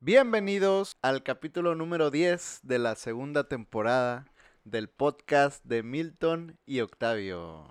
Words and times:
Bienvenidos 0.00 0.96
al 1.02 1.22
capítulo 1.22 1.74
número 1.74 2.10
10 2.10 2.60
de 2.62 2.78
la 2.78 2.94
segunda 2.94 3.44
temporada 3.48 4.26
del 4.64 4.88
podcast 4.88 5.64
de 5.64 5.82
Milton 5.82 6.56
y 6.66 6.80
Octavio. 6.80 7.64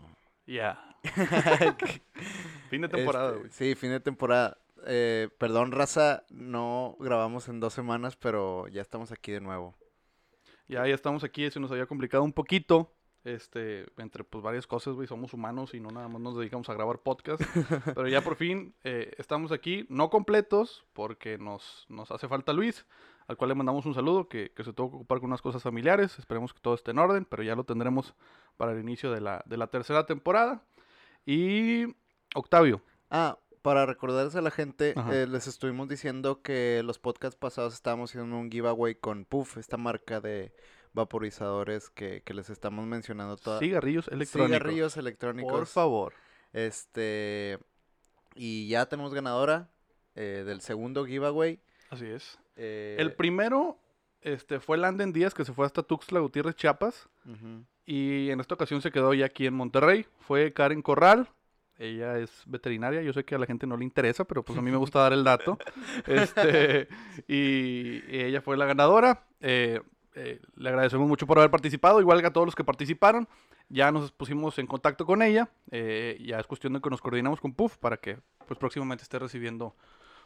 Ya. 0.45 0.77
fin 2.69 2.81
de 2.81 2.89
temporada, 2.89 3.29
Este, 3.29 3.39
güey. 3.39 3.51
sí, 3.51 3.75
fin 3.75 3.91
de 3.91 3.99
temporada. 3.99 4.57
Eh, 4.85 5.29
perdón, 5.37 5.71
raza, 5.71 6.23
no 6.29 6.97
grabamos 6.99 7.47
en 7.47 7.59
dos 7.59 7.73
semanas, 7.73 8.15
pero 8.17 8.67
ya 8.67 8.81
estamos 8.81 9.11
aquí 9.11 9.31
de 9.31 9.41
nuevo. 9.41 9.75
Ya, 10.67 10.85
ya 10.85 10.95
estamos 10.95 11.23
aquí, 11.23 11.49
se 11.49 11.59
nos 11.61 11.71
había 11.71 11.85
complicado 11.85 12.23
un 12.23 12.33
poquito. 12.33 12.93
Este, 13.27 13.85
entre 13.97 14.23
pues 14.23 14.41
varias 14.41 14.65
cosas, 14.65 14.93
güey, 14.93 15.05
somos 15.05 15.33
humanos 15.33 15.73
y 15.73 15.81
no 15.81 15.89
nada 15.89 16.07
más 16.07 16.21
nos 16.21 16.37
dedicamos 16.37 16.69
a 16.69 16.73
grabar 16.73 16.99
podcast. 16.99 17.41
pero 17.93 18.07
ya 18.07 18.21
por 18.21 18.37
fin 18.37 18.73
eh, 18.85 19.11
estamos 19.17 19.51
aquí, 19.51 19.85
no 19.89 20.09
completos, 20.09 20.85
porque 20.93 21.37
nos, 21.37 21.85
nos 21.89 22.09
hace 22.11 22.29
falta 22.29 22.53
Luis, 22.53 22.85
al 23.27 23.35
cual 23.35 23.49
le 23.49 23.55
mandamos 23.55 23.85
un 23.85 23.93
saludo, 23.93 24.29
que, 24.29 24.53
que 24.55 24.63
se 24.63 24.71
tuvo 24.71 24.91
que 24.91 24.95
ocupar 24.95 25.19
con 25.19 25.27
unas 25.27 25.41
cosas 25.41 25.61
familiares. 25.61 26.17
Esperemos 26.17 26.53
que 26.53 26.61
todo 26.61 26.73
esté 26.73 26.91
en 26.91 26.99
orden, 26.99 27.25
pero 27.25 27.43
ya 27.43 27.55
lo 27.55 27.65
tendremos 27.65 28.15
para 28.55 28.71
el 28.71 28.79
inicio 28.79 29.11
de 29.11 29.19
la, 29.19 29.43
de 29.45 29.57
la 29.57 29.67
tercera 29.67 30.05
temporada. 30.05 30.63
Y 31.25 31.97
Octavio, 32.33 32.81
Ah, 33.09 33.39
para 33.61 33.85
recordarles 33.85 34.35
a 34.35 34.41
la 34.41 34.51
gente, 34.51 34.93
eh, 35.11 35.27
les 35.27 35.47
estuvimos 35.47 35.89
diciendo 35.89 36.41
que 36.41 36.81
los 36.83 36.99
podcasts 36.99 37.37
pasados 37.37 37.73
estábamos 37.73 38.11
haciendo 38.11 38.37
un 38.37 38.49
giveaway 38.49 38.95
con 38.95 39.25
Puff, 39.25 39.57
esta 39.57 39.75
marca 39.75 40.21
de 40.21 40.53
vaporizadores 40.97 41.89
que, 41.89 42.21
que 42.23 42.33
les 42.33 42.49
estamos 42.49 42.85
mencionando 42.85 43.37
toda. 43.37 43.59
cigarrillos 43.59 44.09
electrónicos. 44.09 44.57
Cigarrillos 44.57 44.97
electrónicos. 44.97 45.51
Por 45.53 45.65
favor. 45.67 46.13
Este. 46.51 47.57
Y 48.35 48.67
ya 48.67 48.85
tenemos 48.87 49.13
ganadora 49.13 49.69
eh, 50.15 50.43
del 50.45 50.59
segundo 50.61 51.05
giveaway. 51.05 51.59
Así 51.89 52.05
es. 52.05 52.37
eh, 52.57 52.97
El 52.99 53.13
primero 53.13 53.77
este, 54.21 54.59
fue 54.59 54.77
Landen 54.77 55.13
Díaz, 55.13 55.33
que 55.33 55.45
se 55.45 55.53
fue 55.53 55.65
hasta 55.65 55.81
Tuxtla 55.83 56.19
Gutiérrez, 56.19 56.55
Chiapas. 56.55 57.07
Y 57.85 58.29
en 58.31 58.39
esta 58.41 58.55
ocasión 58.55 58.81
se 58.81 58.91
quedó 58.91 59.13
ya 59.13 59.25
aquí 59.27 59.45
en 59.47 59.53
Monterrey. 59.53 60.05
Fue 60.19 60.51
Karen 60.51 60.81
Corral. 60.81 61.29
Ella 61.79 62.17
es 62.17 62.31
veterinaria. 62.47 63.01
Yo 63.03 63.13
sé 63.13 63.23
que 63.23 63.35
a 63.35 63.37
la 63.37 63.45
gente 63.45 63.65
no 63.67 63.77
le 63.77 63.83
interesa, 63.85 64.25
pero 64.25 64.43
pues 64.43 64.57
a 64.57 64.61
mí 64.61 64.71
me 64.71 64.77
gusta 64.77 64.99
dar 64.99 65.13
el 65.13 65.23
dato. 65.23 65.57
Este, 66.07 66.87
y, 67.27 68.01
y 68.09 68.21
ella 68.23 68.41
fue 68.41 68.57
la 68.57 68.65
ganadora. 68.65 69.23
Eh, 69.39 69.79
eh, 70.17 70.41
le 70.55 70.69
agradecemos 70.69 71.07
mucho 71.07 71.27
por 71.27 71.37
haber 71.37 71.51
participado, 71.51 72.01
igual 72.01 72.21
que 72.21 72.27
a 72.27 72.33
todos 72.33 72.47
los 72.47 72.55
que 72.55 72.63
participaron. 72.63 73.27
Ya 73.69 73.91
nos 73.91 74.11
pusimos 74.11 74.57
en 74.57 74.65
contacto 74.65 75.05
con 75.05 75.21
ella. 75.21 75.49
eh, 75.71 76.17
ya 76.25 76.39
es 76.39 76.47
cuestión 76.47 76.73
de 76.73 76.81
que 76.81 76.89
nos 76.89 77.01
coordinamos 77.01 77.39
con 77.39 77.53
Puff 77.53 77.77
para 77.77 77.97
que 77.97 78.17
pues 78.47 78.57
próximamente 78.57 79.03
esté 79.03 79.19
recibiendo 79.19 79.75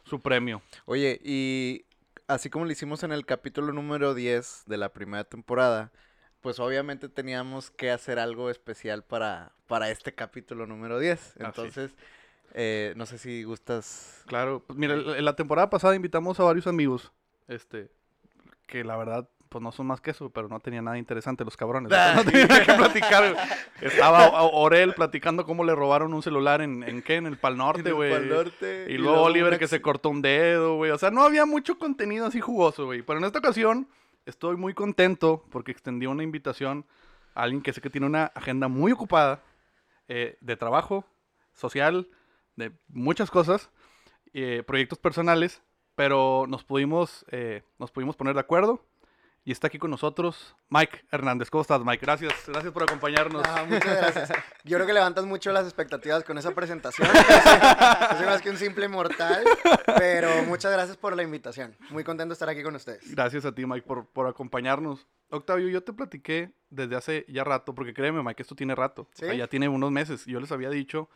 su 0.04 0.22
premio. 0.22 0.62
Oye, 0.86 1.20
y 1.22 1.84
así 2.26 2.48
como 2.48 2.64
lo 2.64 2.72
hicimos 2.72 3.02
en 3.02 3.12
el 3.12 3.26
capítulo 3.26 3.72
número 3.72 4.14
10 4.14 4.64
de 4.66 4.76
la 4.78 4.92
primera 4.92 5.24
temporada, 5.24 5.92
pues 6.40 6.58
obviamente 6.58 7.08
teníamos 7.08 7.70
que 7.70 7.90
hacer 7.90 8.18
algo 8.18 8.48
especial 8.48 9.04
para, 9.04 9.52
para 9.66 9.90
este 9.90 10.14
capítulo 10.14 10.66
número 10.66 10.98
10. 10.98 11.34
Entonces, 11.40 11.94
eh, 12.54 12.94
no 12.96 13.04
sé 13.04 13.18
si 13.18 13.44
gustas. 13.44 14.22
Claro, 14.26 14.62
pues 14.66 14.78
mira, 14.78 14.94
en 14.94 15.24
la 15.24 15.36
temporada 15.36 15.68
pasada 15.68 15.94
invitamos 15.94 16.40
a 16.40 16.44
varios 16.44 16.66
amigos, 16.66 17.12
este, 17.46 17.90
que 18.66 18.84
la 18.84 18.96
verdad, 18.96 19.28
pues 19.52 19.62
no 19.62 19.70
son 19.70 19.86
más 19.86 20.00
que 20.00 20.12
eso, 20.12 20.30
pero 20.30 20.48
no 20.48 20.58
tenía 20.60 20.80
nada 20.80 20.96
interesante 20.96 21.44
los 21.44 21.56
cabrones. 21.56 21.92
No 22.16 22.24
tenía 22.24 22.46
nada 22.46 22.64
que 22.64 22.72
platicar. 22.72 23.32
güey. 23.34 23.46
Estaba 23.82 24.42
Orel 24.42 24.94
platicando 24.94 25.44
cómo 25.44 25.62
le 25.62 25.74
robaron 25.74 26.14
un 26.14 26.22
celular 26.22 26.62
en, 26.62 26.82
en 26.82 27.02
qué, 27.02 27.16
en 27.16 27.26
el 27.26 27.36
Pal 27.36 27.58
Norte, 27.58 27.92
güey. 27.92 28.12
Y 28.88 28.96
luego 28.96 29.22
Oliver 29.22 29.58
que 29.58 29.68
se 29.68 29.82
cortó 29.82 30.08
un 30.08 30.22
dedo, 30.22 30.76
güey. 30.76 30.90
O 30.90 30.98
sea, 30.98 31.10
no 31.10 31.22
había 31.22 31.44
mucho 31.44 31.78
contenido 31.78 32.26
así 32.26 32.40
jugoso, 32.40 32.86
güey. 32.86 33.02
Pero 33.02 33.18
en 33.18 33.26
esta 33.26 33.40
ocasión 33.40 33.88
estoy 34.24 34.56
muy 34.56 34.72
contento 34.72 35.44
porque 35.50 35.70
extendí 35.72 36.06
una 36.06 36.22
invitación 36.22 36.86
a 37.34 37.42
alguien 37.42 37.62
que 37.62 37.72
sé 37.72 37.80
que 37.80 37.90
tiene 37.90 38.06
una 38.06 38.26
agenda 38.26 38.68
muy 38.68 38.92
ocupada 38.92 39.42
eh, 40.08 40.38
de 40.40 40.56
trabajo, 40.56 41.04
social, 41.52 42.08
de 42.56 42.72
muchas 42.88 43.30
cosas, 43.30 43.70
eh, 44.32 44.62
proyectos 44.66 44.98
personales, 44.98 45.62
pero 45.94 46.46
nos 46.48 46.64
pudimos, 46.64 47.24
eh, 47.30 47.62
nos 47.78 47.90
pudimos 47.90 48.16
poner 48.16 48.34
de 48.34 48.40
acuerdo. 48.40 48.84
Y 49.44 49.50
está 49.50 49.66
aquí 49.66 49.78
con 49.78 49.90
nosotros 49.90 50.54
Mike 50.68 51.04
Hernández. 51.10 51.50
¿Cómo 51.50 51.62
estás, 51.62 51.84
Mike? 51.84 52.06
Gracias, 52.06 52.32
gracias 52.46 52.72
por 52.72 52.84
acompañarnos. 52.84 53.42
Ah, 53.44 53.64
muchas 53.68 53.96
gracias. 53.96 54.30
Yo 54.64 54.76
creo 54.76 54.86
que 54.86 54.92
levantas 54.92 55.24
mucho 55.24 55.50
las 55.50 55.64
expectativas 55.64 56.22
con 56.22 56.38
esa 56.38 56.54
presentación. 56.54 57.08
Soy 58.16 58.26
más 58.26 58.40
que 58.40 58.50
un 58.50 58.56
simple 58.56 58.86
mortal, 58.86 59.42
pero 59.98 60.44
muchas 60.44 60.70
gracias 60.70 60.96
por 60.96 61.16
la 61.16 61.24
invitación. 61.24 61.76
Muy 61.90 62.04
contento 62.04 62.28
de 62.30 62.34
estar 62.34 62.48
aquí 62.48 62.62
con 62.62 62.76
ustedes. 62.76 63.12
Gracias 63.12 63.44
a 63.44 63.52
ti, 63.52 63.66
Mike, 63.66 63.84
por, 63.84 64.06
por 64.06 64.28
acompañarnos. 64.28 65.08
Octavio, 65.30 65.68
yo 65.68 65.82
te 65.82 65.92
platiqué 65.92 66.52
desde 66.70 66.94
hace 66.94 67.24
ya 67.26 67.42
rato, 67.42 67.74
porque 67.74 67.92
créeme, 67.94 68.22
Mike, 68.22 68.42
esto 68.42 68.54
tiene 68.54 68.76
rato. 68.76 69.02
O 69.02 69.16
sea, 69.16 69.32
¿Sí? 69.32 69.38
ya 69.38 69.48
tiene 69.48 69.68
unos 69.68 69.90
meses. 69.90 70.24
Yo 70.24 70.38
les 70.38 70.52
había 70.52 70.70
dicho, 70.70 71.10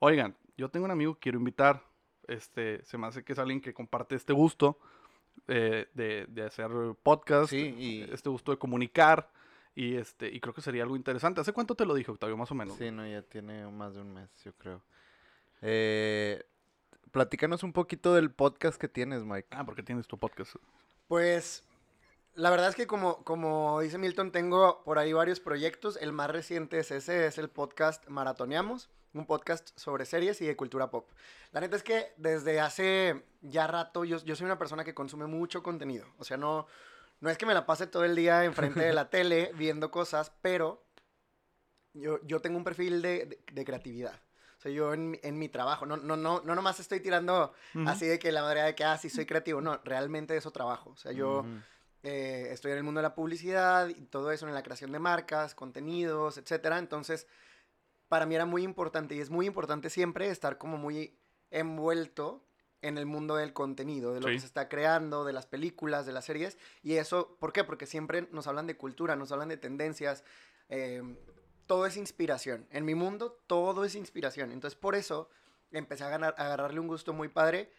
oigan, 0.00 0.36
yo 0.56 0.70
tengo 0.70 0.86
un 0.86 0.90
amigo 0.90 1.14
que 1.14 1.20
quiero 1.20 1.38
invitar. 1.38 1.84
Este, 2.26 2.84
se 2.84 2.98
me 2.98 3.06
hace 3.06 3.22
que 3.22 3.32
es 3.32 3.38
alguien 3.38 3.60
que 3.60 3.72
comparte 3.72 4.16
este 4.16 4.32
gusto 4.32 4.80
eh, 5.48 5.88
de, 5.94 6.26
de 6.28 6.42
hacer 6.44 6.70
podcast, 7.02 7.50
Sí, 7.50 7.74
y- 7.78 8.02
este 8.12 8.28
gusto 8.28 8.52
de 8.52 8.58
comunicar. 8.58 9.30
Y, 9.74 9.96
este, 9.96 10.28
y 10.28 10.40
creo 10.40 10.52
que 10.52 10.60
sería 10.62 10.82
algo 10.82 10.96
interesante. 10.96 11.40
¿Hace 11.40 11.52
cuánto 11.52 11.74
te 11.74 11.86
lo 11.86 11.94
dije, 11.94 12.10
Octavio, 12.10 12.36
más 12.36 12.50
o 12.50 12.54
menos? 12.54 12.76
Sí, 12.76 12.90
no, 12.90 13.06
ya 13.06 13.22
tiene 13.22 13.66
más 13.68 13.94
de 13.94 14.00
un 14.00 14.12
mes, 14.12 14.28
yo 14.44 14.52
creo. 14.54 14.82
Eh, 15.62 16.42
platícanos 17.12 17.62
un 17.62 17.72
poquito 17.72 18.14
del 18.14 18.30
podcast 18.30 18.80
que 18.80 18.88
tienes, 18.88 19.24
Mike. 19.24 19.48
Ah, 19.50 19.64
porque 19.64 19.82
tienes 19.82 20.06
tu 20.06 20.18
podcast. 20.18 20.56
Pues 21.08 21.64
la 22.34 22.50
verdad 22.50 22.68
es 22.68 22.74
que 22.76 22.86
como, 22.86 23.22
como 23.24 23.80
dice 23.80 23.98
Milton, 23.98 24.32
tengo 24.32 24.82
por 24.84 24.98
ahí 24.98 25.12
varios 25.12 25.40
proyectos. 25.40 25.96
El 26.00 26.12
más 26.12 26.30
reciente 26.30 26.78
es 26.78 26.90
ese, 26.90 27.26
es 27.26 27.38
el 27.38 27.48
podcast 27.50 28.06
Maratoneamos, 28.08 28.88
un 29.14 29.26
podcast 29.26 29.70
sobre 29.78 30.04
series 30.06 30.40
y 30.40 30.46
de 30.46 30.56
cultura 30.56 30.90
pop. 30.90 31.10
La 31.52 31.60
neta 31.60 31.76
es 31.76 31.82
que 31.82 32.12
desde 32.16 32.60
hace 32.60 33.24
ya 33.42 33.66
rato 33.66 34.04
yo, 34.04 34.18
yo 34.24 34.36
soy 34.36 34.46
una 34.46 34.58
persona 34.58 34.84
que 34.84 34.94
consume 34.94 35.26
mucho 35.26 35.62
contenido. 35.62 36.06
O 36.18 36.24
sea, 36.24 36.36
no, 36.36 36.66
no 37.20 37.28
es 37.30 37.36
que 37.36 37.46
me 37.46 37.54
la 37.54 37.66
pase 37.66 37.86
todo 37.86 38.04
el 38.04 38.14
día 38.14 38.44
enfrente 38.44 38.80
de 38.80 38.92
la 38.92 39.10
tele 39.10 39.50
viendo 39.56 39.90
cosas, 39.90 40.32
pero 40.42 40.82
yo, 41.92 42.20
yo 42.24 42.40
tengo 42.40 42.56
un 42.56 42.64
perfil 42.64 43.02
de, 43.02 43.26
de- 43.26 43.40
de 43.52 43.64
creatividad. 43.64 44.14
O 44.58 44.62
sea, 44.62 44.70
yo 44.70 44.92
en, 44.92 45.18
en 45.22 45.38
mi 45.38 45.48
trabajo, 45.48 45.86
no, 45.86 45.96
no, 45.96 46.16
no, 46.16 46.42
no 46.44 46.54
nomás 46.54 46.78
estoy 46.80 47.00
tirando 47.00 47.52
así 47.86 48.06
de 48.06 48.18
que 48.18 48.30
la 48.30 48.42
madre 48.42 48.62
de 48.62 48.74
que, 48.74 48.84
ah, 48.84 48.98
sí, 48.98 49.08
soy 49.08 49.24
creativo. 49.24 49.60
No, 49.62 49.80
realmente 49.84 50.36
eso 50.36 50.50
trabajo. 50.50 50.90
O 50.90 50.96
sea, 50.96 51.12
yo. 51.12 51.44
Eh, 52.02 52.48
estoy 52.50 52.72
en 52.72 52.78
el 52.78 52.84
mundo 52.84 52.98
de 53.00 53.02
la 53.08 53.14
publicidad 53.14 53.88
y 53.88 54.06
todo 54.06 54.30
eso, 54.32 54.46
en 54.48 54.54
la 54.54 54.62
creación 54.62 54.92
de 54.92 54.98
marcas, 54.98 55.54
contenidos, 55.54 56.38
etcétera. 56.38 56.78
Entonces, 56.78 57.26
para 58.08 58.26
mí 58.26 58.34
era 58.34 58.46
muy 58.46 58.62
importante 58.62 59.14
y 59.14 59.20
es 59.20 59.30
muy 59.30 59.46
importante 59.46 59.90
siempre 59.90 60.28
estar 60.30 60.58
como 60.58 60.76
muy 60.78 61.16
envuelto 61.50 62.42
en 62.82 62.96
el 62.96 63.04
mundo 63.04 63.36
del 63.36 63.52
contenido, 63.52 64.14
de 64.14 64.20
lo 64.20 64.28
Sí. 64.28 64.34
que 64.34 64.40
se 64.40 64.46
está 64.46 64.68
creando, 64.68 65.24
de 65.24 65.34
las 65.34 65.46
películas, 65.46 66.06
de 66.06 66.12
las 66.12 66.24
series. 66.24 66.56
Y 66.82 66.94
eso, 66.94 67.36
¿por 67.38 67.52
qué? 67.52 67.62
Porque 67.62 67.84
siempre 67.86 68.26
nos 68.32 68.46
hablan 68.46 68.66
de 68.66 68.76
cultura, 68.76 69.16
nos 69.16 69.32
hablan 69.32 69.48
de 69.48 69.56
tendencias. 69.56 70.24
eh, 70.72 71.02
todo 71.66 71.84
es 71.86 71.96
inspiración. 71.96 72.66
En 72.70 72.84
mi 72.84 72.94
mundo, 72.94 73.40
todo 73.48 73.84
es 73.84 73.96
inspiración. 73.96 74.52
Entonces, 74.52 74.78
por 74.78 74.94
eso 74.94 75.28
empecé 75.72 76.04
a, 76.04 76.08
ganar, 76.08 76.34
a 76.38 76.46
agarrarle 76.46 76.78
un 76.78 76.86
gusto 76.86 77.12
muy 77.12 77.26
padre 77.28 77.72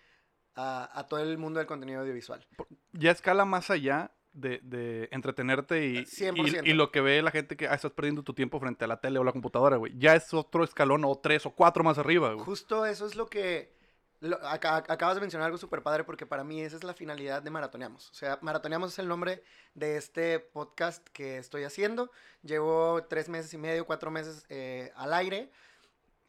a, 0.56 0.90
a 1.00 1.08
todo 1.08 1.20
el 1.22 1.38
mundo 1.38 1.60
del 1.60 1.68
contenido 1.68 2.02
audiovisual. 2.02 2.46
ya 2.94 3.12
escala 3.12 3.46
más 3.46 3.70
allá 3.70 4.12
de, 4.34 4.60
de 4.64 5.10
entretenerte 5.12 5.86
y, 5.88 5.98
y, 6.00 6.06
100%. 6.06 6.62
y 6.66 6.74
lo 6.74 6.92
que 6.92 7.02
ve 7.02 7.22
la 7.22 7.32
gente 7.32 7.58
que 7.58 7.68
ah, 7.68 7.74
estás 7.74 7.92
perdiendo 7.92 8.24
tu 8.24 8.34
tiempo 8.34 8.60
frente 8.60 8.86
a 8.86 8.88
la 8.88 9.02
tele 9.02 9.20
o 9.20 9.24
la 9.24 9.32
computadora, 9.34 9.78
güey. 9.78 9.98
Ya 9.98 10.16
es 10.16 10.34
otro 10.34 10.64
escalón 10.64 11.04
o 11.06 11.16
tres 11.18 11.46
o 11.46 11.52
cuatro 11.52 11.84
más 11.84 11.98
arriba, 11.98 12.34
güey. 12.34 12.46
Justo 12.46 12.86
eso 12.86 13.06
es 13.06 13.16
lo 13.16 13.28
que... 13.28 13.74
lo- 14.22 14.38
aca- 14.48 14.86
acabas 14.88 15.16
de 15.16 15.22
mencionar 15.22 15.48
algo 15.48 15.58
súper 15.58 15.82
padre 15.84 16.06
porque 16.06 16.26
para 16.26 16.44
mí 16.46 16.62
esa 16.62 16.78
es 16.78 16.84
la 16.86 16.94
finalidad 16.94 17.42
de 17.42 17.50
Maratoneamos. 17.50 18.10
O 18.10 18.14
sea, 18.14 18.40
Maratoneamos 18.42 18.94
es 18.94 19.00
el 19.00 19.08
nombre 19.10 19.44
de 19.74 19.98
este 19.98 20.40
podcast 20.40 21.06
que 21.10 21.38
estoy 21.38 21.64
haciendo. 21.66 22.10
Llevo 22.42 23.04
tres 23.10 23.28
meses 23.28 23.54
y 23.54 23.58
medio, 23.58 23.86
cuatro 23.86 24.12
meses 24.12 24.46
eh, 24.48 24.92
al 24.96 25.14
aire. 25.14 25.52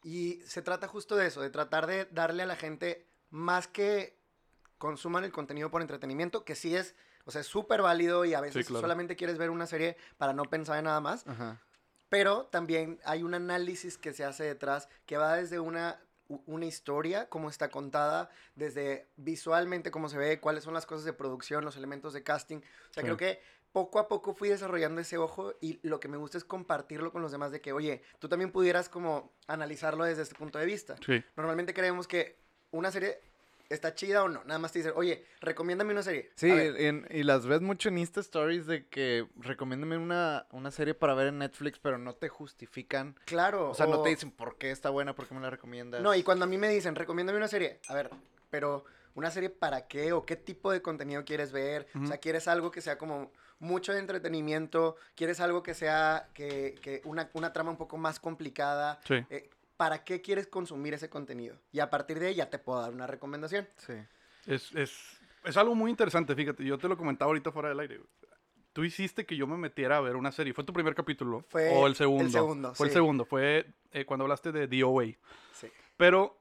Y 0.03 0.41
se 0.45 0.61
trata 0.61 0.89
justo 0.89 1.15
de 1.15 1.27
eso, 1.27 1.39
de 1.41 1.49
tratar 1.49 1.87
de 1.87 2.03
darle 2.11 2.43
a 2.43 2.47
la 2.47 2.57
gente 2.57 3.07
más 3.33 3.67
que 3.67 4.15
consuman 4.77 5.23
el 5.23 5.31
contenido 5.31 5.71
por 5.71 5.81
entretenimiento, 5.81 6.45
que 6.45 6.53
sí 6.53 6.75
es, 6.75 6.95
o 7.25 7.31
sea, 7.31 7.41
es 7.41 7.47
súper 7.47 7.81
válido 7.81 8.25
y 8.25 8.35
a 8.35 8.41
veces 8.41 8.67
claro. 8.67 8.81
solamente 8.81 9.15
quieres 9.15 9.39
ver 9.39 9.49
una 9.49 9.65
serie 9.65 9.97
para 10.17 10.33
no 10.33 10.43
pensar 10.43 10.77
en 10.77 10.85
nada 10.85 10.99
más. 10.99 11.25
Ajá. 11.25 11.59
Pero 12.09 12.45
también 12.45 12.99
hay 13.05 13.23
un 13.23 13.33
análisis 13.33 13.97
que 13.97 14.13
se 14.13 14.23
hace 14.23 14.43
detrás 14.43 14.87
que 15.07 15.17
va 15.17 15.35
desde 15.35 15.59
una, 15.59 15.99
una 16.27 16.65
historia, 16.67 17.27
cómo 17.27 17.49
está 17.49 17.69
contada, 17.71 18.29
desde 18.53 19.07
visualmente 19.15 19.89
cómo 19.89 20.09
se 20.09 20.19
ve, 20.19 20.39
cuáles 20.39 20.63
son 20.63 20.75
las 20.75 20.85
cosas 20.85 21.05
de 21.05 21.13
producción, 21.13 21.65
los 21.65 21.75
elementos 21.75 22.13
de 22.13 22.21
casting. 22.21 22.57
O 22.57 22.93
sea, 22.93 23.01
Sí. 23.01 23.01
creo 23.01 23.17
que 23.17 23.41
poco 23.71 23.97
a 23.97 24.07
poco 24.07 24.35
fui 24.35 24.49
desarrollando 24.49 25.01
ese 25.01 25.17
ojo 25.17 25.55
y 25.59 25.79
lo 25.81 25.99
que 25.99 26.07
me 26.07 26.17
gusta 26.17 26.37
es 26.37 26.43
compartirlo 26.43 27.11
con 27.11 27.23
los 27.23 27.31
demás 27.31 27.51
de 27.51 27.61
que, 27.61 27.73
oye, 27.73 28.03
tú 28.19 28.29
también 28.29 28.51
pudieras 28.51 28.89
como 28.89 29.33
analizarlo 29.47 30.03
desde 30.03 30.21
este 30.21 30.35
punto 30.35 30.59
de 30.59 30.67
vista. 30.67 30.97
Sí. 31.03 31.23
Normalmente 31.35 31.73
creemos 31.73 32.07
que 32.07 32.42
una 32.73 32.91
serie 32.91 33.19
¿está 33.69 33.95
chida 33.95 34.23
o 34.23 34.29
no? 34.29 34.43
Nada 34.43 34.59
más 34.59 34.71
te 34.71 34.79
dicen, 34.79 34.93
oye, 34.95 35.25
recomiéndame 35.41 35.93
una 35.93 36.03
serie. 36.03 36.29
Sí, 36.35 36.49
en- 36.51 37.07
y 37.09 37.23
las 37.23 37.47
ves 37.47 37.61
mucho 37.61 37.89
en 37.89 37.97
Insta 37.97 38.19
Stories 38.19 38.67
de 38.67 38.85
que 38.87 39.25
recomiéndame 39.37 39.97
una, 39.97 40.45
una 40.51 40.69
serie 40.69 40.93
para 40.93 41.15
ver 41.15 41.27
en 41.27 41.39
Netflix, 41.39 41.79
pero 41.79 41.97
no 41.97 42.13
te 42.13 42.29
justifican. 42.29 43.15
claro. 43.25 43.71
O 43.71 43.73
sea, 43.73 43.87
no 43.87 44.01
te 44.03 44.09
dicen 44.09 44.29
por 44.31 44.57
qué 44.57 44.69
está 44.69 44.89
buena, 44.91 45.15
por 45.15 45.27
qué 45.27 45.33
me 45.33 45.41
la 45.41 45.49
recomiendas. 45.49 46.01
No, 46.01 46.13
y 46.13 46.21
cuando 46.21 46.45
a 46.45 46.47
mí 46.47 46.57
me 46.57 46.69
dicen, 46.69 46.93
recomiéndame 46.93 47.37
una 47.37 47.47
serie, 47.47 47.79
a 47.87 47.95
ver, 47.95 48.11
pero 48.51 48.85
¿una 49.15 49.31
serie 49.31 49.49
para 49.49 49.87
qué? 49.87 50.13
¿O 50.13 50.23
qué 50.25 50.35
tipo 50.35 50.71
de 50.71 50.81
contenido 50.83 51.25
quieres 51.25 51.51
ver? 51.51 51.87
O 51.99 52.05
sea. 52.05 52.17
¿quieres 52.17 52.47
algo 52.47 52.69
que 52.69 52.81
sea 52.81 52.99
como 52.99 53.31
mucho 53.59 53.91
de 53.93 53.99
entretenimiento? 53.99 54.97
¿Quieres 55.15 55.39
algo 55.39 55.63
que 55.63 55.73
sea 55.73 56.27
que, 56.35 56.75
que 56.81 57.01
una, 57.05 57.29
una 57.33 57.53
trama 57.53 57.71
un 57.71 57.77
poco 57.77 57.97
más 57.97 58.19
complicada? 58.19 58.99
Sí. 59.07 59.15
Eh, 59.31 59.49
¿Para 59.77 60.03
qué 60.03 60.21
quieres 60.21 60.47
consumir 60.47 60.93
ese 60.93 61.09
contenido? 61.09 61.57
Y 61.71 61.79
a 61.79 61.89
partir 61.89 62.19
de 62.19 62.27
ahí 62.27 62.35
ya 62.35 62.49
te 62.49 62.59
puedo 62.59 62.81
dar 62.81 62.91
una 62.91 63.07
recomendación. 63.07 63.67
Sí. 63.77 63.93
Es, 64.45 64.71
es, 64.75 65.19
es 65.43 65.57
algo 65.57 65.75
muy 65.75 65.89
interesante, 65.89 66.35
fíjate. 66.35 66.63
Yo 66.63 66.77
te 66.77 66.87
lo 66.87 66.97
comentaba 66.97 67.29
ahorita 67.29 67.51
fuera 67.51 67.69
del 67.69 67.79
aire. 67.79 68.01
Tú 68.71 68.83
hiciste 68.83 69.25
que 69.25 69.35
yo 69.35 69.45
me 69.45 69.57
metiera 69.57 69.97
a 69.97 70.01
ver 70.01 70.15
una 70.15 70.31
serie. 70.31 70.53
¿Fue 70.53 70.63
tu 70.63 70.73
primer 70.73 70.95
capítulo? 70.95 71.45
Fue 71.49 71.69
¿O 71.69 71.85
el 71.85 71.91
el 71.91 71.95
segundo? 71.95 72.29
segundo, 72.29 72.75
Fue 72.75 72.87
el 72.87 72.93
segundo. 72.93 73.25
Fue 73.25 73.67
eh, 73.91 74.05
cuando 74.05 74.23
hablaste 74.23 74.51
de 74.51 74.67
DOA. 74.67 75.05
Sí. 75.53 75.67
Pero 75.97 76.39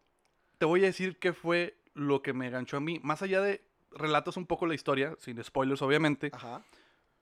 te 0.58 0.64
voy 0.64 0.82
a 0.82 0.86
decir 0.86 1.18
qué 1.18 1.32
fue 1.32 1.76
lo 1.94 2.22
que 2.22 2.32
me 2.32 2.48
ganchó 2.50 2.78
a 2.78 2.80
mí. 2.80 3.00
Más 3.02 3.22
allá 3.22 3.42
de 3.42 3.62
relatas 3.90 4.36
un 4.36 4.46
poco 4.46 4.66
la 4.66 4.74
historia, 4.74 5.14
sin 5.18 5.42
spoilers 5.42 5.82
obviamente. 5.82 6.30
Ajá. 6.32 6.62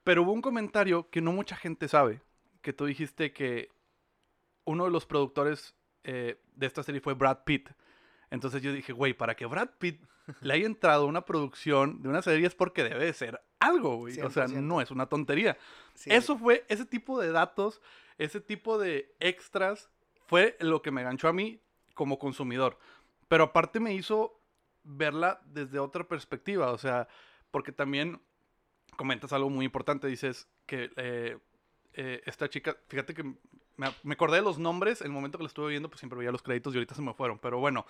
Pero 0.05 0.23
hubo 0.23 0.33
un 0.33 0.43
comentario 0.43 1.11
que 1.11 1.21
no 1.21 1.33
mucha 1.33 1.57
gente 1.57 1.89
sabe. 1.89 2.21
Que 2.62 2.73
tú 2.73 2.87
dijiste 2.87 3.33
que 3.33 3.71
uno 4.65 4.85
de 4.85 4.91
los 4.91 5.07
productores 5.07 5.75
eh, 6.05 6.41
de 6.55 6.67
esta 6.67 6.82
serie 6.82 7.00
fue 7.00 7.14
Brad 7.14 7.44
Pitt. 7.44 7.70
Entonces 8.31 8.62
yo 8.62 8.73
dije, 8.73 8.93
güey, 8.93 9.12
para 9.12 9.35
que 9.35 9.47
Brad 9.47 9.70
Pitt 9.79 10.02
le 10.41 10.55
haya 10.55 10.67
entrado 10.67 11.05
a 11.05 11.06
una 11.06 11.25
producción 11.25 12.02
de 12.02 12.08
una 12.08 12.23
serie 12.23 12.47
es 12.47 12.55
porque 12.55 12.85
debe 12.85 13.05
de 13.05 13.12
ser 13.12 13.41
algo, 13.58 13.97
güey. 13.97 14.20
O 14.20 14.31
sea, 14.31 14.47
100%. 14.47 14.62
no 14.62 14.81
es 14.81 14.91
una 14.91 15.06
tontería. 15.06 15.56
Sí. 15.94 16.11
Eso 16.12 16.38
fue, 16.38 16.64
ese 16.69 16.87
tipo 16.87 17.20
de 17.20 17.32
datos, 17.32 17.81
ese 18.19 18.41
tipo 18.41 18.79
de 18.79 19.14
extras, 19.20 19.91
fue 20.26 20.56
lo 20.61 20.81
que 20.81 20.93
me 20.93 21.02
ganchó 21.02 21.29
a 21.29 21.32
mí 21.32 21.61
como 21.94 22.19
consumidor. 22.19 22.79
Pero 23.29 23.44
aparte 23.44 23.81
me 23.81 23.94
hizo 23.94 24.41
verla 24.85 25.41
desde 25.44 25.79
otra 25.79 26.06
perspectiva, 26.06 26.70
o 26.73 26.79
sea, 26.79 27.08
porque 27.50 27.73
también 27.73 28.20
comentas 28.97 29.32
algo 29.32 29.50
muy 29.50 29.64
importante, 29.64 30.06
dices 30.06 30.49
que 30.67 30.91
eh, 30.97 31.38
eh, 31.94 32.23
esta 32.26 32.49
chica, 32.49 32.76
fíjate 32.88 33.14
que 33.14 33.35
me, 33.76 33.88
me 34.02 34.14
acordé 34.14 34.37
de 34.37 34.43
los 34.43 34.58
nombres, 34.58 35.00
el 35.02 35.11
momento 35.11 35.38
que 35.38 35.44
la 35.44 35.49
estuve 35.49 35.70
viendo, 35.70 35.88
pues 35.88 35.99
siempre 36.00 36.19
veía 36.19 36.31
los 36.32 36.43
créditos 36.43 36.75
y 36.75 36.76
ahorita 36.78 36.94
se 36.94 37.02
me 37.02 37.14
fueron, 37.14 37.38
pero 37.38 37.58
bueno. 37.58 37.87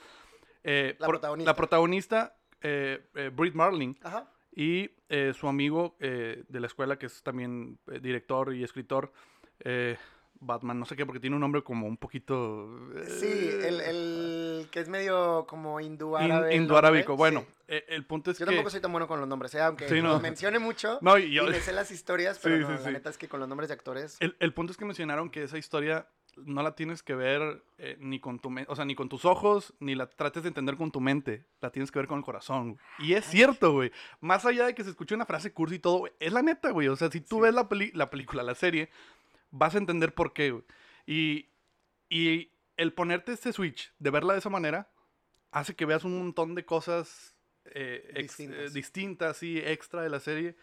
eh, 0.64 0.96
La 0.98 1.06
por- 1.06 1.14
protagonista. 1.16 1.50
La 1.50 1.56
protagonista, 1.56 2.36
eh, 2.62 3.06
eh, 3.14 3.30
Brit 3.34 3.54
Marling, 3.54 3.94
Ajá. 4.02 4.30
y 4.54 4.90
eh, 5.08 5.32
su 5.34 5.48
amigo 5.48 5.96
de 5.98 6.44
la 6.60 6.66
escuela, 6.66 6.98
que 6.98 7.06
es 7.06 7.22
también 7.22 7.78
director 8.00 8.54
y 8.54 8.62
escritor, 8.62 9.12
eh, 9.60 9.96
Batman, 10.42 10.78
no 10.78 10.86
sé 10.86 10.96
qué, 10.96 11.04
porque 11.04 11.20
tiene 11.20 11.36
un 11.36 11.40
nombre 11.40 11.62
como 11.62 11.86
un 11.86 11.98
poquito... 11.98 12.68
Sí, 13.06 13.26
el, 13.62 13.80
el 13.80 14.29
que 14.70 14.80
es 14.80 14.88
medio 14.88 15.46
como 15.48 15.80
hindú 15.80 16.16
in- 16.18 16.30
árabe. 16.32 16.54
indoarábico. 16.54 17.10
nombre, 17.12 17.16
Bueno, 17.16 17.40
sí. 17.40 17.64
eh, 17.68 17.84
el 17.88 18.04
punto 18.06 18.30
es 18.30 18.38
Yo 18.38 18.46
que... 18.46 18.52
tampoco 18.52 18.70
soy 18.70 18.80
tan 18.80 18.92
bueno 18.92 19.06
con 19.08 19.20
los 19.20 19.28
nombres, 19.28 19.54
¿eh? 19.54 19.60
aunque 19.60 19.88
Sí, 19.88 20.00
no. 20.00 20.08
los 20.14 20.22
mencione 20.22 20.58
mucho. 20.58 20.98
No, 21.02 21.18
y 21.18 21.32
yo- 21.32 21.46
Y 21.46 21.50
me 21.50 21.60
sé 21.60 21.72
las 21.72 21.90
historias, 21.90 22.38
pero 22.42 22.56
Sí, 22.56 22.62
no, 22.62 22.78
la 22.84 22.90
neta 22.92 23.10
es 23.10 23.18
que 23.18 23.28
con 23.28 23.40
los 23.40 23.48
nombres 23.48 23.68
de 23.68 23.74
actores. 23.74 24.16
El, 24.20 24.36
el 24.40 24.52
punto 24.54 24.70
es 24.72 24.76
que 24.76 24.84
mencionaron 24.84 25.30
que 25.30 25.42
esa 25.42 25.58
historia 25.58 26.06
no 26.36 26.62
la 26.62 26.74
tienes 26.76 27.02
que 27.02 27.14
ver 27.14 27.62
eh, 27.78 27.96
ni 27.98 28.20
con 28.20 28.38
tu 28.38 28.54
o 28.68 28.76
sea, 28.76 28.84
ni 28.84 28.94
con 28.94 29.08
tus 29.08 29.24
ojos, 29.24 29.74
ni 29.80 29.94
la 29.96 30.06
trates 30.08 30.42
de 30.44 30.48
entender 30.48 30.76
con 30.76 30.90
tu 30.92 31.00
mente. 31.00 31.44
La 31.60 31.70
tienes 31.70 31.90
que 31.90 31.98
ver 31.98 32.06
con 32.08 32.18
el 32.18 32.24
corazón. 32.24 32.74
güey. 32.74 33.10
Y 33.10 33.14
es 33.14 33.24
cierto, 33.26 33.72
güey. 33.72 33.90
Más 34.20 34.46
allá 34.46 34.66
de 34.66 34.74
que 34.74 34.84
se 34.84 34.90
escuche 34.90 35.14
una 35.14 35.26
frase 35.26 35.52
cursi 35.52 35.74
y 35.74 35.78
todo, 35.80 35.98
güey, 35.98 36.12
es 36.20 36.32
la 36.32 36.42
neta, 36.42 36.70
güey. 36.70 36.86
O 36.88 36.96
sea, 36.96 37.10
si 37.10 37.20
tú 37.20 37.40
ves 37.40 37.52
la, 37.52 37.68
peli- 37.68 37.90
la 37.94 38.08
película, 38.10 38.42
la 38.44 38.54
serie, 38.54 38.88
vas 39.50 39.74
a 39.74 39.78
entender 39.78 40.14
por 40.14 40.32
qué, 40.32 40.52
güey. 40.52 40.64
Y, 41.04 41.48
y 42.08 42.50
el 42.80 42.92
ponerte 42.92 43.32
este 43.32 43.52
switch 43.52 43.92
de 43.98 44.10
verla 44.10 44.32
de 44.34 44.38
esa 44.40 44.50
manera 44.50 44.90
hace 45.52 45.74
que 45.74 45.84
veas 45.84 46.04
un 46.04 46.16
montón 46.18 46.54
de 46.54 46.64
cosas 46.64 47.34
eh, 47.66 48.10
ex- 48.14 48.40
eh, 48.40 48.46
Distintas. 48.46 48.72
distintas, 48.72 49.36
sí, 49.36 49.58
extra 49.58 50.02
de 50.02 50.08
la 50.10 50.20
serie. 50.20 50.56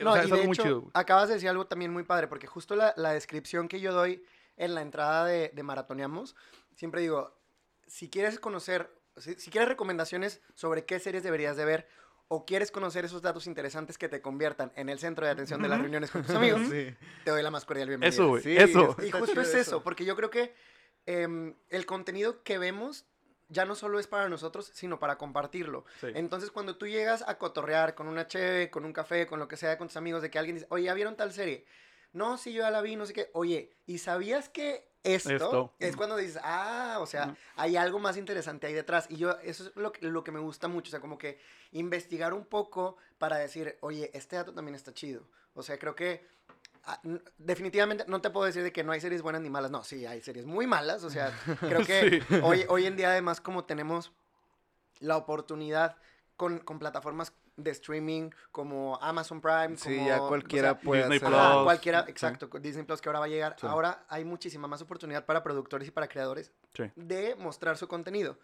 O 0.00 0.04
No, 0.04 0.12
sea, 0.12 0.22
y 0.22 0.24
es 0.24 0.30
de 0.30 0.34
algo 0.36 0.46
muy 0.46 0.54
hecho, 0.54 0.62
chido. 0.62 0.90
acabas 0.94 1.28
de 1.28 1.34
decir 1.34 1.48
algo 1.48 1.66
también 1.66 1.92
muy 1.92 2.02
padre, 2.04 2.26
porque 2.28 2.46
justo 2.46 2.74
la, 2.76 2.92
la 2.96 3.12
descripción 3.12 3.68
que 3.68 3.80
yo 3.80 3.92
doy 3.92 4.22
en 4.56 4.74
la 4.74 4.82
entrada 4.82 5.24
de, 5.26 5.50
de 5.54 5.62
Maratoneamos, 5.62 6.34
siempre 6.74 7.00
digo, 7.02 7.38
si 7.86 8.10
quieres 8.10 8.38
conocer, 8.40 8.90
si, 9.16 9.34
si 9.34 9.50
quieres 9.50 9.68
recomendaciones 9.68 10.40
sobre 10.54 10.84
qué 10.84 10.98
series 10.98 11.22
deberías 11.22 11.56
de 11.56 11.64
ver, 11.64 11.88
o 12.30 12.44
quieres 12.44 12.70
conocer 12.70 13.04
esos 13.04 13.22
datos 13.22 13.46
interesantes 13.46 13.96
que 13.96 14.08
te 14.08 14.20
conviertan 14.20 14.70
en 14.76 14.88
el 14.90 14.98
centro 14.98 15.24
de 15.24 15.32
atención 15.32 15.62
de 15.62 15.68
las 15.68 15.80
reuniones 15.80 16.10
con 16.10 16.22
tus 16.22 16.34
amigos, 16.34 16.60
Sí. 16.68 16.94
te 17.24 17.30
doy 17.30 17.42
la 17.42 17.50
más 17.50 17.64
cordial 17.64 17.88
bienvenida. 17.88 18.12
Eso, 18.14 18.28
güey. 18.28 18.42
Sí, 18.42 18.56
eso. 18.56 18.94
es- 18.98 19.06
Y 19.06 19.10
justo 19.12 19.40
es 19.40 19.54
eso. 19.54 19.82
porque 19.82 20.04
yo 20.04 20.14
creo 20.16 20.28
que 20.30 20.54
em, 21.08 21.54
el 21.70 21.86
contenido 21.86 22.42
que 22.42 22.58
vemos 22.58 23.06
ya 23.48 23.64
no 23.64 23.74
solo 23.74 23.98
es 23.98 24.06
para 24.06 24.28
nosotros, 24.28 24.70
sino 24.74 24.98
para 24.98 25.16
compartirlo. 25.16 25.86
Sí. 26.02 26.08
Entonces, 26.14 26.50
cuando 26.50 26.76
tú 26.76 26.86
llegas 26.86 27.24
a 27.26 27.38
cotorrear 27.38 27.94
con 27.94 28.08
una 28.08 28.26
cheve, 28.26 28.70
con 28.70 28.84
un 28.84 28.92
café, 28.92 29.26
con 29.26 29.38
lo 29.38 29.48
que 29.48 29.56
sea, 29.56 29.78
con 29.78 29.88
tus 29.88 29.96
amigos, 29.96 30.20
de 30.20 30.30
que 30.30 30.38
alguien 30.38 30.56
dice, 30.56 30.66
oye, 30.68 30.84
¿ya 30.84 30.92
vieron 30.92 31.16
tal 31.16 31.32
serie? 31.32 31.64
No, 32.12 32.36
sí, 32.36 32.52
yo 32.52 32.60
ya 32.60 32.70
la 32.70 32.82
vi, 32.82 32.96
no 32.96 33.06
sé 33.06 33.14
qué. 33.14 33.30
Oye, 33.32 33.70
¿y 33.86 33.98
sabías 33.98 34.50
que 34.50 34.90
esto, 35.02 35.32
Esto. 35.32 35.74
es 35.78 35.96
cuando 35.96 36.18
dices, 36.18 36.38
ah, 36.42 36.98
o 37.00 37.06
sea, 37.06 37.34
hay 37.56 37.76
algo 37.76 37.98
más 37.98 38.18
interesante 38.18 38.66
ahí 38.66 38.74
detrás? 38.74 39.06
Y 39.08 39.16
yo, 39.16 39.38
eso 39.42 39.68
es 39.68 39.76
lo 39.76 39.92
que, 39.92 40.06
lo 40.06 40.24
que 40.24 40.32
me 40.32 40.40
gusta 40.40 40.68
mucho, 40.68 40.90
o 40.90 40.92
sea, 40.92 41.00
como 41.00 41.16
que 41.16 41.40
investigar 41.72 42.34
un 42.34 42.44
poco 42.44 42.98
para 43.16 43.38
decir, 43.38 43.78
oye, 43.80 44.10
este 44.12 44.36
dato 44.36 44.52
también 44.52 44.74
está 44.74 44.92
chido. 44.92 45.26
O 45.54 45.62
sea, 45.62 45.78
creo 45.78 45.94
que 45.94 46.26
definitivamente 47.38 48.04
no 48.08 48.20
te 48.20 48.30
puedo 48.30 48.46
decir 48.46 48.62
de 48.62 48.72
que 48.72 48.84
no 48.84 48.92
hay 48.92 49.00
series 49.00 49.22
buenas 49.22 49.40
ni 49.42 49.50
malas. 49.50 49.70
No, 49.70 49.84
sí, 49.84 50.06
hay 50.06 50.20
series 50.20 50.46
muy 50.46 50.66
malas. 50.66 51.04
O 51.04 51.10
sea, 51.10 51.32
creo 51.60 51.84
que 51.84 52.22
Sí. 52.28 52.34
hoy, 52.42 52.64
hoy 52.68 52.86
en 52.86 52.96
día 52.96 53.10
además 53.10 53.40
como 53.40 53.64
tenemos 53.64 54.12
la 55.00 55.16
oportunidad 55.16 55.96
con, 56.36 56.58
con 56.60 56.78
plataformas 56.78 57.32
de 57.56 57.72
streaming 57.72 58.30
como 58.52 58.98
Amazon 59.02 59.40
Prime, 59.40 59.76
Sí, 59.76 59.96
como, 59.96 60.06
ya 60.08 60.22
o 60.22 60.28
cualquiera 60.28 60.68
sea, 60.72 60.80
puede 60.80 61.00
Disney 61.02 61.16
hacer. 61.18 61.28
Plus. 61.28 61.64
Cualquiera, 61.64 62.04
sí. 62.04 62.10
exacto, 62.10 62.48
con 62.50 62.62
Disney 62.62 62.84
Plus 62.84 63.00
que 63.00 63.08
ahora 63.08 63.18
va 63.20 63.24
a 63.26 63.28
llegar. 63.28 63.56
Sí. 63.60 63.66
Ahora 63.66 64.04
hay 64.08 64.24
muchísima 64.24 64.68
más 64.68 64.80
oportunidad 64.80 65.24
para 65.26 65.42
productores 65.42 65.88
y 65.88 65.90
para 65.90 66.06
creadores 66.08 66.52
Sí. 66.74 66.84
de 66.94 67.34
mostrar 67.36 67.76
su 67.76 67.88
contenido. 67.88 68.38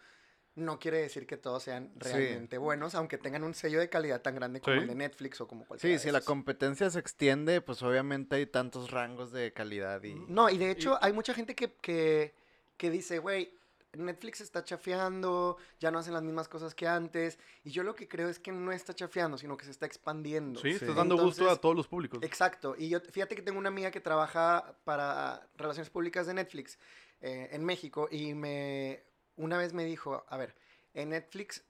No 0.55 0.79
quiere 0.79 0.99
decir 0.99 1.27
que 1.27 1.35
todos 1.35 1.63
sean 1.63 1.91
Sí. 2.01 2.09
realmente 2.11 2.57
buenos, 2.57 2.95
aunque 2.95 3.17
tengan 3.17 3.43
un 3.43 3.53
sello 3.53 3.79
de 3.79 3.89
calidad 3.89 4.21
tan 4.21 4.35
grande 4.35 4.61
como 4.61 4.75
Sí. 4.77 4.81
el 4.83 4.87
de 4.87 4.95
Netflix 4.95 5.41
o 5.41 5.47
como 5.47 5.65
cualquiera 5.65 5.97
Sí, 5.99 6.01
de 6.05 6.09
si 6.09 6.11
la 6.13 6.21
competencia 6.21 6.89
se 6.89 6.99
extiende, 6.99 7.59
pues 7.61 7.81
obviamente 7.83 8.37
hay 8.37 8.45
tantos 8.45 8.91
rangos 8.91 9.31
de 9.33 9.51
calidad 9.51 10.01
y... 10.03 10.13
No, 10.27 10.49
y 10.49 10.57
de 10.57 10.71
hecho 10.71 10.97
hay 11.01 11.11
mucha 11.11 11.33
gente 11.33 11.55
que, 11.55 11.73
que, 11.81 12.33
que 12.77 12.89
dice, 12.89 13.19
güey, 13.19 13.51
Netflix 13.97 14.41
está 14.41 14.63
chafeando, 14.63 15.57
ya 15.79 15.89
no 15.91 15.99
hacen 15.99 16.13
las 16.13 16.23
mismas 16.23 16.47
cosas 16.49 16.75
que 16.75 16.85
antes. 16.87 17.39
Y 17.63 17.71
yo 17.71 17.83
lo 17.83 17.95
que 17.95 18.07
creo 18.09 18.27
es 18.29 18.39
que 18.39 18.51
no 18.51 18.71
está 18.73 18.93
chafeando, 18.93 19.37
sino 19.37 19.55
que 19.57 19.63
se 19.65 19.71
está 19.71 19.85
expandiendo. 19.85 20.59
Sí, 20.59 20.71
Sí. 20.71 20.75
estás 20.81 20.95
dando 20.95 21.17
gusto 21.17 21.49
a 21.49 21.55
todos 21.55 21.75
los 21.75 21.87
públicos. 21.87 22.19
Exacto. 22.21 22.75
Y 22.77 22.89
yo, 22.89 22.99
fíjate 22.99 23.35
que 23.35 23.41
tengo 23.41 23.57
una 23.57 23.69
amiga 23.69 23.91
que 23.91 24.01
trabaja 24.01 24.75
para 24.83 25.47
relaciones 25.57 25.89
públicas 25.89 26.27
de 26.27 26.33
Netflix 26.33 26.77
eh, 27.21 27.47
en 27.53 27.63
México 27.63 28.09
y 28.11 28.33
me 28.33 29.01
una 29.35 29.57
vez 29.57 29.73
me 29.73 29.85
dijo, 29.85 30.25
a 30.27 30.37
ver, 30.37 30.55
en 30.93 31.09
Netflix 31.09 31.63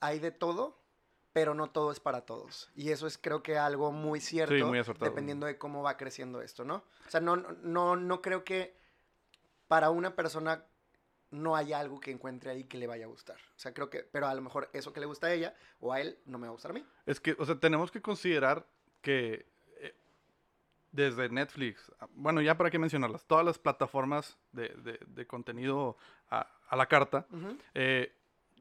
hay 0.00 0.18
de 0.18 0.30
todo, 0.30 0.80
pero 1.32 1.54
no 1.54 1.70
todo 1.70 1.92
es 1.92 2.00
para 2.00 2.22
todos. 2.26 2.70
Y 2.74 2.90
eso 2.90 3.06
es 3.06 3.18
creo 3.18 3.42
que 3.42 3.58
algo 3.58 3.92
muy 3.92 4.20
cierto, 4.20 4.66
muy 4.66 4.78
acertado. 4.78 5.10
dependiendo 5.10 5.46
de 5.46 5.58
cómo 5.58 5.82
va 5.82 5.96
creciendo 5.96 6.42
esto, 6.42 6.64
¿no? 6.64 6.84
O 7.06 7.10
sea, 7.10 7.20
no, 7.20 7.36
no, 7.36 7.96
no 7.96 8.22
creo 8.22 8.44
que 8.44 8.76
para 9.68 9.90
una 9.90 10.14
persona 10.14 10.66
no 11.30 11.56
haya 11.56 11.80
algo 11.80 11.98
que 11.98 12.10
encuentre 12.10 12.50
ahí 12.50 12.64
que 12.64 12.76
le 12.76 12.86
vaya 12.86 13.06
a 13.06 13.08
gustar. 13.08 13.38
O 13.56 13.58
sea, 13.58 13.72
creo 13.72 13.88
que, 13.88 14.00
pero 14.00 14.26
a 14.26 14.34
lo 14.34 14.42
mejor 14.42 14.68
eso 14.72 14.92
que 14.92 15.00
le 15.00 15.06
gusta 15.06 15.28
a 15.28 15.32
ella 15.32 15.54
o 15.80 15.92
a 15.92 16.00
él 16.00 16.18
no 16.26 16.38
me 16.38 16.46
va 16.46 16.50
a 16.50 16.52
gustar 16.52 16.72
a 16.72 16.74
mí. 16.74 16.86
Es 17.06 17.20
que, 17.20 17.34
o 17.38 17.46
sea, 17.46 17.58
tenemos 17.58 17.90
que 17.90 18.02
considerar 18.02 18.68
que 19.00 19.51
desde 20.92 21.28
Netflix, 21.30 21.90
ah, 22.00 22.06
bueno, 22.12 22.40
ya 22.42 22.56
para 22.56 22.70
qué 22.70 22.78
mencionarlas, 22.78 23.24
todas 23.26 23.44
las 23.44 23.58
plataformas 23.58 24.38
de, 24.52 24.68
de- 24.68 25.00
de 25.06 25.26
contenido 25.26 25.96
a, 26.30 26.46
a 26.68 26.76
la 26.76 26.86
carta, 26.86 27.26
eh, 27.74 28.14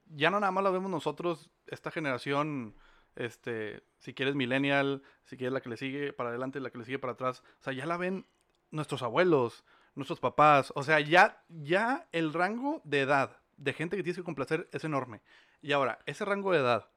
ya 0.08 0.30
no 0.32 0.40
nada 0.40 0.52
más 0.52 0.64
la 0.64 0.72
vemos 0.72 0.90
nosotros, 0.90 1.50
esta 1.68 1.92
generación, 1.92 2.76
este, 3.16 3.84
si 4.00 4.14
quieres 4.14 4.36
millennial, 4.36 5.04
si 5.26 5.38
quieres 5.38 5.54
la 5.54 5.62
que 5.62 5.70
le 5.70 5.78
sigue 5.78 6.14
para 6.14 6.30
adelante, 6.30 6.60
la 6.60 6.70
que 6.70 6.78
le 6.78 6.86
sigue 6.86 7.00
para 7.00 7.14
atrás, 7.14 7.44
o 7.60 7.64
sea, 7.64 7.74
ya 7.74 7.86
la 7.86 7.98
ven 7.98 8.26
nuestros 8.72 9.04
abuelos, 9.04 9.64
nuestros 9.96 10.20
papás, 10.22 10.72
o 10.76 10.84
sea, 10.84 11.00
ya, 11.02 11.44
ya 11.50 12.08
el 12.14 12.32
rango 12.34 12.82
de 12.86 13.02
edad 13.02 13.38
de 13.58 13.74
gente 13.74 13.98
que 13.98 14.04
tienes 14.04 14.18
que 14.18 14.24
complacer 14.24 14.70
es 14.72 14.84
enorme. 14.86 15.22
Y 15.62 15.74
ahora, 15.74 16.00
ese 16.06 16.24
rango 16.26 16.52
de 16.54 16.60
edad, 16.60 16.90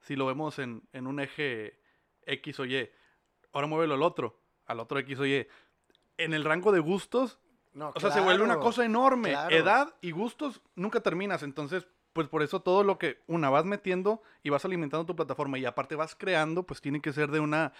si 0.00 0.16
lo 0.16 0.26
vemos 0.26 0.58
en, 0.58 0.82
en 0.92 1.06
un 1.06 1.20
eje 1.20 1.80
X 2.26 2.58
o 2.60 2.64
Y, 2.66 2.90
ahora 3.52 3.68
muévelo 3.68 3.94
al 3.94 4.02
otro, 4.02 4.41
al 4.72 4.80
otro 4.80 4.98
X 4.98 5.18
o 5.20 5.26
Y. 5.26 5.46
En 6.18 6.34
el 6.34 6.44
rango 6.44 6.72
de 6.72 6.80
gustos, 6.80 7.38
No, 7.72 7.92
o 7.94 8.00
sea, 8.00 8.10
se 8.10 8.20
vuelve 8.20 8.44
una 8.44 8.58
cosa 8.58 8.84
enorme. 8.84 9.30
claro. 9.30 9.54
Edad 9.56 9.94
y 10.00 10.10
gustos 10.10 10.60
nunca 10.74 11.00
terminas. 11.00 11.42
Entonces, 11.42 11.86
pues 12.12 12.28
por 12.28 12.42
eso 12.42 12.60
todo 12.60 12.84
lo 12.84 12.98
que 12.98 13.20
una 13.26 13.48
vas 13.48 13.64
metiendo 13.64 14.22
y 14.42 14.50
vas 14.50 14.64
alimentando 14.66 15.06
tu 15.06 15.16
plataforma 15.16 15.58
y 15.58 15.64
aparte 15.64 15.96
vas 15.96 16.14
creando, 16.14 16.64
pues 16.64 16.80
tiene 16.82 17.00
que 17.00 17.12
ser 17.12 17.30
de 17.30 17.40
una... 17.40 17.72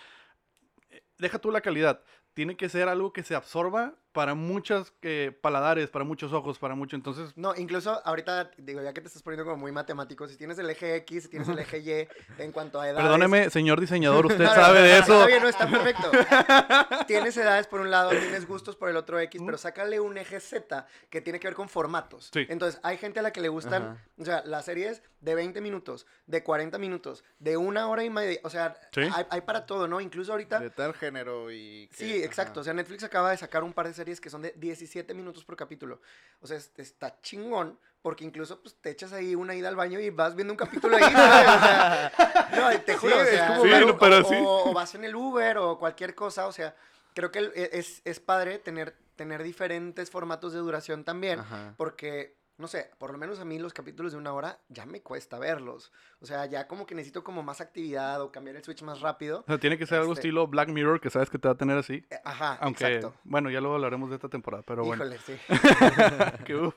eh, 0.90 1.02
Deja 1.18 1.38
tú 1.38 1.50
la 1.50 1.60
calidad, 1.60 2.02
tiene 2.34 2.56
que 2.56 2.68
ser 2.68 2.88
algo 2.88 3.12
que 3.12 3.22
se 3.22 3.34
absorba 3.34 3.94
para 4.12 4.34
muchos 4.34 4.92
eh, 5.00 5.32
paladares, 5.40 5.88
para 5.88 6.04
muchos 6.04 6.34
ojos, 6.34 6.58
para 6.58 6.74
mucho. 6.74 6.96
Entonces, 6.96 7.32
No, 7.34 7.54
incluso 7.56 7.98
ahorita, 8.04 8.50
digo, 8.58 8.82
ya 8.82 8.92
que 8.92 9.00
te 9.00 9.06
estás 9.06 9.22
poniendo 9.22 9.44
como 9.44 9.56
muy 9.56 9.72
matemático, 9.72 10.28
si 10.28 10.36
tienes 10.36 10.58
el 10.58 10.68
eje 10.68 10.96
X, 10.96 11.22
si 11.24 11.28
tienes 11.30 11.48
el 11.48 11.58
eje 11.58 11.78
Y, 11.78 12.42
en 12.42 12.52
cuanto 12.52 12.78
a 12.78 12.88
edades... 12.90 13.02
perdóneme, 13.02 13.48
señor 13.48 13.80
diseñador, 13.80 14.26
usted 14.26 14.44
No, 14.44 14.50
no, 14.50 14.54
sabe 14.54 14.82
de 14.82 14.98
está 14.98 15.16
eso. 15.18 15.26
bien, 15.26 15.42
no, 15.42 15.48
está 15.48 15.66
perfecto. 15.66 16.10
tienes 17.06 17.34
edades 17.38 17.66
por 17.66 17.80
un 17.80 17.90
lado, 17.90 18.10
tienes 18.10 18.46
gustos 18.46 18.76
por 18.76 18.90
el 18.90 18.96
otro 18.96 19.18
X, 19.18 19.40
pero 19.44 19.56
sácale 19.56 19.98
un 20.00 20.18
eje 20.18 20.40
Z 20.40 20.86
que 21.08 21.20
tiene 21.22 21.40
que 21.40 21.46
ver 21.48 21.54
con 21.54 21.70
formatos. 21.70 22.30
Sí. 22.34 22.44
Entonces, 22.50 22.80
hay 22.82 22.98
gente 22.98 23.20
a 23.20 23.22
la 23.22 23.32
que 23.32 23.40
le 23.40 23.48
gustan, 23.48 23.82
Ajá. 23.82 23.96
o 24.18 24.24
sea, 24.26 24.42
las 24.44 24.66
series 24.66 25.02
de 25.20 25.34
20 25.34 25.60
minutos, 25.62 26.06
de 26.26 26.42
40 26.42 26.76
minutos, 26.78 27.24
de 27.38 27.56
una 27.56 27.88
hora 27.88 28.04
y 28.04 28.10
media, 28.10 28.38
o 28.42 28.50
sea, 28.50 28.74
Sí. 28.92 29.00
hay, 29.14 29.24
hay 29.30 29.40
para 29.40 29.64
todo, 29.64 29.88
¿no? 29.88 30.00
Incluso 30.02 30.32
ahorita... 30.32 30.58
De 30.60 30.68
tal 30.70 30.92
género 30.94 31.50
y... 31.50 31.88
que- 31.88 31.96
Sí, 31.96 32.21
exacto. 32.24 32.60
O 32.60 32.64
sea, 32.64 32.72
Netflix 32.72 33.04
acaba 33.04 33.30
de 33.30 33.36
sacar 33.36 33.62
un 33.64 33.72
par 33.72 33.86
de 33.88 33.94
series 33.94 34.20
que 34.20 34.30
son 34.30 34.42
de 34.42 34.52
17 34.56 35.14
minutos 35.14 35.44
por 35.44 35.56
capítulo. 35.56 36.00
O 36.40 36.46
sea, 36.46 36.56
es- 36.56 36.72
está 36.76 37.20
chingón 37.22 37.78
porque 38.02 38.24
incluso 38.24 38.60
pues, 38.60 38.74
te 38.80 38.90
echas 38.90 39.12
ahí 39.12 39.34
una 39.34 39.54
ida 39.54 39.68
al 39.68 39.76
baño 39.76 40.00
y 40.00 40.10
vas 40.10 40.34
viendo 40.34 40.52
un 40.52 40.56
capítulo 40.56 40.96
ahí. 40.96 41.02
¿sabes? 41.02 41.56
O 41.56 41.60
sea, 41.60 42.12
no, 42.74 42.80
te 42.82 42.96
juro, 42.96 43.12
Sí, 43.14 43.18
o 43.18 43.22
es 43.22 43.28
sea, 43.30 43.46
como 43.48 43.62
Sí, 43.62 43.68
ver- 43.70 43.86
no, 43.86 43.98
pero 43.98 44.18
o, 44.18 44.24
sí. 44.24 44.34
o- 44.38 44.70
o 44.70 44.72
vas 44.72 44.94
en 44.94 45.04
el 45.04 45.14
Uber 45.14 45.58
o 45.58 45.78
cualquier 45.78 46.14
cosa. 46.14 46.46
O 46.46 46.52
sea, 46.52 46.74
creo 47.14 47.30
que 47.30 47.38
e, 47.54 47.70
es, 47.74 48.02
es 48.04 48.18
padre 48.20 48.58
tener, 48.58 48.96
tener 49.16 49.42
diferentes 49.42 50.10
formatos 50.10 50.52
de 50.52 50.58
duración 50.60 51.04
también 51.04 51.40
Ajá. 51.40 51.74
porque... 51.76 52.40
No 52.58 52.68
sé, 52.68 52.90
por 52.98 53.10
lo 53.10 53.18
menos 53.18 53.40
a 53.40 53.44
mí 53.44 53.58
los 53.58 53.72
capítulos 53.72 54.12
de 54.12 54.18
una 54.18 54.32
hora 54.34 54.60
ya 54.68 54.84
me 54.86 55.00
cuesta 55.02 55.38
verlos. 55.38 55.90
O 56.20 56.26
sea, 56.26 56.46
ya 56.46 56.68
como 56.68 56.86
que 56.86 56.94
necesito 56.94 57.24
como 57.24 57.42
más 57.42 57.60
actividad 57.60 58.20
o 58.20 58.30
cambiar 58.30 58.56
el 58.56 58.62
switch 58.62 58.82
más 58.82 59.00
rápido. 59.00 59.40
O 59.40 59.44
sea, 59.46 59.58
tiene 59.58 59.78
que 59.78 59.86
ser 59.86 59.98
algo 60.00 60.12
Este- 60.12 60.20
estilo 60.20 60.46
Black 60.46 60.68
Mirror, 60.68 61.00
que 61.00 61.10
sabes 61.10 61.30
que 61.30 61.38
te 61.38 61.48
va 61.48 61.54
a 61.54 61.56
tener 61.56 61.76
así. 61.78 62.04
Eh, 62.10 62.16
Ajá, 62.24 62.58
Aunque, 62.60 62.84
exacto. 62.86 63.14
bueno, 63.24 63.50
ya 63.50 63.60
luego 63.60 63.74
hablaremos 63.76 64.10
de 64.10 64.16
esta 64.16 64.28
temporada, 64.28 64.62
pero 64.66 64.84
bueno. 64.84 65.02
Híjole, 65.04 65.18
sí. 65.20 65.36
Que, 66.44 66.54
uf. 66.54 66.74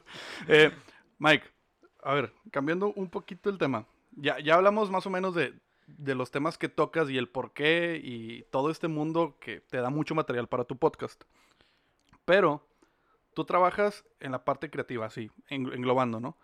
Eh, 0.48 0.72
Mike, 1.20 1.46
a 2.04 2.14
ver, 2.14 2.34
cambiando 2.52 2.94
un 2.96 3.10
poquito 3.10 3.50
el 3.50 3.58
tema. 3.58 3.86
Ya, 4.12 4.40
ya 4.40 4.56
hablamos 4.56 4.90
más 4.90 5.06
o 5.06 5.10
menos 5.10 5.36
de, 5.36 5.54
de 5.88 6.16
los 6.16 6.32
temas 6.32 6.58
que 6.58 6.70
tocas 6.70 7.10
y 7.10 7.18
el 7.18 7.28
por 7.30 7.52
qué 7.54 8.00
y 8.02 8.44
todo 8.50 8.72
este 8.72 8.88
mundo 8.88 9.38
que 9.42 9.60
te 9.60 9.78
da 9.78 9.90
mucho 9.90 10.16
material 10.16 10.48
para 10.48 10.64
tu 10.64 10.78
podcast. 10.78 11.22
Pero 12.24 12.66
tú 13.36 13.46
trabajas 13.46 14.04
en 14.20 14.32
la 14.32 14.44
parte 14.44 14.72
creativa, 14.72 15.10
sí, 15.12 15.30
en- 15.50 15.72
englobando, 15.74 16.20
¿no? 16.20 16.36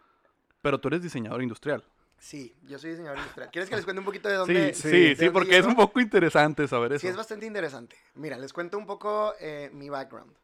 Pero 0.61 0.79
tú 0.79 0.89
eres 0.89 1.01
diseñador 1.01 1.41
industrial. 1.41 1.83
Sí, 2.19 2.55
yo 2.67 2.77
soy 2.77 2.91
diseñador 2.91 3.17
industrial. 3.17 3.49
¿Quieres 3.51 3.67
que 3.67 3.75
les 3.75 3.83
cuente 3.85 3.99
un 3.99 4.05
poquito 4.05 4.29
de 4.29 4.35
Sí, 4.35 4.37
dónde? 4.39 4.73
sí, 4.75 4.89
de 4.89 4.93
sí, 4.93 5.07
dónde 5.15 5.31
porque 5.31 5.57
es 5.57 5.65
un 5.65 5.75
poco 5.75 5.99
interesante 5.99 6.67
saber 6.67 6.93
eso. 6.93 7.01
Sí, 7.01 7.07
es 7.07 7.15
bastante 7.17 7.47
interesante. 7.47 7.95
Mira, 8.13 8.37
les 8.37 8.53
cuento 8.53 8.77
un 8.77 8.85
poco 8.85 9.33
eh, 9.39 9.71
mi 9.73 9.89
background. 9.89 10.35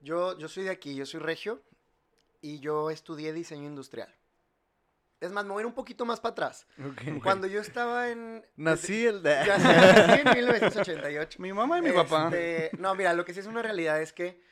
Yo, 0.00 0.36
yo 0.38 0.48
soy 0.48 0.64
de 0.64 0.70
aquí, 0.70 0.96
yo 0.96 1.06
soy 1.06 1.20
regio 1.20 1.62
y 2.40 2.58
yo 2.58 2.90
estudié 2.90 3.32
diseño 3.32 3.66
industrial. 3.66 4.12
Es 5.20 5.30
más, 5.30 5.44
me 5.44 5.52
voy 5.52 5.60
a 5.60 5.62
ir 5.62 5.66
un 5.66 5.72
poquito 5.74 6.04
más 6.04 6.18
para 6.20 6.32
atrás. 6.32 6.66
Ok. 6.84 7.22
Cuando 7.22 7.46
yo 7.46 7.60
estaba 7.60 8.10
en... 8.10 8.44
Nací 8.56 9.06
el 9.06 9.22
de... 9.22 9.42
Ya 9.46 9.56
nací 9.56 10.20
en 10.26 10.34
1988. 10.34 11.40
Mi 11.40 11.52
mamá 11.52 11.78
y 11.78 11.82
mi 11.82 11.92
papá. 11.92 12.26
Este, 12.32 12.76
No, 12.78 12.94
mira, 12.96 13.12
lo 13.14 13.24
que 13.24 13.32
sí 13.32 13.40
es 13.40 13.46
una 13.46 13.62
realidad 13.62 14.02
es 14.02 14.12
que 14.12 14.42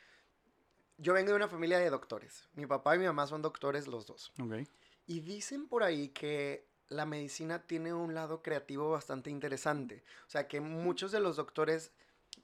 yo 0.97 1.13
vengo 1.13 1.31
de 1.31 1.35
una 1.35 1.47
familia 1.47 1.79
de 1.79 1.89
doctores. 1.89 2.47
Mi 2.53 2.65
papá 2.65 2.95
y 2.95 2.99
mi 2.99 3.05
mamá 3.05 3.27
son 3.27 3.41
doctores 3.41 3.87
los 3.87 4.05
dos. 4.05 4.31
Ok. 4.39 4.67
Y 5.05 5.19
dicen 5.19 5.67
por 5.67 5.83
ahí 5.83 6.09
que 6.09 6.67
la 6.87 7.05
medicina 7.05 7.65
tiene 7.65 7.93
un 7.93 8.13
lado 8.13 8.41
creativo 8.41 8.91
bastante 8.91 9.29
interesante. 9.29 10.03
O 10.27 10.29
sea, 10.29 10.47
que 10.47 10.61
muchos 10.61 11.11
de 11.11 11.19
los 11.19 11.35
doctores, 11.35 11.91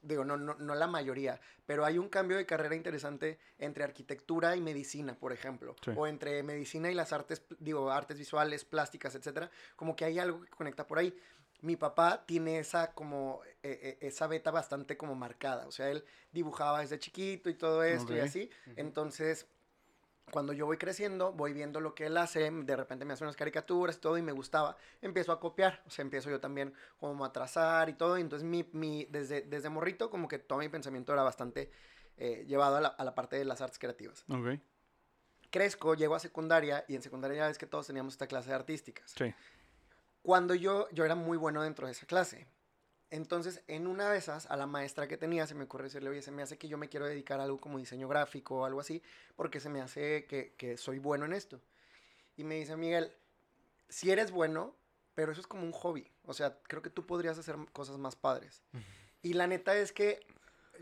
digo, 0.01 0.25
no, 0.25 0.37
no, 0.37 0.55
no 0.55 0.75
la 0.75 0.87
mayoría, 0.87 1.39
pero 1.65 1.85
hay 1.85 1.97
un 1.97 2.09
cambio 2.09 2.37
de 2.37 2.45
carrera 2.45 2.75
interesante 2.75 3.39
entre 3.57 3.83
arquitectura 3.83 4.55
y 4.55 4.61
medicina, 4.61 5.17
por 5.17 5.31
ejemplo. 5.31 5.75
Sí. 5.83 5.91
O 5.95 6.07
entre 6.07 6.41
medicina 6.43 6.91
y 6.91 6.95
las 6.95 7.13
artes, 7.13 7.43
digo, 7.59 7.91
artes 7.91 8.17
visuales, 8.17 8.65
plásticas, 8.65 9.15
etcétera. 9.15 9.51
Como 9.75 9.95
que 9.95 10.05
hay 10.05 10.19
algo 10.19 10.41
que 10.41 10.49
conecta 10.49 10.87
por 10.87 10.99
ahí. 10.99 11.15
Mi 11.61 11.75
papá 11.75 12.23
tiene 12.25 12.59
esa 12.59 12.93
como, 12.93 13.41
eh, 13.63 13.79
eh, 13.81 13.97
esa 14.01 14.27
beta 14.27 14.51
bastante 14.51 14.97
como 14.97 15.15
marcada. 15.15 15.67
O 15.67 15.71
sea, 15.71 15.89
él 15.89 16.05
dibujaba 16.31 16.81
desde 16.81 16.99
chiquito 16.99 17.49
y 17.49 17.55
todo 17.55 17.83
esto 17.83 18.15
y 18.15 18.19
así. 18.19 18.49
Entonces, 18.75 19.47
cuando 20.31 20.53
yo 20.53 20.65
voy 20.65 20.77
creciendo, 20.77 21.33
voy 21.33 21.53
viendo 21.53 21.81
lo 21.81 21.95
que 21.95 22.05
él 22.05 22.17
hace, 22.17 22.49
de 22.49 22.75
repente 22.75 23.05
me 23.05 23.13
hace 23.13 23.23
unas 23.23 23.35
caricaturas 23.35 23.97
y 23.97 23.99
todo 23.99 24.17
y 24.17 24.21
me 24.21 24.31
gustaba, 24.31 24.77
empiezo 25.01 25.31
a 25.31 25.39
copiar, 25.39 25.81
o 25.85 25.89
sea, 25.89 26.03
empiezo 26.03 26.29
yo 26.29 26.39
también 26.39 26.73
como 26.97 27.25
a 27.25 27.33
trazar 27.33 27.89
y 27.89 27.93
todo, 27.93 28.17
y 28.17 28.21
entonces 28.21 28.47
mi, 28.47 28.69
mi, 28.71 29.05
desde, 29.05 29.41
desde 29.41 29.69
morrito 29.69 30.09
como 30.09 30.27
que 30.27 30.39
todo 30.39 30.59
mi 30.59 30.69
pensamiento 30.69 31.13
era 31.13 31.23
bastante 31.23 31.71
eh, 32.17 32.45
llevado 32.47 32.77
a 32.77 32.81
la, 32.81 32.87
a 32.89 33.03
la 33.03 33.15
parte 33.15 33.37
de 33.37 33.45
las 33.45 33.61
artes 33.61 33.79
creativas. 33.79 34.23
Ok. 34.29 34.59
Crezco, 35.49 35.95
llego 35.95 36.13
a 36.13 36.19
secundaria 36.19 36.85
y 36.87 36.95
en 36.95 37.01
secundaria 37.01 37.37
ya 37.37 37.47
ves 37.47 37.57
que 37.57 37.65
todos 37.65 37.87
teníamos 37.87 38.13
esta 38.13 38.27
clase 38.27 38.49
de 38.49 38.55
artísticas. 38.55 39.13
Sí. 39.17 39.33
Cuando 40.21 40.55
yo, 40.55 40.89
yo 40.91 41.05
era 41.05 41.15
muy 41.15 41.37
bueno 41.37 41.63
dentro 41.63 41.87
de 41.87 41.93
esa 41.93 42.05
clase. 42.05 42.47
Entonces, 43.09 43.63
en 43.67 43.87
una 43.87 44.11
de 44.11 44.17
esas, 44.19 44.45
a 44.47 44.55
la 44.55 44.67
maestra 44.67 45.07
que 45.07 45.17
tenía, 45.17 45.47
se 45.47 45.55
me 45.55 45.63
ocurrió 45.63 45.85
decirle, 45.85 46.09
oye, 46.09 46.21
se 46.21 46.31
me 46.31 46.43
hace 46.43 46.57
que 46.57 46.67
yo 46.67 46.77
me 46.77 46.89
quiero 46.89 47.07
dedicar 47.07 47.39
a 47.39 47.43
algo 47.43 47.59
como 47.59 47.79
diseño 47.79 48.07
gráfico 48.07 48.57
o 48.57 48.65
algo 48.65 48.79
así, 48.79 49.01
porque 49.35 49.59
se 49.59 49.69
me 49.69 49.81
hace 49.81 50.25
que, 50.25 50.53
que 50.57 50.77
soy 50.77 50.99
bueno 50.99 51.25
en 51.25 51.33
esto. 51.33 51.59
Y 52.37 52.43
me 52.43 52.55
dice, 52.55 52.77
Miguel, 52.77 53.11
si 53.89 54.11
eres 54.11 54.31
bueno, 54.31 54.75
pero 55.15 55.31
eso 55.31 55.41
es 55.41 55.47
como 55.47 55.63
un 55.63 55.71
hobby. 55.71 56.09
O 56.25 56.33
sea, 56.33 56.59
creo 56.63 56.81
que 56.81 56.89
tú 56.89 57.05
podrías 57.05 57.37
hacer 57.37 57.57
cosas 57.73 57.97
más 57.97 58.15
padres. 58.15 58.63
Y 59.21 59.33
la 59.33 59.47
neta 59.47 59.75
es 59.75 59.91
que 59.91 60.25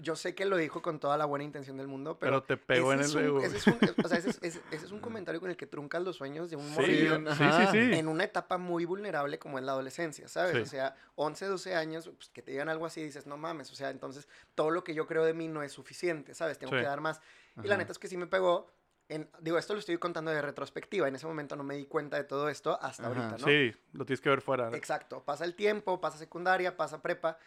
yo 0.02 0.16
sé 0.16 0.36
que 0.36 0.46
lo 0.46 0.58
dijo 0.58 0.82
con 0.82 1.00
toda 1.00 1.18
la 1.18 1.26
buena 1.26 1.44
intención 1.44 1.78
del 1.78 1.88
mundo, 1.88 2.18
pero... 2.20 2.32
Pero 2.32 2.44
te 2.44 2.58
pegó 2.58 2.94
en 2.94 3.00
el 3.02 3.18
ego. 3.18 3.42
ese 3.42 3.58
es 3.58 3.68
un- 3.68 3.80
o 4.04 4.08
sea, 4.08 4.18
ese 4.18 4.30
es- 4.32 4.40
ese- 4.42 4.62
ese 4.72 4.86
es 4.86 4.92
un 4.92 5.00
comentario 5.02 5.40
con 5.40 5.50
el 5.50 5.58
que 5.58 5.68
truncas 5.68 6.02
los 6.04 6.16
sueños 6.16 6.50
de 6.50 6.56
un 6.56 6.68
Sí, 6.76 6.86
sí, 6.86 7.08
sí, 7.08 7.14
ajá. 7.44 7.72
en 7.76 8.08
una 8.08 8.24
etapa 8.24 8.58
muy 8.58 8.86
vulnerable 8.86 9.40
como 9.40 9.58
es 9.60 9.66
la 9.66 9.72
adolescencia, 9.74 10.28
¿sabes? 10.28 10.56
O 10.56 10.66
sea, 10.66 10.96
11, 11.16 11.46
12 11.46 11.76
años, 11.76 12.10
pues, 12.16 12.30
que 12.30 12.42
te 12.42 12.52
digan 12.52 12.70
algo 12.70 12.86
así, 12.86 13.02
dices, 13.04 13.26
no 13.28 13.38
mames, 13.38 13.72
o 13.72 13.76
sea, 13.76 13.90
entonces 13.90 14.28
todo 14.56 14.72
lo 14.72 14.84
que 14.84 14.94
yo 14.94 15.08
creo 15.08 15.24
de 15.26 15.34
mí 15.34 15.48
no 15.48 15.64
es 15.64 15.72
suficiente, 15.72 16.34
¿sabes? 16.34 16.58
Tengo 16.58 16.72
que 16.72 16.84
dar 16.84 17.02
más. 17.02 17.22
Y 17.64 17.68
la 17.68 17.74
Ajá. 17.76 17.78
neta 17.78 17.92
es 17.92 18.00
que 18.00 18.08
sí 18.08 18.18
me 18.18 18.28
pegó. 18.28 18.72
En, 19.10 19.30
digo, 19.40 19.58
esto 19.58 19.72
lo 19.74 19.80
estoy 19.80 19.98
contando 19.98 20.32
de 20.32 20.42
retrospectiva. 20.42 21.08
En 21.08 21.16
ese 21.16 21.26
momento 21.26 21.56
no 21.56 21.64
me 21.64 21.78
di 21.78 21.86
cuenta 21.86 22.18
de 22.18 22.26
todo 22.26 22.50
esto 22.50 22.78
hasta 22.82 23.04
Ajá. 23.08 23.08
ahorita, 23.22 23.38
¿no? 23.38 23.48
Sí, 23.48 23.74
lo 23.94 24.06
tienes 24.06 24.20
que 24.20 24.30
ver 24.30 24.42
fuera. 24.42 24.70
Exacto. 24.76 25.24
Pasa 25.24 25.46
el 25.46 25.56
tiempo, 25.56 26.02
pasa 26.02 26.18
secundaria, 26.18 26.76
pasa 26.76 27.02
prepa. 27.02 27.40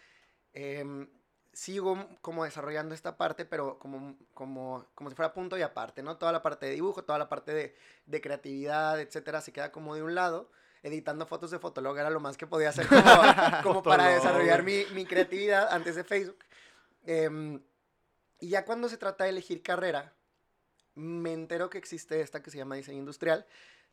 em, 0.52 1.07
sigo 1.52 2.07
como 2.23 2.45
desarrollando 2.45 2.95
esta 2.95 3.16
parte, 3.16 3.45
pero 3.45 3.78
como, 3.78 4.16
como, 4.35 4.87
como 4.95 5.11
si 5.11 5.16
fuera 5.16 5.33
punto 5.33 5.59
y 5.59 5.62
aparte, 5.62 6.02
¿no? 6.02 6.16
Toda 6.16 6.33
la 6.33 6.42
parte 6.42 6.66
de 6.66 6.73
dibujo, 6.73 7.04
toda 7.04 7.19
la 7.19 7.28
parte 7.28 7.52
de, 7.52 7.76
de 8.07 8.21
creatividad, 8.21 9.00
etcétera, 9.00 9.40
se 9.40 9.52
queda 9.52 9.73
como 9.73 9.95
de 9.95 10.02
un 10.02 10.14
lado. 10.14 10.50
Editando 10.83 11.26
fotos 11.26 11.50
de 11.50 11.59
Fotolog 11.59 11.99
era 11.99 12.09
lo 12.09 12.21
más 12.21 12.38
que 12.38 12.47
podía 12.47 12.71
hacer 12.71 12.87
como, 12.87 13.02
como 13.62 13.83
para 13.83 14.09
desarrollar 14.09 14.62
mi, 14.62 14.85
mi 14.95 15.04
creatividad 15.04 15.69
antes 15.71 15.95
de 15.95 16.04
Facebook. 16.04 16.38
Em, 17.04 17.61
y 18.40 18.49
ya 18.49 18.64
cuando 18.64 18.88
se 18.88 18.97
trata 18.97 19.25
de 19.25 19.30
elegir 19.30 19.62
carrera, 19.62 20.14
me 20.95 21.33
entero 21.33 21.69
que 21.69 21.78
existe 21.78 22.21
esta 22.21 22.42
que 22.42 22.50
se 22.50 22.59
llama 22.59 22.76
diseño 22.76 22.99
industrial, 22.99 23.47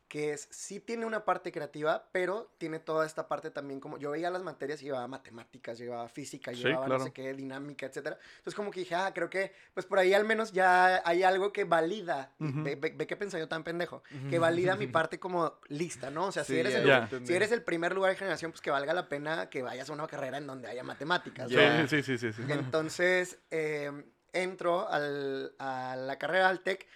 que 0.08 0.32
es, 0.32 0.48
sí 0.50 0.80
tiene 0.80 1.04
una 1.04 1.24
parte 1.26 1.52
creativa, 1.52 2.08
pero 2.12 2.50
tiene 2.56 2.78
toda 2.78 3.04
esta 3.04 3.28
parte 3.28 3.50
también 3.50 3.78
como, 3.78 3.98
yo 3.98 4.10
veía 4.10 4.30
las 4.30 4.42
materias 4.42 4.80
y 4.80 4.86
llevaba 4.86 5.06
matemáticas, 5.06 5.78
llevaba 5.78 6.08
física, 6.08 6.52
Sí, 6.52 6.62
llevaba 6.62 6.86
no 6.86 6.94
claro. 6.94 7.04
sé 7.04 7.12
qué, 7.12 7.34
dinámica, 7.34 7.84
etcétera. 7.84 8.18
Entonces 8.38 8.54
como 8.54 8.70
que 8.70 8.80
dije, 8.80 8.94
ah, 8.94 9.12
creo 9.14 9.28
que, 9.28 9.52
pues 9.74 9.84
por 9.84 9.98
ahí 9.98 10.14
al 10.14 10.24
menos 10.24 10.52
ya 10.52 11.02
hay 11.04 11.22
algo 11.24 11.52
que 11.52 11.64
valida, 11.64 12.32
ve, 12.38 12.74
ve- 12.76 12.94
ve 12.96 13.06
qué 13.06 13.16
pensé 13.16 13.38
yo 13.38 13.48
tan 13.48 13.64
pendejo, 13.64 14.02
que 14.30 14.38
valida 14.38 14.76
mi 14.76 14.86
parte 14.88 15.20
como 15.20 15.60
lista, 15.68 16.10
¿no? 16.10 16.26
O 16.28 16.32
sea, 16.32 16.42
si, 16.44 16.58
eres 16.58 16.74
el, 16.74 16.86
ya 16.86 16.98
entendí. 17.00 17.26
si 17.26 17.34
eres 17.34 17.52
el 17.52 17.62
primer 17.62 17.92
lugar 17.94 18.10
de 18.12 18.16
generación, 18.16 18.50
pues 18.50 18.62
que 18.62 18.70
valga 18.70 18.94
la 18.94 19.08
pena 19.10 19.50
que 19.50 19.62
vayas 19.62 19.90
a 19.90 19.92
una 19.92 20.06
carrera 20.06 20.38
en 20.38 20.46
donde 20.46 20.68
haya 20.68 20.82
matemáticas. 20.84 21.50
Sí, 21.50 21.54
¿no? 21.56 21.60
Ya. 21.60 21.86
sí, 21.86 22.02
sí, 22.02 22.16
sí, 22.16 22.32
sí. 22.32 22.42
Entonces, 22.48 23.38
eh, 23.50 23.92
entro 24.32 24.88
al- 24.88 25.54
a 25.58 25.96
la 25.96 26.18
carrera 26.18 26.48
al 26.48 26.60
TEC 26.60 26.86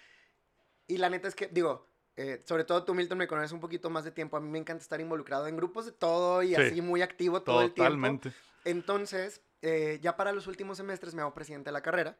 y 0.87 0.97
la 0.97 1.09
neta 1.09 1.27
es 1.27 1.35
que, 1.35 1.47
digo, 1.47 1.92
eh, 2.15 2.41
sobre 2.45 2.63
todo 2.63 2.83
tú, 2.83 2.93
Milton, 2.93 3.17
me 3.17 3.27
conoces 3.27 3.51
un 3.51 3.59
poquito 3.59 3.89
más 3.89 4.03
de 4.03 4.11
tiempo. 4.11 4.37
A 4.37 4.39
mí 4.39 4.49
me 4.49 4.59
encanta 4.59 4.81
estar 4.83 5.01
involucrado 5.01 5.47
en 5.47 5.55
grupos 5.57 5.85
de 5.85 5.91
todo 5.91 6.43
y 6.43 6.49
Sí. 6.49 6.61
así 6.61 6.81
muy 6.81 7.01
activo 7.01 7.41
todo 7.41 7.61
el 7.61 7.73
tiempo. 7.73 7.89
Totalmente. 7.89 8.33
Entonces, 8.65 9.41
eh, 9.61 9.99
ya 10.01 10.15
para 10.15 10.31
los 10.31 10.47
últimos 10.47 10.77
semestres 10.77 11.15
me 11.15 11.21
hago 11.21 11.33
presidente 11.33 11.69
de 11.69 11.73
la 11.73 11.81
carrera. 11.81 12.17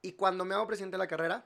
Y 0.00 0.12
cuando 0.12 0.44
me 0.44 0.54
hago 0.54 0.66
presidente 0.66 0.94
de 0.94 0.98
la 0.98 1.08
carrera, 1.08 1.44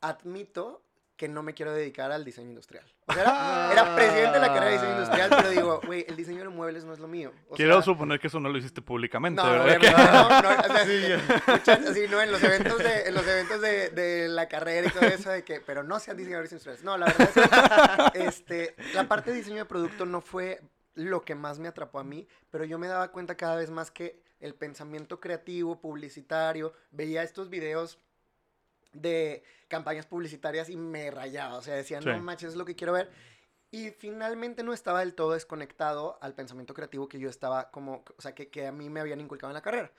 admito 0.00 0.82
que 1.22 1.28
no 1.28 1.44
me 1.44 1.54
quiero 1.54 1.72
dedicar 1.72 2.10
al 2.10 2.24
diseño 2.24 2.48
industrial. 2.48 2.84
O 3.06 3.12
sea, 3.12 3.22
era, 3.22 3.72
era 3.72 3.94
presidente 3.94 4.32
de 4.32 4.40
la 4.40 4.48
carrera 4.48 4.66
de 4.66 4.72
diseño 4.72 4.92
industrial, 4.94 5.30
pero 5.36 5.50
digo, 5.50 5.80
güey, 5.86 6.04
el 6.08 6.16
diseño 6.16 6.40
de 6.40 6.48
muebles 6.48 6.84
no 6.84 6.92
es 6.92 6.98
lo 6.98 7.06
mío. 7.06 7.30
O 7.48 7.54
Quiero 7.54 7.74
sea, 7.74 7.82
suponer 7.82 8.18
que 8.18 8.26
eso 8.26 8.40
no 8.40 8.48
lo 8.48 8.58
hiciste 8.58 8.82
públicamente, 8.82 9.40
no, 9.40 9.48
¿verdad? 9.48 9.66
obviamente 9.66 9.92
no, 10.12 10.28
no, 10.42 10.48
o 10.50 10.52
sea, 10.64 11.46
muchas- 11.46 11.86
así, 11.90 12.00
no, 12.10 12.20
en 12.20 12.32
los 12.32 12.42
eventos 12.42 12.76
de, 12.76 13.02
en 13.06 13.14
los 13.14 13.24
eventos 13.24 13.60
de, 13.60 13.90
de 13.90 14.28
la 14.30 14.48
carrera 14.48 14.88
y 14.88 14.90
todo 14.90 15.04
eso, 15.06 15.30
de 15.30 15.44
que, 15.44 15.60
pero 15.60 15.84
no 15.84 16.00
sean 16.00 16.16
diseñadores 16.16 16.50
industriales. 16.50 16.82
No, 16.82 16.98
la 16.98 17.06
verdad 17.06 17.30
es 17.30 18.10
que, 18.12 18.24
este, 18.26 18.74
la 18.94 19.06
parte 19.06 19.30
de 19.30 19.36
diseño 19.36 19.58
de 19.58 19.66
producto 19.66 20.04
no 20.04 20.20
fue 20.22 20.60
lo 20.94 21.22
que 21.22 21.36
más 21.36 21.60
me 21.60 21.68
atrapó 21.68 22.00
a 22.00 22.04
mí, 22.04 22.26
pero 22.50 22.64
yo 22.64 22.80
me 22.80 22.88
daba 22.88 23.12
cuenta 23.12 23.36
cada 23.36 23.54
vez 23.54 23.70
más 23.70 23.92
que 23.92 24.20
el 24.40 24.56
pensamiento 24.56 25.20
creativo, 25.20 25.80
publicitario, 25.80 26.72
veía 26.90 27.22
estos 27.22 27.48
videos 27.48 28.00
de 28.92 29.42
campañas 29.68 30.06
publicitarias 30.06 30.68
y 30.68 30.76
me 30.76 31.10
rayaba, 31.10 31.56
o 31.56 31.62
sea, 31.62 31.74
decía, 31.74 32.00
no 32.00 32.14
Sí. 32.14 32.20
manches, 32.20 32.50
es 32.50 32.56
lo 32.56 32.64
que 32.64 32.74
quiero 32.76 32.92
ver. 32.92 33.10
Y 33.70 33.90
finalmente 33.90 34.62
no 34.62 34.74
estaba 34.74 35.00
del 35.00 35.14
todo 35.14 35.32
desconectado 35.32 36.18
al 36.20 36.34
pensamiento 36.34 36.74
creativo 36.74 37.08
que 37.08 37.18
yo 37.18 37.30
estaba 37.30 37.70
como, 37.70 38.04
o 38.16 38.20
sea, 38.22 38.34
que, 38.34 38.48
que 38.48 38.66
a 38.66 38.72
mí 38.72 38.90
me 38.90 39.00
habían 39.00 39.20
inculcado 39.20 39.50
en 39.50 39.54
la 39.54 39.62
carrera. 39.62 39.90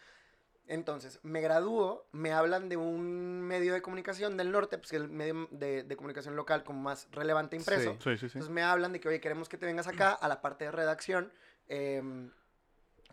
Entonces, 0.67 1.19
me 1.23 1.41
gradúo, 1.41 2.05
me 2.13 2.31
hablan 2.31 2.69
de 2.69 2.77
un 2.77 3.41
medio 3.41 3.73
de 3.73 3.81
comunicación 3.81 4.37
del 4.37 4.51
norte, 4.51 4.77
pues 4.77 4.91
que 4.91 4.95
es 4.97 5.01
el 5.01 5.09
medio 5.09 5.47
de, 5.51 5.83
de 5.83 5.95
comunicación 5.97 6.35
local 6.37 6.63
como 6.63 6.79
más 6.81 7.07
relevante 7.11 7.55
impreso. 7.57 7.97
Sí. 7.99 8.11
Sí, 8.11 8.17
sí. 8.17 8.25
Entonces 8.27 8.49
me 8.49 8.61
hablan 8.61 8.93
de 8.93 8.99
que, 9.01 9.09
oye, 9.09 9.19
queremos 9.19 9.49
que 9.49 9.57
te 9.57 9.65
vengas 9.65 9.87
acá 9.87 10.13
a 10.13 10.27
la 10.29 10.39
parte 10.41 10.65
de 10.65 10.71
redacción. 10.71 11.33
em, 11.67 12.29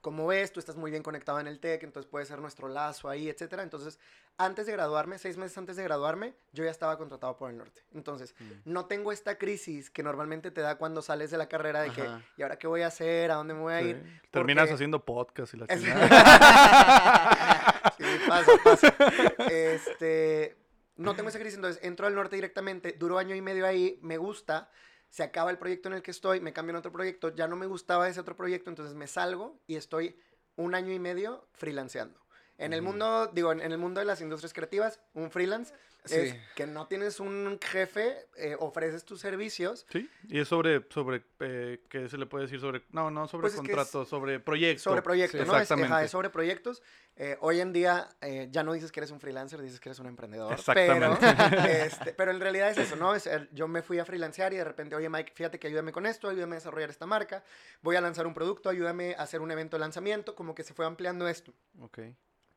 como 0.00 0.26
ves, 0.26 0.52
tú 0.52 0.60
estás 0.60 0.76
muy 0.76 0.90
bien 0.90 1.02
conectado 1.02 1.40
en 1.40 1.46
el 1.46 1.60
TEC, 1.60 1.82
entonces 1.82 2.10
puede 2.10 2.24
ser 2.24 2.38
nuestro 2.38 2.68
lazo 2.68 3.08
ahí, 3.08 3.28
etcétera. 3.28 3.62
Entonces, 3.62 3.98
antes 4.38 4.66
de 4.66 4.72
graduarme, 4.72 5.18
seis 5.18 5.36
meses 5.36 5.58
antes 5.58 5.76
de 5.76 5.82
graduarme, 5.84 6.34
yo 6.52 6.64
ya 6.64 6.70
estaba 6.70 6.96
contratado 6.96 7.36
por 7.36 7.50
el 7.50 7.58
norte. 7.58 7.82
Entonces, 7.92 8.34
no 8.64 8.86
tengo 8.86 9.12
esta 9.12 9.36
crisis 9.36 9.90
que 9.90 10.02
normalmente 10.02 10.50
te 10.50 10.62
da 10.62 10.76
cuando 10.76 11.02
sales 11.02 11.30
de 11.30 11.38
la 11.38 11.48
carrera 11.48 11.82
de 11.82 11.90
que. 11.90 12.08
¿y 12.36 12.42
ahora 12.42 12.56
qué 12.58 12.66
voy 12.66 12.82
a 12.82 12.86
hacer? 12.86 13.30
¿A 13.30 13.34
dónde 13.34 13.54
me 13.54 13.60
voy 13.60 13.74
a 13.74 13.80
Sí. 13.80 13.88
ir? 13.88 14.20
Terminas 14.30 14.62
Porque- 14.62 14.74
haciendo 14.74 15.04
podcast 15.04 15.54
y 15.54 15.56
la 15.58 15.66
chingada. 15.68 17.92
sí, 17.98 18.04
pasa, 18.28 18.52
pasa. 18.64 18.94
Este, 19.50 20.56
no 20.96 21.14
tengo 21.14 21.28
esa 21.28 21.38
crisis, 21.38 21.56
entonces 21.56 21.82
entro 21.84 22.06
al 22.06 22.14
norte 22.14 22.36
directamente, 22.36 22.92
duro 22.98 23.18
año 23.18 23.34
y 23.34 23.42
medio 23.42 23.66
ahí, 23.66 23.98
me 24.02 24.16
gusta, 24.18 24.70
se 25.10 25.22
acaba 25.22 25.50
el 25.50 25.58
proyecto 25.58 25.88
en 25.88 25.94
el 25.94 26.02
que 26.02 26.10
estoy, 26.10 26.40
me 26.40 26.52
cambian 26.52 26.76
a 26.76 26.78
otro 26.78 26.92
proyecto, 26.92 27.34
ya 27.34 27.46
no 27.48 27.56
me 27.56 27.66
gustaba 27.66 28.08
ese 28.08 28.20
otro 28.20 28.36
proyecto, 28.36 28.70
entonces 28.70 28.94
me 28.94 29.06
salgo 29.06 29.60
y 29.66 29.76
estoy 29.76 30.16
un 30.56 30.74
año 30.74 30.92
y 30.92 30.98
medio 30.98 31.46
freelanceando. 31.52 32.20
En 32.58 32.72
el 32.72 32.82
mundo, 32.82 33.26
digo, 33.28 33.52
en, 33.52 33.60
en 33.60 33.72
el 33.72 33.78
mundo 33.78 34.00
de 34.00 34.06
las 34.06 34.20
industrias 34.20 34.52
creativas, 34.52 35.00
un 35.14 35.30
freelance 35.30 35.74
es 36.04 36.30
Sí. 36.30 36.36
que 36.54 36.66
no 36.66 36.86
tienes 36.86 37.20
un 37.20 37.58
jefe, 37.62 38.26
eh, 38.36 38.56
ofreces 38.58 39.04
tus 39.04 39.20
servicios 39.20 39.86
Sí, 39.90 40.08
y 40.28 40.40
es 40.40 40.48
sobre, 40.48 40.86
sobre 40.90 41.22
eh, 41.40 41.84
¿qué 41.88 42.08
se 42.08 42.16
le 42.18 42.26
puede 42.26 42.44
decir? 42.44 42.60
sobre 42.60 42.82
No, 42.90 43.10
no 43.10 43.28
sobre 43.28 43.42
Pues 43.42 43.54
es 43.54 43.60
que 43.60 43.66
es 43.66 43.76
contrato, 43.76 44.04
sobre 44.04 44.40
proyecto. 44.40 44.82
Sobre 44.82 45.02
proyectos, 45.02 45.40
Sí, 45.40 45.46
¿no? 45.46 45.54
Es- 45.56 45.62
exactamente. 45.62 46.04
Es, 46.06 46.10
sobre 46.10 46.30
proyectos. 46.30 46.82
Eh, 47.16 47.36
hoy 47.40 47.60
en 47.60 47.72
día 47.72 48.08
eh, 48.22 48.48
ya 48.50 48.62
no 48.62 48.72
dices 48.72 48.90
que 48.92 49.00
eres 49.00 49.10
un 49.10 49.20
freelancer, 49.20 49.60
dices 49.60 49.78
que 49.78 49.90
eres 49.90 49.98
un 49.98 50.06
emprendedor. 50.06 50.52
Exactamente. 50.52 51.18
Pero, 51.20 51.64
este, 51.68 52.12
pero 52.14 52.30
en 52.30 52.40
realidad 52.40 52.70
es 52.70 52.78
eso, 52.78 52.96
¿no? 52.96 53.14
Es, 53.14 53.28
yo 53.52 53.68
me 53.68 53.82
fui 53.82 53.98
a 53.98 54.04
freelancear 54.04 54.52
y 54.52 54.56
de 54.56 54.64
repente, 54.64 54.94
oye 54.96 55.08
Mike, 55.10 55.32
fíjate 55.34 55.58
que 55.58 55.66
ayúdame 55.66 55.92
con 55.92 56.06
esto, 56.06 56.28
ayúdame 56.28 56.56
a 56.56 56.58
desarrollar 56.60 56.88
esta 56.88 57.06
marca, 57.06 57.44
voy 57.82 57.96
a 57.96 58.00
lanzar 58.00 58.26
un 58.26 58.32
producto, 58.34 58.70
ayúdame 58.70 59.14
a 59.18 59.22
hacer 59.22 59.40
un 59.42 59.50
evento 59.50 59.76
de 59.76 59.80
lanzamiento, 59.80 60.34
como 60.34 60.54
que 60.54 60.62
se 60.64 60.72
fue 60.72 60.86
ampliando 60.86 61.28
esto. 61.28 61.52
Ok. 61.80 61.98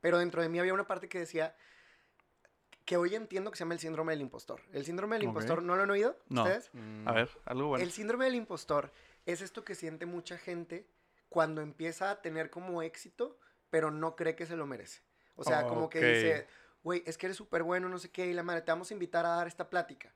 Pero 0.00 0.18
dentro 0.18 0.40
de 0.42 0.48
mí 0.48 0.58
había 0.58 0.72
una 0.74 0.86
parte 0.86 1.08
que 1.08 1.18
decía 1.18 1.54
que 2.84 2.96
hoy 2.96 3.14
entiendo 3.14 3.50
que 3.50 3.56
se 3.56 3.64
llama 3.64 3.74
el 3.74 3.80
síndrome 3.80 4.12
del 4.12 4.20
impostor. 4.20 4.60
El 4.72 4.84
síndrome 4.84 5.16
del 5.16 5.24
impostor, 5.24 5.62
¿no 5.62 5.76
lo 5.76 5.82
han 5.84 5.90
oído 5.90 6.18
No. 6.28 6.42
ustedes? 6.42 6.70
Mm, 6.74 7.08
A 7.08 7.12
ver, 7.12 7.30
algo 7.46 7.68
bueno. 7.68 7.84
El 7.84 7.92
síndrome 7.92 8.26
del 8.26 8.34
impostor 8.34 8.92
es 9.26 9.40
esto 9.40 9.64
que 9.64 9.74
siente 9.74 10.04
mucha 10.06 10.36
gente 10.36 10.86
cuando 11.30 11.62
empieza 11.62 12.10
a 12.10 12.20
tener 12.20 12.50
como 12.50 12.82
éxito, 12.82 13.38
pero 13.70 13.90
no 13.90 14.16
cree 14.16 14.36
que 14.36 14.46
se 14.46 14.56
lo 14.56 14.66
merece. 14.66 15.00
O 15.36 15.44
sea, 15.44 15.66
como 15.66 15.88
que 15.88 15.98
dice, 15.98 16.46
güey, 16.82 17.02
es 17.06 17.18
que 17.18 17.26
eres 17.26 17.36
súper 17.36 17.62
bueno, 17.62 17.88
no 17.88 17.98
sé 17.98 18.10
qué, 18.10 18.26
y 18.26 18.34
la 18.34 18.42
madre, 18.42 18.62
te 18.62 18.70
vamos 18.70 18.90
a 18.90 18.94
invitar 18.94 19.24
a 19.26 19.30
dar 19.30 19.46
esta 19.48 19.68
plática. 19.68 20.14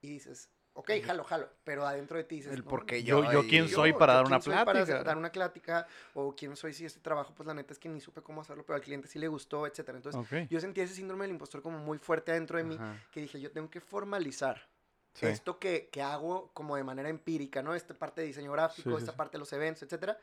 Y 0.00 0.08
dices, 0.08 0.48
ok, 0.80 0.90
jalo, 1.04 1.24
jalo, 1.24 1.48
pero 1.64 1.86
adentro 1.86 2.16
de 2.18 2.24
ti 2.24 2.36
dices, 2.36 2.52
El 2.52 2.60
"No 2.64 2.68
por 2.70 2.86
qué 2.86 2.96
mames, 2.96 3.04
Yo- 3.06 3.32
yo 3.32 3.42
y- 3.42 3.48
quién 3.48 3.66
yo, 3.66 3.74
soy 3.74 3.92
para 3.92 4.12
yo 4.12 4.16
dar 4.18 4.26
una 4.26 4.38
para 4.38 4.64
plática. 4.64 4.82
hacer- 4.82 5.04
dar 5.04 5.16
una 5.16 5.32
plática, 5.32 5.86
o 6.14 6.34
quién 6.36 6.54
soy 6.56 6.72
si 6.72 6.84
este 6.84 7.00
trabajo, 7.00 7.34
pues 7.34 7.46
la 7.46 7.54
neta 7.54 7.72
es 7.72 7.78
que 7.78 7.88
ni 7.88 8.00
supe 8.00 8.22
cómo 8.22 8.40
hacerlo, 8.42 8.64
pero 8.64 8.76
al 8.76 8.82
cliente 8.82 9.08
sí 9.08 9.18
le 9.18 9.28
gustó, 9.28 9.66
etcétera. 9.66 9.98
Entonces, 9.98 10.20
Ok. 10.20 10.48
yo 10.50 10.60
sentía 10.60 10.84
ese 10.84 10.94
síndrome 10.94 11.24
del 11.24 11.32
impostor 11.32 11.62
como 11.62 11.78
muy 11.78 11.98
fuerte 11.98 12.30
adentro 12.30 12.58
de 12.58 12.64
mí, 12.64 12.76
Ajá. 12.76 12.96
que 13.10 13.20
dije, 13.20 13.40
yo 13.40 13.50
tengo 13.50 13.68
que 13.70 13.80
formalizar 13.80 14.68
Sí. 15.14 15.26
esto 15.26 15.58
que, 15.58 15.88
que 15.90 16.00
hago 16.00 16.50
como 16.54 16.76
de 16.76 16.84
manera 16.84 17.08
empírica, 17.08 17.60
¿no? 17.62 17.74
Esta 17.74 17.92
parte 17.94 18.20
de 18.20 18.28
diseño 18.28 18.52
gráfico, 18.52 18.90
Sí, 18.90 18.96
esta 18.98 19.12
sí. 19.12 19.16
parte 19.18 19.32
de 19.32 19.40
los 19.40 19.52
eventos, 19.52 19.82
etcétera. 19.82 20.16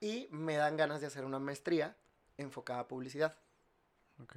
Y 0.00 0.28
me 0.30 0.56
dan 0.56 0.76
ganas 0.76 1.00
de 1.00 1.08
hacer 1.08 1.24
una 1.24 1.38
maestría 1.40 1.96
enfocada 2.36 2.80
a 2.80 2.88
publicidad. 2.88 3.36
Ok. 4.22 4.36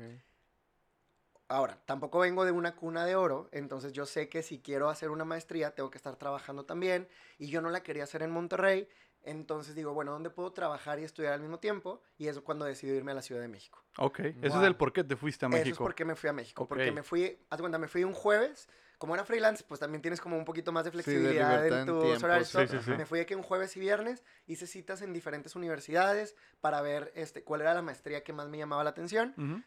Ahora, 1.48 1.80
tampoco 1.86 2.20
vengo 2.20 2.44
de 2.44 2.52
una 2.52 2.76
cuna 2.76 3.06
de 3.06 3.16
oro, 3.16 3.50
entonces 3.52 3.94
yo 3.94 4.08
sé 4.08 4.30
que 4.30 4.42
si 4.42 4.62
quiero 4.62 4.90
hacer 4.90 5.12
una 5.12 5.26
maestría 5.26 5.76
tengo 5.76 5.92
que 5.92 5.98
estar 5.98 6.16
trabajando 6.16 6.66
también 6.66 7.08
y 7.38 7.50
yo 7.50 7.62
no 7.62 7.70
la 7.70 7.84
quería 7.84 8.04
hacer 8.04 8.24
en 8.24 8.32
Monterrey, 8.32 8.88
entonces 9.22 9.76
digo, 9.76 9.94
bueno, 9.94 10.12
¿dónde 10.12 10.32
puedo 10.32 10.54
trabajar 10.54 11.00
y 11.00 11.04
estudiar 11.04 11.34
al 11.34 11.42
mismo 11.42 11.60
tiempo? 11.60 12.02
Y 12.18 12.28
eso 12.30 12.44
cuando 12.44 12.66
decidí 12.66 12.94
irme 12.98 13.12
a 13.12 13.16
la 13.16 13.22
Ciudad 13.22 13.42
de 13.42 13.48
México. 13.48 13.84
Ok, 13.98 14.20
ese 14.20 14.36
es 14.48 14.56
Wow. 14.56 14.64
el 14.64 14.76
por 14.76 14.92
qué 14.92 15.04
te 15.04 15.16
fuiste 15.16 15.46
a 15.46 15.50
Eso 15.50 15.58
es 15.58 15.60
México. 15.70 15.84
porque 15.84 16.04
me 16.06 16.16
fui 16.16 16.30
a 16.30 16.34
México, 16.34 16.68
porque 16.68 16.90
Ok. 16.90 16.96
me 16.96 17.04
fui, 17.04 17.40
haz 17.50 17.60
cuenta, 17.62 17.78
me 17.78 17.88
fui 17.88 18.04
un 18.04 18.14
jueves, 18.14 18.68
como 18.98 19.14
era 19.14 19.24
freelance, 19.26 19.64
pues 19.68 19.80
también 19.80 20.02
tienes 20.02 20.22
como 20.22 20.38
un 20.38 20.46
poquito 20.46 20.72
más 20.72 20.84
de 20.86 20.92
Sí, 20.92 21.12
de 21.12 21.34
flexibilidad 21.36 21.68
en 21.68 21.86
tus 21.86 22.24
horarios. 22.24 22.50
sí, 22.50 22.68
sí, 22.68 22.80
sí. 22.82 22.92
Me 22.92 23.06
fui 23.06 23.20
de 23.20 23.26
que 23.28 23.36
un 23.36 23.44
jueves 23.44 23.76
y 23.78 23.80
viernes 23.80 24.24
hice 24.48 24.68
citas 24.68 25.02
en 25.02 25.14
diferentes 25.14 25.56
universidades 25.56 26.36
para 26.62 26.82
ver 26.82 27.12
este, 27.16 27.44
cuál 27.44 27.62
era 27.62 27.74
la 27.74 27.82
maestría 27.84 28.24
que 28.24 28.34
más 28.34 28.50
me 28.50 28.58
llamaba 28.58 28.84
la 28.84 28.90
atención. 28.92 29.36
Ujú. 29.38 29.62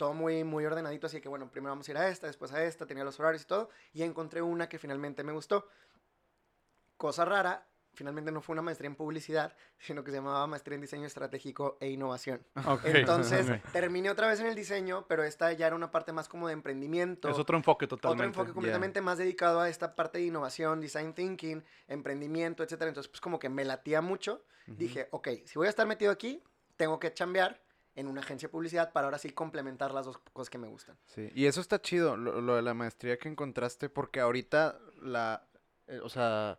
Todo 0.00 0.14
muy, 0.14 0.44
muy 0.44 0.64
ordenadito, 0.64 1.08
así 1.08 1.20
que 1.20 1.28
bueno, 1.28 1.50
primero 1.50 1.72
vamos 1.72 1.86
a 1.86 1.90
ir 1.90 1.98
a 1.98 2.08
esta, 2.08 2.26
después 2.26 2.50
a 2.52 2.64
esta, 2.64 2.86
tenía 2.86 3.04
los 3.04 3.20
horarios 3.20 3.42
y 3.42 3.44
todo, 3.44 3.68
y 3.92 4.02
encontré 4.02 4.40
una 4.40 4.66
que 4.66 4.78
finalmente 4.78 5.22
me 5.22 5.30
gustó. 5.30 5.68
Cosa 6.96 7.26
rara, 7.26 7.68
finalmente 7.92 8.32
no 8.32 8.40
fue 8.40 8.54
una 8.54 8.62
maestría 8.62 8.88
en 8.88 8.96
publicidad, 8.96 9.54
sino 9.78 10.02
que 10.02 10.10
se 10.10 10.16
llamaba 10.16 10.46
maestría 10.46 10.76
en 10.76 10.80
diseño 10.80 11.06
estratégico 11.06 11.76
e 11.82 11.90
innovación. 11.90 12.40
Ok, 12.66 12.86
Entonces, 12.86 13.50
ok. 13.50 13.72
terminé 13.72 14.08
otra 14.08 14.26
vez 14.26 14.40
en 14.40 14.46
el 14.46 14.54
diseño, 14.54 15.04
pero 15.06 15.22
esta 15.22 15.52
ya 15.52 15.66
era 15.66 15.76
una 15.76 15.90
parte 15.90 16.14
más 16.14 16.30
como 16.30 16.46
de 16.46 16.54
emprendimiento. 16.54 17.28
Es 17.28 17.38
otro 17.38 17.58
enfoque 17.58 17.84
otro 17.84 17.98
totalmente. 17.98 18.28
enfoque 18.28 18.54
completamente 18.54 19.02
más 19.02 19.18
dedicado 19.18 19.60
a 19.60 19.68
esta 19.68 19.94
parte 19.96 20.16
de 20.16 20.24
innovación, 20.24 20.80
design 20.80 21.12
thinking, 21.12 21.62
emprendimiento, 21.88 22.62
etcétera. 22.62 22.88
Entonces, 22.88 23.10
pues 23.10 23.20
como 23.20 23.38
que 23.38 23.50
me 23.50 23.66
latía 23.66 24.00
mucho. 24.00 24.46
Dije, 24.64 25.08
ok, 25.10 25.28
si 25.44 25.58
voy 25.58 25.66
a 25.66 25.70
estar 25.70 25.86
metido 25.86 26.10
aquí, 26.10 26.42
tengo 26.78 26.98
que 26.98 27.12
chambear 27.12 27.60
en 27.94 28.06
una 28.06 28.20
agencia 28.20 28.48
de 28.48 28.52
publicidad 28.52 28.92
para 28.92 29.06
ahora 29.06 29.18
sí 29.18 29.30
complementar 29.30 29.92
las 29.92 30.06
dos 30.06 30.18
cosas 30.32 30.50
que 30.50 30.58
me 30.58 30.68
gustan. 30.68 30.96
Sí, 31.06 31.30
y 31.34 31.46
eso 31.46 31.60
está 31.60 31.80
chido, 31.80 32.16
lo, 32.16 32.40
lo 32.40 32.56
de 32.56 32.62
la 32.62 32.74
maestría 32.74 33.18
que 33.18 33.28
encontraste, 33.28 33.88
porque 33.88 34.20
ahorita 34.20 34.78
la, 35.02 35.46
eh, 35.86 36.00
o 36.02 36.08
sea, 36.08 36.58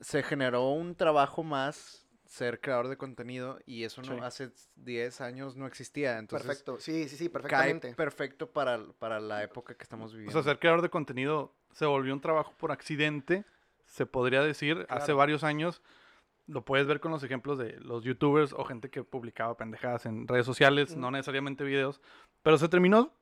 se 0.00 0.22
generó 0.22 0.68
un 0.70 0.94
trabajo 0.94 1.42
más 1.42 2.06
ser 2.26 2.60
creador 2.60 2.88
de 2.88 2.96
contenido 2.96 3.58
y 3.66 3.84
eso 3.84 4.00
no 4.02 4.14
Sí. 4.14 4.20
hace 4.22 4.50
10 4.76 5.20
años 5.20 5.56
no 5.56 5.66
existía, 5.66 6.18
entonces 6.18 6.46
Perfecto, 6.46 6.80
sí, 6.80 7.08
sí, 7.08 7.16
sí, 7.16 7.28
cae 7.28 7.32
perfectamente. 7.32 7.94
perfecto 7.94 8.50
para, 8.50 8.80
para 8.98 9.20
la 9.20 9.42
época 9.42 9.74
que 9.74 9.82
estamos 9.82 10.12
O 10.12 10.16
viviendo. 10.16 10.42
sea, 10.42 10.42
ser 10.52 10.58
creador 10.58 10.80
de 10.80 10.88
contenido 10.88 11.54
se 11.72 11.84
volvió 11.84 12.14
un 12.14 12.20
trabajo 12.22 12.54
por 12.56 12.72
accidente, 12.72 13.44
se 13.84 14.06
podría 14.06 14.42
decir, 14.42 14.86
hace 14.88 15.12
varios 15.12 15.44
años. 15.44 15.82
Lo 16.46 16.64
puedes 16.64 16.86
ver 16.86 17.00
con 17.00 17.12
los 17.12 17.22
ejemplos 17.22 17.56
de 17.58 17.78
los 17.80 18.02
youtubers 18.04 18.52
o 18.52 18.64
gente 18.64 18.90
que 18.90 19.04
publicaba 19.04 19.56
pendejadas 19.56 20.06
en 20.06 20.26
redes 20.26 20.44
sociales, 20.46 20.96
no 20.96 21.10
necesariamente 21.10 21.62
videos, 21.64 22.00
pero 22.42 22.58
se 22.58 22.68
terminó 22.68 23.14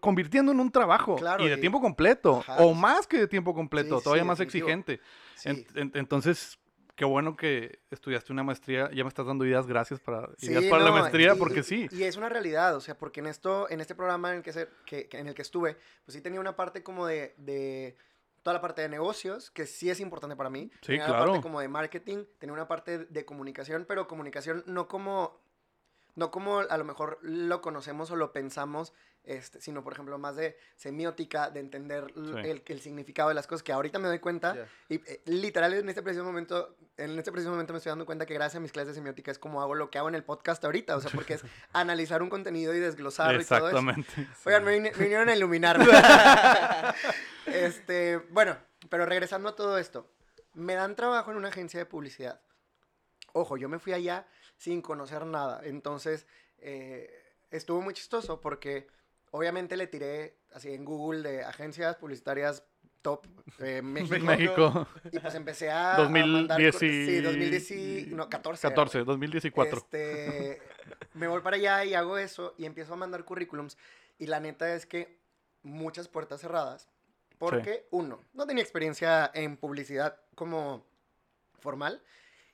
convirtiendo 0.00 0.50
en 0.52 0.60
un 0.60 0.70
trabajo 0.70 1.16
Claro, 1.16 1.44
y 1.44 1.48
de 1.48 1.56
y- 1.56 1.60
tiempo 1.60 1.80
completo, 1.80 2.38
Ajá, 2.40 2.56
o 2.64 2.72
más 2.74 3.06
que 3.06 3.18
de 3.18 3.28
tiempo 3.28 3.54
completo, 3.54 3.98
Sí, 3.98 4.04
todavía 4.04 4.22
sí, 4.22 4.28
más 4.28 4.38
definitivo. 4.38 4.68
exigente. 4.68 5.00
Sí. 5.34 5.48
En- 5.50 5.66
en- 5.74 5.90
entonces, 5.94 6.58
qué 6.96 7.04
bueno 7.04 7.36
que 7.36 7.80
estudiaste 7.90 8.32
una 8.32 8.42
maestría, 8.42 8.90
ya 8.92 9.04
me 9.04 9.08
estás 9.08 9.26
dando 9.26 9.44
ideas, 9.44 9.66
gracias 9.66 10.00
para, 10.00 10.30
ideas 10.40 10.64
para 10.64 10.82
la 10.84 10.90
maestría, 10.90 11.34
y- 11.34 11.38
porque 11.38 11.62
sí. 11.62 11.86
Y 11.92 12.02
es 12.04 12.16
una 12.16 12.28
realidad, 12.30 12.74
o 12.76 12.80
sea, 12.80 12.96
porque 12.96 13.20
en 13.20 13.26
esto, 13.26 13.68
en 13.70 13.80
este 13.80 13.94
programa 13.94 14.30
en 14.30 14.38
el 14.38 14.42
que, 14.42 14.52
se- 14.54 14.68
que- 14.86 15.06
que- 15.06 15.18
en 15.18 15.28
el 15.28 15.34
que 15.34 15.42
estuve, 15.42 15.76
pues 16.04 16.14
sí 16.16 16.22
tenía 16.22 16.40
una 16.40 16.56
parte 16.56 16.82
como 16.82 17.06
de, 17.06 17.34
de 17.36 17.96
toda 18.48 18.54
la 18.54 18.62
parte 18.62 18.80
de 18.80 18.88
negocios, 18.88 19.50
que 19.50 19.66
sí 19.66 19.90
es 19.90 20.00
importante 20.00 20.34
para 20.34 20.48
mí. 20.48 20.70
Sí, 20.80 20.92
tenía 20.92 21.02
la 21.02 21.16
claro. 21.16 21.32
parte 21.32 21.42
como 21.42 21.60
de 21.60 21.68
marketing, 21.68 22.24
tenía 22.38 22.54
una 22.54 22.66
parte 22.66 23.04
de 23.04 23.24
comunicación, 23.26 23.84
pero 23.86 24.08
comunicación 24.08 24.64
no 24.66 24.88
como 24.88 25.38
No 26.18 26.32
como 26.32 26.58
a 26.58 26.76
lo 26.76 26.84
mejor 26.84 27.20
lo 27.22 27.60
conocemos 27.60 28.10
o 28.10 28.16
lo 28.16 28.32
pensamos, 28.32 28.92
este, 29.22 29.60
sino 29.60 29.84
por 29.84 29.92
ejemplo 29.92 30.18
más 30.18 30.34
de 30.34 30.58
semiótica, 30.74 31.48
de 31.48 31.60
entender 31.60 32.12
Sí. 32.12 32.32
el, 32.42 32.62
el 32.66 32.80
significado 32.80 33.28
de 33.28 33.36
las 33.36 33.46
cosas, 33.46 33.62
que 33.62 33.72
ahorita 33.72 34.00
me 34.00 34.08
doy 34.08 34.18
cuenta, 34.18 34.66
y 34.88 34.96
eh, 34.96 35.22
literal 35.26 35.74
en 35.74 35.88
este 35.88 36.02
preciso 36.02 36.24
momento, 36.24 36.74
en 36.96 37.16
este 37.16 37.30
preciso 37.30 37.52
momento 37.52 37.72
me 37.72 37.76
estoy 37.76 37.90
dando 37.90 38.04
cuenta 38.04 38.26
que 38.26 38.34
gracias 38.34 38.56
a 38.56 38.60
mis 38.60 38.72
clases 38.72 38.88
de 38.88 38.94
semiótica 38.94 39.30
es 39.30 39.38
como 39.38 39.62
hago 39.62 39.76
lo 39.76 39.90
que 39.90 39.98
hago 39.98 40.08
en 40.08 40.16
el 40.16 40.24
podcast 40.24 40.64
ahorita, 40.64 40.96
o 40.96 41.00
sea, 41.00 41.12
porque 41.14 41.34
es 41.34 41.42
analizar 41.72 42.20
un 42.20 42.30
contenido 42.30 42.74
y 42.74 42.80
desglosarlo 42.80 43.40
y 43.40 43.44
todo 43.44 43.68
eso. 43.68 43.78
Exactamente. 43.78 44.28
Oigan, 44.44 44.64
me, 44.64 44.90
vinieron 44.90 45.28
a 45.28 45.36
iluminarme. 45.36 45.86
este, 47.46 48.16
bueno, 48.30 48.56
pero 48.88 49.06
regresando 49.06 49.50
a 49.50 49.54
todo 49.54 49.78
esto, 49.78 50.10
me 50.54 50.74
dan 50.74 50.96
trabajo 50.96 51.30
en 51.30 51.36
una 51.36 51.48
agencia 51.48 51.78
de 51.78 51.86
publicidad. 51.86 52.40
Ojo, 53.34 53.56
yo 53.56 53.68
me 53.68 53.78
fui 53.78 53.92
allá 53.92 54.26
sin 54.58 54.82
conocer 54.82 55.24
nada, 55.24 55.60
entonces 55.64 56.26
eh, 56.58 57.10
estuvo 57.50 57.80
muy 57.80 57.94
chistoso 57.94 58.40
porque 58.42 58.86
obviamente 59.30 59.76
le 59.78 59.86
tiré 59.86 60.36
así 60.52 60.72
en 60.72 60.84
Google 60.84 61.22
de 61.28 61.44
agencias 61.44 61.96
publicitarias 61.96 62.62
top 63.00 63.26
eh, 63.60 63.80
México. 63.82 64.18
México. 64.24 64.88
Y 65.12 65.18
pues 65.20 65.34
empecé 65.36 65.70
a, 65.70 65.94
a 65.96 66.08
mandar 66.08 66.58
2010 66.58 66.72
cor- 66.72 66.80
Sí, 66.80 66.86
y- 66.86 67.20
2010 67.22 67.70
y- 67.70 68.06
no, 68.10 68.28
14. 68.28 68.66
era, 68.66 68.74
14, 68.74 68.98
güey. 68.98 69.06
2014. 69.06 69.76
Este, 69.76 70.62
me 71.14 71.28
voy 71.28 71.40
para 71.40 71.56
allá 71.56 71.84
y 71.84 71.94
hago 71.94 72.18
eso 72.18 72.54
y 72.58 72.64
empiezo 72.66 72.94
a 72.94 72.96
mandar 72.96 73.24
currículums. 73.24 73.78
Y 74.18 74.26
la 74.26 74.40
neta 74.40 74.74
es 74.74 74.84
que 74.84 75.16
muchas 75.62 76.08
puertas 76.08 76.40
cerradas. 76.40 76.88
Porque, 77.38 77.86
uno, 77.92 78.20
no 78.32 78.46
tenía 78.48 78.64
experiencia 78.64 79.30
en 79.32 79.56
publicidad 79.56 80.20
como 80.34 80.84
formal. 81.60 82.02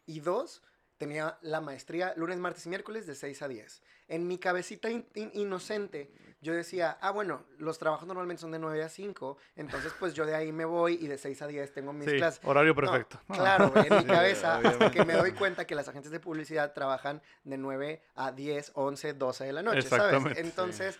Y 0.04 0.20
dos, 0.20 0.60
tenía 1.04 1.36
la 1.42 1.60
maestría 1.60 2.14
lunes, 2.16 2.38
martes 2.38 2.64
y 2.66 2.68
miércoles 2.70 3.06
de 3.06 3.14
6 3.14 3.42
a 3.42 3.48
10. 3.48 3.82
En 4.08 4.26
mi 4.26 4.38
cabecita 4.38 4.90
in- 4.90 5.06
in- 5.14 5.30
inocente, 5.34 6.10
yo 6.40 6.52
decía, 6.54 6.98
ah, 7.00 7.10
bueno, 7.10 7.44
los 7.58 7.78
trabajos 7.78 8.06
normalmente 8.06 8.40
son 8.40 8.50
de 8.52 8.58
9 8.58 8.82
a 8.82 8.88
5. 8.88 9.36
Entonces, 9.56 9.92
pues 9.98 10.14
yo 10.14 10.24
de 10.26 10.34
ahí 10.34 10.52
me 10.52 10.64
voy 10.64 10.94
y 11.00 11.06
de 11.06 11.16
6 11.18 11.40
a 11.42 11.46
10 11.46 11.72
tengo 11.72 11.92
mis 11.92 12.08
Sí, 12.10 12.16
clases. 12.16 12.40
horario 12.44 12.74
No, 12.74 12.80
perfecto. 12.80 13.20
claro, 13.32 13.70
güey, 13.70 13.86
en 13.86 13.94
mi 13.96 14.00
Sí, 14.00 14.06
cabeza, 14.06 14.58
hasta 14.58 14.90
que 14.90 15.04
me 15.04 15.14
doy 15.14 15.32
cuenta 15.32 15.66
que 15.66 15.74
las 15.74 15.88
agencias 15.88 16.12
de 16.12 16.20
publicidad 16.20 16.72
trabajan 16.72 17.22
de 17.44 17.56
9 17.58 18.02
a 18.14 18.32
10, 18.32 18.72
11, 18.74 19.12
12 19.14 19.44
de 19.44 19.52
la 19.52 19.62
noche, 19.62 19.82
¿sabes? 19.82 20.22
sí. 20.36 20.98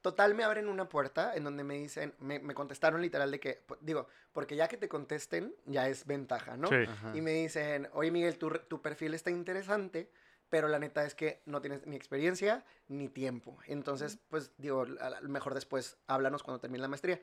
Total, 0.00 0.34
me 0.34 0.44
abren 0.44 0.68
una 0.68 0.88
puerta 0.88 1.34
en 1.34 1.44
donde 1.44 1.62
me 1.62 1.74
dicen, 1.74 2.14
me, 2.20 2.38
me 2.38 2.54
contestaron 2.54 3.02
literal 3.02 3.30
de 3.30 3.38
que, 3.38 3.62
digo, 3.80 4.06
porque 4.32 4.56
ya 4.56 4.66
que 4.66 4.78
te 4.78 4.88
contesten, 4.88 5.54
ya 5.66 5.88
es 5.88 6.06
ventaja, 6.06 6.56
¿no? 6.56 6.68
Sí. 6.68 6.86
Y 7.14 7.20
me 7.20 7.32
dicen, 7.32 7.88
oye 7.92 8.10
Miguel, 8.10 8.38
tu, 8.38 8.50
tu 8.50 8.80
perfil 8.80 9.12
está 9.12 9.30
interesante, 9.30 10.10
pero 10.48 10.68
la 10.68 10.78
neta 10.78 11.04
es 11.04 11.14
que 11.14 11.42
no 11.44 11.60
tienes 11.60 11.86
ni 11.86 11.96
experiencia 11.96 12.64
ni 12.88 13.08
tiempo. 13.08 13.58
Entonces, 13.66 14.18
pues 14.28 14.52
digo, 14.58 14.86
a 15.00 15.20
lo 15.20 15.28
mejor 15.28 15.54
después 15.54 15.98
háblanos 16.06 16.42
cuando 16.42 16.60
termine 16.60 16.82
la 16.82 16.88
maestría. 16.88 17.20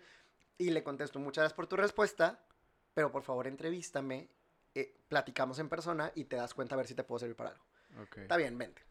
Y 0.58 0.70
le 0.70 0.84
contesto, 0.84 1.20
muchas 1.20 1.44
gracias 1.44 1.56
por 1.56 1.68
tu 1.68 1.76
respuesta, 1.76 2.40
pero 2.94 3.12
por 3.12 3.24
favor 3.24 3.48
entrevístame, 3.48 4.30
eh, 4.74 4.96
platicamos 5.08 5.60
en 5.60 5.70
persona 5.70 6.12
y 6.16 6.26
te 6.26 6.36
das 6.36 6.54
cuenta 6.54 6.76
a 6.76 6.78
ver 6.78 6.88
si 6.88 6.96
te 6.96 7.04
puedo 7.04 7.20
servir 7.20 7.36
para 7.36 7.52
algo. 7.52 7.64
Ok. 8.02 8.18
Está 8.20 8.38
bien, 8.38 8.58
vente. 8.58 8.82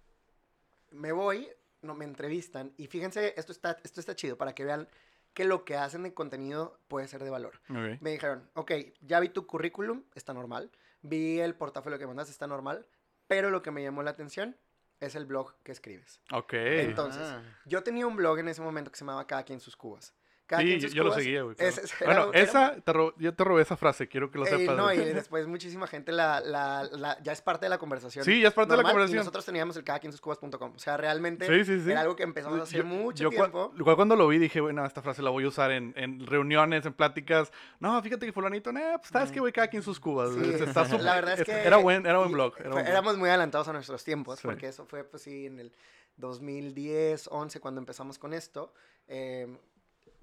Me 0.91 1.13
voy, 1.13 1.49
no, 1.87 1.95
me 1.95 2.05
entrevistan 2.05 2.73
y 2.77 2.87
fíjense, 2.89 3.35
esto 3.37 3.53
está, 3.53 3.79
esto 3.85 4.01
está 4.01 4.15
chido 4.15 4.37
para 4.37 4.55
que 4.55 4.65
vean 4.65 4.89
que 5.33 5.45
lo 5.45 5.65
que 5.65 5.77
hacen 5.77 6.03
de 6.03 6.15
contenido 6.15 6.79
puede 6.89 7.09
ser 7.09 7.23
de 7.23 7.31
valor. 7.31 7.61
Me 7.69 8.11
dijeron, 8.11 8.51
ok, 8.55 8.73
ya 9.03 9.21
vi 9.21 9.29
tu 9.29 9.47
currículum, 9.47 10.03
está 10.15 10.33
normal. 10.33 10.71
Vi 11.03 11.41
el 11.41 11.55
portafolio 11.55 11.99
que 11.99 12.07
mandaste, 12.07 12.33
está 12.33 12.47
normal. 12.47 12.87
Pero 13.27 13.51
lo 13.51 13.61
que 13.61 13.71
me 13.71 13.83
llamó 13.83 14.03
la 14.03 14.13
atención 14.13 14.57
es 14.99 15.15
el 15.15 15.27
blog 15.27 15.55
que 15.63 15.73
escribes. 15.73 16.21
Ok. 16.33 16.55
Entonces, 16.55 17.23
Ah. 17.23 17.43
Yo 17.67 17.83
tenía 17.83 18.07
un 18.07 18.17
blog 18.17 18.39
en 18.39 18.49
ese 18.49 18.63
momento 18.63 18.91
que 18.91 18.97
se 18.97 19.05
llamaba 19.05 19.27
Cada 19.27 19.43
quien 19.45 19.61
sus 19.61 19.77
cubas. 19.77 20.15
Cada 20.47 20.63
sí, 20.63 20.79
yo, 20.79 21.03
lo 21.03 21.13
seguía, 21.13 21.43
güey. 21.43 21.57
es- 21.59 21.75
claro. 21.75 21.85
es- 21.85 22.01
era- 22.01 22.15
bueno, 22.21 22.33
era- 22.33 22.45
esa, 22.45 22.77
te 22.81 22.93
yo 23.19 23.35
te 23.35 23.43
robé 23.43 23.63
esa 23.63 23.77
frase, 23.77 24.07
quiero 24.07 24.31
que 24.31 24.39
lo 24.39 24.47
Eh, 24.47 24.51
sepas. 24.51 24.77
no, 24.77 24.85
güey. 24.85 25.01
y 25.01 25.13
después 25.29 25.47
muchísima 25.49 25.89
gente 25.89 26.13
la, 26.13 26.41
la, 26.41 26.85
la- 26.85 27.21
ya 27.23 27.33
es 27.33 27.43
parte 27.43 27.67
de 27.67 27.71
la 27.71 27.79
conversación. 27.79 28.25
Sí, 28.25 28.41
ya 28.41 28.49
es 28.49 28.55
parte 28.55 28.73
de 28.73 28.77
la 28.77 28.83
conversación. 28.85 29.17
Y 29.17 29.19
nosotros 29.19 29.45
teníamos 29.45 29.77
el 29.77 29.83
cada 29.83 29.99
quien 29.99 30.13
sus 30.13 30.21
cubas.com. 30.21 30.73
O 30.77 30.79
sea, 30.79 30.97
realmente 30.97 31.47
Sí, 31.47 31.65
sí, 31.65 31.81
sí. 31.85 31.91
era 31.91 32.03
algo 32.03 32.15
que 32.15 32.23
empezamos 32.23 32.61
a 32.61 32.63
hacer 32.63 32.85
mucho 32.85 33.25
yo 33.25 33.31
cua- 33.31 33.35
tiempo. 33.51 33.73
igual 33.77 33.97
cuando 33.97 34.15
lo 34.15 34.29
vi 34.29 34.39
dije, 34.39 34.61
bueno, 34.61 34.85
esta 34.87 35.03
frase 35.03 35.21
la 35.21 35.31
voy 35.31 35.43
a 35.45 35.49
usar 35.49 35.73
en, 35.73 35.93
en 35.97 36.25
reuniones, 36.25 36.87
en 36.87 36.93
pláticas. 36.93 37.51
No, 37.81 38.01
fíjate 38.01 38.25
que 38.27 38.33
fulanito, 38.33 38.71
no, 38.73 38.81
pues 38.99 39.09
sabes 39.11 39.33
que 39.33 39.41
güey, 39.41 39.53
cada 39.53 39.67
quien 39.67 39.83
sus 39.83 39.99
cubas. 39.99 40.31
Está 40.37 40.85
la 40.99 41.15
verdad 41.17 41.41
es 41.41 41.45
que... 41.45 41.53
Era 41.53 41.79
buen, 41.79 42.07
era 42.07 42.19
buen 42.19 42.31
blog. 42.31 42.55
fue- 42.57 42.83
éramos 42.83 43.17
muy 43.19 43.29
adelantados 43.31 43.67
a 43.67 43.73
nuestros 43.73 44.05
tiempos, 44.05 44.41
porque 44.43 44.69
eso 44.69 44.87
fue, 44.87 45.03
pues 45.03 45.23
sí, 45.25 45.47
en 45.47 45.59
el 45.59 45.73
2010, 46.19 47.29
11, 47.33 47.61
cuando 47.61 47.81
empezamos 47.81 48.19
con 48.19 48.33
esto. 48.33 48.73
eh, 49.09 49.47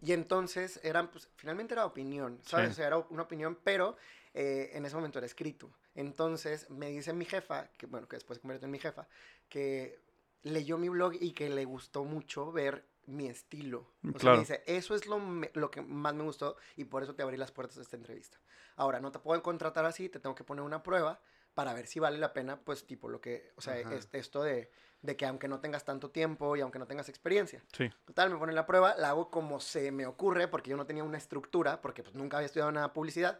y 0.03 0.11
entonces, 0.11 0.79
eran, 0.83 1.09
pues, 1.11 1.29
finalmente 1.35 1.73
era 1.73 1.85
opinión, 1.85 2.39
¿sabes? 2.43 2.67
Sí. 2.69 2.71
O 2.73 2.75
sea, 2.75 2.87
era 2.87 2.97
una 2.97 3.23
opinión, 3.23 3.57
pero 3.63 3.95
eh, 4.33 4.71
en 4.73 4.85
ese 4.85 4.95
momento 4.95 5.19
era 5.19 5.25
escrito. 5.25 5.69
Entonces, 5.95 6.69
me 6.69 6.89
dice 6.89 7.13
mi 7.13 7.25
jefa, 7.25 7.69
que 7.77 7.85
bueno, 7.85 8.07
que 8.07 8.15
después 8.17 8.37
se 8.37 8.41
convirtió 8.41 8.65
en 8.65 8.71
mi 8.71 8.79
jefa, 8.79 9.07
que 9.47 9.99
leyó 10.41 10.77
mi 10.77 10.89
blog 10.89 11.13
y 11.19 11.31
que 11.31 11.49
le 11.49 11.65
gustó 11.65 12.03
mucho 12.03 12.51
ver 12.51 12.85
mi 13.05 13.27
estilo. 13.27 13.79
O 14.03 14.11
sea, 14.11 14.19
Claro. 14.19 14.37
me 14.37 14.39
dice, 14.41 14.63
eso 14.65 14.95
es 14.95 15.05
lo, 15.07 15.19
me- 15.19 15.51
lo 15.53 15.69
que 15.71 15.81
más 15.81 16.13
me 16.15 16.23
gustó 16.23 16.57
y 16.75 16.85
por 16.85 17.03
eso 17.03 17.15
te 17.15 17.23
abrí 17.23 17.37
las 17.37 17.51
puertas 17.51 17.77
de 17.77 17.83
esta 17.83 17.95
entrevista. 17.95 18.39
Ahora, 18.75 18.99
no 18.99 19.11
te 19.11 19.19
puedo 19.19 19.41
contratar 19.43 19.85
así, 19.85 20.09
te 20.09 20.19
tengo 20.19 20.35
que 20.35 20.43
poner 20.43 20.63
una 20.63 20.83
prueba 20.83 21.21
para 21.53 21.73
ver 21.73 21.85
si 21.87 21.99
vale 21.99 22.17
la 22.17 22.33
pena, 22.33 22.59
pues, 22.59 22.85
tipo, 22.85 23.07
lo 23.09 23.21
que, 23.21 23.51
o 23.55 23.61
sea, 23.61 23.77
es- 23.79 24.09
esto 24.11 24.41
de, 24.43 24.71
de 25.03 25.17
que 25.17 25.25
aunque 25.25 25.47
no 25.47 25.59
tengas 25.59 25.83
tanto 25.83 26.09
tiempo 26.09 26.55
y 26.55 26.61
aunque 26.61 26.79
no 26.79 26.87
tengas 26.87 27.09
experiencia. 27.09 27.61
Sí. 27.73 27.91
Total, 28.05 28.29
me 28.29 28.37
ponen 28.37 28.55
la 28.55 28.65
prueba, 28.65 28.95
la 28.97 29.09
hago 29.09 29.29
como 29.29 29.59
se 29.59 29.91
me 29.91 30.07
ocurre, 30.07 30.47
porque 30.47 30.71
yo 30.71 30.77
no 30.77 30.85
tenía 30.85 31.03
una 31.03 31.17
estructura, 31.17 31.81
porque 31.81 32.01
pues 32.03 32.15
nunca 32.15 32.37
había 32.37 32.47
estudiado 32.47 32.71
nada 32.71 32.87
de 32.87 32.93
publicidad. 32.93 33.39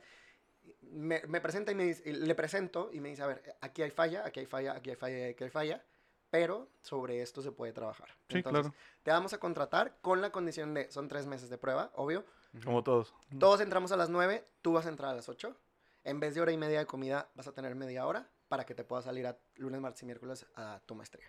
Me, 0.82 1.21
me 1.28 1.41
presenta 1.41 1.71
y 1.71 1.76
me 1.76 1.86
dice, 1.86 2.04
y 2.06 2.13
le 2.13 2.36
presento 2.36 2.89
y 2.91 2.99
me 2.99 3.10
dice, 3.10 3.23
a 3.23 3.28
ver, 3.28 3.56
aquí 3.62 3.82
hay 3.82 3.91
falla, 3.91 4.26
aquí 4.26 4.41
hay 4.41 4.45
falla, 4.45 4.73
aquí 4.73 4.89
hay 4.89 4.95
falla, 4.97 5.30
aquí 5.30 5.43
hay 5.45 5.49
falla, 5.49 5.84
pero 6.30 6.67
sobre 6.82 7.21
esto 7.21 7.41
se 7.41 7.54
puede 7.54 7.71
trabajar. 7.71 8.10
Sí, 8.28 8.38
Entonces, 8.38 8.63
claro. 8.63 8.78
te 9.02 9.12
vamos 9.12 9.34
a 9.34 9.39
contratar 9.39 9.97
con 10.02 10.19
la 10.19 10.32
condición 10.32 10.73
de, 10.73 10.91
son 10.91 11.08
tres 11.08 11.28
meses 11.28 11.49
de 11.49 11.58
prueba, 11.58 11.91
obvio. 11.95 12.26
Como 12.65 12.84
todos. 12.84 13.15
Todos 13.39 13.62
entramos 13.62 13.93
a 13.93 13.97
las 13.97 14.10
9, 14.10 14.43
tú 14.62 14.73
vas 14.73 14.86
a 14.86 14.89
entrar 14.89 15.12
a 15.12 15.15
las 15.15 15.30
8. 15.30 15.56
En 16.04 16.19
vez 16.19 16.36
de 16.36 16.41
hora 16.41 16.52
y 16.52 16.58
media 16.58 16.80
de 16.80 16.86
comida, 16.86 17.30
vas 17.36 17.47
a 17.47 17.54
tener 17.54 17.73
media 17.76 18.06
hora 18.06 18.30
para 18.49 18.65
que 18.65 18.76
te 18.76 18.84
puedas 18.84 19.06
salir 19.06 19.26
a 19.26 19.38
lunes, 19.56 19.80
martes 19.80 20.04
y 20.04 20.06
miércoles 20.06 20.45
a 20.56 20.82
tu 20.86 20.93
maestría. 20.93 21.26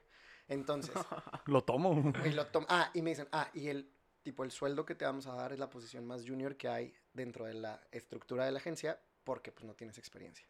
Entonces, 0.49 0.93
Lo 1.47 1.63
tomo. 1.65 2.13
y 2.25 2.31
lo 2.31 2.47
tom- 2.47 2.67
ah, 2.69 2.91
y 2.95 3.03
me 3.03 3.11
dicen, 3.11 3.29
ah, 3.33 3.49
y 3.55 3.69
el 3.69 3.91
tipo, 4.23 4.45
el 4.45 4.51
sueldo 4.51 4.85
que 4.85 4.95
te 4.95 5.05
vamos 5.05 5.27
a 5.27 5.35
dar 5.35 5.53
es 5.53 5.59
la 5.59 5.69
posición 5.71 6.07
más 6.07 6.23
junior 6.27 6.57
que 6.57 6.69
hay 6.69 6.95
dentro 7.13 7.45
de 7.47 7.55
la 7.55 7.81
estructura 7.93 8.45
de 8.45 8.53
la 8.53 8.59
agencia 8.59 9.01
porque 9.25 9.53
pues 9.53 9.65
no 9.65 9.75
tienes 9.75 9.97
experiencia. 9.99 10.47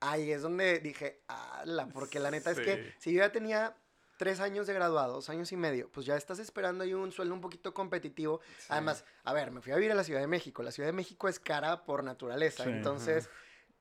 Ahí 0.00 0.30
es 0.32 0.42
donde 0.42 0.78
dije, 0.80 1.22
ala, 1.28 1.86
porque 1.88 2.18
la 2.20 2.30
neta 2.30 2.50
es 2.50 2.60
que 2.60 2.76
Sí. 2.76 2.94
si 2.98 3.12
yo 3.12 3.18
ya 3.20 3.32
tenía 3.32 3.76
tres 4.16 4.40
años 4.40 4.66
de 4.66 4.74
graduado, 4.74 5.14
dos 5.14 5.28
años 5.30 5.50
y 5.52 5.56
medio, 5.56 5.90
pues 5.90 6.04
ya 6.06 6.16
estás 6.16 6.38
esperando 6.38 6.84
ahí 6.84 6.92
un 6.94 7.12
sueldo 7.12 7.34
un 7.34 7.40
poquito 7.40 7.72
competitivo. 7.74 8.40
Sí. 8.58 8.66
Además, 8.70 9.04
a 9.24 9.32
ver, 9.32 9.50
me 9.50 9.60
fui 9.62 9.72
a 9.72 9.76
vivir 9.76 9.92
a 9.92 9.94
la 9.94 10.04
Ciudad 10.04 10.20
de 10.20 10.26
México. 10.26 10.62
La 10.62 10.72
Ciudad 10.72 10.88
de 10.88 10.92
México 10.94 11.28
es 11.28 11.38
cara 11.40 11.84
por 11.84 12.04
naturaleza. 12.04 12.64
Sí. 12.64 12.70
Entonces, 12.70 13.28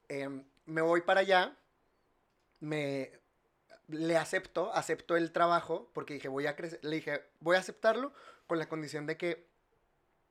em, 0.09 0.43
me 0.65 0.81
voy 0.81 1.01
para 1.01 1.21
allá, 1.21 1.57
me 2.59 3.11
le 3.89 4.17
acepto, 4.17 4.73
acepto 4.73 5.17
el 5.17 5.31
trabajo, 5.31 5.89
porque 5.93 6.13
dije, 6.15 6.27
voy 6.27 6.47
a 6.47 6.55
crecer, 6.55 6.79
le 6.83 6.97
dije, 6.97 7.23
voy 7.39 7.55
a 7.55 7.59
aceptarlo 7.59 8.13
con 8.47 8.59
la 8.59 8.69
condición 8.69 9.05
de 9.05 9.17
que 9.17 9.49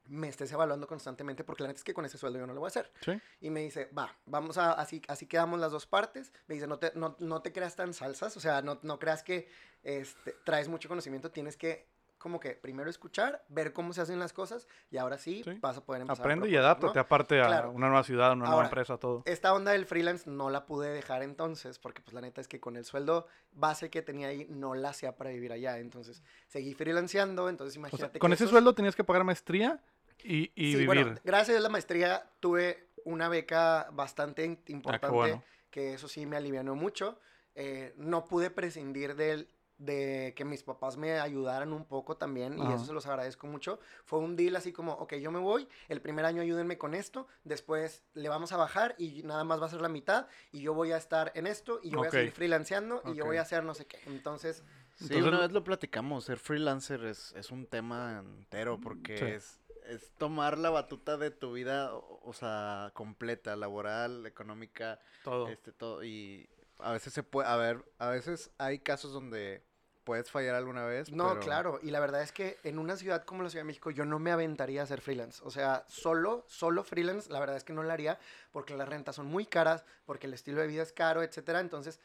me 0.06 0.28
estés 0.28 0.50
evaluando 0.52 0.86
constantemente, 0.86 1.44
porque 1.44 1.62
la 1.62 1.68
neta 1.68 1.78
es 1.78 1.84
que 1.84 1.92
con 1.92 2.04
ese 2.04 2.16
sueldo 2.16 2.38
yo 2.38 2.46
no 2.46 2.54
lo 2.54 2.60
voy 2.60 2.68
a 2.68 2.68
hacer. 2.68 2.90
Sí. 3.04 3.20
Y 3.40 3.50
me 3.50 3.60
dice, 3.60 3.90
va, 3.96 4.16
vamos 4.24 4.56
a, 4.56 4.72
así, 4.72 5.02
así 5.08 5.26
quedamos 5.26 5.60
las 5.60 5.70
dos 5.70 5.86
partes. 5.86 6.32
Me 6.46 6.54
dice, 6.54 6.66
no 6.66 6.78
te, 6.78 6.92
no, 6.94 7.16
no 7.18 7.42
te 7.42 7.52
creas 7.52 7.76
tan 7.76 7.92
salsas, 7.92 8.36
o 8.36 8.40
sea, 8.40 8.62
no, 8.62 8.78
no 8.82 8.98
creas 8.98 9.22
que 9.22 9.48
este, 9.82 10.34
traes 10.44 10.68
mucho 10.68 10.88
conocimiento, 10.88 11.30
tienes 11.30 11.56
que 11.56 11.86
como 12.18 12.40
que 12.40 12.50
primero 12.50 12.90
escuchar, 12.90 13.44
ver 13.48 13.72
cómo 13.72 13.92
se 13.92 14.00
hacen 14.00 14.18
las 14.18 14.32
cosas 14.32 14.66
y 14.90 14.96
ahora 14.96 15.18
sí, 15.18 15.42
Sí. 15.44 15.52
vas 15.60 15.76
a 15.76 15.84
poder 15.84 16.02
empezar. 16.02 16.20
a 16.20 16.24
Aprende 16.24 16.50
y 16.50 16.56
adáptate 16.56 16.94
¿no? 16.96 17.00
aparte 17.00 17.40
a 17.40 17.46
Claro. 17.46 17.70
una 17.70 17.86
nueva 17.88 18.02
ciudad, 18.04 18.32
una 18.32 18.46
nueva 18.48 18.64
empresa, 18.64 18.96
todo. 18.98 19.22
Esta 19.24 19.54
onda 19.54 19.72
del 19.72 19.86
freelance 19.86 20.28
no 20.28 20.50
la 20.50 20.66
pude 20.66 20.90
dejar 20.90 21.22
entonces, 21.22 21.78
porque 21.78 22.02
pues 22.02 22.12
la 22.14 22.20
neta 22.20 22.40
es 22.40 22.48
que 22.48 22.60
con 22.60 22.76
el 22.76 22.84
sueldo 22.84 23.26
base 23.52 23.88
que 23.90 24.02
tenía 24.02 24.28
ahí 24.28 24.46
no 24.50 24.74
la 24.74 24.90
hacía 24.90 25.16
para 25.16 25.30
vivir 25.30 25.52
allá. 25.52 25.78
Entonces 25.78 26.22
seguí 26.48 26.74
freelanceando, 26.74 27.48
entonces 27.48 27.72
O 27.76 27.80
sea, 27.80 27.88
imagínate. 27.88 28.18
con 28.18 28.30
que 28.30 28.34
ese 28.34 28.44
esos- 28.44 28.50
sueldo 28.50 28.74
tenías 28.74 28.96
que 28.96 29.04
pagar 29.04 29.24
maestría 29.24 29.80
y, 30.22 30.50
y 30.56 30.72
Sí, 30.72 30.72
vivir. 30.72 30.86
bueno, 30.86 31.14
gracias 31.24 31.56
a 31.56 31.60
la 31.60 31.68
maestría 31.68 32.28
tuve 32.40 32.88
una 33.04 33.28
beca 33.28 33.88
bastante 33.92 34.44
importante, 34.66 35.06
Ah, 35.06 35.10
bueno. 35.10 35.44
que 35.70 35.94
eso 35.94 36.08
sí 36.08 36.26
me 36.26 36.36
alivianó 36.36 36.74
mucho. 36.74 37.18
Eh, 37.54 37.94
no 37.96 38.24
pude 38.24 38.50
prescindir 38.50 39.14
del, 39.16 39.48
de 39.78 40.34
que 40.36 40.44
mis 40.44 40.62
papás 40.62 40.96
me 40.96 41.18
ayudaran 41.20 41.72
un 41.72 41.84
poco 41.84 42.16
también, 42.16 42.58
y 42.58 42.62
Ajá. 42.62 42.74
eso 42.74 42.84
se 42.84 42.92
los 42.92 43.06
agradezco 43.06 43.46
mucho. 43.46 43.78
Fue 44.04 44.18
un 44.18 44.36
deal 44.36 44.56
así 44.56 44.72
como, 44.72 44.92
ok, 44.94 45.14
yo 45.14 45.30
me 45.30 45.38
voy, 45.38 45.68
el 45.88 46.00
primer 46.00 46.24
año 46.24 46.42
ayúdenme 46.42 46.78
con 46.78 46.94
esto, 46.94 47.26
después 47.44 48.02
le 48.14 48.28
vamos 48.28 48.52
a 48.52 48.56
bajar 48.56 48.94
y 48.98 49.22
nada 49.22 49.44
más 49.44 49.60
va 49.62 49.66
a 49.66 49.70
ser 49.70 49.80
la 49.80 49.88
mitad, 49.88 50.26
y 50.52 50.60
yo 50.60 50.74
voy 50.74 50.92
a 50.92 50.96
estar 50.96 51.32
en 51.34 51.46
esto, 51.46 51.80
y 51.82 51.90
yo 51.90 51.98
voy 51.98 52.08
a 52.08 52.10
seguir 52.10 52.32
freelanceando, 52.32 53.02
y 53.06 53.14
yo 53.14 53.24
voy 53.24 53.36
a 53.36 53.42
hacer 53.42 53.64
no 53.64 53.74
sé 53.74 53.86
qué. 53.86 53.98
Entonces, 54.06 54.62
Sí, 54.96 55.04
Entonces, 55.04 55.28
una 55.28 55.38
vez 55.38 55.52
lo 55.52 55.62
platicamos, 55.62 56.24
ser 56.24 56.38
freelancer 56.38 57.04
es, 57.04 57.32
es 57.36 57.52
un 57.52 57.66
tema 57.66 58.18
entero 58.18 58.80
porque 58.80 59.16
Sí. 59.16 59.24
es, 59.26 59.60
es 59.86 60.10
tomar 60.18 60.58
la 60.58 60.70
batuta 60.70 61.16
de 61.16 61.30
tu 61.30 61.52
vida, 61.52 61.94
o, 61.94 62.20
o 62.24 62.32
sea, 62.32 62.90
completa, 62.94 63.54
laboral, 63.54 64.26
económica, 64.26 64.98
todo. 65.22 65.46
este, 65.46 65.70
todo, 65.70 66.02
y 66.02 66.48
a 66.80 66.90
veces 66.90 67.12
se 67.12 67.22
puede, 67.22 67.48
a 67.48 67.54
ver, 67.54 67.84
a 67.98 68.08
veces 68.08 68.50
hay 68.58 68.80
casos 68.80 69.12
donde 69.12 69.62
puedes 70.08 70.30
fallar 70.30 70.54
alguna 70.54 70.86
vez, 70.86 71.12
No, 71.12 71.28
pero- 71.28 71.40
claro, 71.40 71.80
y 71.82 71.90
la 71.90 72.00
verdad 72.00 72.22
es 72.22 72.32
que 72.32 72.56
en 72.64 72.78
una 72.78 72.96
ciudad 72.96 73.24
como 73.24 73.42
la 73.42 73.50
Ciudad 73.50 73.60
de 73.60 73.66
México 73.66 73.90
yo 73.90 74.06
no 74.06 74.18
me 74.18 74.32
aventaría 74.32 74.82
a 74.82 74.86
ser 74.86 75.02
freelance. 75.02 75.42
O 75.44 75.50
sea, 75.50 75.84
solo, 75.86 76.46
solo 76.48 76.82
freelance, 76.82 77.30
la 77.30 77.38
verdad 77.40 77.56
es 77.58 77.64
que 77.64 77.74
no 77.74 77.82
lo 77.82 77.92
haría 77.92 78.18
porque 78.50 78.74
las 78.74 78.88
rentas 78.88 79.16
son 79.16 79.26
muy 79.26 79.44
caras, 79.44 79.84
porque 80.06 80.26
el 80.26 80.32
estilo 80.32 80.62
de 80.62 80.66
vida 80.66 80.82
es 80.82 80.94
caro, 80.94 81.22
etcétera. 81.22 81.60
Entonces, 81.60 82.00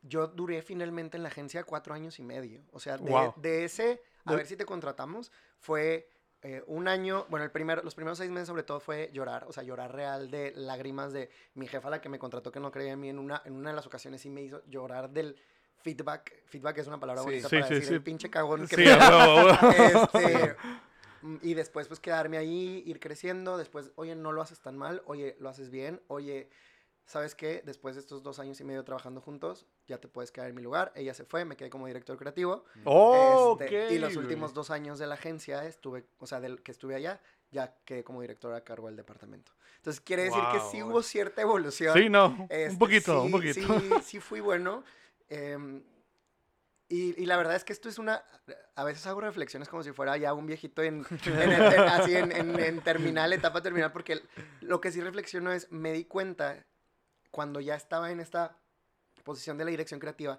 yo 0.00 0.28
duré 0.28 0.62
finalmente 0.62 1.18
en 1.18 1.22
la 1.24 1.28
agencia 1.28 1.62
cuatro 1.64 1.92
años 1.92 2.18
y 2.18 2.22
medio. 2.22 2.62
O 2.72 2.80
sea, 2.80 2.96
de, 2.96 3.10
Wow. 3.10 3.34
de 3.36 3.64
ese, 3.66 4.02
a 4.24 4.30
De- 4.30 4.36
ver 4.38 4.46
si 4.46 4.56
te 4.56 4.64
contratamos, 4.64 5.30
fue 5.58 6.08
eh, 6.44 6.64
un 6.66 6.88
año, 6.88 7.26
bueno, 7.28 7.44
el 7.44 7.52
primer, 7.52 7.84
los 7.84 7.94
primeros 7.94 8.16
seis 8.18 8.30
meses 8.30 8.48
sobre 8.48 8.62
todo 8.64 8.80
fue 8.80 9.10
llorar, 9.12 9.44
o 9.46 9.52
sea, 9.52 9.62
llorar 9.62 9.94
real 9.94 10.28
de 10.28 10.52
lágrimas 10.56 11.12
de 11.12 11.30
mi 11.54 11.68
jefa, 11.68 11.88
la 11.90 12.00
que 12.00 12.08
me 12.08 12.18
contrató 12.18 12.50
que 12.50 12.58
no 12.58 12.72
creía 12.72 12.92
en 12.94 12.98
mí, 13.00 13.10
en 13.10 13.18
una, 13.20 13.42
en 13.44 13.52
una 13.54 13.70
de 13.70 13.76
las 13.76 13.86
ocasiones 13.86 14.22
sí 14.22 14.28
me 14.30 14.42
hizo 14.42 14.60
llorar 14.66 15.10
del 15.10 15.36
feedback. 15.82 16.32
Feedback 16.46 16.78
es 16.78 16.86
una 16.86 16.98
palabra 17.00 17.22
Sí. 17.22 17.26
bonita 17.28 17.48
Sí, 17.48 17.56
para 17.56 17.68
sí, 17.68 17.74
decir 17.74 17.88
sí. 17.88 17.94
el 17.94 18.02
pinche 18.02 18.30
cagón 18.30 18.66
que 18.66 18.76
Sí, 18.76 18.82
me- 18.84 18.86
este, 19.86 20.56
mm, 21.22 21.36
y 21.42 21.54
después, 21.54 21.88
pues, 21.88 22.00
quedarme 22.00 22.38
ahí, 22.38 22.82
ir 22.86 23.00
creciendo. 23.00 23.56
Después, 23.58 23.92
oye, 23.96 24.14
no 24.14 24.32
lo 24.32 24.42
haces 24.42 24.60
tan 24.60 24.76
mal. 24.76 25.02
Oye, 25.06 25.36
lo 25.40 25.48
haces 25.48 25.70
bien. 25.70 26.00
Oye, 26.08 26.48
¿sabes 27.04 27.34
qué? 27.34 27.62
Después 27.64 27.94
de 27.96 28.00
estos 28.00 28.22
dos 28.22 28.38
años 28.38 28.60
y 28.60 28.64
medio 28.64 28.84
trabajando 28.84 29.20
juntos, 29.20 29.66
ya 29.86 29.98
te 29.98 30.08
puedes 30.08 30.30
quedar 30.32 30.48
en 30.48 30.54
mi 30.54 30.62
lugar. 30.62 30.92
Ella 30.94 31.14
se 31.14 31.24
fue, 31.24 31.44
me 31.44 31.56
quedé 31.56 31.68
como 31.70 31.86
director 31.86 32.16
creativo. 32.16 32.64
Oh, 32.84 33.56
Este, 33.60 33.86
ok, 33.86 33.92
y 33.92 33.98
los 33.98 34.16
últimos 34.16 34.54
dos 34.54 34.70
años 34.70 34.98
de 34.98 35.06
la 35.06 35.14
agencia 35.14 35.64
estuve, 35.66 36.04
o 36.18 36.26
sea, 36.26 36.40
del 36.40 36.62
que 36.62 36.70
estuve 36.72 36.94
allá, 36.94 37.20
ya 37.50 37.74
quedé 37.84 38.02
como 38.04 38.20
director 38.22 38.54
a 38.54 38.62
cargo 38.64 38.86
del 38.86 38.96
departamento. 38.96 39.52
Entonces, 39.76 40.00
quiere 40.00 40.22
decir 40.24 40.40
que 40.52 40.60
sí 40.70 40.80
Wow. 40.80 40.90
hubo 40.92 41.02
cierta 41.02 41.42
evolución. 41.42 41.98
Sí, 41.98 42.08
no, 42.08 42.46
Este, 42.48 42.70
un 42.70 42.78
poquito, 42.78 43.20
un 43.22 43.26
sí, 43.26 43.32
poquito. 43.32 43.80
Sí, 43.80 43.90
sí 44.04 44.20
fui 44.20 44.38
bueno. 44.40 44.84
Em, 45.34 45.82
y, 46.88 47.24
la 47.24 47.38
verdad 47.38 47.56
es 47.56 47.64
que 47.64 47.72
esto 47.72 47.88
es 47.88 47.98
una... 47.98 48.22
A 48.74 48.84
veces 48.84 49.06
hago 49.06 49.22
reflexiones 49.22 49.68
como 49.68 49.82
si 49.82 49.92
fuera 49.92 50.16
ya 50.18 50.34
un 50.34 50.46
viejito 50.46 50.82
en, 50.82 51.06
así 51.88 52.14
en, 52.14 52.80
terminal, 52.82 53.32
etapa 53.32 53.62
terminal, 53.62 53.92
porque 53.92 54.20
lo 54.60 54.80
que 54.80 54.92
sí 54.92 55.00
reflexiono 55.00 55.52
es, 55.52 55.72
me 55.72 55.92
di 55.92 56.04
cuenta 56.04 56.66
cuando 57.30 57.60
ya 57.60 57.76
estaba 57.76 58.10
en 58.10 58.20
esta 58.20 58.58
posición 59.24 59.56
de 59.56 59.64
la 59.64 59.70
dirección 59.70 60.00
creativa, 60.00 60.38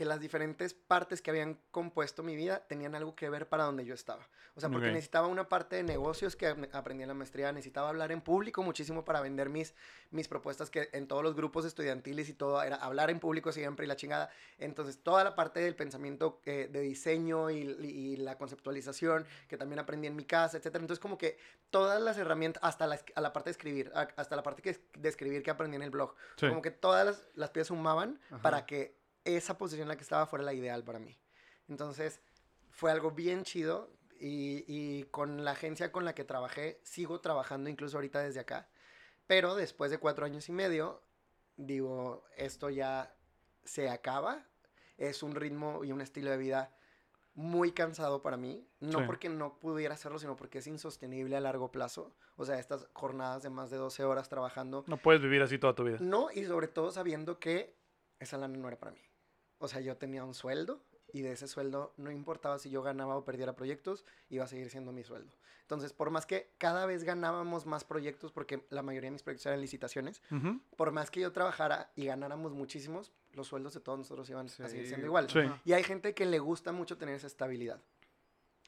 que 0.00 0.06
las 0.06 0.18
diferentes 0.18 0.72
partes 0.72 1.20
que 1.20 1.28
habían 1.30 1.60
compuesto 1.70 2.22
mi 2.22 2.34
vida 2.34 2.66
tenían 2.66 2.94
algo 2.94 3.14
que 3.14 3.28
ver 3.28 3.50
para 3.50 3.64
donde 3.64 3.84
yo 3.84 3.92
estaba. 3.92 4.26
O 4.54 4.60
sea, 4.60 4.70
porque 4.70 4.86
Ok. 4.86 4.94
necesitaba 4.94 5.26
una 5.26 5.46
parte 5.50 5.76
de 5.76 5.82
negocios 5.82 6.36
que 6.36 6.46
ap- 6.46 6.74
aprendí 6.74 7.02
en 7.02 7.08
la 7.08 7.14
maestría, 7.14 7.52
necesitaba 7.52 7.90
hablar 7.90 8.10
en 8.10 8.22
público 8.22 8.62
muchísimo 8.62 9.04
para 9.04 9.20
vender 9.20 9.50
mis, 9.50 9.74
mis 10.10 10.26
propuestas, 10.26 10.70
que 10.70 10.88
en 10.94 11.06
todos 11.06 11.22
los 11.22 11.34
grupos 11.36 11.66
estudiantiles 11.66 12.30
y 12.30 12.32
todo 12.32 12.62
era 12.62 12.76
hablar 12.76 13.10
en 13.10 13.20
público 13.20 13.52
siempre 13.52 13.84
y 13.84 13.88
la 13.88 13.96
chingada. 13.96 14.30
Entonces, 14.56 15.02
toda 15.02 15.22
la 15.22 15.34
parte 15.34 15.60
del 15.60 15.76
pensamiento 15.76 16.40
eh, 16.46 16.70
de 16.72 16.80
diseño 16.80 17.50
y, 17.50 17.58
y 17.58 18.16
la 18.16 18.38
conceptualización, 18.38 19.26
que 19.48 19.58
también 19.58 19.80
aprendí 19.80 20.06
en 20.06 20.16
mi 20.16 20.24
casa, 20.24 20.56
etcétera. 20.56 20.80
Entonces, 20.82 21.02
como 21.02 21.18
que 21.18 21.36
todas 21.68 22.00
las 22.00 22.16
herramientas, 22.16 22.62
hasta 22.64 22.86
la, 22.86 22.98
a 23.14 23.20
la 23.20 23.34
parte 23.34 23.50
de 23.50 23.52
escribir, 23.52 23.92
a- 23.94 24.08
hasta 24.16 24.34
la 24.34 24.42
parte 24.42 24.62
que, 24.62 24.80
de 24.98 25.08
escribir 25.10 25.42
que 25.42 25.50
aprendí 25.50 25.76
en 25.76 25.82
el 25.82 25.90
blog, 25.90 26.14
Sí. 26.36 26.48
como 26.48 26.62
que 26.62 26.70
todas 26.70 27.04
las, 27.04 27.22
las 27.34 27.50
piezas 27.50 27.68
sumaban 27.68 28.18
Ajá. 28.30 28.40
para 28.40 28.64
que 28.64 28.98
esa 29.24 29.58
posición 29.58 29.82
en 29.82 29.88
la 29.88 29.96
que 29.96 30.02
estaba 30.02 30.26
fuera 30.26 30.44
la 30.44 30.54
ideal 30.54 30.84
para 30.84 30.98
mí. 30.98 31.18
Entonces, 31.68 32.20
fue 32.70 32.90
algo 32.90 33.10
bien 33.10 33.42
chido 33.44 33.90
y, 34.18 34.64
y 34.66 35.04
con 35.04 35.44
la 35.44 35.52
agencia 35.52 35.92
con 35.92 36.04
la 36.04 36.14
que 36.14 36.24
trabajé, 36.24 36.80
sigo 36.82 37.20
trabajando 37.20 37.70
incluso 37.70 37.96
ahorita 37.96 38.20
desde 38.20 38.40
acá. 38.40 38.68
Pero 39.26 39.54
después 39.54 39.90
de 39.90 39.98
cuatro 39.98 40.24
años 40.26 40.48
y 40.48 40.52
medio, 40.52 41.02
digo, 41.56 42.24
esto 42.36 42.70
ya 42.70 43.14
se 43.64 43.88
acaba. 43.88 44.46
Es 44.96 45.22
un 45.22 45.34
ritmo 45.34 45.84
y 45.84 45.92
un 45.92 46.00
estilo 46.00 46.30
de 46.30 46.36
vida 46.36 46.74
muy 47.34 47.72
cansado 47.72 48.22
para 48.22 48.36
mí. 48.36 48.66
No 48.80 48.98
Sí. 48.98 49.04
porque 49.06 49.28
no 49.28 49.58
pudiera 49.58 49.94
hacerlo, 49.94 50.18
sino 50.18 50.36
porque 50.36 50.58
es 50.58 50.66
insostenible 50.66 51.36
a 51.36 51.40
largo 51.40 51.70
plazo. 51.70 52.14
O 52.36 52.44
sea, 52.44 52.58
estas 52.58 52.88
jornadas 52.92 53.42
de 53.42 53.50
más 53.50 53.70
de 53.70 53.76
12 53.76 54.04
horas 54.04 54.28
trabajando. 54.28 54.84
No 54.88 54.96
puedes 54.96 55.22
vivir 55.22 55.40
así 55.42 55.58
toda 55.58 55.74
tu 55.74 55.84
vida. 55.84 55.98
No, 56.00 56.30
y 56.32 56.44
sobre 56.44 56.68
todo 56.68 56.90
sabiendo 56.90 57.38
que 57.38 57.78
esa 58.18 58.36
lana 58.36 58.58
no 58.58 58.66
era 58.68 58.78
para 58.78 58.92
mí. 58.92 59.00
O 59.60 59.68
sea, 59.68 59.80
yo 59.80 59.96
tenía 59.96 60.24
un 60.24 60.34
sueldo 60.34 60.82
y 61.12 61.20
de 61.22 61.32
ese 61.32 61.46
sueldo 61.46 61.92
no 61.96 62.10
importaba 62.10 62.58
si 62.58 62.70
yo 62.70 62.82
ganaba 62.82 63.16
o 63.16 63.24
perdiera 63.24 63.54
proyectos, 63.54 64.04
iba 64.30 64.44
a 64.44 64.48
seguir 64.48 64.70
siendo 64.70 64.90
mi 64.90 65.04
sueldo. 65.04 65.32
Entonces, 65.62 65.92
por 65.92 66.10
más 66.10 66.26
que 66.26 66.50
cada 66.58 66.86
vez 66.86 67.04
ganábamos 67.04 67.66
más 67.66 67.84
proyectos, 67.84 68.32
porque 68.32 68.66
la 68.70 68.82
mayoría 68.82 69.08
de 69.08 69.12
mis 69.12 69.22
proyectos 69.22 69.46
eran 69.46 69.60
licitaciones, 69.60 70.22
por 70.76 70.90
más 70.90 71.10
que 71.10 71.20
yo 71.20 71.32
trabajara 71.32 71.92
y 71.94 72.06
ganáramos 72.06 72.52
muchísimos, 72.52 73.12
los 73.34 73.46
sueldos 73.46 73.74
de 73.74 73.80
todos 73.80 73.98
nosotros 73.98 74.28
iban 74.30 74.46
a 74.46 74.48
seguir 74.48 74.88
siendo 74.88 75.06
igual. 75.06 75.30
Sí. 75.30 75.40
Y 75.64 75.74
hay 75.74 75.84
gente 75.84 76.14
que 76.14 76.26
le 76.26 76.38
gusta 76.40 76.72
mucho 76.72 76.96
tener 76.98 77.14
esa 77.14 77.28
estabilidad. 77.28 77.80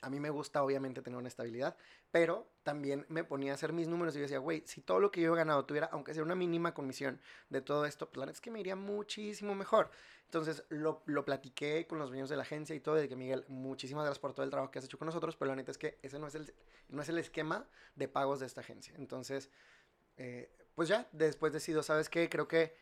A 0.03 0.11
mí 0.11 0.21
me 0.21 0.31
gusta, 0.31 0.63
obviamente, 0.63 1.01
tener 1.01 1.19
una 1.19 1.29
estabilidad, 1.29 1.77
pero 2.11 2.47
también 2.63 3.07
me 3.09 3.25
ponía 3.25 3.53
a 3.53 3.55
hacer 3.55 3.73
mis 3.73 3.89
números 3.89 4.15
y 4.15 4.19
yo 4.19 4.23
decía, 4.23 4.39
güey, 4.39 4.63
si 4.67 4.83
todo 4.83 5.01
lo 5.01 5.11
que 5.11 5.21
yo 5.21 5.33
he 5.33 5.37
ganado 5.37 5.65
tuviera, 5.65 5.89
aunque 5.93 6.13
sea 6.13 6.23
una 6.23 6.35
mínima 6.35 6.75
comisión 6.75 7.21
de 7.49 7.63
todo 7.63 7.87
esto, 7.87 8.09
pues 8.09 8.19
la 8.19 8.27
neta 8.27 8.37
es 8.37 8.41
que 8.41 8.51
me 8.51 8.61
iría 8.61 8.77
muchísimo 8.77 9.55
mejor. 9.55 9.91
Entonces 10.25 10.65
lo, 10.69 11.03
lo 11.07 11.25
platiqué 11.25 11.87
con 11.87 11.99
los 11.99 12.09
dueños 12.09 12.29
de 12.29 12.37
la 12.37 12.43
agencia 12.43 12.75
y 12.75 12.81
todo, 12.81 12.97
de 12.97 13.09
que 13.09 13.17
Miguel, 13.17 13.45
muchísimas 13.49 14.05
gracias 14.05 14.19
por 14.19 14.33
todo 14.33 14.45
el 14.45 14.51
trabajo 14.51 14.71
que 14.71 14.79
has 14.79 14.85
hecho 14.85 14.99
con 14.99 15.07
nosotros, 15.07 15.37
pero 15.37 15.51
la 15.51 15.57
neta 15.57 15.71
es 15.71 15.79
que 15.79 15.99
ese 16.03 16.19
no 16.19 16.27
es 16.27 16.35
el, 16.35 16.53
no 16.89 17.03
es 17.03 17.09
el 17.09 17.19
esquema 17.19 17.67
de 17.97 18.09
pagos 18.09 18.41
de 18.41 18.47
esta 18.47 18.63
agencia. 18.63 18.95
Entonces, 18.97 19.51
eh, 20.17 20.51
pues 20.75 20.89
ya, 20.89 21.09
después 21.13 21.53
decido, 21.53 21.83
¿sabes 21.83 22.09
qué? 22.09 22.29
Creo 22.29 22.49
que 22.49 22.75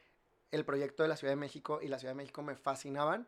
el 0.51 0.65
proyecto 0.65 1.03
de 1.03 1.09
la 1.09 1.17
Ciudad 1.17 1.33
de 1.33 1.37
México 1.37 1.81
y 1.83 1.89
la 1.89 1.99
Ciudad 1.99 2.13
de 2.13 2.17
México 2.17 2.43
me 2.43 2.55
fascinaban, 2.57 3.27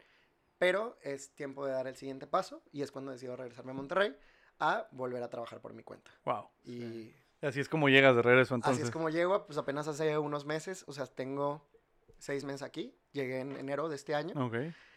pero 0.63 0.97
es 1.03 1.35
tiempo 1.35 1.67
de 1.67 1.73
dar 1.73 1.89
el 1.89 1.97
siguiente 1.97 2.29
paso 2.29 2.63
y 2.71 2.83
es 2.83 2.93
cuando 2.93 3.11
decido 3.11 3.35
regresarme 3.35 3.73
a 3.73 3.75
Monterrey 3.75 4.17
a 4.61 4.87
volver 4.93 5.21
a 5.21 5.29
trabajar 5.29 5.61
por 5.61 5.73
mi 5.75 5.83
cuenta. 5.83 6.13
Wow. 6.25 6.51
Y 6.65 7.13
Así 7.41 7.59
es 7.59 7.69
como 7.69 7.89
llegas 7.89 8.15
de 8.15 8.23
regreso 8.23 8.55
entonces. 8.55 8.79
así 8.79 8.87
es 8.87 8.93
como 8.93 9.11
llego, 9.11 9.45
pues 9.45 9.59
apenas 9.59 9.89
hace 9.89 10.17
unos 10.19 10.45
meses, 10.47 10.85
o 10.87 10.93
sea, 10.93 11.07
tengo 11.09 11.69
seis 12.19 12.45
meses 12.45 12.63
aquí, 12.63 12.95
llegué 13.11 13.41
en 13.41 13.57
enero 13.57 13.89
de 13.89 13.97
este 13.97 14.15
año, 14.15 14.35
Ok. 14.47 14.55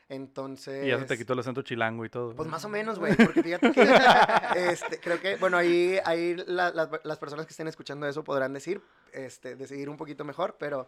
entonces... 0.09 0.85
Y 0.85 0.89
ya 0.89 0.99
se 0.99 1.05
te 1.05 1.17
quitó 1.17 1.33
el 1.33 1.39
acento 1.39 1.63
chilango 1.63 2.05
y 2.05 2.09
todo. 2.09 2.35
Pues 2.35 2.47
más 2.47 2.63
o 2.63 2.69
menos, 2.69 2.99
güey, 2.99 3.15
porque 3.15 3.41
fíjate 3.41 3.71
que 3.71 3.81
este, 4.71 4.99
creo 4.99 5.19
que, 5.19 5.37
bueno, 5.37 5.57
ahí, 5.57 5.97
ahí 6.05 6.35
la- 6.45 6.69
la- 6.69 7.01
las 7.03 7.17
personas 7.17 7.47
que 7.47 7.53
estén 7.53 7.67
escuchando 7.67 8.07
eso 8.07 8.23
podrán 8.23 8.53
decir, 8.53 8.83
este, 9.13 9.55
decidir 9.55 9.89
un 9.89 9.97
poquito 9.97 10.23
mejor, 10.23 10.57
pero 10.59 10.87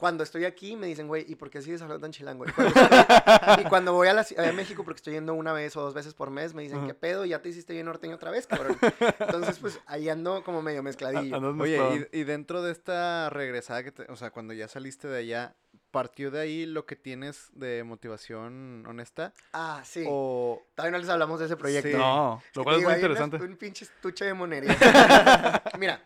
cuando 0.00 0.24
estoy 0.24 0.44
aquí 0.46 0.74
me 0.76 0.88
dicen, 0.88 1.06
güey, 1.06 1.24
¿y 1.30 1.36
por 1.36 1.50
qué 1.50 1.62
sigues 1.62 1.80
hablando 1.82 2.00
tan 2.04 2.10
chilango? 2.10 2.44
Y 2.46 2.50
cuando, 2.52 2.74
estoy- 2.74 3.60
y 3.60 3.64
cuando 3.68 3.92
voy 3.92 4.08
a 4.08 4.14
la 4.14 4.24
de 4.24 4.52
México, 4.52 4.82
porque 4.82 4.96
estoy 4.98 5.12
yendo 5.14 5.34
una 5.34 5.52
vez 5.52 5.76
o 5.76 5.82
dos 5.82 5.94
veces 5.94 6.14
por 6.14 6.30
mes, 6.30 6.54
me 6.54 6.62
dicen, 6.62 6.78
Ajá. 6.78 6.86
¿qué 6.88 6.94
pedo? 6.94 7.24
¿Ya 7.26 7.40
te 7.42 7.50
hiciste 7.50 7.72
bien 7.74 7.86
norteño 7.86 8.16
otra 8.16 8.30
vez, 8.32 8.46
cabrón? 8.48 8.76
Entonces, 9.20 9.58
pues 9.60 9.78
ahí 9.86 10.08
ando 10.08 10.42
como 10.42 10.62
medio 10.62 10.82
mezcladillo. 10.82 11.36
Oye, 11.38 11.52
mezclado. 11.52 11.96
y, 12.12 12.20
y 12.20 12.24
dentro 12.24 12.62
de 12.62 12.72
esta 12.72 13.30
regresada 13.30 13.84
que 13.84 13.92
te- 13.92 14.10
o 14.10 14.16
sea, 14.16 14.30
cuando 14.30 14.54
ya 14.54 14.66
saliste 14.66 15.06
de 15.06 15.18
allá, 15.18 15.54
¿partió 15.90 16.30
de 16.30 16.40
ahí 16.40 16.66
lo 16.66 16.86
que 16.86 16.96
tienes 16.96 17.48
de 17.52 17.84
motivación 17.84 18.84
honesta? 18.88 19.34
Ah, 19.52 19.82
sí. 19.84 20.04
O 20.08 20.62
Todavía 20.74 20.92
no 20.92 20.98
les 20.98 21.08
hablamos 21.10 21.40
de 21.40 21.46
ese 21.46 21.56
proyecto. 21.56 21.90
Sí. 21.90 21.96
No, 21.96 22.42
lo 22.54 22.64
cual 22.64 22.76
es 22.76 22.82
muy 22.82 22.86
unas- 22.86 22.98
interesante. 23.02 23.36
un 23.36 23.56
pinche 23.56 23.84
estuche 23.84 24.24
de 24.24 24.34
monería. 24.34 24.76
Mira. 25.78 26.00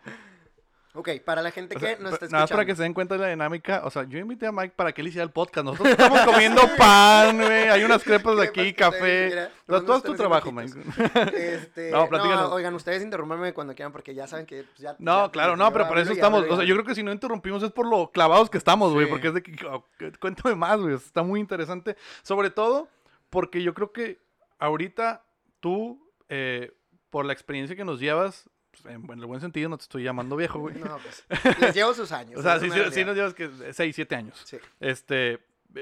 Ok, 0.96 1.08
para 1.24 1.42
la 1.42 1.50
gente 1.50 1.76
O 1.76 1.80
que 1.80 1.96
nos 1.96 1.96
está 1.96 1.98
pa- 1.98 2.04
nada 2.04 2.12
más 2.12 2.22
escuchando. 2.22 2.48
para 2.50 2.64
que 2.66 2.76
se 2.76 2.82
den 2.84 2.94
cuenta 2.94 3.14
de 3.16 3.20
la 3.20 3.28
dinámica. 3.28 3.82
O 3.84 3.90
sea, 3.90 4.04
yo 4.04 4.16
invité 4.18 4.46
a 4.46 4.52
Mike 4.52 4.74
para 4.76 4.92
que 4.92 5.00
él 5.00 5.08
hiciera 5.08 5.24
el 5.24 5.30
podcast. 5.32 5.64
Nosotros 5.66 5.90
estamos 5.90 6.20
comiendo 6.24 6.62
pan, 6.78 7.36
güey. 7.36 7.68
Hay 7.68 7.82
unas 7.82 8.04
crepas 8.04 8.36
de 8.36 8.44
aquí, 8.44 8.72
café. 8.74 9.48
nomás 9.66 9.84
todo 9.84 9.96
es 9.96 10.02
tu 10.04 10.14
trabajo, 10.14 10.52
Mike. 10.52 10.72
Este, 11.34 11.90
No, 11.90 12.06
no, 12.08 12.52
oigan, 12.52 12.72
ustedes 12.74 13.02
interrumpanme 13.02 13.52
cuando 13.52 13.74
quieran 13.74 13.90
porque 13.92 14.14
ya 14.14 14.26
saben 14.28 14.46
que 14.46 14.62
pues, 14.62 14.78
ya... 14.78 14.94
No, 15.00 15.26
ya- 15.26 15.32
claro, 15.32 15.56
no, 15.56 15.72
pero 15.72 15.84
para 15.88 16.00
hablo 16.00 16.02
eso 16.02 16.12
estamos. 16.12 16.44
O 16.48 16.56
sea, 16.56 16.64
yo 16.64 16.74
creo 16.76 16.86
que 16.86 16.94
si 16.94 17.02
no 17.02 17.10
interrumpimos 17.12 17.62
es 17.64 17.72
por 17.72 17.86
lo 17.88 18.12
clavados 18.12 18.48
que 18.48 18.58
estamos, 18.58 18.92
güey. 18.92 19.06
Sí. 19.06 19.10
Porque 19.10 19.28
es 19.28 19.34
de 19.34 19.42
que. 19.42 19.66
oh, 19.66 19.84
cuéntame 20.20 20.54
más, 20.54 20.80
güey. 20.80 20.94
Está 20.94 21.24
muy 21.24 21.40
interesante. 21.40 21.96
Sobre 22.22 22.50
todo 22.50 22.88
porque 23.30 23.62
yo 23.64 23.74
creo 23.74 23.90
que 23.92 24.20
ahorita 24.60 25.24
tú, 25.58 26.08
eh, 26.28 26.72
por 27.10 27.24
la 27.24 27.32
experiencia 27.32 27.74
que 27.74 27.84
nos 27.84 27.98
llevas, 27.98 28.48
en, 28.84 29.10
en 29.10 29.18
el 29.18 29.26
buen 29.26 29.40
sentido, 29.40 29.68
no 29.68 29.76
te 29.76 29.82
estoy 29.82 30.02
llamando 30.02 30.36
viejo, 30.36 30.58
güey. 30.58 30.74
No, 30.76 30.98
pues, 30.98 31.24
les 31.60 31.74
llevo 31.74 31.94
sus 31.94 32.12
años. 32.12 32.38
O 32.38 32.42
sea, 32.42 32.58
sí, 32.60 32.68
sí, 32.92 33.04
nos 33.04 33.16
llevas 33.16 33.34
que 33.34 33.48
6, 33.72 33.94
7 33.94 34.16
años. 34.16 34.42
Sí. 34.44 34.58
Este, 34.80 35.38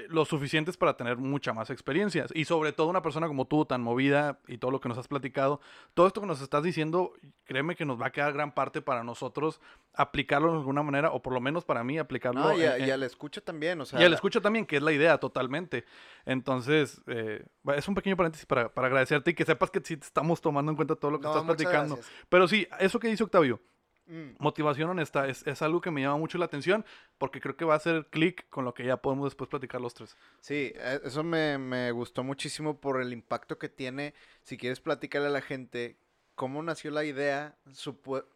lo 0.09 0.24
suficientes 0.24 0.76
para 0.76 0.96
tener 0.96 1.16
mucha 1.18 1.52
más 1.52 1.68
experiencia. 1.70 2.26
Y 2.35 2.44
sobre 2.46 2.72
todo 2.72 2.88
una 2.88 3.02
persona 3.02 3.28
como 3.28 3.46
tú, 3.46 3.64
tan 3.66 3.83
movida 3.83 4.38
y 4.46 4.59
todo 4.59 4.70
lo 4.70 4.81
que 4.81 4.88
nos 4.88 4.96
has 4.98 5.07
platicado, 5.09 5.61
todo 5.94 6.07
esto 6.07 6.20
que 6.20 6.26
nos 6.26 6.40
estás 6.40 6.62
diciendo, 6.62 7.12
créeme 7.44 7.76
que 7.76 7.85
nos 7.85 8.00
va 8.00 8.07
a 8.07 8.11
quedar 8.12 8.33
gran 8.33 8.52
parte 8.55 8.81
para 8.81 9.05
nosotros 9.05 9.61
aplicarlo 9.94 10.52
de 10.52 10.59
alguna 10.59 10.83
manera, 10.83 11.11
o 11.12 11.20
por 11.20 11.35
lo 11.35 11.40
menos 11.40 11.64
para 11.64 11.85
mí 11.85 11.98
aplicarlo. 11.98 12.40
No, 12.40 12.57
y, 12.57 12.62
en- 12.62 12.70
a- 12.72 12.78
y 12.78 12.83
en- 12.85 12.90
al 12.92 13.02
escucha 13.02 13.40
también, 13.42 13.81
o 13.81 13.85
sea. 13.85 14.00
y 14.00 14.05
al 14.05 14.11
la- 14.11 14.14
escucho 14.16 14.40
también, 14.40 14.64
que 14.64 14.76
es 14.76 14.83
la 14.83 14.92
idea 14.92 15.18
totalmente. 15.18 15.85
Entonces, 16.24 17.02
eh, 17.07 17.44
es 17.76 17.88
un 17.88 17.94
pequeño 17.94 18.16
paréntesis 18.16 18.46
para, 18.46 18.72
para 18.72 18.87
agradecerte 18.87 19.33
y 19.33 19.35
que 19.35 19.44
sepas 19.44 19.70
que 19.70 19.81
sí 19.85 19.96
te 19.96 20.07
estamos 20.07 20.40
tomando 20.40 20.72
en 20.72 20.76
cuenta 20.76 20.96
todo 20.96 21.11
lo 21.11 21.18
que 21.20 21.24
No, 21.24 21.31
estás 21.31 21.44
platicando. 21.44 21.96
gracias. 21.96 22.14
Pero 22.28 22.48
sí, 22.48 22.66
eso 22.81 22.98
que 22.98 23.09
dice 23.09 23.24
Octavio, 23.24 23.61
Mm. 24.06 24.36
motivación 24.38 24.90
honesta, 24.90 25.28
es, 25.28 25.46
es 25.46 25.62
algo 25.62 25.80
que 25.80 25.90
me 25.90 26.00
llama 26.00 26.16
mucho 26.16 26.36
la 26.36 26.46
atención 26.46 26.84
porque 27.18 27.40
creo 27.40 27.56
que 27.56 27.64
va 27.64 27.74
a 27.74 27.76
hacer 27.76 28.08
clic 28.10 28.48
con 28.50 28.64
lo 28.64 28.74
que 28.74 28.84
ya 28.84 28.96
podemos 28.96 29.26
después 29.26 29.48
platicar 29.48 29.80
los 29.80 29.94
tres. 29.94 30.16
Sí, 30.40 30.72
eh, 30.74 31.00
eso 31.04 31.22
me, 31.22 31.56
me 31.58 31.92
gustó 31.92 32.24
muchísimo 32.24 32.80
por 32.80 33.00
el 33.00 33.12
impacto 33.12 33.58
que 33.58 33.68
tiene. 33.68 34.14
Si 34.42 34.56
quieres 34.56 34.80
platicarle 34.80 35.28
a 35.28 35.30
la 35.30 35.40
gente 35.40 35.96
cómo 36.34 36.62
nació 36.62 36.90
la 36.90 37.04
idea, 37.04 37.56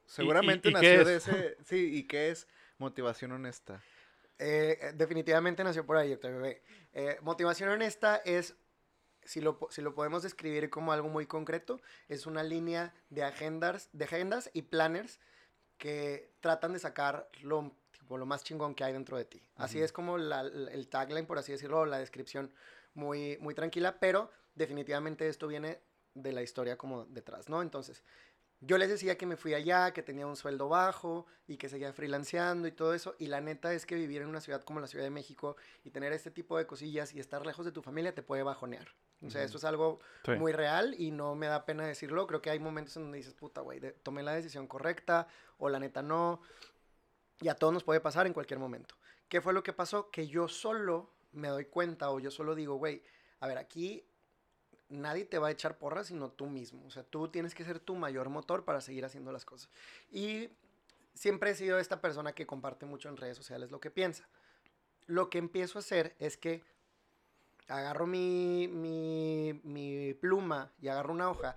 seguramente 0.07 0.69
y 0.69 0.73
nació 0.73 1.01
es? 1.01 1.07
de 1.07 1.17
ese... 1.17 1.57
Sí, 1.65 1.97
¿y 1.97 2.05
qué 2.05 2.31
es 2.31 2.47
motivación 2.79 3.33
honesta? 3.33 3.83
Eh, 4.39 4.79
eh, 4.81 4.93
definitivamente 4.95 5.65
nació 5.65 5.87
por 5.87 5.97
ahí. 5.97 6.15
Ve. 6.15 6.63
Eh, 6.93 7.19
motivación 7.23 7.71
honesta 7.71 8.17
es, 8.25 8.55
si 9.25 9.41
lo, 9.41 9.59
si 9.71 9.83
lo 9.83 9.95
podemos 9.95 10.23
describir 10.23 10.71
como 10.71 10.93
algo 10.93 11.09
muy 11.09 11.27
concreto, 11.27 11.81
es 12.09 12.27
una 12.27 12.43
línea 12.43 12.95
de 13.11 13.25
agendas, 13.25 13.89
de 13.93 14.05
agendas 14.05 14.51
y 14.53 14.63
planners 14.63 15.19
que 15.79 16.33
tratan 16.41 16.73
de 16.73 16.79
sacar 16.79 17.29
lo, 17.43 17.73
tipo, 17.93 18.19
lo 18.19 18.27
más 18.27 18.45
chingón 18.45 18.75
que 18.75 18.85
hay 18.85 18.93
dentro 18.93 19.17
de 19.17 19.25
ti. 19.25 19.43
Así 19.57 19.81
es 19.81 19.93
como 19.93 20.19
la- 20.19 20.43
la- 20.43 20.71
el 20.71 20.89
tagline, 20.89 21.27
por 21.27 21.39
así 21.39 21.53
decirlo, 21.53 21.87
la 21.87 21.99
descripción 21.99 22.53
muy, 22.95 23.37
muy 23.39 23.55
tranquila, 23.55 23.99
pero 24.01 24.31
definitivamente 24.55 25.29
esto 25.29 25.47
viene 25.47 25.81
de 26.15 26.33
la 26.33 26.43
historia 26.43 26.77
como 26.79 27.05
detrás, 27.07 27.49
¿no? 27.49 27.61
Entonces, 27.63 28.03
yo 28.61 28.79
les 28.79 28.89
decía 28.89 29.19
que 29.19 29.27
me 29.27 29.37
fui 29.37 29.53
allá, 29.53 29.93
que 29.93 30.03
tenía 30.03 30.27
un 30.27 30.35
sueldo 30.37 30.69
bajo 30.71 31.27
y 31.47 31.59
que 31.59 31.69
seguía 31.69 31.93
freelanceando 31.93 32.67
y 32.67 32.73
todo 32.73 32.95
eso. 32.95 33.15
Y 33.19 33.27
la 33.27 33.43
neta 33.43 33.75
es 33.75 33.85
que 33.85 33.97
vivir 33.97 34.23
en 34.23 34.29
una 34.29 34.41
ciudad 34.41 34.63
como 34.65 34.81
la 34.81 34.87
Ciudad 34.87 35.05
de 35.05 35.11
México 35.11 35.57
y 35.85 35.91
tener 35.91 36.15
este 36.15 36.31
tipo 36.31 36.57
de 36.57 36.67
cosillas 36.67 37.13
y 37.13 37.21
estar 37.21 37.45
lejos 37.45 37.67
de 37.67 37.73
tu 37.73 37.83
familia 37.83 38.15
te 38.15 38.23
puede 38.23 38.43
bajonear. 38.43 38.89
O 39.27 39.31
sea, 39.31 39.43
eso 39.43 39.59
es 39.59 39.65
algo 39.65 40.01
Sí. 40.25 40.33
muy 40.33 40.53
real 40.53 40.95
y 40.99 41.11
no 41.11 41.35
me 41.35 41.47
da 41.47 41.65
pena 41.65 41.87
decirlo. 41.87 42.27
Creo 42.27 42.41
que 42.43 42.51
hay 42.51 42.59
momentos 42.59 42.97
en 42.97 43.05
donde 43.05 43.19
dices, 43.19 43.35
puta, 43.35 43.61
güey, 43.61 43.81
tomé 44.03 44.23
la 44.23 44.33
decisión 44.35 44.67
correcta 44.67 45.27
o 45.59 45.69
la 45.69 45.79
neta 45.79 46.03
no. 46.03 46.41
Y 47.41 47.49
a 47.49 47.55
todos 47.55 47.73
nos 47.73 47.85
puede 47.85 48.01
pasar 48.01 48.27
en 48.27 48.33
cualquier 48.33 48.59
momento. 48.59 48.95
¿Qué 49.29 49.41
fue 49.41 49.53
lo 49.53 49.63
que 49.63 49.73
pasó? 49.73 50.11
Que 50.11 50.27
yo 50.29 50.49
solo 50.49 51.13
me 51.33 51.49
doy 51.49 51.67
cuenta 51.67 52.11
o 52.11 52.19
yo 52.21 52.31
solo 52.31 52.55
digo, 52.55 52.77
güey, 52.77 53.03
a 53.41 53.47
ver, 53.47 53.59
aquí 53.59 54.07
nadie 54.89 55.25
te 55.25 55.39
va 55.39 55.49
a 55.49 55.51
echar 55.51 55.79
porras 55.79 56.07
sino 56.07 56.31
tú 56.31 56.47
mismo. 56.47 56.87
O 56.87 56.91
sea, 56.91 57.03
tú 57.03 57.29
tienes 57.29 57.55
que 57.55 57.65
ser 57.65 57.81
tu 57.81 57.95
mayor 57.97 58.29
motor 58.31 58.65
para 58.65 58.81
seguir 58.81 59.05
haciendo 59.05 59.33
las 59.33 59.45
cosas. 59.45 59.69
Y 60.11 60.49
siempre 61.15 61.51
he 61.51 61.55
sido 61.55 61.79
esta 61.79 62.01
persona 62.01 62.33
que 62.33 62.47
comparte 62.47 62.87
mucho 62.87 63.09
en 63.09 63.17
redes 63.17 63.37
sociales 63.37 63.71
lo 63.71 63.81
que 63.81 63.91
piensa. 63.91 64.29
Lo 65.07 65.29
que 65.31 65.39
empiezo 65.39 65.79
a 65.79 65.81
hacer 65.81 66.15
es 66.19 66.37
que 66.37 66.63
agarro 67.69 68.07
mi, 68.07 68.69
mi, 68.69 69.61
mi 69.65 70.15
pluma 70.15 70.73
y 70.81 70.89
agarro 70.89 71.13
una 71.13 71.31
hoja 71.31 71.57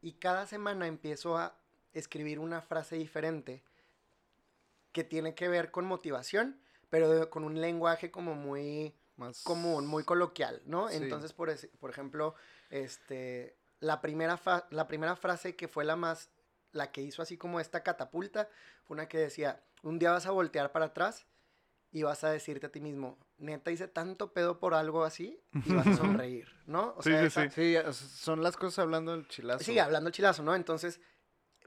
y 0.00 0.12
cada 0.14 0.46
semana 0.46 0.86
empiezo 0.86 1.36
a 1.36 1.54
escribir 1.92 2.38
una 2.38 2.60
frase 2.60 2.96
diferente 2.96 3.62
que 4.92 5.04
tiene 5.04 5.34
que 5.34 5.48
ver 5.48 5.70
con 5.70 5.84
motivación, 5.86 6.60
pero 6.90 7.08
de- 7.10 7.28
con 7.30 7.44
un 7.44 7.60
lenguaje 7.60 8.10
como 8.10 8.34
muy 8.34 8.94
Más 9.16 9.42
común, 9.42 9.86
muy 9.86 10.04
coloquial, 10.04 10.62
¿no? 10.66 10.88
Sí. 10.88 10.96
Entonces, 10.96 11.32
por, 11.32 11.50
ese- 11.50 11.68
por 11.80 11.90
ejemplo, 11.90 12.34
este, 12.70 13.56
la, 13.80 14.00
primera 14.00 14.36
fa- 14.36 14.66
la 14.70 14.86
primera 14.88 15.16
frase 15.16 15.56
que 15.56 15.68
fue 15.68 15.84
la 15.84 15.96
más, 15.96 16.30
la 16.72 16.90
que 16.92 17.02
hizo 17.02 17.22
así 17.22 17.36
como 17.36 17.60
esta 17.60 17.82
catapulta, 17.82 18.48
fue 18.84 18.94
una 18.94 19.08
que 19.08 19.18
decía, 19.18 19.62
un 19.82 19.98
día 19.98 20.12
vas 20.12 20.26
a 20.26 20.30
voltear 20.30 20.72
para 20.72 20.86
atrás 20.86 21.26
y 21.92 22.02
vas 22.02 22.24
a 22.24 22.30
decirte 22.30 22.66
a 22.66 22.72
ti 22.72 22.80
mismo, 22.80 23.18
neta 23.38 23.70
hice 23.70 23.86
tanto 23.86 24.32
pedo 24.32 24.58
por 24.58 24.74
algo 24.74 25.04
así 25.04 25.40
y 25.64 25.74
vas 25.74 25.86
a 25.86 25.96
sonreír, 25.96 26.48
¿no? 26.66 26.94
O 26.96 27.02
Sí, 27.02 27.10
sea, 27.10 27.20
sí, 27.20 27.26
esa- 27.26 27.44
sí. 27.44 27.50
Sí, 27.54 27.76
es- 27.76 27.96
son 27.96 28.42
las 28.42 28.56
cosas 28.56 28.80
hablando 28.80 29.12
del 29.12 29.28
chilazo. 29.28 29.62
Sí, 29.62 29.78
hablando 29.78 30.08
el 30.08 30.14
chilazo, 30.14 30.42
¿no? 30.42 30.54
Entonces, 30.54 31.00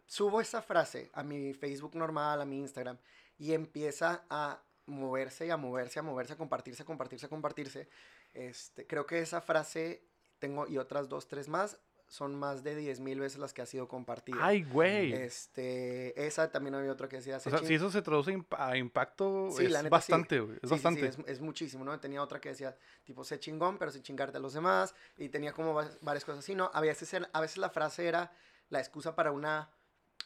subo 0.07 0.41
esa 0.41 0.61
frase 0.61 1.09
a 1.13 1.23
mi 1.23 1.53
Facebook 1.53 1.95
normal, 1.95 2.41
a 2.41 2.45
mi 2.45 2.57
Instagram, 2.59 2.97
y 3.37 3.53
empieza 3.53 4.25
a 4.29 4.61
moverse 4.87 5.45
y 5.47 5.49
a 5.51 5.57
moverse, 5.57 5.99
a 5.99 6.03
moverse, 6.03 6.33
a 6.33 6.37
compartirse, 6.37 6.83
a 6.83 6.85
compartirse, 6.85 7.25
a 7.25 7.29
compartirse. 7.29 7.89
Este, 8.33 8.85
creo 8.87 9.05
que 9.05 9.19
esa 9.19 9.41
frase, 9.41 10.07
tengo, 10.39 10.67
y 10.67 10.77
otras 10.77 11.07
dos, 11.09 11.27
tres 11.27 11.47
más, 11.47 11.79
son 12.15 12.33
más 12.35 12.63
de 12.63 12.75
10 12.75 12.99
mil 13.01 13.19
veces 13.19 13.39
las 13.39 13.53
que 13.53 13.61
ha 13.61 13.65
sido 13.65 13.87
compartida. 13.87 14.37
Ay, 14.39 14.63
güey. 14.63 15.11
Este, 15.13 16.25
esa 16.25 16.49
también 16.51 16.75
había 16.75 16.91
otra 16.91 17.09
que 17.09 17.17
decía... 17.17 17.37
o 17.37 17.39
sea, 17.39 17.51
"Se 17.51 17.57
chin- 17.59 17.67
si 17.67 17.73
eso 17.75 17.91
se 17.91 18.01
traduce 18.01 18.31
a 18.57 18.77
impacto, 18.77 19.49
Sí, 19.51 19.67
la 19.67 19.79
es 19.79 19.83
neta, 19.83 20.01
sí. 20.01 20.11
bastante, 20.11 20.39
güey. 20.39 20.57
Es 20.61 20.69
Sí, 20.69 20.75
sí, 20.77 20.81
sí, 20.81 20.83
bastante. 21.01 21.07
es, 21.07 21.17
es 21.27 21.41
muchísimo, 21.41 21.83
¿no? 21.83 21.99
Tenía 21.99 22.23
otra 22.23 22.39
que 22.39 22.49
decía, 22.49 22.77
tipo, 23.03 23.23
sé 23.23 23.39
chingón, 23.39 23.77
pero 23.77 23.91
sin 23.91 24.01
chingarte 24.01 24.37
a 24.37 24.39
los 24.39 24.53
demás. 24.53 24.95
Y 25.17 25.29
tenía 25.29 25.51
como 25.53 25.73
va- 25.73 25.89
varias 26.01 26.23
cosas 26.23 26.39
así, 26.39 26.55
¿no? 26.55 26.71
A 26.73 26.79
veces, 26.81 27.13
a 27.33 27.41
veces 27.41 27.57
la 27.57 27.69
frase 27.69 28.07
era 28.07 28.31
la 28.69 28.79
excusa 28.79 29.13
para 29.15 29.31
una 29.31 29.69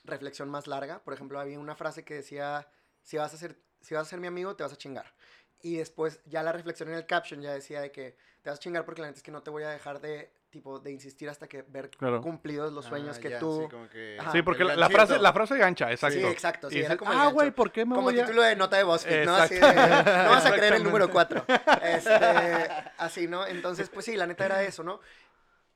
reflexión 0.03 0.49
más 0.49 0.67
larga. 0.67 1.03
Por 1.03 1.13
ejemplo, 1.13 1.39
había 1.39 1.59
una 1.59 1.75
frase 1.75 2.03
que 2.05 2.13
decía, 2.15 2.69
si 3.01 3.17
vas 3.17 3.33
a 3.33 3.37
ser, 3.37 3.59
si 3.81 3.95
vas 3.95 4.07
a 4.07 4.09
ser 4.09 4.19
mi 4.19 4.27
amigo, 4.27 4.55
te 4.55 4.63
vas 4.63 4.73
a 4.73 4.77
chingar. 4.77 5.13
Y 5.61 5.75
después 5.77 6.21
ya 6.25 6.41
la 6.43 6.51
reflexión 6.51 6.89
en 6.89 6.95
el 6.95 7.05
caption 7.05 7.41
ya 7.41 7.51
decía 7.53 7.81
de 7.81 7.91
que 7.91 8.15
te 8.41 8.49
vas 8.49 8.59
a 8.59 8.61
chingar 8.61 8.85
porque 8.85 9.01
la 9.01 9.07
neta 9.07 9.17
es 9.17 9.23
que 9.23 9.31
no 9.31 9.43
te 9.43 9.49
voy 9.49 9.63
a 9.63 9.69
dejar 9.69 9.99
de, 9.99 10.31
tipo, 10.49 10.79
de 10.79 10.91
insistir 10.91 11.29
hasta 11.29 11.47
que 11.47 11.61
ver 11.63 11.89
Claro. 11.91 12.21
cumplidos 12.21 12.73
los 12.73 12.85
sueños 12.85 13.17
Ah, 13.17 13.21
que 13.21 13.29
ya, 13.29 13.39
tú... 13.39 13.61
sí, 13.63 13.69
como 13.69 13.87
que- 13.89 14.17
Ajá. 14.19 14.31
Sí, 14.31 14.41
porque 14.41 14.63
la, 14.63 14.89
frase, 14.89 15.19
la 15.19 15.31
frase 15.31 15.57
gancha, 15.57 15.91
exacto. 15.91 16.17
Sí, 16.19 16.25
exacto, 16.25 16.69
sí, 16.69 16.75
Y 16.75 16.79
era 16.79 16.87
dices, 16.89 16.97
como 16.99 17.11
el 17.13 17.19
ah, 17.19 17.27
güey, 17.27 17.51
¿por 17.51 17.71
qué 17.71 17.85
me 17.85 17.93
Como 17.95 18.05
voy 18.09 18.19
a...? 18.19 18.23
título 18.25 18.41
de 18.41 18.55
nota 18.55 18.77
de 18.77 18.83
BuzzFeed, 18.83 19.25
¿no? 19.25 19.35
Así 19.35 19.55
de, 19.55 19.61
no 20.23 20.29
vas 20.29 20.45
a 20.45 20.51
creer 20.53 20.73
el 20.73 20.83
número 20.83 21.05
Exactamente. 21.05 21.53
4. 21.55 21.87
Este, 21.87 22.69
así, 22.97 23.27
¿no? 23.27 23.45
Entonces, 23.45 23.89
pues 23.89 24.05
sí, 24.05 24.15
la 24.15 24.25
neta 24.27 24.45
era 24.45 24.63
eso, 24.63 24.83
¿no? 24.83 24.99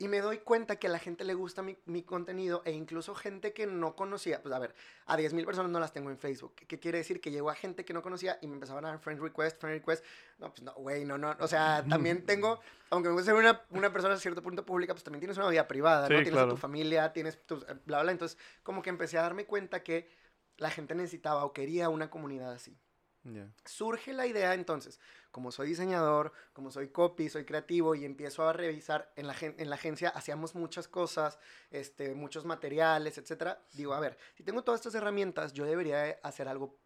Y 0.03 0.09
me 0.09 0.19
doy 0.19 0.39
cuenta 0.39 0.75
que 0.75 0.87
a 0.87 0.89
la 0.89 0.99
gente 0.99 1.23
le 1.23 1.33
gusta 1.33 1.61
mi, 1.61 1.77
mi 1.85 2.03
contenido 2.03 2.61
e 2.65 2.73
incluso 2.73 3.15
gente 3.15 3.53
que 3.53 3.65
no 3.65 3.95
conocía. 3.95 4.41
Pues 4.41 4.53
a 4.53 4.59
ver, 4.59 4.75
a 5.05 5.15
10.000 5.17 5.45
personas 5.45 5.71
no 5.71 5.79
las 5.79 5.93
tengo 5.93 6.09
en 6.09 6.17
Facebook. 6.17 6.55
¿Qué, 6.55 6.77
quiere 6.77 6.97
decir? 6.97 7.21
Que 7.21 7.31
llegó 7.31 7.49
a 7.49 7.55
gente 7.55 7.85
que 7.85 7.93
no 7.93 8.01
conocía 8.01 8.37
y 8.41 8.47
me 8.47 8.55
empezaban 8.55 8.83
a 8.83 8.89
dar 8.89 8.99
friend 8.99 9.21
request, 9.21 9.61
friend 9.61 9.77
request. 9.79 10.03
No, 10.39 10.49
pues 10.49 10.61
no, 10.61 10.73
güey, 10.73 11.05
no, 11.05 11.17
no. 11.17 11.33
O 11.39 11.47
sea, 11.47 11.85
también 11.89 12.25
tengo, 12.25 12.59
aunque 12.89 13.07
me 13.07 13.15
gusta 13.15 13.31
ser 13.31 13.39
una, 13.39 13.61
una 13.69 13.93
persona 13.93 14.15
a 14.15 14.17
cierto 14.17 14.43
punto 14.43 14.65
pública, 14.65 14.93
pues 14.93 15.05
también 15.05 15.21
tienes 15.21 15.37
una 15.37 15.47
vida 15.47 15.69
privada, 15.69 16.07
Sí, 16.07 16.13
¿no? 16.15 16.21
Tienes 16.21 16.41
a 16.41 16.49
tu 16.49 16.57
familia, 16.57 17.13
tienes 17.13 17.41
tus, 17.45 17.63
eh, 17.63 17.75
bla, 17.85 18.03
bla. 18.03 18.11
Entonces, 18.11 18.37
como 18.61 18.81
que 18.81 18.89
empecé 18.89 19.17
a 19.17 19.21
darme 19.21 19.45
cuenta 19.45 19.83
que 19.83 20.09
la 20.57 20.69
gente 20.69 20.95
necesitaba 20.95 21.45
o 21.45 21.53
quería 21.53 21.87
una 21.87 22.09
comunidad 22.09 22.51
así 22.51 22.77
Ya. 23.25 23.47
surge 23.63 24.11
la 24.11 24.27
idea 24.27 24.53
entonces, 24.53 24.99
como 25.31 25.51
soy 25.51 25.69
diseñador, 25.69 26.33
como 26.51 26.71
soy 26.71 26.89
copy, 26.89 27.29
soy 27.29 27.45
creativo 27.45 27.95
y 27.95 28.03
empiezo 28.03 28.47
a 28.47 28.53
revisar 28.53 29.11
en 29.15 29.27
la, 29.27 29.33
gen- 29.33 29.55
en 29.57 29.69
la 29.69 29.75
agencia, 29.75 30.09
hacíamos 30.09 30.55
muchas 30.55 30.87
cosas, 30.87 31.39
este, 31.71 32.13
muchos 32.15 32.43
materiales, 32.45 33.17
etcétera. 33.17 33.61
Digo, 33.73 33.93
a 33.93 33.99
ver, 33.99 34.17
si 34.35 34.43
tengo 34.43 34.63
todas 34.63 34.81
estas 34.81 34.95
herramientas, 34.95 35.53
yo 35.53 35.65
debería 35.65 35.99
de 35.99 36.19
hacer 36.21 36.47
algo 36.47 36.77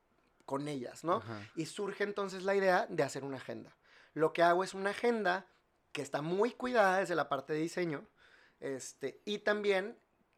con 0.46 0.68
ellas, 0.68 1.04
¿no? 1.04 1.16
Ajá. 1.18 1.42
Y 1.56 1.66
surge 1.66 2.04
entonces 2.04 2.44
la 2.44 2.56
idea 2.56 2.86
de 2.88 3.04
hacer 3.04 3.24
una 3.24 3.38
agenda. 3.38 3.76
Lo 4.14 4.32
que 4.32 4.44
hago 4.44 4.64
es 4.64 4.74
una 4.74 4.92
agenda 4.92 5.48
que 5.92 6.02
está 6.02 6.22
muy 6.22 6.52
cuidada 6.52 7.00
desde 7.00 7.16
la 7.16 7.28
parte 7.30 7.54
de 7.54 7.60
diseño 7.60 8.08
este, 8.60 9.22
y 9.26 9.40
también 9.40 9.98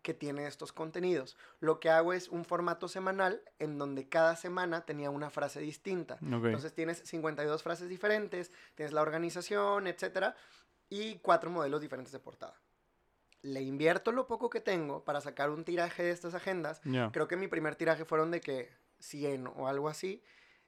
que 0.09 0.15
tiene 0.15 0.47
estos 0.47 0.73
contenidos. 0.73 1.37
Lo 1.59 1.79
que 1.79 1.91
hago 1.91 2.13
es 2.13 2.29
un 2.29 2.43
formato 2.43 2.87
semanal 2.87 3.43
en 3.59 3.77
donde 3.77 4.09
cada 4.09 4.35
semana 4.35 4.83
tenía 4.83 5.11
una 5.11 5.29
frase 5.29 5.59
distinta. 5.59 6.15
Ok. 6.15 6.45
Entonces 6.45 6.73
tienes 6.73 6.97
52 7.05 7.61
frases 7.61 7.89
diferentes, 7.89 8.51
tienes 8.73 8.91
la 8.91 9.03
organización, 9.03 9.85
etcétera, 9.85 10.35
y 10.89 11.19
cuatro 11.19 11.51
modelos 11.51 11.79
diferentes 11.79 12.11
de 12.11 12.17
portada. 12.17 12.59
Le 13.43 13.61
invierto 13.61 14.11
lo 14.11 14.25
poco 14.25 14.49
que 14.49 14.61
tengo 14.61 15.03
para 15.03 15.21
sacar 15.21 15.51
un 15.51 15.63
tiraje 15.63 16.01
de 16.01 16.09
estas 16.09 16.33
agendas. 16.33 16.81
Ya. 16.85 17.11
Creo 17.11 17.27
que 17.27 17.35
mi 17.37 17.47
primer 17.47 17.75
tiraje 17.75 18.03
fueron 18.03 18.31
de 18.31 18.41
que 18.41 18.71
100 18.97 19.45
o 19.45 19.67
algo 19.67 19.89
así. 19.89 20.23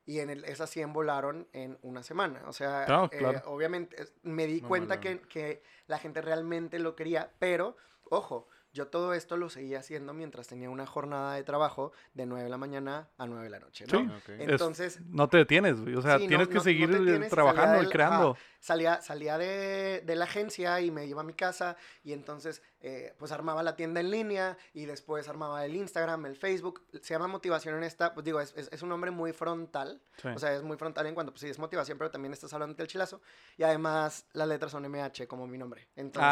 Y 0.06 0.20
en 0.20 0.30
el, 0.30 0.46
esas 0.46 0.70
100 0.70 0.94
volaron 0.94 1.48
en 1.52 1.80
una 1.82 2.04
semana. 2.04 2.44
O 2.46 2.54
sea, 2.54 2.86
Claro, 2.86 3.10
eh, 3.12 3.18
claro. 3.18 3.42
obviamente 3.46 3.98
me 4.22 4.46
di 4.46 4.62
Muy 4.62 4.68
cuenta 4.68 5.00
que, 5.00 5.20
que 5.22 5.64
la 5.88 5.98
gente 5.98 6.22
realmente 6.22 6.78
lo 6.78 6.96
quería. 6.96 7.32
Pero, 7.40 7.76
ojo, 8.12 8.48
yo 8.74 8.88
todo 8.88 9.14
esto 9.14 9.38
lo 9.38 9.50
seguía 9.50 9.80
haciendo 9.80 10.14
mientras 10.14 10.48
tenía 10.48 10.70
una 10.70 10.86
jornada 10.86 11.36
de 11.36 11.44
trabajo 11.44 11.92
de 12.14 12.26
9 12.26 12.44
de 12.46 12.50
la 12.50 12.58
mañana 12.58 13.10
a 13.18 13.26
9 13.28 13.44
de 13.44 13.50
la 13.50 13.60
noche, 13.60 13.86
¿no? 13.92 14.00
Sí. 14.00 14.06
Ok. 14.06 14.30
Es- 14.40 14.50
Entonces, 14.50 15.02
no 15.08 15.28
te 15.28 15.38
detienes. 15.38 15.76
O 15.96 16.02
sea, 16.02 16.18
Sí, 16.20 16.28
tienes 16.28 16.48
no- 16.48 16.52
que 16.52 16.56
no 16.58 16.64
seguir 16.64 17.28
trabajando 17.30 17.84
y 17.84 17.88
creando. 17.90 18.38
salía 18.60 19.02
salía 19.02 19.38
de, 19.38 20.02
de 20.06 20.16
la 20.16 20.26
agencia 20.26 20.80
y 20.82 20.92
me 20.92 21.06
iba 21.06 21.22
a 21.22 21.24
mi 21.26 21.34
casa 21.34 21.76
y 22.04 22.14
entonces 22.14 22.62
eh, 22.82 23.14
pues 23.18 23.32
armaba 23.32 23.62
la 23.64 23.76
tienda 23.76 24.00
en 24.00 24.10
línea 24.12 24.58
y 24.74 24.86
después 24.86 25.28
armaba 25.30 25.64
el 25.66 25.76
Instagram, 25.76 26.26
el 26.26 26.36
Facebook. 26.36 26.82
Se 27.02 27.14
llama 27.14 27.28
motivación 27.28 27.76
en 27.76 27.84
esta, 27.84 28.14
pues 28.14 28.24
digo, 28.26 28.40
es, 28.42 28.54
es- 28.58 28.70
es 28.72 28.82
un 28.82 28.90
nombre 28.90 29.12
muy 29.12 29.34
frontal. 29.34 30.02
Sí. 30.22 30.28
O 30.30 30.40
sea, 30.40 30.54
es 30.54 30.64
muy 30.64 30.78
frontal 30.78 31.06
en 31.08 31.14
cuanto, 31.14 31.32
pues 31.32 31.42
sí, 31.42 31.50
es 31.50 31.60
motivación, 31.60 31.98
pero 31.98 32.10
también 32.12 32.34
estás 32.34 32.52
hablando 32.54 32.76
del 32.76 32.88
chilazo. 32.88 33.22
Y 33.58 33.64
además 33.64 34.26
las 34.34 34.48
letras 34.48 34.72
son 34.72 34.84
MH 34.90 35.28
como 35.28 35.48
mi 35.48 35.58
nombre. 35.58 35.88
Entonces... 35.96 36.30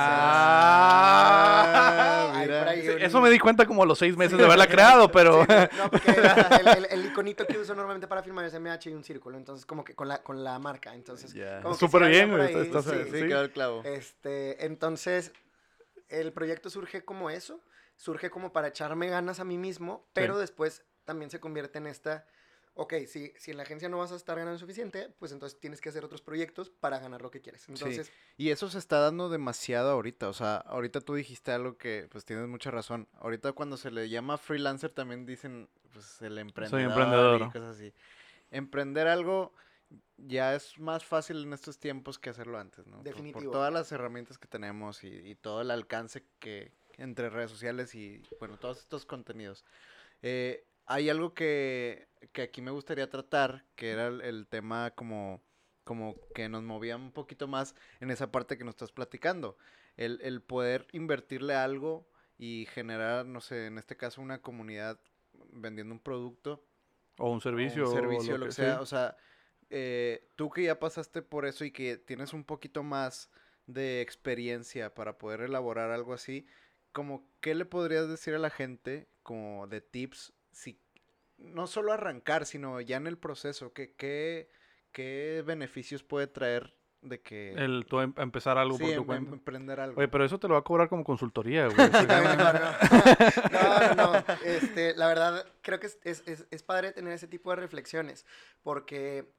Ah, 0.99 2.31
hay 2.35 2.47
mira. 2.47 2.59
por 2.59 2.67
ahí 2.69 2.81
Sí, 2.81 2.89
un- 2.89 3.01
Eso 3.01 3.21
me 3.21 3.29
di 3.29 3.39
cuenta 3.39 3.65
como 3.65 3.83
a 3.83 3.85
los 3.85 3.97
seis 3.99 4.15
meses 4.17 4.37
de 4.37 4.45
haberla 4.45 4.67
creado, 4.67 5.11
pero... 5.11 5.41
Sí, 5.45 5.47
no, 5.77 5.83
no, 5.85 5.91
porque 5.91 6.11
el, 6.11 6.67
el- 6.67 6.87
el 6.89 7.05
iconito 7.05 7.45
que 7.45 7.57
uso 7.57 7.73
normalmente 7.75 8.07
para 8.07 8.23
filmar 8.23 8.45
es 8.45 8.53
MH 8.59 8.89
y 8.89 8.93
un 8.93 9.03
círculo, 9.03 9.37
entonces 9.37 9.65
como 9.65 9.83
que 9.83 9.93
con 9.95 10.07
la, 10.07 10.21
con 10.23 10.43
la 10.43 10.57
marca, 10.59 10.93
entonces... 10.93 11.31
Súper 11.77 12.09
bien, 12.09 12.39
ahí, 12.39 12.53
estás- 12.55 12.85
sí. 12.85 12.91
Sí, 13.05 13.19
Sí. 13.19 13.27
quedó 13.27 13.41
el 13.41 13.51
clavo. 13.51 13.81
Este, 13.83 14.65
entonces, 14.65 15.31
el 16.09 16.33
proyecto 16.33 16.69
surge 16.69 17.05
como 17.05 17.29
eso, 17.29 17.63
surge 17.95 18.29
como 18.29 18.51
para 18.51 18.69
echarme 18.69 19.07
ganas 19.07 19.39
a 19.39 19.43
mí 19.43 19.57
mismo, 19.57 20.07
pero 20.13 20.37
después 20.37 20.83
también 21.05 21.29
se 21.29 21.39
convierte 21.39 21.79
en 21.79 21.87
esta, 21.87 22.25
ok, 22.73 22.93
si, 23.07 23.33
si 23.37 23.51
en 23.51 23.57
la 23.57 23.63
agencia 23.63 23.89
no 23.89 23.97
vas 23.97 24.11
a 24.11 24.15
estar 24.15 24.37
ganando 24.37 24.59
suficiente, 24.59 25.09
pues 25.19 25.31
entonces 25.31 25.59
tienes 25.59 25.81
que 25.81 25.89
hacer 25.89 26.05
otros 26.05 26.21
proyectos 26.21 26.69
para 26.69 26.99
ganar 26.99 27.21
lo 27.21 27.31
que 27.31 27.41
quieres. 27.41 27.67
Entonces, 27.67 28.11
Y 28.37 28.51
eso 28.51 28.69
se 28.69 28.77
está 28.77 28.99
dando 28.99 29.29
demasiado 29.29 29.91
ahorita. 29.91 30.29
O 30.29 30.33
sea, 30.33 30.57
ahorita 30.57 31.01
tú 31.01 31.15
dijiste 31.15 31.51
algo 31.51 31.77
que 31.77 32.07
pues 32.11 32.25
tienes 32.25 32.47
mucha 32.47 32.71
razón. 32.71 33.07
Ahorita 33.19 33.51
cuando 33.53 33.75
se 33.75 33.91
le 33.91 34.09
llama 34.09 34.37
freelancer 34.37 34.91
también 34.91 35.25
dicen 35.25 35.69
pues 35.91 36.21
el 36.21 36.37
emprendedor. 36.37 36.81
emprendedor. 36.81 37.41
Y 37.41 37.51
cosas 37.51 37.75
así. 37.75 37.93
Emprender 38.51 39.07
algo 39.07 39.53
ya 40.17 40.53
es 40.55 40.77
más 40.79 41.03
fácil 41.05 41.43
en 41.43 41.53
estos 41.53 41.79
tiempos 41.79 42.19
que 42.19 42.29
hacerlo 42.29 42.57
antes, 42.59 42.85
¿no? 42.85 42.97
Por- 42.97 43.03
Por, 43.05 43.13
Definitivo. 43.13 43.51
todas 43.51 43.73
las 43.73 43.91
herramientas 43.91 44.37
que 44.37 44.47
tenemos 44.47 45.03
y, 45.03 45.07
y 45.07 45.35
todo 45.35 45.61
el 45.61 45.71
alcance 45.71 46.25
que 46.39 46.73
entre 46.97 47.29
redes 47.29 47.49
sociales 47.51 47.95
y 47.95 48.21
bueno, 48.39 48.57
todos 48.59 48.79
estos 48.79 49.05
contenidos. 49.05 49.65
Eh, 50.21 50.65
hay 50.85 51.09
algo 51.09 51.33
que, 51.33 52.09
que 52.33 52.41
aquí 52.43 52.61
me 52.61 52.71
gustaría 52.71 53.09
tratar, 53.09 53.65
que 53.75 53.91
era 53.91 54.07
el, 54.07 54.21
el 54.21 54.47
tema 54.47 54.91
como, 54.91 55.41
como 55.83 56.15
que 56.35 56.49
nos 56.49 56.63
movía 56.63 56.95
un 56.97 57.11
poquito 57.11 57.47
más 57.47 57.73
en 57.99 58.11
esa 58.11 58.31
parte 58.31 58.57
que 58.57 58.63
nos 58.65 58.73
estás 58.73 58.91
platicando. 58.91 59.57
El, 59.95 60.19
el 60.21 60.41
poder 60.41 60.87
invertirle 60.91 61.55
algo 61.55 62.09
y 62.37 62.67
generar, 62.71 63.25
no 63.25 63.39
sé, 63.41 63.67
en 63.67 63.77
este 63.77 63.97
caso 63.97 64.21
una 64.21 64.41
comunidad 64.41 64.99
vendiendo 65.51 65.93
un 65.93 65.99
producto 65.99 66.65
O 67.17 67.29
un 67.31 67.37
o 67.37 67.41
servicio. 67.41 67.83
un 67.83 67.89
o 67.89 67.91
servicio, 67.93 68.37
lo 68.37 68.45
que 68.47 68.51
sea. 68.51 68.75
sí. 68.75 68.81
O 68.81 68.85
sea, 68.85 69.15
eh, 69.69 70.27
tú 70.35 70.49
que 70.49 70.63
ya 70.63 70.79
pasaste 70.79 71.21
por 71.21 71.45
eso 71.45 71.65
y 71.65 71.71
que 71.71 71.97
tienes 71.97 72.33
un 72.33 72.43
poquito 72.43 72.83
más 72.83 73.29
de 73.67 74.01
experiencia 74.01 74.93
para 74.93 75.17
poder 75.17 75.41
elaborar 75.41 75.91
algo 75.91 76.13
así, 76.13 76.47
como 76.91 77.27
qué 77.39 77.53
le 77.55 77.65
podrías 77.65 78.09
decir 78.09 78.33
a 78.33 78.39
la 78.39 78.49
gente 78.49 79.07
como 79.21 79.67
de 79.67 79.81
tips 79.81 80.33
si 80.51 80.79
no 81.37 81.67
solo 81.67 81.93
arrancar, 81.93 82.45
sino 82.45 82.81
ya 82.81 82.97
en 82.97 83.07
el 83.07 83.17
proceso, 83.17 83.71
que 83.73 83.93
qué 83.95 84.49
qué 84.91 85.43
beneficios 85.45 86.03
puede 86.03 86.25
traer 86.27 86.75
de 87.01 87.21
que 87.21 87.53
El 87.53 87.85
tú 87.87 88.01
em- 88.01 88.13
empezar 88.17 88.57
algo 88.57 88.75
sí, 88.75 88.83
por 88.83 88.91
tu 88.93 89.01
em- 89.01 89.05
cuenta. 89.05 89.31
emprender 89.33 89.79
algo. 89.79 89.99
Oye, 89.99 90.07
pero 90.09 90.25
eso 90.25 90.39
te 90.39 90.47
lo 90.47 90.55
va 90.55 90.59
a 90.61 90.63
cobrar 90.63 90.89
como 90.89 91.03
consultoría, 91.03 91.67
güey. 91.67 91.77
No, 93.51 93.93
no, 93.95 94.13
no. 94.13 94.23
Este, 94.43 94.95
la 94.95 95.07
verdad, 95.07 95.45
creo 95.61 95.79
que 95.79 95.87
es, 95.87 95.99
es, 96.03 96.23
es, 96.27 96.47
es 96.51 96.63
padre 96.63 96.91
tener 96.91 97.13
ese 97.13 97.27
tipo 97.27 97.51
de 97.51 97.57
reflexiones, 97.57 98.25
porque 98.63 99.31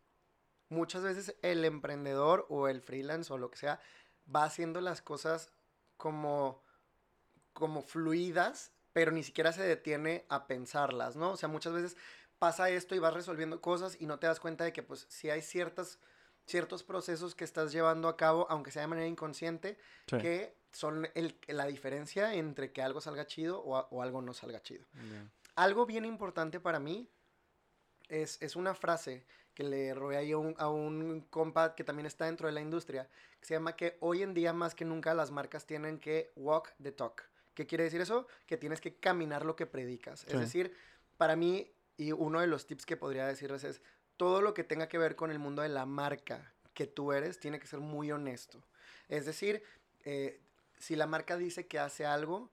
muchas 0.70 1.02
veces 1.02 1.36
el 1.42 1.64
emprendedor 1.64 2.46
o 2.48 2.68
el 2.68 2.80
freelance 2.80 3.30
o 3.32 3.38
lo 3.38 3.50
que 3.50 3.58
sea 3.58 3.80
va 4.34 4.44
haciendo 4.44 4.80
las 4.80 5.02
cosas 5.02 5.52
como, 5.96 6.62
como 7.52 7.82
fluidas, 7.82 8.72
pero 8.92 9.10
ni 9.12 9.22
siquiera 9.22 9.52
se 9.52 9.62
detiene 9.62 10.24
a 10.28 10.46
pensarlas, 10.46 11.16
¿no? 11.16 11.32
O 11.32 11.36
sea, 11.36 11.48
muchas 11.48 11.72
veces 11.74 11.96
pasa 12.38 12.70
esto 12.70 12.94
y 12.94 12.98
vas 12.98 13.12
resolviendo 13.12 13.60
cosas 13.60 14.00
y 14.00 14.06
no 14.06 14.18
te 14.18 14.26
das 14.26 14.40
cuenta 14.40 14.64
de 14.64 14.72
que, 14.72 14.82
pues, 14.82 15.06
si 15.10 15.28
hay 15.28 15.42
ciertas, 15.42 15.98
ciertos 16.46 16.82
procesos 16.82 17.34
que 17.34 17.44
estás 17.44 17.70
llevando 17.72 18.08
a 18.08 18.16
cabo, 18.16 18.46
aunque 18.48 18.70
sea 18.70 18.82
de 18.82 18.88
manera 18.88 19.06
inconsciente, 19.06 19.76
Sí. 20.06 20.18
que 20.18 20.56
son 20.72 21.08
el, 21.14 21.38
la 21.48 21.66
diferencia 21.66 22.32
entre 22.34 22.72
que 22.72 22.80
algo 22.82 23.00
salga 23.00 23.26
chido 23.26 23.60
o, 23.60 23.76
o 23.90 24.02
algo 24.02 24.22
no 24.22 24.32
salga 24.32 24.62
chido. 24.62 24.86
Algo 25.56 25.84
bien 25.84 26.04
importante 26.04 26.60
para 26.60 26.78
mí 26.78 27.10
es, 28.08 28.40
es 28.40 28.56
una 28.56 28.74
frase 28.74 29.26
que 29.60 29.68
le 29.68 29.92
robé 29.92 30.16
ahí 30.16 30.32
a 30.32 30.38
un, 30.38 30.54
a 30.56 30.70
un 30.70 31.20
compa 31.28 31.74
que 31.74 31.84
también 31.84 32.06
está 32.06 32.24
dentro 32.24 32.46
de 32.46 32.52
la 32.52 32.62
industria, 32.62 33.06
que 33.38 33.46
se 33.46 33.52
llama 33.52 33.76
que 33.76 33.98
hoy 34.00 34.22
en 34.22 34.32
día 34.32 34.54
más 34.54 34.74
que 34.74 34.86
nunca 34.86 35.12
las 35.12 35.30
marcas 35.30 35.66
tienen 35.66 35.98
que 35.98 36.32
walk 36.34 36.72
the 36.82 36.92
talk. 36.92 37.28
¿Qué 37.52 37.66
quiere 37.66 37.84
decir 37.84 38.00
eso? 38.00 38.26
Que 38.46 38.56
tienes 38.56 38.80
que 38.80 38.94
caminar 38.94 39.44
lo 39.44 39.56
que 39.56 39.66
predicas. 39.66 40.20
Sí. 40.20 40.28
Es 40.30 40.40
decir, 40.40 40.74
para 41.18 41.36
mí, 41.36 41.70
y 41.98 42.12
uno 42.12 42.40
de 42.40 42.46
los 42.46 42.66
tips 42.66 42.86
que 42.86 42.96
podría 42.96 43.26
decirles 43.26 43.64
es, 43.64 43.82
todo 44.16 44.40
lo 44.40 44.54
que 44.54 44.64
tenga 44.64 44.88
que 44.88 44.96
ver 44.96 45.14
con 45.14 45.30
el 45.30 45.38
mundo 45.38 45.60
de 45.60 45.68
la 45.68 45.84
marca 45.84 46.54
que 46.72 46.86
tú 46.86 47.12
eres 47.12 47.38
tiene 47.38 47.60
que 47.60 47.66
ser 47.66 47.80
muy 47.80 48.10
honesto. 48.10 48.64
Es 49.08 49.26
decir, 49.26 49.62
eh, 50.04 50.40
si 50.78 50.96
la 50.96 51.06
marca 51.06 51.36
dice 51.36 51.66
que 51.66 51.78
hace 51.78 52.06
algo, 52.06 52.50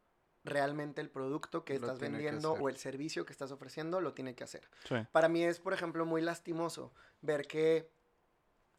realmente 0.47 1.01
el 1.01 1.09
producto 1.09 1.63
que 1.63 1.73
Lo 1.73 1.87
estás 1.87 1.99
que 1.99 2.09
vendiendo 2.09 2.53
o 2.53 2.69
el 2.69 2.77
servicio 2.77 3.25
que 3.25 3.33
estás 3.33 3.51
ofreciendo 3.51 4.01
lo 4.01 4.13
tiene 4.13 4.35
que 4.35 4.43
hacer. 4.43 4.67
Sí. 4.87 4.95
Para 5.11 5.29
mí 5.29 5.43
es, 5.43 5.59
por 5.59 5.73
ejemplo, 5.73 6.05
muy 6.05 6.21
lastimoso 6.21 6.91
ver 7.21 7.47
que 7.47 7.89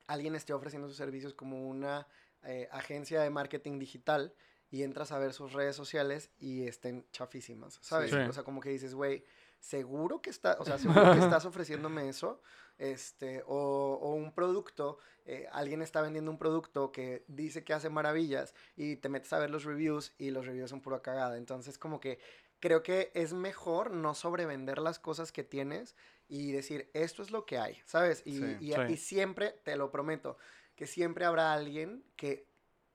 alguien 0.06 0.34
esté 0.34 0.52
ofreciendo 0.52 0.88
sus 0.88 0.96
servicios 0.96 1.34
como 1.34 1.68
una 1.68 2.08
eh, 2.42 2.68
agencia 2.72 3.20
de 3.20 3.30
marketing 3.30 3.78
digital 3.78 4.34
y 4.70 4.82
entras 4.82 5.12
a 5.12 5.18
ver 5.18 5.32
sus 5.32 5.52
redes 5.52 5.76
sociales 5.76 6.30
y 6.38 6.66
estén 6.66 7.06
chafísimas, 7.12 7.78
¿sabes? 7.80 8.10
Sí. 8.10 8.16
O 8.16 8.32
sea, 8.32 8.42
como 8.42 8.60
que 8.60 8.70
dices, 8.70 8.94
güey, 8.94 9.24
seguro 9.58 10.20
que 10.22 10.30
está, 10.30 10.56
o 10.60 10.64
sea, 10.64 10.78
seguro 10.78 11.12
que 11.12 11.18
estás 11.36 11.44
ofreciéndome 11.44 12.08
eso, 12.08 12.40
este, 12.78 13.42
o, 13.46 13.98
o 14.00 14.14
un 14.14 14.32
producto, 14.32 14.98
eh, 15.26 15.48
alguien 15.52 15.82
está 15.82 16.00
vendiendo 16.00 16.30
un 16.30 16.38
producto 16.38 16.92
que 16.92 17.24
dice 17.26 17.64
que 17.64 17.72
hace 17.74 17.90
maravillas 17.90 18.54
y 18.76 18.96
te 18.96 19.08
metes 19.08 19.32
a 19.32 19.38
ver 19.38 19.50
los 19.50 19.64
reviews 19.64 20.12
y 20.18 20.30
los 20.30 20.46
reviews 20.46 20.70
son 20.70 20.80
pura 20.80 21.00
cagada, 21.02 21.36
entonces 21.36 21.76
como 21.78 21.98
que 22.00 22.18
creo 22.60 22.82
que 22.82 23.10
es 23.14 23.32
mejor 23.32 23.90
no 23.90 24.14
sobrevender 24.14 24.78
las 24.78 24.98
cosas 24.98 25.32
que 25.32 25.44
tienes 25.44 25.96
y 26.28 26.52
decir, 26.52 26.90
esto 26.92 27.22
es 27.22 27.30
lo 27.30 27.46
que 27.46 27.58
hay, 27.58 27.80
¿sabes? 27.84 28.22
Y, 28.24 28.38
Sí. 28.38 28.56
y- 28.60 28.72
Sí. 28.74 28.80
y 28.90 28.96
siempre, 28.96 29.50
te 29.64 29.76
lo 29.76 29.90
prometo, 29.90 30.36
que 30.76 30.86
siempre 30.86 31.24
habrá 31.24 31.52
alguien 31.52 32.04
que 32.16 32.46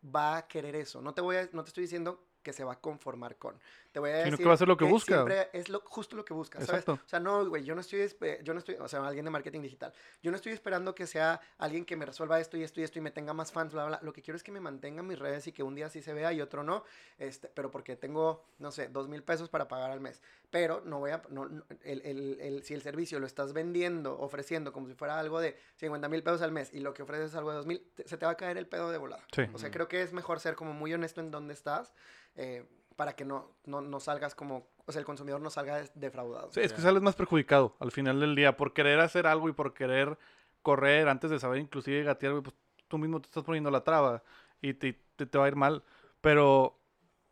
va 0.03 0.37
a 0.37 0.47
querer 0.47 0.75
eso. 0.75 1.01
No 1.01 1.13
te 1.13 1.21
voy 1.21 1.37
a, 1.37 1.49
no 1.53 1.63
te 1.63 1.69
estoy 1.69 1.83
diciendo 1.83 2.25
que 2.43 2.51
se 2.53 2.63
va 2.65 2.73
a 2.73 2.79
conformar 2.81 3.37
con. 3.37 3.57
Te 3.93 3.99
voy 3.99 4.09
a 4.09 4.13
Sino 4.13 4.23
decir 4.31 4.37
que 4.39 4.45
va 4.45 4.51
a 4.51 4.53
hacer 4.55 4.67
lo 4.67 4.75
que 4.75 4.85
busca. 4.85 5.13
Siempre 5.13 5.49
es 5.53 5.69
lo, 5.69 5.79
justo 5.85 6.15
lo 6.15 6.25
que 6.25 6.33
busca, 6.33 6.57
¿sabes? 6.59 6.81
Exacto. 6.81 6.93
O 7.05 7.07
sea, 7.07 7.19
no, 7.19 7.47
güey, 7.47 7.63
yo 7.63 7.75
no 7.75 7.81
estoy, 7.81 8.09
yo 8.43 8.53
no 8.53 8.57
estoy, 8.59 8.73
o 8.79 8.87
sea, 8.87 9.05
alguien 9.07 9.23
de 9.23 9.29
marketing 9.29 9.61
digital. 9.61 9.93
Yo 10.23 10.31
no 10.31 10.35
estoy 10.37 10.51
esperando 10.51 10.95
que 10.95 11.05
sea 11.05 11.39
alguien 11.59 11.85
que 11.85 11.95
me 11.95 12.03
resuelva 12.05 12.39
esto 12.39 12.57
y 12.57 12.63
esto 12.63 12.81
y 12.81 12.83
esto 12.83 12.97
y 12.97 13.01
me 13.03 13.11
tenga 13.11 13.33
más 13.33 13.51
fans, 13.51 13.71
bla, 13.71 13.85
bla. 13.85 13.99
Lo 14.01 14.11
que 14.11 14.23
quiero 14.23 14.35
es 14.35 14.41
que 14.43 14.51
me 14.51 14.59
mantenga 14.59 15.01
en 15.01 15.07
mis 15.07 15.19
redes 15.19 15.45
y 15.45 15.51
que 15.51 15.61
un 15.61 15.75
día 15.75 15.89
sí 15.89 16.01
se 16.01 16.11
vea 16.11 16.33
y 16.33 16.41
otro 16.41 16.63
no. 16.63 16.83
Este, 17.19 17.49
pero 17.49 17.69
porque 17.69 17.95
tengo, 17.95 18.43
no 18.57 18.71
sé, 18.71 18.87
dos 18.87 19.07
mil 19.07 19.21
pesos 19.21 19.47
para 19.47 19.67
pagar 19.67 19.91
al 19.91 19.99
mes. 19.99 20.23
Pero 20.49 20.81
no 20.83 20.97
voy 20.99 21.11
a, 21.11 21.21
no, 21.29 21.45
no, 21.47 21.63
el, 21.83 22.01
el, 22.01 22.39
el- 22.41 22.63
si 22.63 22.73
el 22.73 22.81
servicio 22.81 23.19
lo 23.19 23.27
estás 23.27 23.53
vendiendo, 23.53 24.19
ofreciendo 24.19 24.73
como 24.73 24.87
si 24.87 24.95
fuera 24.95 25.19
algo 25.19 25.39
de 25.39 25.55
50 25.75 26.09
mil 26.09 26.23
pesos 26.23 26.41
al 26.41 26.51
mes 26.51 26.73
y 26.73 26.79
lo 26.79 26.95
que 26.95 27.03
ofreces 27.03 27.29
es 27.29 27.35
algo 27.35 27.51
de 27.51 27.57
dos 27.57 27.67
mil, 27.67 27.85
se 28.05 28.17
te 28.17 28.25
va 28.25 28.31
a 28.31 28.37
caer 28.37 28.57
el 28.57 28.65
pedo 28.67 28.89
de 28.89 28.97
volada. 28.97 29.23
Sí. 29.35 29.43
O 29.53 29.59
sea, 29.59 29.69
creo 29.69 29.87
que 29.87 30.01
es 30.01 30.13
mejor 30.13 30.39
ser 30.39 30.55
como 30.55 30.73
muy 30.73 30.91
honesto 30.95 31.21
en 31.21 31.29
dónde 31.29 31.53
estás 31.53 31.93
eh, 32.35 32.65
para 32.95 33.15
que 33.15 33.25
no, 33.25 33.51
no, 33.65 33.81
no 33.81 33.99
salgas 33.99 34.35
como, 34.35 34.67
o 34.85 34.91
sea, 34.91 34.99
el 34.99 35.05
consumidor 35.05 35.41
no 35.41 35.49
salga 35.49 35.81
defraudado. 35.95 36.51
Sí, 36.51 36.59
es 36.61 36.73
que 36.73 36.81
sales 36.81 37.01
más 37.01 37.15
perjudicado 37.15 37.75
al 37.79 37.91
final 37.91 38.19
del 38.19 38.35
día 38.35 38.57
por 38.57 38.73
querer 38.73 38.99
hacer 38.99 39.27
algo 39.27 39.49
y 39.49 39.53
por 39.53 39.73
querer 39.73 40.17
correr 40.61 41.09
antes 41.09 41.29
de 41.29 41.39
saber 41.39 41.59
inclusive 41.59 42.03
gatear, 42.03 42.31
güey, 42.33 42.43
pues 42.43 42.55
tú 42.87 42.97
mismo 42.97 43.19
te 43.21 43.27
estás 43.27 43.43
poniendo 43.43 43.69
la 43.71 43.83
traba 43.83 44.23
y 44.61 44.73
te, 44.73 44.93
te, 45.15 45.25
te 45.25 45.37
va 45.37 45.45
a 45.45 45.47
ir 45.49 45.55
mal. 45.55 45.83
Pero, 46.21 46.77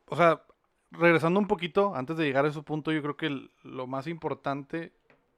o 0.07 0.15
sea, 0.15 0.43
regresando 0.91 1.39
un 1.39 1.47
poquito, 1.47 1.95
antes 1.95 2.17
de 2.17 2.25
llegar 2.25 2.45
a 2.45 2.49
ese 2.49 2.61
punto, 2.61 2.91
yo 2.91 3.01
creo 3.01 3.15
que 3.15 3.27
el- 3.27 3.51
lo 3.63 3.87
más 3.87 4.07
importante 4.07 4.91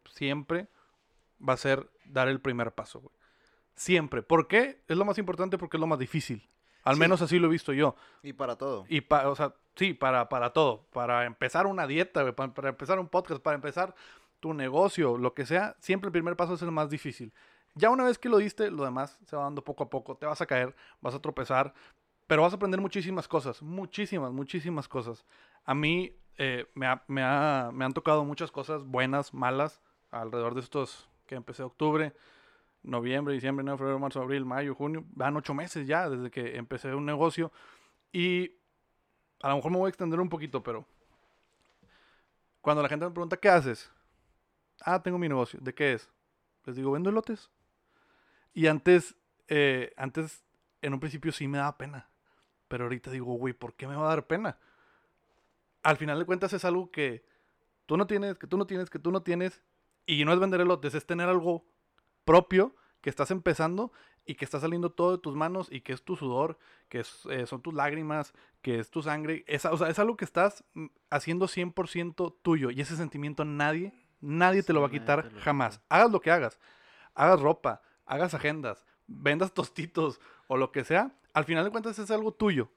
siempre 0.09 0.67
va 1.47 1.53
a 1.53 1.57
ser 1.57 1.89
dar 2.05 2.27
el 2.27 2.39
primer 2.41 2.71
paso, 2.71 2.99
güey. 3.01 3.13
Siempre. 3.75 4.21
¿Por 4.23 4.47
qué? 4.47 4.81
Es 4.87 4.97
lo 4.97 5.05
más 5.05 5.17
importante 5.17 5.57
porque 5.57 5.77
es 5.77 5.81
lo 5.81 5.87
más 5.87 5.99
difícil. 5.99 6.47
Al 6.83 6.95
Sí. 6.95 6.99
menos 6.99 7.21
así 7.21 7.39
lo 7.39 7.47
he 7.47 7.51
visto 7.51 7.73
yo. 7.73 7.95
Y 8.21 8.33
para 8.33 8.55
todo. 8.57 8.85
Y 8.89 9.01
pa- 9.01 9.27
o 9.29 9.35
sea, 9.35 9.53
sí, 9.75 9.93
para, 9.93 10.29
para 10.29 10.51
todo. 10.51 10.85
Para 10.93 11.25
empezar 11.25 11.65
una 11.67 11.87
dieta, 11.87 12.33
para, 12.35 12.53
para 12.53 12.69
empezar 12.69 12.99
un 12.99 13.07
podcast, 13.07 13.41
para 13.41 13.55
empezar 13.55 13.95
tu 14.39 14.53
negocio, 14.53 15.17
lo 15.17 15.33
que 15.33 15.45
sea, 15.45 15.75
siempre 15.79 16.07
el 16.09 16.11
primer 16.11 16.35
paso 16.35 16.53
es 16.55 16.61
el 16.61 16.71
más 16.71 16.89
difícil. 16.89 17.33
Ya 17.75 17.89
una 17.89 18.03
vez 18.03 18.19
que 18.19 18.29
lo 18.29 18.37
diste, 18.37 18.69
lo 18.69 18.83
demás 18.83 19.17
se 19.25 19.35
va 19.35 19.43
dando 19.43 19.63
poco 19.63 19.83
a 19.85 19.89
poco. 19.89 20.15
Te 20.15 20.25
vas 20.25 20.41
a 20.41 20.45
caer, 20.45 20.75
vas 21.01 21.15
a 21.15 21.19
tropezar, 21.21 21.73
Pero 22.25 22.41
vas 22.43 22.53
a 22.53 22.55
aprender 22.55 22.79
muchísimas 22.79 23.27
cosas, 23.27 23.61
muchísimas, 23.61 24.31
muchísimas 24.31 24.87
cosas. 24.87 25.25
A 25.65 25.73
mí 25.75 26.15
eh, 26.37 26.65
me, 26.73 26.87
ha- 26.87 27.03
me 27.07 27.21
ha- 27.21 27.69
me 27.73 27.83
han 27.85 27.91
tocado 27.93 28.23
muchas 28.23 28.49
cosas 28.51 28.83
buenas, 28.85 29.33
malas, 29.33 29.81
alrededor 30.09 30.55
de 30.55 30.61
estos 30.61 31.09
que 31.27 31.35
empecé 31.35 31.63
octubre, 31.63 32.13
noviembre, 32.83 33.33
diciembre, 33.33 33.63
enero, 33.63 33.77
febrero, 33.77 33.99
marzo, 33.99 34.21
abril, 34.21 34.45
mayo, 34.45 34.75
junio. 34.75 35.03
Van 35.11 35.35
ocho 35.35 35.53
meses 35.53 35.87
ya 35.87 36.09
desde 36.09 36.29
que 36.29 36.57
empecé 36.57 36.93
un 36.93 37.05
negocio. 37.05 37.51
Y 38.11 38.51
a 39.41 39.49
lo 39.49 39.55
mejor 39.55 39.71
me 39.71 39.77
voy 39.77 39.87
a 39.87 39.89
extender 39.89 40.19
un 40.19 40.29
poquito, 40.29 40.61
pero 40.61 40.85
cuando 42.61 42.81
la 42.81 42.89
gente 42.89 43.05
me 43.05 43.11
pregunta, 43.11 43.37
¿qué 43.37 43.49
haces? 43.49 43.91
Ah, 44.81 45.01
tengo 45.01 45.17
mi 45.17 45.27
negocio. 45.27 45.59
¿De 45.61 45.73
qué 45.73 45.93
es? 45.93 46.09
Les 46.65 46.75
digo, 46.75 46.91
vendo 46.91 47.09
elotes. 47.09 47.49
Y 48.53 48.67
antes, 48.67 49.15
eh, 49.47 49.93
antes, 49.97 50.43
en 50.81 50.93
un 50.93 50.99
principio 50.99 51.31
sí 51.31 51.47
me 51.47 51.57
daba 51.57 51.77
pena. 51.77 52.09
Pero 52.67 52.85
ahorita 52.85 53.11
digo, 53.11 53.33
güey, 53.33 53.53
¿por 53.53 53.73
qué 53.73 53.87
me 53.87 53.95
va 53.95 54.05
a 54.05 54.09
dar 54.09 54.27
pena? 54.27 54.57
Al 55.83 55.97
final 55.97 56.19
de 56.19 56.25
cuentas 56.25 56.53
es 56.53 56.63
algo 56.63 56.89
que 56.89 57.25
tú 57.85 57.97
no 57.97 58.07
tienes, 58.07 58.37
que 58.37 58.47
tú 58.47 58.57
no 58.57 58.65
tienes, 58.65 58.89
que 58.89 58.99
tú 58.99 59.11
no 59.11 59.23
tienes. 59.23 59.61
Y 60.05 60.23
no 60.25 60.33
es 60.33 60.39
vender 60.39 60.61
elotes, 60.61 60.95
es 60.95 61.05
tener 61.05 61.29
algo 61.29 61.65
propio 62.25 62.75
que 63.01 63.09
estás 63.09 63.31
empezando 63.31 63.91
y 64.25 64.35
que 64.35 64.45
está 64.45 64.59
saliendo 64.59 64.89
todo 64.91 65.11
de 65.11 65.17
tus 65.17 65.35
manos 65.35 65.67
y 65.69 65.81
que 65.81 65.91
es 65.93 66.03
tu 66.03 66.15
sudor, 66.15 66.57
que 66.87 67.01
es, 67.01 67.25
eh, 67.29 67.45
son 67.45 67.61
tus 67.61 67.73
lágrimas, 67.73 68.33
que 68.61 68.79
es 68.79 68.89
tu 68.89 69.01
sangre. 69.03 69.43
Es, 69.47 69.65
o 69.65 69.75
sea, 69.77 69.89
es 69.89 69.99
algo 69.99 70.15
que 70.15 70.23
estás 70.25 70.63
mm, 70.73 70.85
haciendo 71.09 71.47
100% 71.47 72.35
tuyo 72.41 72.71
y 72.71 72.79
ese 72.79 72.95
sentimiento 72.95 73.43
nadie, 73.43 73.93
nadie 74.21 74.63
te 74.63 74.71
lo 74.71 74.79
va 74.81 74.87
a 74.87 74.91
quitar 74.91 75.29
jamás. 75.41 75.79
quita. 75.79 75.85
Hagas 75.95 76.11
lo 76.11 76.21
que 76.21 76.31
hagas, 76.31 76.59
hagas 77.15 77.41
ropa, 77.41 77.81
hagas 78.05 78.33
agendas, 78.33 78.85
vendas 79.07 79.53
tostitos 79.53 80.21
o 80.47 80.55
lo 80.55 80.71
que 80.71 80.85
sea, 80.85 81.11
al 81.33 81.43
final 81.43 81.65
de 81.65 81.71
cuentas 81.71 81.99
es 81.99 82.09
algo 82.11 82.31
tuyo. 82.33 82.69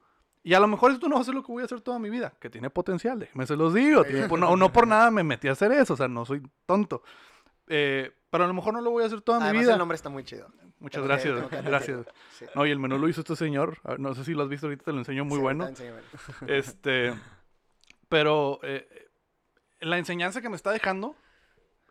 Y 0.43 0.55
a 0.55 0.61
lo 0.61 0.67
mejor 0.69 0.93
esto 0.93 1.09
no 1.09 1.17
va 1.17 1.21
a 1.21 1.25
ser 1.25 1.35
lo 1.35 1.43
que 1.45 1.51
voy 1.53 1.63
a 1.63 1.67
hacer 1.67 1.81
toda 1.81 1.99
mi 1.99 2.09
vida, 2.11 2.33
que 2.41 2.51
tiene 2.51 2.71
potencial, 2.71 3.19
déjenme 3.19 3.47
se 3.47 3.57
los 3.57 3.75
digo. 3.75 4.05
tiene- 4.05 4.29
no, 4.29 4.57
no 4.57 4.73
por 4.73 4.87
nada 4.87 5.11
me 5.11 5.23
metí 5.25 5.47
a 5.49 5.53
hacer 5.53 5.71
eso, 5.73 5.95
o 5.95 5.97
sea, 5.97 6.09
no 6.09 6.25
soy 6.25 6.43
tonto. 6.67 7.03
Eh, 7.69 8.13
pero 8.37 8.45
a 8.45 8.49
lo 8.49 8.55
mejor 8.55 8.75
no 8.75 8.81
lo 8.81 8.91
voy 8.91 9.03
a 9.03 9.07
hacer 9.07 9.21
toda 9.23 9.41
mi 9.53 9.59
vida. 9.59 9.73
el 9.73 9.79
nombre 9.79 9.97
está 9.97 10.09
muy 10.09 10.25
chido. 10.25 10.49
Muchas 10.79 10.97
Tengo 11.03 11.07
gracias, 11.09 11.49
que 11.49 11.63
gracias. 11.63 12.07
Sí. 12.39 12.45
No, 12.55 12.67
y 12.67 12.71
el 12.71 12.79
menú 12.79 12.99
lo 12.99 13.09
hizo 13.09 13.21
este 13.23 13.35
señor. 13.37 13.79
ah, 13.85 13.97
No 13.99 14.15
sé 14.15 14.25
si 14.25 14.35
lo 14.35 14.43
has 14.43 14.49
visto 14.49 14.67
ahorita, 14.67 14.85
te 14.85 14.93
lo 14.93 14.99
enseño 14.99 15.25
muy 15.25 15.37
Sí, 15.39 15.43
bueno. 15.43 15.69
Este, 16.47 17.15
pero 18.09 18.61
eh, 18.63 19.09
la 19.81 19.99
enseñanza 19.99 20.41
que 20.41 20.49
me 20.49 20.57
está 20.57 20.71
dejando, 20.73 21.17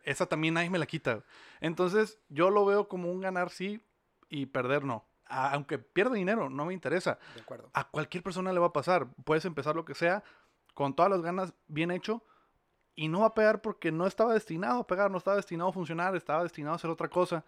esa 0.02 0.26
también 0.26 0.54
nadie 0.54 0.70
me 0.70 0.78
la 0.78 0.86
quita. 0.86 1.22
Entonces, 1.60 2.18
yo 2.28 2.50
lo 2.50 2.64
veo 2.64 2.88
como 2.88 3.10
un 3.10 3.20
ganar 3.20 3.50
sí 3.50 3.80
y 4.28 4.46
perder 4.46 4.84
no. 4.84 5.04
A- 5.26 5.50
aunque 5.52 5.78
pierda 5.78 6.14
dinero, 6.14 6.48
no 6.48 6.64
me 6.66 6.72
interesa. 6.74 7.18
De 7.34 7.40
acuerdo. 7.42 7.70
A 7.74 7.88
cualquier 7.88 8.22
persona 8.22 8.52
le 8.52 8.60
va 8.60 8.66
a 8.66 8.72
pasar. 8.72 9.08
Puedes 9.24 9.44
empezar 9.44 9.74
lo 9.74 9.84
que 9.84 9.94
sea, 9.94 10.22
con 10.74 10.94
todas 10.94 11.10
las 11.10 11.22
ganas, 11.22 11.52
bien 11.66 11.90
hecho, 11.90 12.22
y 12.96 13.08
no 13.08 13.20
va 13.20 13.26
a 13.26 13.34
pegar 13.34 13.60
porque 13.62 13.92
no 13.92 14.06
estaba 14.06 14.32
destinado 14.34 14.80
a 14.80 14.86
pegar, 14.86 15.10
no 15.10 15.18
estaba 15.18 15.36
destinado 15.36 15.70
a 15.70 15.72
funcionar, 15.72 16.16
estaba 16.16 16.42
destinado 16.42 16.72
a 16.72 16.76
hacer 16.76 16.90
otra 16.90 17.08
cosa. 17.08 17.44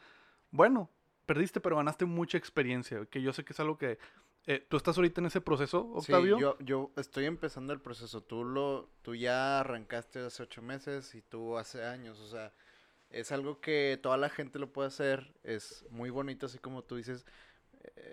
Bueno, 0.51 0.89
perdiste, 1.27 1.61
pero 1.61 1.77
ganaste 1.77 2.05
mucha 2.05 2.39
experiencia, 2.39 3.05
que 3.07 3.21
yo 3.23 3.33
sé 3.33 3.45
que 3.45 3.53
es 3.55 3.61
algo 3.61 3.77
que... 3.79 3.99
eh, 4.47 4.65
¿Tú 4.69 4.77
estás 4.77 4.97
ahorita 4.97 5.21
en 5.21 5.27
ese 5.27 5.41
proceso, 5.41 5.91
Sí, 6.01 6.13
Octavio? 6.13 6.39
yo, 6.39 6.57
yo 6.61 6.91
estoy 6.97 7.25
empezando 7.27 7.73
el 7.73 7.81
proceso. 7.81 8.23
Tú 8.23 8.45
lo, 8.45 8.89
tú 9.03 9.15
ya 9.15 9.61
arrancaste 9.61 10.21
hace 10.21 10.43
ocho 10.43 10.63
meses 10.63 11.15
y 11.15 11.23
tú 11.23 11.59
hace 11.59 11.85
años. 11.85 12.19
O 12.21 12.29
sea, 12.29 12.53
es 13.11 13.33
algo 13.33 13.61
que 13.61 13.99
toda 14.03 14.17
la 14.17 14.29
gente 14.31 14.59
lo 14.59 14.73
puede 14.73 14.89
hacer. 14.89 15.35
Es 15.45 15.85
muy 15.91 16.11
bonito, 16.11 16.47
así 16.47 16.59
como 16.59 16.83
tú 16.85 16.97
dices. 16.97 17.27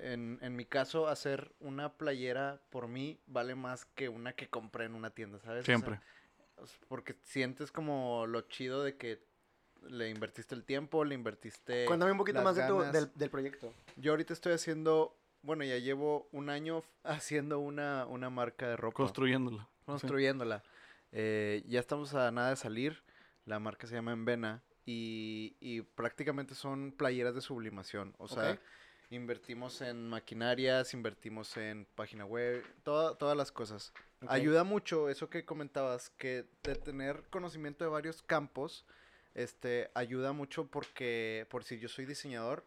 En, 0.01 0.39
en 0.41 0.55
mi 0.55 0.65
caso, 0.65 1.07
hacer 1.07 1.53
una 1.59 1.93
playera 1.97 2.61
por 2.69 2.88
mí 2.88 3.19
vale 3.27 3.55
más 3.55 3.86
que 3.86 4.09
una 4.09 4.33
que 4.33 4.47
compré 4.49 4.86
en 4.86 4.95
una 4.95 5.09
tienda, 5.09 5.39
¿sabes? 5.39 5.65
Siempre. 5.65 5.95
o 5.95 5.97
sea, 5.97 6.03
porque 6.88 7.16
sientes 7.24 7.72
como 7.72 8.26
lo 8.28 8.41
chido 8.41 8.84
de 8.84 8.97
que 8.97 9.24
le 9.89 10.10
invertiste 10.10 10.56
el 10.56 10.64
tiempo, 10.64 11.03
le 11.06 11.16
invertiste. 11.16 11.86
Cuéntame 11.86 12.12
un 12.12 12.18
poquito 12.18 12.38
las 12.38 12.43
más 12.43 12.56
de 12.56 12.68
tu, 12.68 12.80
del, 12.80 13.12
del 13.14 13.30
proyecto. 13.30 13.74
Yo 13.97 14.14
ahorita 14.14 14.34
estoy 14.34 14.53
haciendo, 14.53 15.18
bueno, 15.41 15.64
ya 15.64 15.78
llevo 15.78 16.28
un 16.32 16.49
año 16.49 16.84
haciendo 17.03 17.60
una, 17.60 18.06
una 18.08 18.30
marca 18.30 18.68
de 18.68 18.78
ropa. 18.78 18.95
Sí. 19.86 19.86
construyéndola. 19.86 20.64
Eh, 21.12 21.64
ya 21.68 21.80
estamos 21.80 22.14
a 22.16 22.32
nada 22.32 22.49
de 22.49 22.56
salir, 22.56 23.03
la 23.45 23.60
marca 23.60 23.88
se 23.88 23.95
llama 23.95 24.12
Envena 24.12 24.64
y, 24.86 25.56
y 25.60 25.82
prácticamente 25.82 26.56
son 26.56 26.91
playeras 26.91 27.36
de 27.36 27.41
sublimación, 27.41 28.16
o 28.18 28.28
sea. 28.28 28.60
Invertimos 29.16 29.82
en 29.82 30.07
maquinarias, 30.07 30.93
invertimos 30.93 31.57
en 31.57 31.86
página 31.95 32.26
web, 32.26 32.63
toda- 32.84 33.18
todas 33.18 33.36
las 33.36 33.51
cosas. 33.51 33.91
Ayuda 34.28 34.63
mucho 34.63 35.09
eso 35.09 35.30
que 35.30 35.45
comentabas, 35.45 36.09
que 36.11 36.45
de 36.63 36.76
tener 36.76 37.24
conocimiento 37.30 37.84
de 37.84 37.89
varios 37.89 38.22
campos, 38.22 38.86
este, 39.34 39.91
ayuda 39.93 40.32
mucho 40.34 40.68
porque, 40.68 41.45
por 41.49 41.63
si 41.63 41.78
yo 41.80 41.88
soy 41.89 42.05
diseñador 42.05 42.66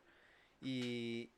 y, 0.61 1.31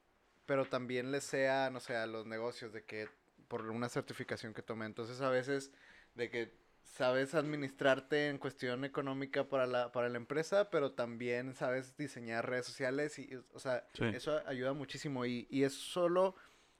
pero 0.47 0.65
también 0.65 1.13
le 1.13 1.21
sea, 1.21 1.71
no 1.71 1.81
sé, 1.81 1.97
a 1.97 2.07
los 2.07 2.27
negocios 2.27 2.73
de 2.73 2.85
que, 2.85 3.09
por 3.49 3.69
una 3.71 3.89
certificación 3.89 4.55
que 4.55 4.63
tomé, 4.63 4.87
entonces 4.87 5.21
a 5.21 5.31
veces 5.31 5.71
de 6.15 6.31
que 6.31 6.60
sabes 6.85 7.35
administrarte 7.35 8.29
en 8.29 8.39
cuestión 8.39 8.85
económica 8.85 9.49
para 9.49 9.67
la, 9.67 9.93
para 9.93 10.09
la 10.09 10.17
empresa, 10.17 10.71
pero 10.71 10.93
también 10.93 11.55
sabes 11.55 11.97
diseñar 11.97 12.49
redes 12.49 12.67
sociales 12.67 13.19
y, 13.19 13.31
o 13.53 13.59
sea, 13.59 13.87
Sí. 13.95 14.05
eso 14.07 14.43
ayuda 14.47 14.73
muchísimo 14.73 15.25
y, 15.27 15.47
y 15.51 15.65
es 15.65 15.75
solo 15.75 16.35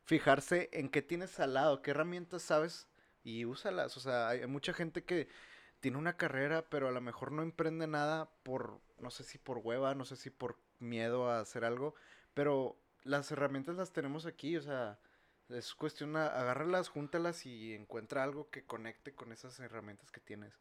fijarse 0.05 0.69
en 0.73 0.89
qué 0.89 1.03
tienes 1.03 1.39
al 1.41 1.55
lado, 1.55 1.83
qué 1.83 1.93
herramientas 1.93 2.43
sabes 2.43 2.89
y 3.23 3.45
úsalas. 3.45 3.97
O 3.97 4.01
sea, 4.01 4.29
hay 4.29 4.47
mucha 4.47 4.73
gente 4.73 5.05
que 5.05 5.29
tiene 5.81 5.97
una 5.99 6.17
carrera, 6.17 6.69
pero 6.69 6.89
a 6.89 6.93
lo 6.93 7.01
mejor 7.01 7.33
no 7.33 7.43
emprende 7.43 7.87
nada 7.87 8.29
por, 8.43 8.81
no 8.99 9.11
sé 9.11 9.25
si 9.25 9.39
por 9.39 9.59
hueva, 9.59 9.95
no 9.95 10.05
sé 10.05 10.17
si 10.17 10.31
por 10.31 10.59
miedo 10.79 11.31
a 11.31 11.41
hacer 11.41 11.65
algo, 11.65 11.95
pero 12.35 12.77
las 13.05 13.31
herramientas 13.31 13.77
las 13.77 13.93
tenemos 13.93 14.27
aquí, 14.27 14.57
o 14.57 14.63
sea, 14.63 14.99
es 15.51 15.75
cuestión, 15.75 16.17
a- 16.17 16.27
agárralas, 16.27 16.89
júntalas 16.89 17.47
y 17.47 17.75
encuentra 17.75 18.23
algo 18.23 18.51
que 18.51 18.65
conecte 18.65 19.15
con 19.15 19.33
esas 19.33 19.59
herramientas 19.61 20.11
que 20.11 20.21
tienes. 20.21 20.55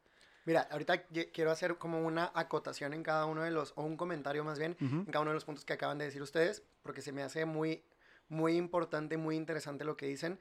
Mira, 0.46 0.62
ahorita 0.70 1.04
quiero 1.06 1.50
hacer 1.50 1.76
como 1.76 2.04
una 2.04 2.30
acotación 2.34 2.94
en 2.94 3.02
cada 3.02 3.26
uno 3.26 3.42
de 3.42 3.50
los, 3.50 3.72
o 3.76 3.82
un 3.82 3.96
comentario 3.96 4.42
más 4.42 4.58
bien, 4.58 4.76
Ujú. 4.80 4.96
en 4.96 5.04
cada 5.06 5.20
uno 5.20 5.30
de 5.30 5.34
los 5.34 5.44
puntos 5.44 5.64
que 5.64 5.74
acaban 5.74 5.98
de 5.98 6.06
decir 6.06 6.22
ustedes, 6.22 6.62
porque 6.82 7.02
se 7.02 7.12
me 7.12 7.22
hace 7.22 7.44
muy, 7.44 7.84
muy 8.28 8.56
importante, 8.56 9.16
muy 9.16 9.36
interesante 9.36 9.84
lo 9.84 9.96
que 9.96 10.06
dicen, 10.06 10.38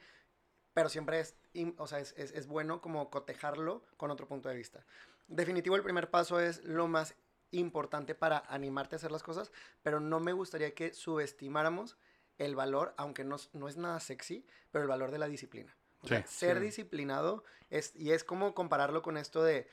pero 0.73 0.87
siempre 0.89 1.19
es, 1.19 1.35
o 1.77 1.87
sea, 1.87 1.99
es, 1.99 2.13
es- 2.17 2.31
es 2.31 2.47
bueno 2.47 2.81
como 2.81 3.09
cotejarlo 3.09 3.85
con 3.97 4.11
otro 4.11 4.27
punto 4.27 4.47
de 4.49 4.55
vista. 4.55 4.85
Definitivo, 5.27 5.75
el 5.75 5.83
primer 5.83 6.09
paso 6.09 6.39
es 6.39 6.63
lo 6.63 6.87
más 6.87 7.15
importante 7.51 8.15
para 8.15 8.43
animarte 8.47 8.95
a 8.95 8.97
hacer 8.97 9.11
las 9.11 9.23
cosas, 9.23 9.51
pero 9.83 9.99
no 9.99 10.19
me 10.19 10.33
gustaría 10.33 10.73
que 10.73 10.93
subestimáramos 10.93 11.97
el 12.39 12.55
valor, 12.55 12.93
aunque 12.97 13.23
no, 13.23 13.35
es- 13.35 13.49
no 13.53 13.67
es 13.67 13.77
nada 13.77 13.99
sexy, 13.99 14.45
pero 14.71 14.81
el 14.83 14.89
valor 14.89 15.11
de 15.11 15.19
la 15.19 15.27
disciplina. 15.27 15.77
O 16.01 16.07
sea, 16.07 16.25
Sí, 16.25 16.39
ser 16.39 16.57
sí. 16.57 16.63
disciplinado 16.63 17.43
es, 17.69 17.93
y 17.95 18.11
es 18.11 18.23
como 18.23 18.55
compararlo 18.55 19.01
con 19.01 19.17
esto 19.17 19.43
de, 19.43 19.67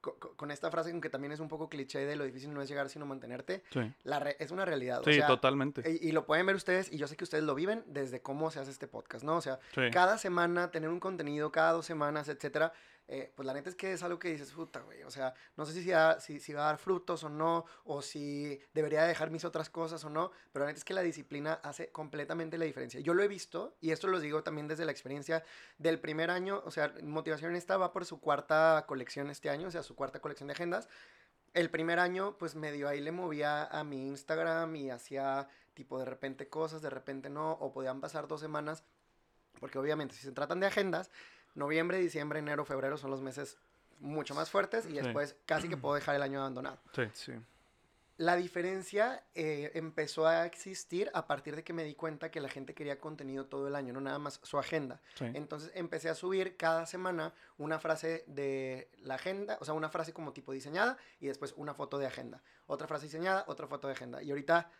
co- 0.00 0.18
co- 0.18 0.34
con 0.36 0.50
esta 0.50 0.70
frase 0.70 0.98
que 1.00 1.10
también 1.10 1.32
es 1.32 1.40
un 1.40 1.48
poco 1.48 1.68
cliché 1.68 1.98
de 2.06 2.16
lo 2.16 2.24
difícil 2.24 2.52
no 2.54 2.62
es 2.62 2.68
llegar 2.68 2.88
sino 2.88 3.04
mantenerte, 3.06 3.62
Sí, 3.70 3.80
la 4.04 4.18
re- 4.20 4.36
es 4.38 4.50
una 4.50 4.64
realidad. 4.64 5.00
o 5.00 5.04
Sí, 5.04 5.14
sea, 5.14 5.26
totalmente. 5.26 5.82
y, 6.00 6.08
y 6.08 6.12
lo 6.12 6.24
pueden 6.26 6.46
ver 6.46 6.56
ustedes, 6.56 6.90
y 6.92 6.96
yo 6.96 7.06
sé 7.08 7.16
que 7.16 7.24
ustedes 7.24 7.44
lo 7.44 7.54
viven 7.54 7.84
desde 7.86 8.20
cómo 8.22 8.50
se 8.50 8.60
hace 8.60 8.70
este 8.70 8.88
podcast, 8.88 9.24
¿no? 9.24 9.36
O 9.36 9.40
sea, 9.42 9.58
Sí. 9.74 9.82
cada 9.92 10.16
semana 10.16 10.70
tener 10.70 10.88
un 10.90 11.00
contenido, 11.00 11.52
cada 11.52 11.72
dos 11.72 11.84
semanas, 11.86 12.28
etcétera. 12.28 12.72
Eh, 13.08 13.32
pues 13.36 13.46
la 13.46 13.54
neta 13.54 13.68
es 13.68 13.76
que 13.76 13.92
es 13.92 14.02
algo 14.02 14.18
que 14.18 14.30
dices, 14.30 14.50
puta, 14.52 14.80
güey. 14.80 15.04
O 15.04 15.10
sea, 15.10 15.32
no 15.56 15.64
sé 15.64 15.72
si, 15.72 15.92
si, 16.20 16.40
si 16.40 16.52
va 16.52 16.62
a 16.62 16.66
dar 16.66 16.78
frutos 16.78 17.22
o 17.22 17.28
no, 17.28 17.64
o 17.84 18.02
si 18.02 18.60
debería 18.74 19.04
dejar 19.04 19.30
mis 19.30 19.44
otras 19.44 19.70
cosas 19.70 20.04
o 20.04 20.10
no, 20.10 20.32
pero 20.52 20.64
la 20.64 20.70
neta 20.70 20.78
es 20.78 20.84
que 20.84 20.94
la 20.94 21.02
disciplina 21.02 21.60
hace 21.62 21.88
completamente 21.92 22.58
la 22.58 22.64
diferencia. 22.64 23.00
Yo 23.00 23.14
lo 23.14 23.22
he 23.22 23.28
visto, 23.28 23.76
y 23.80 23.92
esto 23.92 24.08
lo 24.08 24.18
digo 24.18 24.42
también 24.42 24.66
desde 24.66 24.84
la 24.84 24.90
experiencia 24.90 25.44
del 25.78 26.00
primer 26.00 26.30
año, 26.30 26.62
o 26.64 26.70
sea, 26.70 26.92
Motivación 27.02 27.54
esta 27.54 27.76
va 27.76 27.92
por 27.92 28.04
su 28.04 28.20
cuarta 28.20 28.84
colección 28.88 29.30
este 29.30 29.50
año, 29.50 29.68
o 29.68 29.70
sea, 29.70 29.82
su 29.82 29.94
cuarta 29.94 30.20
colección 30.20 30.48
de 30.48 30.54
agendas. 30.54 30.88
El 31.54 31.70
primer 31.70 32.00
año, 32.00 32.36
pues 32.36 32.54
medio 32.54 32.88
ahí 32.88 33.00
le 33.00 33.12
movía 33.12 33.64
a 33.64 33.84
mi 33.84 34.08
Instagram 34.08 34.74
y 34.76 34.90
hacía 34.90 35.48
tipo 35.74 35.98
de 35.98 36.04
repente 36.04 36.48
cosas, 36.48 36.82
de 36.82 36.90
repente 36.90 37.30
no, 37.30 37.52
o 37.52 37.72
podían 37.72 38.00
pasar 38.00 38.26
dos 38.26 38.40
semanas, 38.40 38.82
porque 39.60 39.78
obviamente 39.78 40.14
si 40.14 40.22
se 40.22 40.32
tratan 40.32 40.60
de 40.60 40.66
agendas, 40.66 41.10
noviembre, 41.56 41.98
diciembre, 41.98 42.38
enero, 42.38 42.64
febrero 42.64 42.96
son 42.96 43.10
los 43.10 43.20
meses 43.22 43.58
mucho 43.98 44.34
más 44.34 44.50
fuertes 44.50 44.86
y 44.86 44.90
Sí. 44.90 44.94
después 45.00 45.36
casi 45.46 45.68
que 45.68 45.76
puedo 45.76 45.94
dejar 45.94 46.14
el 46.14 46.22
año 46.22 46.38
abandonado. 46.40 46.78
Sí. 46.94 47.02
Sí. 47.14 47.32
La 48.18 48.34
diferencia 48.34 49.24
eh, 49.34 49.72
empezó 49.74 50.26
a 50.26 50.46
existir 50.46 51.10
a 51.12 51.26
partir 51.26 51.54
de 51.54 51.62
que 51.62 51.74
me 51.74 51.84
di 51.84 51.94
cuenta 51.94 52.30
que 52.30 52.40
la 52.40 52.48
gente 52.48 52.72
quería 52.74 52.98
contenido 52.98 53.44
todo 53.44 53.68
el 53.68 53.74
año, 53.76 53.92
no 53.92 54.00
nada 54.00 54.18
más 54.18 54.40
su 54.42 54.58
agenda. 54.58 55.02
Sí. 55.16 55.26
Entonces 55.34 55.70
empecé 55.74 56.08
a 56.08 56.14
subir 56.14 56.56
cada 56.56 56.86
semana 56.86 57.34
una 57.58 57.78
frase 57.78 58.24
de 58.26 58.90
la 59.00 59.16
agenda, 59.16 59.58
o 59.60 59.66
sea, 59.66 59.74
una 59.74 59.90
frase 59.90 60.14
como 60.14 60.32
tipo 60.32 60.52
diseñada 60.52 60.96
y 61.20 61.26
después 61.26 61.52
una 61.58 61.74
foto 61.74 61.98
de 61.98 62.06
agenda. 62.06 62.42
Otra 62.66 62.86
frase 62.86 63.04
diseñada, 63.04 63.44
otra 63.48 63.66
foto 63.66 63.86
de 63.86 63.92
agenda. 63.92 64.22
Y 64.22 64.30
ahorita 64.30 64.70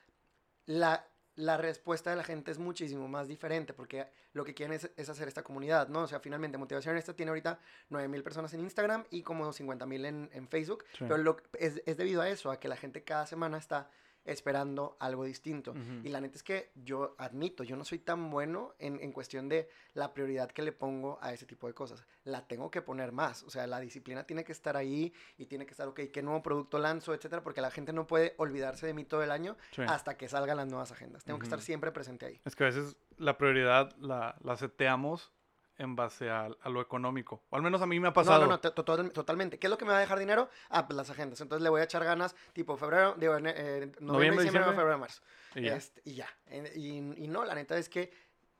la, 0.64 1.06
la 1.36 1.56
respuesta 1.58 2.10
de 2.10 2.16
la 2.16 2.24
gente 2.24 2.50
es 2.50 2.58
muchísimo 2.58 3.08
más 3.08 3.28
diferente 3.28 3.72
porque 3.74 4.06
lo 4.32 4.44
que 4.44 4.54
quieren 4.54 4.74
es, 4.74 4.90
es 4.96 5.08
hacer 5.08 5.28
esta 5.28 5.42
comunidad, 5.42 5.88
¿no? 5.88 6.00
O 6.02 6.06
sea, 6.06 6.18
finalmente 6.18 6.56
Motivación 6.58 6.96
esta 6.96 7.14
tiene 7.14 7.30
ahorita 7.30 7.58
9000 7.90 8.22
personas 8.22 8.52
en 8.54 8.60
Instagram 8.60 9.04
y 9.10 9.22
como 9.22 9.52
50000 9.52 10.04
en, 10.06 10.30
en 10.32 10.48
Facebook, 10.48 10.84
Sí. 10.92 11.04
pero 11.06 11.18
lo, 11.18 11.36
es, 11.58 11.82
es 11.86 11.96
debido 11.96 12.22
a 12.22 12.28
eso, 12.28 12.50
a 12.50 12.58
que 12.58 12.68
la 12.68 12.76
gente 12.76 13.04
cada 13.04 13.26
semana 13.26 13.58
está 13.58 13.90
esperando 14.26 14.96
algo 15.00 15.24
distinto. 15.24 15.70
Ujú. 15.72 16.00
Y 16.04 16.08
la 16.08 16.20
neta 16.20 16.36
es 16.36 16.42
que 16.42 16.70
yo 16.74 17.14
admito, 17.18 17.64
yo 17.64 17.76
no 17.76 17.84
soy 17.84 17.98
tan 17.98 18.30
bueno 18.30 18.74
en, 18.78 19.00
en 19.00 19.12
cuestión 19.12 19.48
de 19.48 19.68
la 19.94 20.12
prioridad 20.12 20.50
que 20.50 20.62
le 20.62 20.72
pongo 20.72 21.18
a 21.22 21.32
ese 21.32 21.46
tipo 21.46 21.66
de 21.66 21.74
cosas. 21.74 22.04
La 22.24 22.46
tengo 22.46 22.70
que 22.70 22.82
poner 22.82 23.12
más. 23.12 23.42
O 23.44 23.50
sea, 23.50 23.66
la 23.66 23.80
disciplina 23.80 24.24
tiene 24.24 24.44
que 24.44 24.52
estar 24.52 24.76
ahí 24.76 25.12
y 25.38 25.46
tiene 25.46 25.64
que 25.66 25.70
estar, 25.72 25.88
ok, 25.88 26.00
qué 26.12 26.22
nuevo 26.22 26.42
producto 26.42 26.78
lanzo, 26.78 27.14
etcétera, 27.14 27.42
porque 27.42 27.60
la 27.60 27.70
gente 27.70 27.92
no 27.92 28.06
puede 28.06 28.34
olvidarse 28.38 28.86
de 28.86 28.94
mí 28.94 29.04
todo 29.04 29.22
el 29.22 29.30
año 29.30 29.56
Sí. 29.72 29.82
hasta 29.86 30.16
que 30.16 30.28
salgan 30.28 30.56
las 30.56 30.66
nuevas 30.68 30.92
agendas. 30.92 31.24
Tengo 31.24 31.38
que 31.38 31.44
estar 31.44 31.60
siempre 31.60 31.92
presente 31.92 32.26
ahí. 32.26 32.40
Es 32.44 32.54
que 32.56 32.64
a 32.64 32.66
veces 32.66 32.96
la 33.16 33.38
prioridad 33.38 33.94
la, 33.98 34.36
la 34.42 34.56
seteamos 34.56 35.32
en 35.78 35.94
base 35.96 36.30
a, 36.30 36.48
a 36.62 36.68
lo 36.68 36.80
económico. 36.80 37.42
O 37.50 37.56
al 37.56 37.62
menos 37.62 37.82
a 37.82 37.86
mí 37.86 38.00
me 38.00 38.08
ha 38.08 38.12
pasado. 38.12 38.40
No, 38.40 38.46
no, 38.46 38.52
no, 38.52 38.60
to- 38.60 38.72
to- 38.72 39.10
totalmente. 39.10 39.58
¿Qué 39.58 39.66
es 39.66 39.70
lo 39.70 39.76
que 39.78 39.84
me 39.84 39.90
va 39.92 39.98
a 39.98 40.00
dejar 40.00 40.18
dinero? 40.18 40.48
Ah, 40.70 40.86
pues 40.86 40.96
las 40.96 41.10
agendas. 41.10 41.40
Entonces 41.40 41.62
le 41.62 41.68
voy 41.68 41.80
a 41.80 41.84
echar 41.84 42.02
ganas, 42.04 42.34
tipo 42.52 42.76
febrero, 42.76 43.14
digo, 43.18 43.36
eh, 43.36 43.40
noviembre, 43.40 44.00
Noviembre, 44.00 44.44
diciembre, 44.44 44.74
febrero, 44.74 44.98
marzo. 44.98 45.22
Y 45.54 45.62
ya. 45.62 45.76
Este, 45.76 46.00
y 46.04 46.14
ya. 46.14 46.28
En- 46.46 46.66
Y, 46.74 47.24
y 47.24 47.28
no, 47.28 47.44
la 47.44 47.54
neta 47.54 47.76
es 47.76 47.88
que 47.88 48.10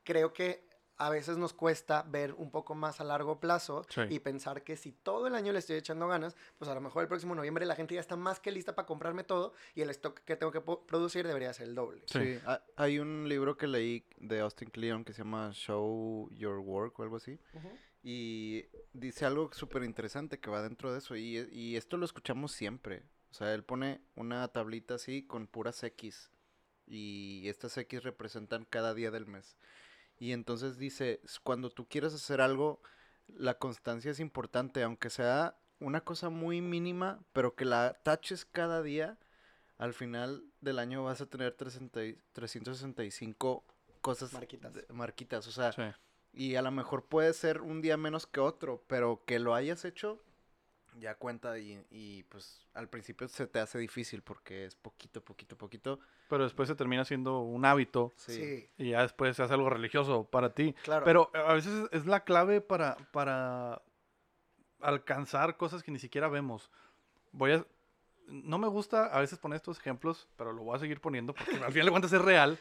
creo 0.03 0.31
que 0.33 0.66
a 0.99 1.09
veces 1.09 1.37
nos 1.37 1.53
cuesta 1.53 2.01
ver 2.03 2.33
un 2.33 2.49
poco 2.51 2.73
más 2.75 2.99
a 2.99 3.03
largo 3.03 3.39
plazo 3.39 3.85
Sí. 3.89 4.01
y 4.09 4.19
pensar 4.19 4.63
que 4.63 4.75
si 4.77 4.91
todo 4.91 5.27
el 5.27 5.35
año 5.35 5.53
le 5.53 5.59
estoy 5.59 5.75
echando 5.77 6.07
ganas, 6.07 6.35
pues 6.57 6.69
a 6.71 6.73
lo 6.73 6.81
mejor 6.81 7.03
el 7.03 7.07
próximo 7.07 7.35
noviembre 7.35 7.65
la 7.65 7.75
gente 7.75 7.93
ya 7.95 8.01
está 8.01 8.15
más 8.15 8.39
que 8.39 8.51
lista 8.51 8.73
para 8.75 8.85
comprarme 8.87 9.23
todo 9.23 9.53
y 9.75 9.81
el 9.81 9.89
stock 9.91 10.19
que 10.21 10.35
tengo 10.35 10.51
que 10.51 10.61
producir 10.61 11.25
debería 11.27 11.53
ser 11.53 11.67
el 11.67 11.75
doble. 11.75 12.01
Sí. 12.07 12.19
Sí, 12.19 12.39
ha- 12.45 12.63
hay 12.75 12.99
un 12.99 13.29
libro 13.29 13.57
que 13.57 13.67
leí 13.67 14.05
de 14.17 14.39
Austin 14.39 14.69
Kleon 14.69 15.05
que 15.05 15.13
se 15.13 15.19
llama 15.19 15.51
Show 15.53 16.29
Your 16.31 16.59
Work 16.59 16.99
o 16.99 17.03
algo 17.03 17.17
así. 17.17 17.39
Y 18.03 18.65
dice 18.93 19.25
algo 19.25 19.51
súper 19.53 19.83
interesante 19.83 20.39
que 20.39 20.49
va 20.49 20.61
dentro 20.61 20.91
de 20.93 20.99
eso. 20.99 21.15
Y, 21.15 21.37
y 21.51 21.75
esto 21.75 21.97
lo 21.97 22.05
escuchamos 22.05 22.51
siempre. 22.51 23.03
O 23.31 23.33
sea, 23.33 23.53
él 23.53 23.63
pone 23.63 24.01
una 24.15 24.47
tablita 24.47 24.95
así 24.95 25.23
con 25.25 25.47
puras 25.47 25.83
X. 25.83 26.31
Y 26.85 27.49
estas 27.49 27.77
X 27.77 28.03
representan 28.03 28.65
cada 28.65 28.93
día 28.93 29.11
del 29.11 29.25
mes. 29.25 29.57
Y 30.19 30.31
entonces 30.33 30.77
dice, 30.77 31.19
"S- 31.23 31.39
cuando 31.43 31.69
tú 31.69 31.87
quieres 31.87 32.13
hacer 32.13 32.41
algo, 32.41 32.81
la 33.27 33.55
constancia 33.55 34.11
es 34.11 34.19
importante, 34.19 34.81
aunque 34.83 35.09
sea 35.09 35.57
una 35.79 36.01
cosa 36.01 36.29
muy 36.29 36.61
mínima, 36.61 37.19
pero 37.33 37.55
que 37.55 37.65
la 37.65 37.93
taches 38.03 38.45
cada 38.45 38.81
día, 38.81 39.17
al 39.77 39.93
final 39.93 40.43
del 40.61 40.79
año 40.79 41.03
vas 41.03 41.21
a 41.21 41.27
tener 41.27 41.53
360 41.53 42.03
y- 42.03 42.17
365 42.33 43.63
cosas 44.01 44.33
Marquitas. 44.33 44.73
de- 44.73 44.85
marquitas. 44.91 45.47
O 45.47 45.51
sea, 45.51 45.71
Sí. 45.71 45.81
y 46.33 46.55
a 46.55 46.61
lo 46.61 46.71
mejor 46.71 47.05
puede 47.05 47.33
ser 47.33 47.61
un 47.61 47.81
día 47.81 47.97
menos 47.97 48.25
que 48.25 48.39
otro, 48.39 48.83
pero 48.87 49.23
que 49.25 49.37
lo 49.39 49.53
hayas 49.53 49.85
hecho 49.85 50.19
ya 50.99 51.15
cuenta 51.15 51.57
y, 51.59 51.85
y, 51.91 52.23
pues 52.23 52.67
al 52.73 52.89
principio 52.89 53.27
se 53.27 53.47
te 53.47 53.59
hace 53.59 53.77
difícil 53.79 54.21
porque 54.21 54.65
es 54.65 54.75
poquito, 54.75 55.21
poquito, 55.23 55.57
poquito. 55.57 55.99
Pero 56.29 56.43
después 56.43 56.67
se 56.67 56.75
termina 56.75 57.05
siendo 57.05 57.39
un 57.41 57.63
hábito 57.65 58.11
Sí. 58.15 58.69
Y 58.77 58.89
ya 58.91 59.01
después 59.01 59.35
se 59.35 59.43
hace 59.43 59.53
algo 59.53 59.69
religioso 59.69 60.25
para 60.25 60.53
ti. 60.53 60.73
claro. 60.83 61.05
Pero 61.05 61.31
a 61.33 61.53
veces 61.53 61.87
es- 61.91 62.05
la 62.05 62.23
clave 62.23 62.61
para, 62.61 62.95
para 63.11 63.81
alcanzar 64.81 65.57
cosas 65.57 65.83
que 65.83 65.91
ni 65.91 65.99
siquiera 65.99 66.27
vemos. 66.27 66.69
Voy 67.31 67.51
a... 67.53 67.65
No 68.27 68.57
me 68.57 68.67
gusta 68.67 69.05
a 69.05 69.21
veces 69.21 69.39
poner 69.39 69.55
estos 69.55 69.79
ejemplos, 69.79 70.27
pero 70.35 70.51
lo 70.51 70.63
voy 70.63 70.75
a 70.75 70.79
seguir 70.79 70.99
poniendo 70.99 71.33
porque 71.33 71.55
al 71.63 71.71
final 71.71 71.85
de 71.85 71.91
cuentas 71.91 72.11
es 72.13 72.21
real. 72.21 72.59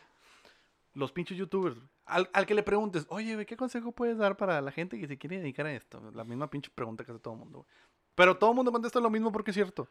Los 0.95 1.13
pinches 1.13 1.37
youtubers. 1.37 1.77
Al, 2.07 2.31
al 2.33 2.47
que 2.47 2.55
le 2.55 2.63
preguntes, 2.63 3.05
oye, 3.11 3.45
¿qué 3.45 3.57
consejo 3.57 3.91
puedes 3.93 4.17
dar 4.17 4.37
para 4.37 4.61
la 4.63 4.71
gente 4.71 4.99
que 4.99 5.09
se 5.09 5.19
quiere 5.19 5.39
dedicar 5.41 5.67
a 5.67 5.75
esto? 5.75 6.01
La 6.15 6.23
misma 6.25 6.49
pinche 6.49 6.71
pregunta 6.73 7.05
que 7.05 7.11
hace 7.11 7.21
todo 7.21 7.35
el 7.35 7.41
mundo. 7.41 7.59
güey. 7.59 7.69
Pero 8.17 8.37
todo 8.37 8.51
el 8.51 8.57
mundo 8.57 8.73
contesta 8.73 8.99
lo 8.99 9.11
mismo 9.11 9.31
porque 9.31 9.53
es 9.53 9.55
cierto. 9.55 9.89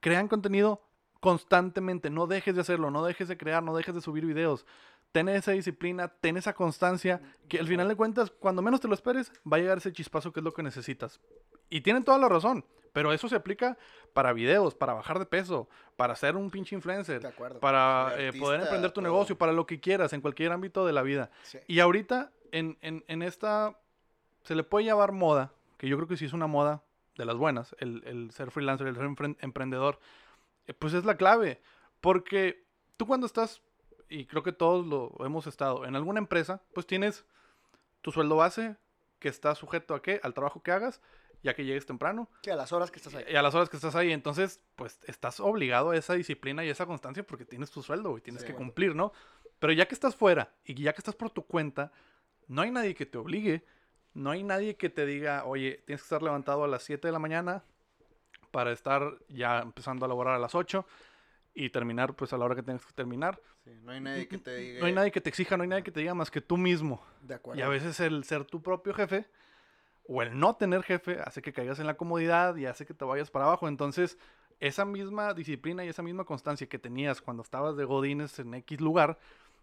Crean 0.00 0.28
contenido 0.28 0.82
constantemente. 1.20 2.10
No 2.10 2.26
dejes 2.26 2.54
de 2.54 2.60
hacerlo, 2.60 2.90
no 2.90 3.04
dejes 3.04 3.28
de 3.28 3.36
crear, 3.38 3.62
no 3.62 3.74
dejes 3.74 3.94
de 3.94 4.00
subir 4.00 4.26
videos. 4.26 4.66
Ten 5.12 5.28
esa 5.28 5.52
disciplina, 5.52 6.08
ten 6.08 6.36
esa 6.36 6.52
constancia, 6.52 7.22
que 7.48 7.58
al 7.58 7.66
final 7.66 7.88
de 7.88 7.96
cuentas, 7.96 8.30
cuando 8.30 8.60
menos 8.60 8.80
te 8.80 8.88
lo 8.88 8.94
esperes, 8.94 9.32
va 9.50 9.56
a 9.56 9.60
llegar 9.60 9.78
ese 9.78 9.92
chispazo 9.92 10.32
que 10.32 10.40
es 10.40 10.44
lo 10.44 10.52
que 10.52 10.62
necesitas. 10.62 11.20
Y 11.70 11.80
tienen 11.80 12.04
toda 12.04 12.18
la 12.18 12.28
razón, 12.28 12.64
pero 12.92 13.12
eso 13.12 13.28
se 13.28 13.36
aplica 13.36 13.78
para 14.12 14.32
videos, 14.32 14.74
para 14.74 14.92
bajar 14.92 15.18
de 15.18 15.26
peso, 15.26 15.68
para 15.96 16.14
ser 16.16 16.36
un 16.36 16.50
pinche 16.50 16.74
influencer, 16.74 17.22
de 17.22 17.28
acuerdo. 17.28 17.60
para 17.60 18.12
eh, 18.18 18.32
poder 18.38 18.60
emprender 18.60 18.90
tu 18.90 19.00
todo. 19.00 19.04
negocio, 19.04 19.38
para 19.38 19.52
lo 19.52 19.64
que 19.64 19.80
quieras, 19.80 20.12
en 20.12 20.20
cualquier 20.20 20.52
ámbito 20.52 20.84
de 20.84 20.92
la 20.92 21.02
vida. 21.02 21.30
Sí. 21.44 21.58
Y 21.66 21.80
ahorita, 21.80 22.30
en, 22.52 22.76
en- 22.82 23.04
en 23.08 23.22
esta, 23.22 23.78
se 24.42 24.54
le 24.54 24.64
puede 24.64 24.84
llamar 24.86 25.12
moda, 25.12 25.52
que 25.78 25.88
yo 25.88 25.96
creo 25.96 26.08
que 26.08 26.16
sí 26.16 26.24
es 26.26 26.32
una 26.34 26.46
moda 26.46 26.82
de 27.16 27.24
las 27.24 27.36
buenas, 27.36 27.74
el, 27.78 28.02
el 28.06 28.30
ser 28.30 28.50
freelancer, 28.50 28.86
el 28.86 28.94
ser 28.96 29.04
empre- 29.04 29.36
emprendedor, 29.40 29.98
eh, 30.66 30.74
pues 30.74 30.94
es 30.94 31.04
la 31.04 31.16
clave. 31.16 31.60
Porque 32.00 32.64
tú 32.96 33.06
cuando 33.06 33.26
estás, 33.26 33.62
y 34.08 34.26
creo 34.26 34.42
que 34.42 34.52
todos 34.52 34.86
lo 34.86 35.12
hemos 35.24 35.46
estado, 35.46 35.84
en 35.86 35.96
alguna 35.96 36.18
empresa, 36.18 36.62
pues 36.74 36.86
tienes 36.86 37.24
tu 38.02 38.12
sueldo 38.12 38.36
base, 38.36 38.76
que 39.18 39.28
está 39.28 39.54
sujeto 39.54 39.94
a 39.94 40.02
qué? 40.02 40.20
Al 40.22 40.34
trabajo 40.34 40.62
que 40.62 40.70
hagas, 40.72 41.00
ya 41.42 41.54
que 41.54 41.64
llegues 41.64 41.86
temprano, 41.86 42.28
Sí, 42.42 42.50
a 42.50 42.56
las 42.56 42.72
horas 42.72 42.90
que 42.90 42.98
estás 42.98 43.14
ahí. 43.14 43.24
y 43.30 43.36
a 43.36 43.42
las 43.42 43.54
horas 43.54 43.68
que 43.70 43.76
estás 43.76 43.94
ahí. 43.94 44.12
Entonces, 44.12 44.60
pues 44.76 45.00
estás 45.06 45.40
obligado 45.40 45.90
a 45.90 45.96
esa 45.96 46.14
disciplina 46.14 46.64
y 46.64 46.68
esa 46.68 46.86
constancia 46.86 47.24
porque 47.26 47.44
tienes 47.44 47.70
tu 47.70 47.82
sueldo 47.82 48.16
y 48.18 48.20
tienes 48.20 48.42
Sí. 48.42 48.48
que 48.48 48.54
cumplir, 48.54 48.94
¿no? 48.94 49.12
Pero 49.58 49.72
ya 49.72 49.86
que 49.88 49.94
estás 49.94 50.14
fuera 50.14 50.52
y 50.64 50.74
ya 50.74 50.92
que 50.92 50.98
estás 51.00 51.14
por 51.14 51.30
tu 51.30 51.46
cuenta, 51.46 51.92
no 52.48 52.62
hay 52.62 52.70
nadie 52.70 52.94
que 52.94 53.06
te 53.06 53.16
obligue, 53.18 53.64
no 54.16 54.30
hay 54.30 54.42
nadie 54.42 54.76
que 54.76 54.88
te 54.88 55.04
diga, 55.04 55.44
oye, 55.44 55.82
tienes 55.84 56.00
que 56.00 56.06
estar 56.06 56.22
levantado 56.22 56.64
a 56.64 56.68
las 56.68 56.82
7 56.82 57.06
de 57.06 57.12
la 57.12 57.18
mañana 57.18 57.62
para 58.50 58.72
estar 58.72 59.18
ya 59.28 59.60
empezando 59.60 60.06
a 60.06 60.08
laborar 60.08 60.34
a 60.34 60.38
las 60.38 60.54
8 60.54 60.86
y 61.54 61.68
terminar 61.68 62.14
pues 62.14 62.32
a 62.32 62.38
la 62.38 62.46
hora 62.46 62.54
que 62.54 62.62
tengas 62.62 62.84
que 62.86 62.94
terminar. 62.94 63.38
Sí, 63.62 63.70
no 63.82 63.92
hay 63.92 64.00
nadie 64.00 64.26
que 64.26 64.38
te 64.38 64.56
diga. 64.56 64.80
No 64.80 64.86
hay 64.86 64.94
nadie 64.94 65.10
que 65.10 65.20
te 65.20 65.28
exija, 65.28 65.56
no 65.58 65.64
hay 65.64 65.68
nadie 65.68 65.82
que 65.82 65.90
te 65.90 66.00
diga 66.00 66.14
más 66.14 66.30
que 66.30 66.40
tú 66.40 66.56
mismo. 66.56 67.04
De 67.20 67.34
acuerdo. 67.34 67.60
Y 67.60 67.62
a 67.62 67.68
veces 67.68 68.00
el 68.00 68.24
ser 68.24 68.46
tu 68.46 68.62
propio 68.62 68.94
jefe 68.94 69.26
o 70.08 70.22
el 70.22 70.38
no 70.38 70.56
tener 70.56 70.82
jefe 70.82 71.20
hace 71.20 71.42
que 71.42 71.52
caigas 71.52 71.78
en 71.78 71.86
la 71.86 71.98
comodidad 71.98 72.56
y 72.56 72.64
hace 72.64 72.86
que 72.86 72.94
te 72.94 73.04
vayas 73.04 73.30
para 73.30 73.44
abajo. 73.44 73.68
Entonces, 73.68 74.16
esa 74.60 74.86
misma 74.86 75.34
disciplina 75.34 75.84
y 75.84 75.88
esa 75.88 76.02
misma 76.02 76.24
constancia 76.24 76.66
que 76.66 76.78
tenías 76.78 77.20
cuando 77.20 77.42
estabas 77.42 77.76
de 77.76 77.84
Godines 77.84 78.38
en 78.38 78.54
X 78.54 78.80
lugar, 78.80 79.18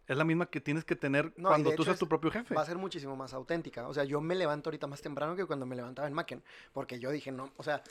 es 0.08 0.18
la 0.18 0.24
misma 0.24 0.48
que 0.48 0.60
tienes 0.62 0.84
que 0.86 0.96
tener 0.96 1.34
No, 1.38 1.50
cuando 1.50 1.72
tú 1.76 1.84
seas 1.84 1.96
es- 1.96 2.00
tu 2.00 2.08
propio 2.08 2.30
jefe. 2.32 2.54
va 2.56 2.62
a 2.62 2.66
ser 2.66 2.78
muchísimo 2.78 3.16
más 3.16 3.34
auténtica. 3.34 3.88
O 3.88 3.94
sea, 3.94 4.04
yo 4.04 4.20
me 4.22 4.36
levanto 4.36 4.70
ahorita 4.70 4.88
más 4.88 5.02
temprano 5.02 5.36
que 5.36 5.46
cuando 5.46 5.66
me 5.66 5.76
levantaba 5.76 6.08
en 6.08 6.14
Macken. 6.14 6.44
Porque 6.74 7.00
yo 7.00 7.10
dije, 7.12 7.32
no, 7.32 7.52
o 7.58 7.64
sea, 7.64 7.82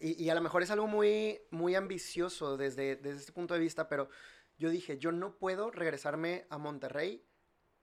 y, 0.00 0.22
y 0.22 0.30
a 0.30 0.34
lo 0.34 0.40
mejor 0.40 0.62
es 0.62 0.70
algo 0.70 0.86
muy, 0.86 1.40
muy 1.50 1.74
ambicioso 1.74 2.56
desde, 2.56 2.96
desde 2.96 3.18
este 3.20 3.32
punto 3.32 3.54
de 3.54 3.60
vista, 3.60 3.88
pero 3.88 4.08
yo 4.56 4.70
dije, 4.70 4.98
yo 4.98 5.12
no 5.12 5.34
puedo 5.36 5.70
regresarme 5.70 6.46
a 6.50 6.58
Monterrey 6.58 7.22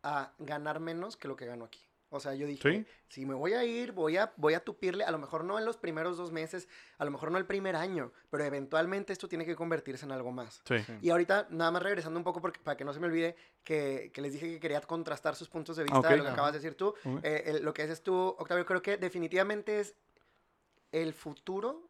a 0.03 0.33
ganar 0.39 0.79
menos 0.79 1.15
que 1.17 1.27
lo 1.27 1.36
que 1.36 1.45
gano 1.45 1.65
aquí. 1.65 1.84
O 2.10 2.20
sea, 2.20 2.34
yo 2.36 2.45
dije, 2.47 2.62
Sí. 2.72 2.86
si 3.10 3.26
me 3.26 3.34
voy 3.34 3.53
a 3.53 3.64
ir, 3.66 3.91
voy 3.91 4.16
a, 4.18 4.32
voy 4.38 4.53
a 4.53 4.60
tupirle, 4.64 5.03
a 5.03 5.12
lo 5.12 5.18
mejor 5.18 5.43
no 5.43 5.58
en 5.58 5.66
los 5.66 5.76
primeros 5.76 6.18
dos 6.18 6.32
meses, 6.32 6.68
a 6.97 7.03
lo 7.06 7.12
mejor 7.12 7.32
no 7.32 7.38
el 7.38 7.45
primer 7.45 7.76
año, 7.76 8.12
pero 8.30 8.43
eventualmente 8.43 9.12
esto 9.12 9.28
tiene 9.28 9.45
que 9.45 9.56
convertirse 9.56 10.06
en 10.06 10.12
algo 10.12 10.32
más. 10.32 10.62
Sí. 10.66 10.76
Y 11.01 11.10
ahorita, 11.10 11.47
nada 11.49 11.72
más 11.72 11.82
regresando 11.84 12.20
un 12.20 12.24
poco 12.24 12.41
porque, 12.41 12.60
para 12.60 12.78
que 12.78 12.86
no 12.86 12.93
se 12.93 12.99
me 12.99 13.08
olvide, 13.08 13.36
que, 13.64 14.12
que 14.14 14.22
les 14.22 14.34
dije 14.34 14.47
que 14.47 14.60
quería 14.60 14.80
contrastar 14.82 15.36
sus 15.36 15.49
puntos 15.49 15.76
de 15.78 15.84
vista 15.84 15.99
Ok. 15.99 16.08
de 16.10 16.18
lo 16.18 16.24
que 16.24 16.28
Ajá. 16.30 16.34
acabas 16.36 16.53
de 16.53 16.60
decir 16.60 16.76
tú. 16.78 16.89
Ok. 16.89 17.20
Eh, 17.24 17.43
el- 17.47 17.64
lo 17.66 17.74
que 17.74 17.82
dices 17.82 18.01
tú, 18.03 18.14
Octavio, 18.38 18.66
creo 18.66 18.82
que 18.82 18.97
definitivamente 18.97 19.80
es 19.80 19.95
el 20.91 21.14
futuro, 21.14 21.89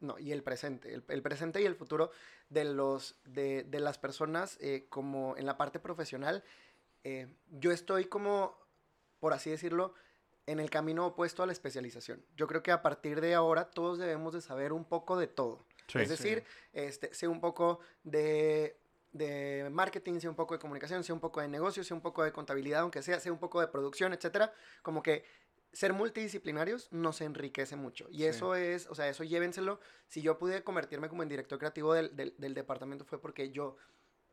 no, 0.00 0.18
y 0.18 0.32
el 0.32 0.42
presente. 0.42 0.92
El, 0.92 1.04
el 1.08 1.22
presente 1.22 1.62
y 1.62 1.64
el 1.64 1.76
futuro 1.76 2.10
de, 2.50 2.64
los, 2.64 3.16
de, 3.24 3.62
de 3.62 3.80
las 3.80 3.96
personas 3.98 4.58
eh, 4.60 4.86
como 4.90 5.36
en 5.36 5.46
la 5.46 5.56
parte 5.56 5.78
profesional. 5.78 6.42
Eh, 7.04 7.28
yo 7.50 7.70
estoy 7.70 8.06
como, 8.06 8.58
por 9.24 9.32
así 9.32 9.48
decirlo, 9.48 9.94
en 10.44 10.60
el 10.60 10.68
camino 10.68 11.06
opuesto 11.06 11.42
a 11.42 11.46
la 11.46 11.52
especialización. 11.52 12.22
Yo 12.36 12.46
creo 12.46 12.62
que 12.62 12.72
a 12.72 12.82
partir 12.82 13.22
de 13.22 13.32
ahora 13.32 13.70
todos 13.70 13.96
debemos 13.96 14.34
de 14.34 14.42
saber 14.42 14.74
un 14.74 14.84
poco 14.84 15.16
de 15.16 15.28
todo. 15.28 15.64
Sí. 15.88 15.98
es 15.98 16.10
decir, 16.10 16.44
este, 16.74 17.14
sé 17.14 17.26
un 17.26 17.40
poco 17.40 17.80
de, 18.02 18.78
de 19.12 19.66
marketing, 19.72 20.20
sé 20.20 20.28
un 20.28 20.34
poco 20.34 20.52
de 20.52 20.60
comunicación, 20.60 21.02
sé 21.04 21.14
un 21.14 21.20
poco 21.20 21.40
de 21.40 21.48
negocios, 21.48 21.86
sé 21.86 21.94
un 21.94 22.02
poco 22.02 22.22
de 22.22 22.32
contabilidad, 22.32 22.82
aunque 22.82 23.00
sea, 23.00 23.18
sé 23.18 23.30
un 23.30 23.38
poco 23.38 23.62
de 23.62 23.68
producción, 23.68 24.12
etcétera. 24.12 24.52
Como 24.82 25.02
que 25.02 25.24
ser 25.72 25.94
multidisciplinarios 25.94 26.92
nos 26.92 27.22
enriquece 27.22 27.76
mucho. 27.76 28.06
Y 28.10 28.18
Sí. 28.18 28.24
eso 28.26 28.54
es, 28.56 28.86
o 28.88 28.94
sea, 28.94 29.08
eso 29.08 29.24
llévenselo. 29.24 29.80
Si 30.06 30.20
yo 30.20 30.36
pude 30.36 30.62
convertirme 30.62 31.08
como 31.08 31.22
en 31.22 31.30
director 31.30 31.58
creativo 31.58 31.94
del, 31.94 32.14
del, 32.14 32.34
del 32.36 32.52
departamento 32.52 33.06
fue 33.06 33.18
porque 33.22 33.48
yo 33.50 33.78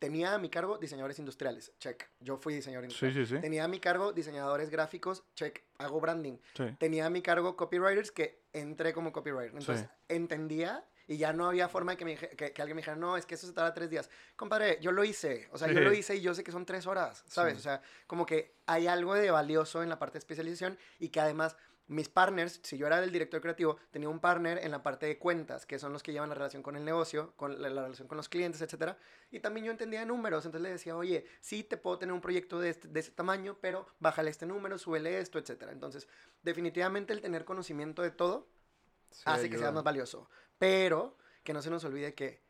tenía 0.02 0.34
a 0.34 0.38
mi 0.38 0.50
cargo 0.50 0.78
diseñadores 0.78 1.18
industriales, 1.20 1.72
check. 1.78 2.08
Yo 2.20 2.36
fui 2.36 2.54
diseñador 2.54 2.90
Sí, 2.90 3.06
industrial. 3.06 3.26
sí, 3.26 3.34
sí. 3.36 3.40
Tenía 3.40 3.62
a 3.64 3.68
mi 3.68 3.78
cargo 3.78 4.12
diseñadores 4.12 4.68
gráficos, 4.68 5.22
check. 5.36 5.62
Hago 5.78 6.00
branding 6.00 6.38
Sí. 6.54 6.64
tenía 6.78 7.06
a 7.06 7.10
mi 7.10 7.22
cargo 7.22 7.56
copywriters 7.56 8.10
que 8.10 8.42
entré 8.52 8.92
como 8.92 9.12
copywriter. 9.12 9.56
Entonces 9.56 9.86
Sí. 9.86 9.86
entendía 10.08 10.84
Y 11.08 11.16
ya 11.18 11.32
no 11.32 11.48
había 11.48 11.68
forma 11.68 11.92
de 11.92 11.98
que, 11.98 12.04
me 12.04 12.16
que, 12.16 12.52
que 12.52 12.62
alguien 12.62 12.76
me 12.76 12.80
dijera, 12.80 12.96
no, 12.96 13.16
es 13.16 13.26
que 13.26 13.34
eso 13.34 13.46
se 13.48 13.52
tarda 13.52 13.74
tres 13.74 13.90
días. 13.90 14.08
Compadre, 14.36 14.78
yo 14.80 14.92
lo 14.92 15.02
hice. 15.04 15.48
O 15.50 15.58
sea, 15.58 15.66
yo 15.66 15.74
Sí. 15.78 15.84
lo 15.84 15.92
hice 15.92 16.14
y 16.14 16.20
yo 16.20 16.32
sé 16.32 16.44
que 16.44 16.52
son 16.52 16.64
tres 16.64 16.86
horas, 16.86 17.24
¿sabes? 17.26 17.54
Sí. 17.54 17.58
O 17.58 17.62
sea, 17.62 17.82
como 18.06 18.24
que 18.24 18.54
hay 18.66 18.86
algo 18.86 19.14
de 19.14 19.30
valioso 19.32 19.82
en 19.82 19.88
la 19.88 19.98
parte 19.98 20.14
de 20.14 20.18
especialización 20.20 20.78
y 21.00 21.08
que 21.08 21.18
además 21.20 21.56
mis 21.88 22.08
partners, 22.08 22.60
si 22.62 22.78
yo 22.78 22.86
era 22.86 23.02
el 23.02 23.12
director 23.12 23.40
creativo, 23.40 23.76
tenía 23.90 24.08
un 24.08 24.20
partner 24.20 24.58
en 24.62 24.70
la 24.70 24.82
parte 24.82 25.06
de 25.06 25.18
cuentas, 25.18 25.66
que 25.66 25.78
son 25.78 25.92
los 25.92 26.02
que 26.02 26.12
llevan 26.12 26.28
la 26.28 26.34
relación 26.34 26.62
con 26.62 26.76
el 26.76 26.84
negocio, 26.84 27.34
con 27.36 27.60
la, 27.60 27.68
la 27.68 27.82
relación 27.82 28.08
con 28.08 28.16
los 28.16 28.28
clientes, 28.28 28.62
etcétera. 28.62 28.96
Y 29.30 29.40
también 29.40 29.66
yo 29.66 29.72
entendía 29.72 30.04
números, 30.04 30.44
entonces 30.46 30.62
le 30.62 30.70
decía, 30.70 30.96
oye, 30.96 31.26
sí 31.40 31.64
te 31.64 31.76
puedo 31.76 31.98
tener 31.98 32.12
un 32.12 32.20
proyecto 32.20 32.60
de, 32.60 32.70
este, 32.70 32.88
de 32.88 33.00
ese 33.00 33.10
tamaño, 33.10 33.58
pero 33.60 33.86
bájale 33.98 34.30
este 34.30 34.46
número, 34.46 34.78
súbele 34.78 35.18
esto, 35.18 35.38
etcétera. 35.38 35.72
Entonces, 35.72 36.08
definitivamente 36.42 37.12
el 37.12 37.20
tener 37.20 37.44
conocimiento 37.44 38.02
de 38.02 38.10
todo 38.10 38.48
Sí, 39.12 39.22
hace 39.26 39.50
que 39.50 39.58
sea 39.58 39.72
más 39.72 39.84
valioso. 39.84 40.28
Pero 40.58 41.16
que 41.42 41.52
no 41.52 41.62
se 41.62 41.70
nos 41.70 41.84
olvide 41.84 42.14
que 42.14 42.42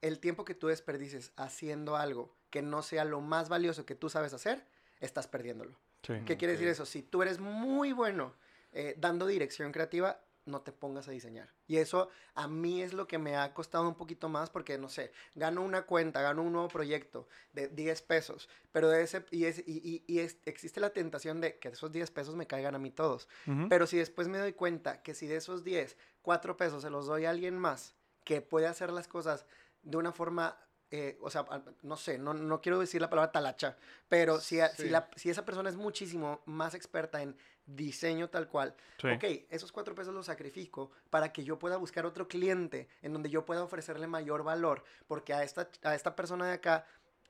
el 0.00 0.18
tiempo 0.18 0.44
que 0.44 0.54
tú 0.54 0.68
desperdices 0.68 1.32
haciendo 1.36 1.96
algo 1.96 2.34
que 2.50 2.62
no 2.62 2.82
sea 2.82 3.04
lo 3.04 3.20
más 3.20 3.48
valioso 3.48 3.84
que 3.84 3.94
tú 3.94 4.08
sabes 4.08 4.32
hacer, 4.32 4.66
estás 5.00 5.26
perdiéndolo. 5.26 5.78
Sí. 6.02 6.14
¿Qué 6.24 6.36
quiere 6.36 6.52
decir 6.52 6.68
eso? 6.68 6.86
Si 6.86 7.02
tú 7.02 7.22
eres 7.22 7.40
muy 7.40 7.92
bueno 7.92 8.34
eh, 8.76 8.94
dando 8.98 9.26
dirección 9.26 9.72
creativa, 9.72 10.20
no 10.44 10.60
te 10.60 10.70
pongas 10.70 11.08
a 11.08 11.10
diseñar. 11.10 11.52
Y 11.66 11.78
eso 11.78 12.08
a 12.34 12.46
mí 12.46 12.80
es 12.80 12.92
lo 12.92 13.08
que 13.08 13.18
me 13.18 13.34
ha 13.36 13.52
costado 13.52 13.88
un 13.88 13.96
poquito 13.96 14.28
más 14.28 14.48
porque, 14.48 14.78
no 14.78 14.88
sé, 14.88 15.10
gano 15.34 15.62
una 15.62 15.82
cuenta, 15.86 16.22
gano 16.22 16.42
un 16.42 16.52
nuevo 16.52 16.68
proyecto 16.68 17.26
de 17.52 17.66
10 17.66 18.00
pesos, 18.02 18.48
pero 18.70 18.88
de 18.88 19.02
ese, 19.02 19.24
y, 19.32 19.46
es, 19.46 19.58
y, 19.66 19.80
y- 19.82 20.04
y 20.06 20.20
es- 20.20 20.36
existe 20.44 20.78
la 20.78 20.90
tentación 20.90 21.40
de 21.40 21.58
que 21.58 21.70
esos 21.70 21.90
10 21.90 22.12
pesos 22.12 22.36
me 22.36 22.46
caigan 22.46 22.76
a 22.76 22.78
mí 22.78 22.92
todos. 22.92 23.28
Pero 23.68 23.88
si 23.88 23.96
después 23.96 24.28
me 24.28 24.38
doy 24.38 24.52
cuenta 24.52 25.02
que 25.02 25.14
si 25.14 25.26
de 25.26 25.36
esos 25.36 25.64
10, 25.64 25.96
4 26.22 26.56
pesos 26.56 26.82
se 26.82 26.90
los 26.90 27.06
doy 27.06 27.24
a 27.24 27.30
alguien 27.30 27.58
más 27.58 27.96
que 28.22 28.40
puede 28.40 28.68
hacer 28.68 28.92
las 28.92 29.08
cosas 29.08 29.46
de 29.82 29.96
una 29.96 30.12
forma, 30.12 30.58
eh, 30.92 31.18
o 31.22 31.30
sea, 31.30 31.44
no 31.82 31.96
sé, 31.96 32.18
no, 32.18 32.34
no 32.34 32.60
quiero 32.60 32.78
decir 32.78 33.00
la 33.00 33.10
palabra 33.10 33.32
talacha, 33.32 33.76
pero 34.08 34.38
si, 34.38 34.60
a- 34.60 34.68
si, 34.68 34.88
la- 34.90 35.10
si 35.16 35.28
esa 35.30 35.44
persona 35.44 35.68
es 35.70 35.76
muchísimo 35.76 36.40
más 36.46 36.74
experta 36.74 37.20
en 37.22 37.36
diseño 37.66 38.28
tal 38.30 38.48
cual, 38.48 38.74
Sí. 38.98 39.08
ok, 39.08 39.24
esos 39.50 39.72
4 39.72 39.94
pesos 39.94 40.14
los 40.14 40.26
sacrifico 40.26 40.90
para 41.10 41.32
que 41.32 41.44
yo 41.44 41.58
pueda 41.58 41.76
buscar 41.76 42.06
otro 42.06 42.28
cliente 42.28 42.88
en 43.02 43.12
donde 43.12 43.28
yo 43.30 43.44
pueda 43.44 43.62
ofrecerle 43.62 44.06
mayor 44.06 44.42
valor, 44.44 44.84
porque 45.08 45.34
a 45.34 45.42
esta, 45.42 45.68
a 45.82 45.94
esta 45.94 46.14
persona 46.16 46.46
de 46.46 46.52
acá 46.54 46.86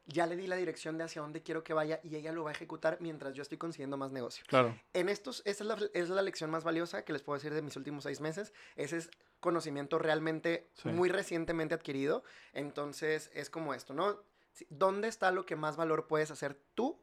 ya 0.09 0.27
le 0.27 0.37
di 0.37 0.47
la 0.47 0.55
dirección 0.55 0.97
de 0.99 1.05
hacia 1.05 1.21
dónde 1.23 1.43
quiero 1.43 1.65
que 1.65 1.73
vaya 1.75 1.99
y 2.05 2.15
ella 2.15 2.31
lo 2.31 2.45
va 2.45 2.51
a 2.51 2.53
ejecutar 2.53 2.99
mientras 3.01 3.35
yo 3.35 3.43
estoy 3.43 3.59
consiguiendo 3.59 3.97
más 3.97 4.13
negocio. 4.13 4.45
Claro. 4.47 4.79
En 4.93 5.09
estos, 5.09 5.43
esa 5.45 5.65
es 5.65 5.69
la, 5.69 5.79
es 5.95 6.09
la 6.11 6.23
lección 6.23 6.49
más 6.49 6.63
valiosa 6.63 7.05
que 7.05 7.13
les 7.13 7.23
puedo 7.23 7.37
decir 7.39 7.53
de 7.53 7.61
mis 7.63 7.75
últimos 7.77 8.05
seis 8.05 8.21
meses. 8.21 8.53
Ese 8.77 8.99
es 8.99 9.11
conocimiento 9.41 9.99
realmente 9.99 10.69
Sí. 10.75 10.91
muy 10.91 11.09
recientemente 11.09 11.75
adquirido. 11.75 12.23
Entonces, 12.53 13.31
es 13.35 13.51
como 13.51 13.75
esto, 13.75 13.95
¿no? 13.95 14.23
¿Dónde 14.71 15.09
está 15.09 15.33
lo 15.33 15.45
que 15.45 15.57
más 15.57 15.77
valor 15.77 16.07
puedes 16.07 16.31
hacer 16.31 16.57
tú? 16.75 16.99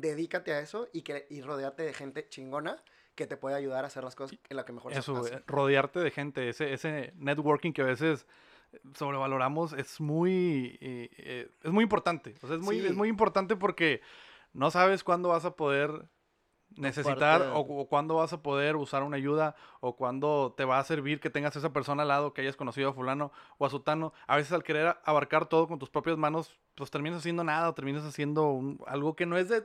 Dedícate 0.00 0.52
a 0.52 0.60
eso 0.60 0.88
y, 0.92 1.02
que, 1.02 1.26
y 1.30 1.40
rodeate 1.42 1.82
de 1.82 1.92
gente 1.94 2.28
chingona 2.28 2.82
que 3.14 3.26
te 3.26 3.36
puede 3.38 3.56
ayudar 3.56 3.84
a 3.84 3.86
hacer 3.86 4.04
las 4.04 4.14
cosas 4.14 4.38
en 4.48 4.56
la 4.56 4.64
que 4.66 4.72
mejor 4.74 4.92
Eso, 4.92 5.16
hacen. 5.16 5.42
rodearte 5.46 6.00
de 6.00 6.10
gente, 6.10 6.48
ese, 6.50 6.72
ese 6.74 7.12
networking 7.16 7.72
que 7.72 7.80
a 7.82 7.86
veces 7.86 8.26
sobrevaloramos 8.94 9.72
es 9.72 10.00
muy, 10.00 10.76
eh, 10.82 11.08
eh, 11.16 11.50
es 11.62 11.70
muy 11.72 11.82
importante. 11.84 12.34
O 12.42 12.46
sea, 12.46 12.56
es 12.56 12.62
muy, 12.62 12.80
Sí. 12.80 12.86
es 12.86 12.94
muy 12.94 13.08
importante 13.08 13.56
porque 13.56 14.02
no 14.52 14.70
sabes 14.70 15.02
cuándo 15.02 15.30
vas 15.30 15.44
a 15.46 15.56
poder 15.56 16.08
necesitar 16.76 17.40
o, 17.54 17.60
o 17.60 17.88
cuándo 17.88 18.16
vas 18.16 18.32
a 18.32 18.42
poder 18.42 18.76
usar 18.76 19.02
una 19.02 19.16
ayuda 19.16 19.54
o 19.80 19.96
cuándo 19.96 20.52
te 20.56 20.64
va 20.64 20.78
a 20.78 20.84
servir 20.84 21.20
que 21.20 21.30
tengas 21.30 21.56
esa 21.56 21.72
persona 21.72 22.02
al 22.02 22.08
lado, 22.08 22.34
que 22.34 22.42
hayas 22.42 22.56
conocido 22.56 22.90
a 22.90 22.92
fulano 22.92 23.32
o 23.56 23.64
a 23.64 23.70
sutano. 23.70 24.12
A 24.26 24.36
veces 24.36 24.52
al 24.52 24.62
querer 24.64 24.96
abarcar 25.04 25.46
todo 25.48 25.68
con 25.68 25.78
tus 25.78 25.88
propias 25.90 26.18
manos, 26.18 26.58
pues 26.74 26.90
terminas 26.90 27.20
haciendo 27.20 27.44
nada 27.44 27.70
o 27.70 27.74
terminas 27.74 28.04
haciendo 28.04 28.50
un- 28.50 28.78
algo 28.86 29.16
que 29.16 29.24
no 29.26 29.38
es 29.38 29.48
de, 29.48 29.64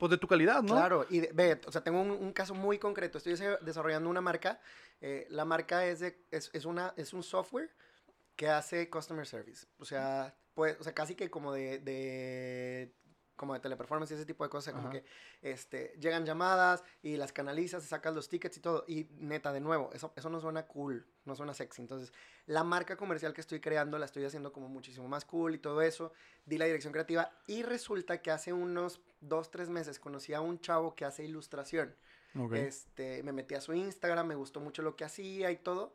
pues, 0.00 0.10
de 0.10 0.18
tu 0.18 0.26
calidad, 0.26 0.62
¿no? 0.62 0.74
Claro, 0.74 1.06
y 1.10 1.20
ve, 1.20 1.60
o 1.66 1.70
sea, 1.70 1.84
tengo 1.84 2.00
un, 2.00 2.32
caso 2.32 2.54
muy 2.54 2.78
concreto. 2.78 3.18
Estoy 3.18 3.34
desarrollando 3.60 4.08
una 4.08 4.22
marca. 4.22 4.58
eh, 5.02 5.26
la 5.28 5.44
marca 5.44 5.84
es, 5.84 6.02
es, 6.02 6.50
es 6.52 6.64
una, 6.64 6.94
es 6.96 7.12
un 7.12 7.22
software 7.22 7.70
que 8.34 8.48
hace 8.48 8.88
customer 8.88 9.26
service. 9.26 9.66
O 9.78 9.84
sea, 9.84 10.34
pues, 10.54 10.76
o 10.80 10.84
sea 10.84 10.94
casi 10.94 11.14
que 11.14 11.30
como 11.30 11.52
de 11.52 12.90
como 13.40 13.54
de 13.54 13.60
teleperformance 13.60 14.10
y 14.10 14.16
ese 14.16 14.26
tipo 14.26 14.44
de 14.44 14.50
cosas, 14.50 14.74
como 14.74 14.88
Ajá. 14.88 14.98
que 14.98 15.04
este, 15.40 15.94
llegan 15.98 16.26
llamadas 16.26 16.84
y 17.02 17.16
las 17.16 17.32
canalizas, 17.32 17.82
sacas 17.84 18.14
los 18.14 18.28
tickets 18.28 18.58
y 18.58 18.60
todo. 18.60 18.84
Y 18.86 19.08
neta, 19.12 19.50
de 19.50 19.60
nuevo, 19.62 19.88
eso, 19.94 20.12
eso 20.14 20.28
no 20.28 20.42
suena 20.42 20.66
cool, 20.66 21.06
no 21.24 21.34
suena 21.34 21.54
sexy. 21.54 21.80
Entonces, 21.80 22.12
la 22.44 22.64
marca 22.64 22.98
comercial 22.98 23.32
que 23.32 23.40
estoy 23.40 23.58
creando 23.58 23.98
la 23.98 24.04
estoy 24.04 24.26
haciendo 24.26 24.52
como 24.52 24.68
muchísimo 24.68 25.08
más 25.08 25.24
cool 25.24 25.54
y 25.54 25.58
todo 25.58 25.80
eso. 25.80 26.12
Di 26.44 26.58
la 26.58 26.66
dirección 26.66 26.92
creativa 26.92 27.32
y 27.46 27.62
resulta 27.62 28.20
que 28.20 28.30
hace 28.30 28.52
unos 28.52 29.00
dos, 29.22 29.50
tres 29.50 29.70
meses 29.70 29.98
conocí 29.98 30.34
a 30.34 30.42
un 30.42 30.60
chavo 30.60 30.94
que 30.94 31.06
hace 31.06 31.24
ilustración. 31.24 31.96
Ok. 32.38 32.52
Este, 32.52 33.22
me 33.22 33.32
metí 33.32 33.54
a 33.54 33.62
su 33.62 33.72
Instagram, 33.72 34.26
me 34.26 34.34
gustó 34.34 34.60
mucho 34.60 34.82
lo 34.82 34.96
que 34.96 35.04
hacía 35.04 35.50
y 35.50 35.56
todo. 35.56 35.94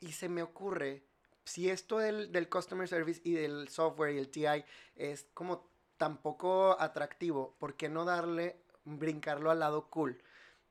Y 0.00 0.10
se 0.10 0.28
me 0.28 0.42
ocurre, 0.42 1.04
si 1.44 1.70
esto 1.70 1.98
del, 1.98 2.32
del 2.32 2.48
customer 2.48 2.88
service 2.88 3.20
y 3.22 3.34
del 3.34 3.68
software 3.68 4.12
y 4.16 4.18
el 4.18 4.28
TI 4.28 4.64
es 4.96 5.28
como 5.34 5.69
tan 6.00 6.16
poco 6.16 6.80
atractivo, 6.80 7.54
¿por 7.58 7.74
qué 7.74 7.90
no 7.90 8.06
darle, 8.06 8.56
brincarlo 8.84 9.50
al 9.50 9.58
lado 9.58 9.90
cool? 9.90 10.16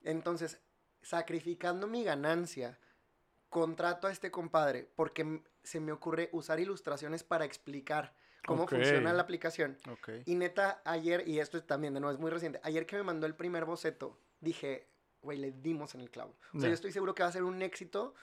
Entonces, 0.02 0.60
sacrificando 1.04 1.86
mi 1.86 2.04
ganancia, 2.04 2.80
contrato 3.48 4.08
a 4.08 4.12
este 4.12 4.32
compadre 4.32 4.90
porque 4.96 5.44
se 5.62 5.80
me 5.80 5.92
ocurre 5.92 6.30
usar 6.32 6.60
ilustraciones 6.60 7.24
para 7.24 7.46
explicar 7.46 8.16
cómo 8.44 8.68
funciona 8.68 9.14
la 9.14 9.22
aplicación. 9.22 9.78
Ok. 9.92 10.10
Y 10.26 10.34
neta, 10.34 10.82
ayer, 10.84 11.28
y 11.28 11.38
esto 11.38 11.60
es 11.60 11.68
también, 11.68 11.94
de 11.94 12.00
nuevo, 12.00 12.12
es 12.12 12.20
muy 12.20 12.32
reciente, 12.32 12.60
ayer 12.64 12.88
que 12.88 12.96
me 12.96 13.04
mandó 13.04 13.28
el 13.28 13.36
primer 13.36 13.66
boceto, 13.66 14.20
dije, 14.40 14.88
güey, 15.22 15.38
le 15.38 15.52
dimos 15.52 15.94
en 15.94 16.02
el 16.02 16.10
clavo. 16.10 16.36
O 16.56 16.60
sea, 16.60 16.70
yo 16.70 16.74
estoy 16.74 16.92
seguro 16.92 17.14
que 17.14 17.22
va 17.22 17.30
a 17.30 17.34
ser 17.34 17.44
un 17.44 17.62
éxito 17.62 18.16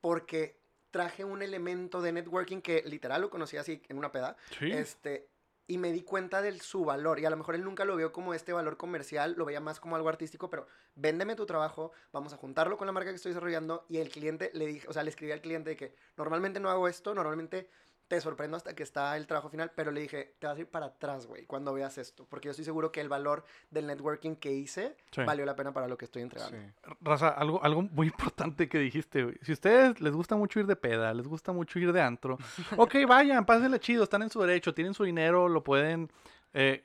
porque 0.00 0.62
traje 0.90 1.26
un 1.26 1.42
elemento 1.42 2.00
de 2.00 2.12
networking 2.12 2.62
que 2.62 2.82
literal 2.86 3.20
lo 3.20 3.28
conocí 3.28 3.58
así 3.58 3.82
en 3.90 3.98
una 3.98 4.10
peda. 4.12 4.38
Sí. 4.58 4.72
Este, 4.72 5.28
y 5.68 5.78
me 5.78 5.92
di 5.92 6.02
cuenta 6.02 6.42
de 6.42 6.58
su 6.58 6.84
valor. 6.84 7.20
Y 7.20 7.26
a 7.26 7.30
lo 7.30 7.36
mejor 7.36 7.54
él 7.54 7.62
nunca 7.62 7.84
lo 7.84 7.94
vio 7.94 8.10
como 8.10 8.34
este 8.34 8.52
valor 8.52 8.76
comercial, 8.76 9.34
lo 9.36 9.44
veía 9.44 9.60
más 9.60 9.78
como 9.78 9.94
algo 9.94 10.08
artístico, 10.08 10.50
pero 10.50 10.66
véndeme 10.96 11.36
tu 11.36 11.46
trabajo, 11.46 11.92
vamos 12.10 12.32
a 12.32 12.38
juntarlo 12.38 12.76
con 12.76 12.86
la 12.86 12.92
marca 12.92 13.10
que 13.10 13.16
estoy 13.16 13.30
desarrollando. 13.30 13.84
Y 13.88 13.98
el 13.98 14.08
cliente 14.08 14.50
le 14.54 14.66
dije, 14.66 14.88
o 14.88 14.92
sea, 14.92 15.04
le 15.04 15.10
escribí 15.10 15.30
al 15.30 15.42
cliente 15.42 15.70
de 15.70 15.76
que 15.76 15.94
normalmente 16.16 16.58
no 16.58 16.70
hago 16.70 16.88
esto, 16.88 17.14
normalmente 17.14 17.68
te 18.08 18.20
sorprendo 18.22 18.56
hasta 18.56 18.74
que 18.74 18.82
está 18.82 19.16
el 19.18 19.26
trabajo 19.26 19.50
final, 19.50 19.70
pero 19.76 19.90
le 19.90 20.00
dije, 20.00 20.34
te 20.38 20.46
vas 20.46 20.56
a 20.56 20.60
ir 20.60 20.66
para 20.66 20.86
atrás, 20.86 21.26
güey, 21.26 21.44
cuando 21.44 21.74
veas 21.74 21.98
esto, 21.98 22.26
porque 22.28 22.46
yo 22.46 22.50
estoy 22.52 22.64
seguro 22.64 22.90
que 22.90 23.00
el 23.02 23.08
valor 23.10 23.44
del 23.70 23.86
networking 23.86 24.34
que 24.36 24.50
hice 24.52 24.96
Sí. 25.12 25.22
valió 25.24 25.44
la 25.44 25.54
pena 25.54 25.72
para 25.72 25.86
lo 25.88 25.96
que 25.98 26.06
estoy 26.06 26.22
entregando. 26.22 26.56
Sí. 26.56 26.94
Raza, 27.02 27.28
algo, 27.28 27.62
algo 27.62 27.82
muy 27.82 28.06
importante 28.32 28.68
que 28.68 28.78
dijiste, 28.78 29.22
güey. 29.24 29.36
Si 29.42 29.52
a 29.52 29.54
ustedes 29.54 30.00
les 30.00 30.12
gusta 30.14 30.36
mucho 30.36 30.58
ir 30.58 30.66
de 30.66 30.76
peda, 30.76 31.12
les 31.12 31.28
gusta 31.28 31.52
mucho 31.52 31.78
ir 31.78 31.92
de 31.92 32.00
antro, 32.00 32.38
ok, 32.78 32.94
vayan, 33.06 33.44
pásenle 33.44 33.78
chido, 33.78 34.04
están 34.04 34.22
en 34.22 34.30
su 34.30 34.40
derecho, 34.40 34.72
tienen 34.72 34.94
su 34.94 35.04
dinero, 35.04 35.48
lo 35.48 35.62
pueden 35.62 36.10
eh, 36.54 36.84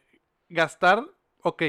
gastar, 0.50 1.04
ok, 1.42 1.64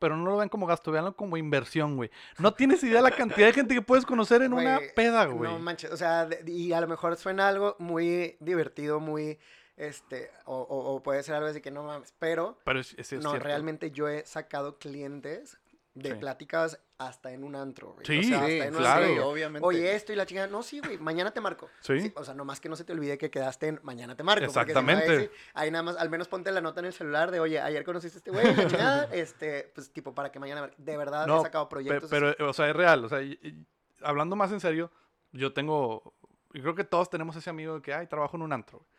pero 0.00 0.16
no 0.16 0.28
lo 0.28 0.36
vean 0.38 0.48
como 0.48 0.66
gasto, 0.66 0.90
véanlo 0.90 1.14
como 1.14 1.36
inversión, 1.36 1.94
güey. 1.94 2.10
No 2.38 2.52
tienes 2.54 2.82
idea 2.82 3.00
la 3.00 3.12
cantidad 3.12 3.46
de 3.46 3.52
gente 3.52 3.74
que 3.74 3.82
puedes 3.82 4.04
conocer 4.04 4.42
en 4.42 4.52
una 4.52 4.80
peda, 4.96 5.26
güey. 5.26 5.48
No 5.52 5.60
manches, 5.60 5.92
o 5.92 5.96
sea, 5.96 6.28
y 6.44 6.72
a 6.72 6.80
lo 6.80 6.88
mejor 6.88 7.16
suena 7.16 7.46
algo 7.46 7.76
muy 7.78 8.36
divertido, 8.40 8.98
muy, 8.98 9.38
este, 9.76 10.30
o, 10.46 10.56
o- 10.58 10.94
o 10.96 11.02
puede 11.02 11.22
ser 11.22 11.36
algo 11.36 11.48
así 11.48 11.60
que 11.60 11.70
no 11.70 11.82
mames, 11.84 12.12
pero 12.18 12.58
pero 12.64 12.80
es, 12.80 12.92
es- 12.98 13.12
es 13.12 13.22
no, 13.22 13.30
cierto. 13.30 13.46
realmente 13.46 13.90
yo 13.92 14.08
he 14.08 14.24
sacado 14.26 14.78
clientes 14.78 15.58
de 15.94 16.10
Sí. 16.12 16.16
pláticas 16.16 16.80
hasta 17.00 17.32
en 17.32 17.44
un 17.44 17.56
antro, 17.56 17.94
güey. 17.94 18.04
Sí, 18.06 18.18
o 18.18 18.22
sea, 18.22 18.36
hasta 18.40 18.46
Sí, 18.48 18.60
en 18.60 18.74
un 18.74 18.80
claro. 18.80 19.04
antro. 19.06 19.28
obviamente. 19.30 19.66
Oye, 19.66 19.94
esto 19.94 20.12
y 20.12 20.16
la 20.16 20.26
chingada. 20.26 20.48
No, 20.48 20.62
sí, 20.62 20.80
güey, 20.80 20.98
mañana 20.98 21.30
te 21.30 21.40
marco. 21.40 21.68
Sí. 21.80 22.12
O 22.14 22.24
sea, 22.24 22.34
nomás 22.34 22.60
que 22.60 22.68
no 22.68 22.76
se 22.76 22.84
te 22.84 22.92
olvide 22.92 23.16
que 23.16 23.30
quedaste 23.30 23.68
en 23.68 23.80
mañana 23.82 24.14
te 24.16 24.22
marco. 24.22 24.40
porque 24.46 24.52
si 24.52 24.56
no, 24.58 24.62
Exactamente. 24.62 25.10
ahí, 25.12 25.24
sí, 25.24 25.30
ahí 25.54 25.70
nada 25.70 25.82
más, 25.82 25.96
al 25.96 26.10
menos 26.10 26.28
ponte 26.28 26.52
la 26.52 26.60
nota 26.60 26.80
en 26.80 26.86
el 26.86 26.92
celular 26.92 27.30
de, 27.30 27.40
oye, 27.40 27.58
ayer 27.58 27.84
conociste 27.84 28.16
a 28.16 28.18
este 28.18 28.30
güey, 28.30 28.54
la 28.54 28.66
chingada, 28.68 29.08
este, 29.12 29.72
pues 29.74 29.90
tipo, 29.92 30.14
para 30.14 30.30
que 30.30 30.38
mañana. 30.38 30.70
De 30.76 30.96
verdad 30.98 31.26
No, 31.26 31.40
he 31.40 31.42
sacado 31.42 31.68
Pe- 31.68 31.76
proyectos. 31.76 32.10
pero, 32.10 32.28
así. 32.28 32.42
o 32.42 32.52
sea, 32.52 32.68
es 32.68 32.76
real. 32.76 33.04
O 33.04 33.08
sea, 33.08 33.22
y- 33.22 33.38
y 33.42 33.66
hablando 34.02 34.36
más 34.36 34.52
en 34.52 34.60
serio, 34.60 34.90
yo 35.32 35.52
tengo. 35.54 36.14
Yo 36.52 36.62
creo 36.62 36.74
que 36.74 36.84
todos 36.84 37.08
tenemos 37.08 37.34
ese 37.36 37.48
amigo 37.48 37.80
que, 37.80 37.94
ay, 37.94 38.08
trabajo 38.08 38.36
en 38.36 38.42
un 38.42 38.52
antro. 38.52 38.78
güey". 38.80 38.90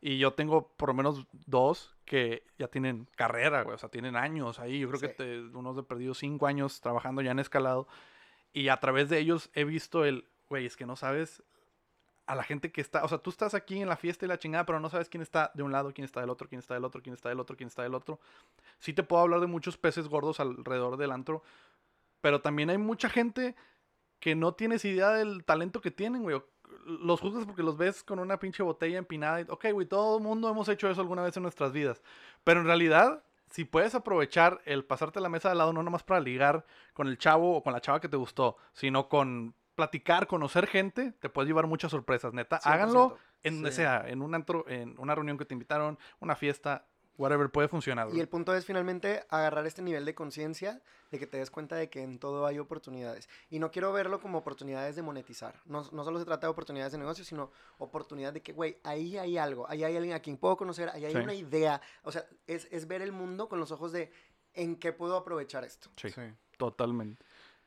Y 0.00 0.18
yo 0.18 0.32
tengo 0.32 0.68
por 0.76 0.88
lo 0.88 0.94
menos 0.94 1.26
dos 1.46 1.94
que 2.06 2.42
ya 2.58 2.68
tienen 2.68 3.06
carrera, 3.16 3.62
güey. 3.62 3.74
O 3.74 3.78
sea, 3.78 3.90
tienen 3.90 4.16
años 4.16 4.58
ahí. 4.58 4.78
Yo 4.80 4.88
creo 4.88 5.00
que 5.00 5.08
te- 5.08 5.40
unos 5.56 5.76
de 5.76 5.82
perdido 5.82 6.14
cinco 6.14 6.46
años 6.46 6.80
trabajando 6.80 7.20
ya 7.22 7.32
en 7.32 7.38
escalado. 7.38 7.86
Y 8.52 8.68
a 8.68 8.78
través 8.78 9.08
de 9.10 9.18
ellos 9.18 9.50
he 9.54 9.64
visto 9.64 10.04
el, 10.04 10.26
güey, 10.48 10.64
es 10.66 10.76
que 10.76 10.86
no 10.86 10.96
sabes 10.96 11.42
a 12.26 12.34
la 12.34 12.42
gente 12.42 12.72
que 12.72 12.80
está. 12.80 13.04
O 13.04 13.08
sea, 13.08 13.18
tú 13.18 13.28
estás 13.30 13.54
aquí 13.54 13.80
en 13.82 13.88
la 13.88 13.96
fiesta 13.96 14.24
y 14.24 14.28
la 14.28 14.38
chingada, 14.38 14.64
pero 14.64 14.80
no 14.80 14.88
sabes 14.88 15.08
quién 15.08 15.20
está 15.22 15.50
de 15.54 15.62
un 15.62 15.70
lado, 15.72 15.92
quién 15.92 16.04
está 16.06 16.20
del 16.20 16.30
otro, 16.30 16.48
quién 16.48 16.60
está 16.60 16.74
del 16.74 16.84
otro, 16.84 17.02
quién 17.02 17.14
está 17.14 17.28
del 17.28 17.40
otro, 17.40 17.56
quién 17.56 17.66
está 17.68 17.82
del 17.82 17.94
otro. 17.94 18.20
Sí 18.78 18.92
te 18.94 19.02
puedo 19.02 19.22
hablar 19.22 19.40
de 19.40 19.48
muchos 19.48 19.76
peces 19.76 20.08
gordos 20.08 20.40
alrededor 20.40 20.96
del 20.96 21.10
antro, 21.12 21.42
pero 22.22 22.40
también 22.40 22.70
hay 22.70 22.78
mucha 22.78 23.10
gente 23.10 23.54
que 24.18 24.34
no 24.34 24.52
tienes 24.54 24.84
idea 24.84 25.10
del 25.10 25.44
talento 25.44 25.80
que 25.80 25.90
tienen, 25.90 26.22
güey. 26.22 26.40
Los 26.86 27.20
juzgas 27.20 27.44
porque 27.46 27.62
los 27.62 27.76
ves 27.76 28.02
con 28.02 28.18
una 28.18 28.38
pinche 28.38 28.62
botella 28.62 28.98
empinada. 28.98 29.40
Y, 29.40 29.46
ok, 29.48 29.66
güey, 29.72 29.86
todo 29.86 30.18
el 30.18 30.22
mundo 30.22 30.48
hemos 30.50 30.68
hecho 30.68 30.88
eso 30.90 31.00
alguna 31.00 31.22
vez 31.22 31.36
en 31.36 31.42
nuestras 31.42 31.72
vidas. 31.72 32.02
Pero 32.44 32.60
en 32.60 32.66
realidad, 32.66 33.22
si 33.50 33.64
puedes 33.64 33.94
aprovechar 33.94 34.60
el 34.64 34.84
pasarte 34.84 35.20
la 35.20 35.28
mesa 35.28 35.48
de 35.48 35.54
lado, 35.56 35.72
no 35.72 35.82
nomás 35.82 36.02
para 36.02 36.20
ligar 36.20 36.64
con 36.94 37.08
el 37.08 37.18
chavo 37.18 37.56
o 37.56 37.62
con 37.62 37.72
la 37.72 37.80
chava 37.80 38.00
que 38.00 38.08
te 38.08 38.16
gustó, 38.16 38.56
sino 38.72 39.08
con 39.08 39.54
platicar, 39.74 40.26
conocer 40.26 40.66
gente, 40.66 41.12
te 41.20 41.28
puedes 41.30 41.48
llevar 41.48 41.66
muchas 41.66 41.90
sorpresas, 41.90 42.32
neta. 42.34 42.60
Háganlo 42.64 43.16
100%. 43.16 43.18
en 43.42 43.54
donde 43.54 43.70
Sí. 43.70 43.76
sea, 43.76 44.04
en 44.06 44.20
un 44.20 44.34
antro, 44.34 44.68
en 44.68 44.98
una 44.98 45.14
reunión 45.14 45.38
que 45.38 45.46
te 45.46 45.54
invitaron, 45.54 45.98
una 46.18 46.36
fiesta, 46.36 46.84
whatever, 47.16 47.50
puede 47.50 47.68
funcionar. 47.68 48.06
Y 48.08 48.10
güey. 48.10 48.20
el 48.20 48.28
punto 48.28 48.54
es 48.54 48.64
finalmente 48.64 49.24
agarrar 49.28 49.66
este 49.66 49.82
nivel 49.82 50.04
de 50.04 50.14
conciencia 50.14 50.80
de 51.10 51.18
que 51.18 51.26
te 51.26 51.36
des 51.38 51.50
cuenta 51.50 51.76
de 51.76 51.90
que 51.90 52.02
en 52.02 52.18
todo 52.18 52.46
hay 52.46 52.58
oportunidades. 52.58 53.28
Y 53.50 53.58
no 53.58 53.70
quiero 53.70 53.92
verlo 53.92 54.20
como 54.20 54.38
oportunidades 54.38 54.96
de 54.96 55.02
monetizar. 55.02 55.60
No, 55.66 55.84
no 55.92 56.04
solo 56.04 56.18
se 56.18 56.24
trata 56.24 56.46
de 56.46 56.50
oportunidades 56.52 56.92
de 56.92 56.98
negocio, 56.98 57.24
sino 57.24 57.50
oportunidad 57.78 58.32
de 58.32 58.40
que, 58.42 58.52
güey, 58.52 58.78
ahí 58.84 59.18
hay 59.18 59.36
algo, 59.38 59.68
ahí 59.68 59.84
hay 59.84 59.96
alguien 59.96 60.14
a 60.14 60.20
quien 60.20 60.36
puedo 60.36 60.56
conocer, 60.56 60.88
ahí 60.90 61.04
hay 61.04 61.12
Sí. 61.12 61.18
una 61.18 61.34
idea. 61.34 61.80
O 62.04 62.12
sea, 62.12 62.24
es, 62.46 62.68
es 62.70 62.86
ver 62.86 63.02
el 63.02 63.12
mundo 63.12 63.48
con 63.48 63.60
los 63.60 63.70
ojos 63.72 63.92
de 63.92 64.12
en 64.54 64.76
qué 64.76 64.92
puedo 64.92 65.16
aprovechar 65.16 65.64
esto. 65.64 65.90
Sí, 65.96 66.10
Sí. 66.10 66.22
totalmente. 66.56 67.24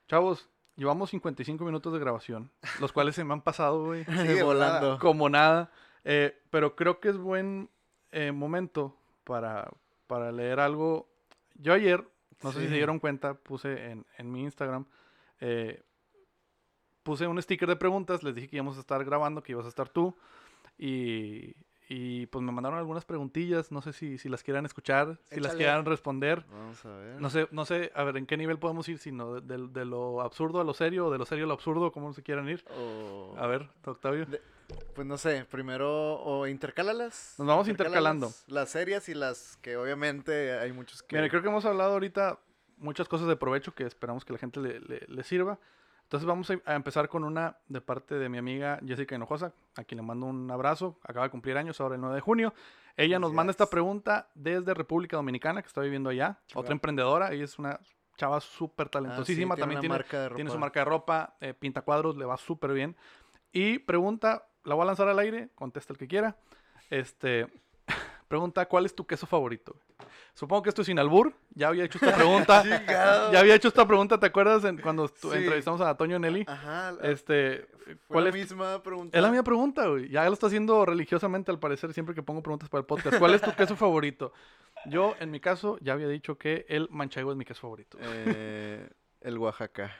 Chavos, 0.08 0.50
llevamos 0.76 1.10
55 1.12 1.64
minutos 1.64 1.94
de 1.94 2.00
grabación, 2.00 2.52
los 2.80 2.91
cuales 2.91 3.16
se 3.16 3.24
me 3.24 3.34
han 3.34 3.41
pasado, 3.41 3.86
güey. 3.86 4.04
de 4.39 4.44
volando. 4.44 4.98
como 5.00 5.30
nada. 5.30 5.72
eh, 6.04 6.38
pero 6.50 6.76
creo 6.76 7.00
que 7.00 7.10
es 7.10 7.18
buen 7.18 7.70
eh, 8.12 8.32
momento 8.32 8.98
para, 9.24 9.69
para 10.07 10.32
leer 10.32 10.59
algo. 10.59 11.07
Yo 11.55 11.74
ayer, 11.74 12.03
no 12.41 12.51
sé 12.51 12.59
si 12.61 12.67
se 12.67 12.74
dieron 12.76 12.99
cuenta, 12.99 13.36
puse 13.36 13.91
en, 13.91 14.05
en 14.17 14.32
mi 14.32 14.43
Instagram, 14.43 14.86
eh, 15.39 15.82
puse 17.03 17.28
un 17.28 17.41
sticker 17.41 17.67
de 17.67 17.76
preguntas, 17.76 18.24
les 18.24 18.36
dije 18.36 18.47
que 18.47 18.55
íbamos 18.57 18.78
a 18.78 18.80
estar 18.82 19.03
grabando, 19.03 19.43
que 19.43 19.51
ibas 19.51 19.65
a 19.65 19.69
estar 19.69 19.89
tú. 19.89 20.15
Y, 20.78 21.55
y 21.89 22.26
pues 22.28 22.43
me 22.43 22.51
mandaron 22.51 22.80
algunas 22.80 23.05
preguntillas, 23.05 23.71
no 23.71 23.82
sé 23.82 23.93
si, 23.93 24.17
si 24.17 24.30
las 24.30 24.41
quieran 24.41 24.65
escuchar, 24.65 25.19
si 25.26 25.39
las 25.39 25.53
quieran 25.57 25.86
responder. 25.86 26.45
Vamos 26.49 26.84
a 26.86 26.95
ver. 26.95 27.21
No 27.21 27.30
sé, 27.30 27.47
no 27.51 27.65
sé, 27.65 27.91
a 27.93 28.03
ver, 28.03 28.17
¿en 28.17 28.26
qué 28.26 28.38
nivel 28.38 28.57
podemos 28.57 28.88
ir? 28.89 28.97
Sino 28.97 29.36
de, 29.36 29.57
de- 29.57 29.67
de 29.67 29.86
lo 29.86 30.21
absurdo 30.21 30.61
a 30.61 30.63
lo 30.63 30.74
serio, 30.74 31.07
o 31.07 31.11
de 31.11 31.17
lo 31.17 31.26
serio 31.26 31.45
a 31.45 31.47
lo 31.47 31.53
absurdo, 31.53 31.91
¿cómo 31.91 32.13
se 32.13 32.24
quieran 32.24 32.49
ir? 32.49 32.63
O- 32.78 33.36
A 33.38 33.47
ver, 33.47 33.69
Octavio. 33.86 34.26
De- 34.26 34.41
Pues 34.95 35.07
no 35.07 35.18
sé, 35.18 35.45
primero 35.49 36.16
o 36.22 36.47
intercálalas. 36.47 37.36
Nos 37.38 37.47
vamos 37.47 37.68
intercalando. 37.68 38.32
Las 38.47 38.70
serias 38.70 39.09
y 39.09 39.14
las 39.14 39.57
que 39.61 39.76
obviamente 39.78 40.57
hay 40.59 40.72
muchos 40.72 41.01
que... 41.03 41.16
Mira, 41.16 41.30
creo 41.30 41.41
que 41.41 41.47
hemos 41.49 41.66
hablado 41.66 41.93
ahorita 41.93 42.39
muchas 42.78 43.07
cosas 43.07 43.28
de 43.28 43.36
provecho 43.36 43.74
que 43.74 43.84
esperamos 43.86 44.24
que 44.26 44.34
la 44.34 44.39
gente 44.39 44.59
le, 44.59 44.80
le- 44.80 45.05
le 45.07 45.24
sirva. 45.24 45.59
Entonces 46.03 46.28
vamos 46.28 46.51
a, 46.66 46.76
empezar 46.76 47.09
con 47.09 47.24
una 47.24 47.57
de 47.70 47.82
parte 47.82 48.16
de 48.16 48.30
mi 48.30 48.38
amiga 48.38 48.80
Jessica 48.86 49.16
Hinojosa, 49.16 49.51
a 49.76 49.84
quien 49.84 49.97
le 49.97 50.03
mando 50.03 50.28
un 50.28 50.51
abrazo. 50.51 50.99
Acaba 51.03 51.26
de 51.26 51.32
cumplir 51.32 51.57
años 51.57 51.82
ahora 51.82 51.95
el 51.95 52.01
9 52.01 52.16
de 52.16 52.22
junio. 52.22 52.53
Ella 52.97 53.18
nos 53.18 53.34
manda 53.34 53.49
esta 53.49 53.66
pregunta 53.68 54.30
desde 54.36 54.76
República 54.76 55.16
Dominicana, 55.18 55.61
que 55.64 55.68
está 55.68 55.82
viviendo 55.82 56.09
allá. 56.11 56.38
Otra 56.53 56.74
emprendedora. 56.74 57.32
Ella 57.34 57.45
es 57.45 57.57
una 57.57 57.80
chava 58.16 58.39
súper 58.41 58.86
Ah, 58.86 58.89
sí, 58.89 58.91
talentosísima. 58.91 59.55
También 59.55 59.80
tiene, 59.80 59.95
marca 59.95 60.30
tiene 60.36 60.51
su 60.51 60.59
marca 60.59 60.82
de 60.82 60.86
ropa, 60.86 61.36
eh, 61.41 61.55
pinta 61.55 61.82
cuadros, 61.82 62.16
le 62.16 62.26
va 62.26 62.38
súper 62.38 62.74
bien. 62.74 62.95
Y 63.51 63.80
pregunta, 63.80 64.45
la 64.64 64.76
voy 64.76 64.84
a 64.84 64.86
lanzar 64.88 65.07
al 65.07 65.20
aire, 65.20 65.49
contesta 65.55 65.93
el 65.93 65.99
que 65.99 66.07
quiera. 66.07 66.36
Este, 66.89 67.47
pregunta, 68.28 68.66
¿cuál 68.68 68.86
es 68.86 68.95
tu 68.95 69.05
queso 69.05 69.26
favorito? 69.28 69.76
Supongo 70.36 70.64
que 70.64 70.70
esto 70.70 70.82
es 70.82 70.88
sin 70.88 70.97
albur. 70.97 71.34
Ya 71.53 71.68
había 71.68 71.84
hecho 71.86 71.99
esta 72.01 72.16
pregunta. 72.18 72.64
Ya 73.32 73.39
había 73.39 73.53
hecho 73.55 73.68
esta 73.68 73.86
pregunta, 73.88 74.20
¿te 74.20 74.26
acuerdas? 74.26 74.64
en- 74.66 74.78
cuando 74.82 75.07
Sí. 75.07 75.28
entrevistamos 75.32 75.80
a 75.82 75.95
Toño 75.95 76.18
Nelly. 76.18 76.43
Ajá. 76.47 76.91
la- 76.93 77.11
Este, 77.11 77.68
¿cuál 78.07 78.24
la 78.26 78.30
es? 78.32 78.36
misma 78.36 78.82
pregunta. 78.82 79.16
Es 79.16 79.22
la 79.24 79.30
misma 79.30 79.43
pregunta, 79.43 79.88
güey. 79.88 80.09
Ya 80.09 80.26
lo 80.26 80.34
está 80.34 80.47
haciendo 80.47 80.86
religiosamente 80.86 81.51
al 81.51 81.59
parecer 81.59 81.93
siempre 81.93 82.16
que 82.16 82.24
pongo 82.24 82.41
preguntas 82.41 82.68
para 82.70 82.80
el 82.80 82.86
podcast. 82.88 83.18
¿Cuál 83.20 83.36
es 83.36 83.41
tu 83.41 83.51
queso 83.53 83.76
favorito? 83.76 84.34
Yo, 84.88 85.14
en 85.20 85.30
mi 85.32 85.39
caso, 85.39 85.78
ya 85.82 85.93
había 85.93 86.07
dicho 86.07 86.38
que 86.38 86.66
el 86.68 86.88
manchego 86.89 87.32
es 87.32 87.38
mi 87.38 87.45
queso 87.45 87.61
favorito. 87.61 87.97
Eh, 88.01 88.89
el 89.22 89.38
Oaxaca. 89.38 89.95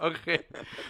Ok. 0.00 0.18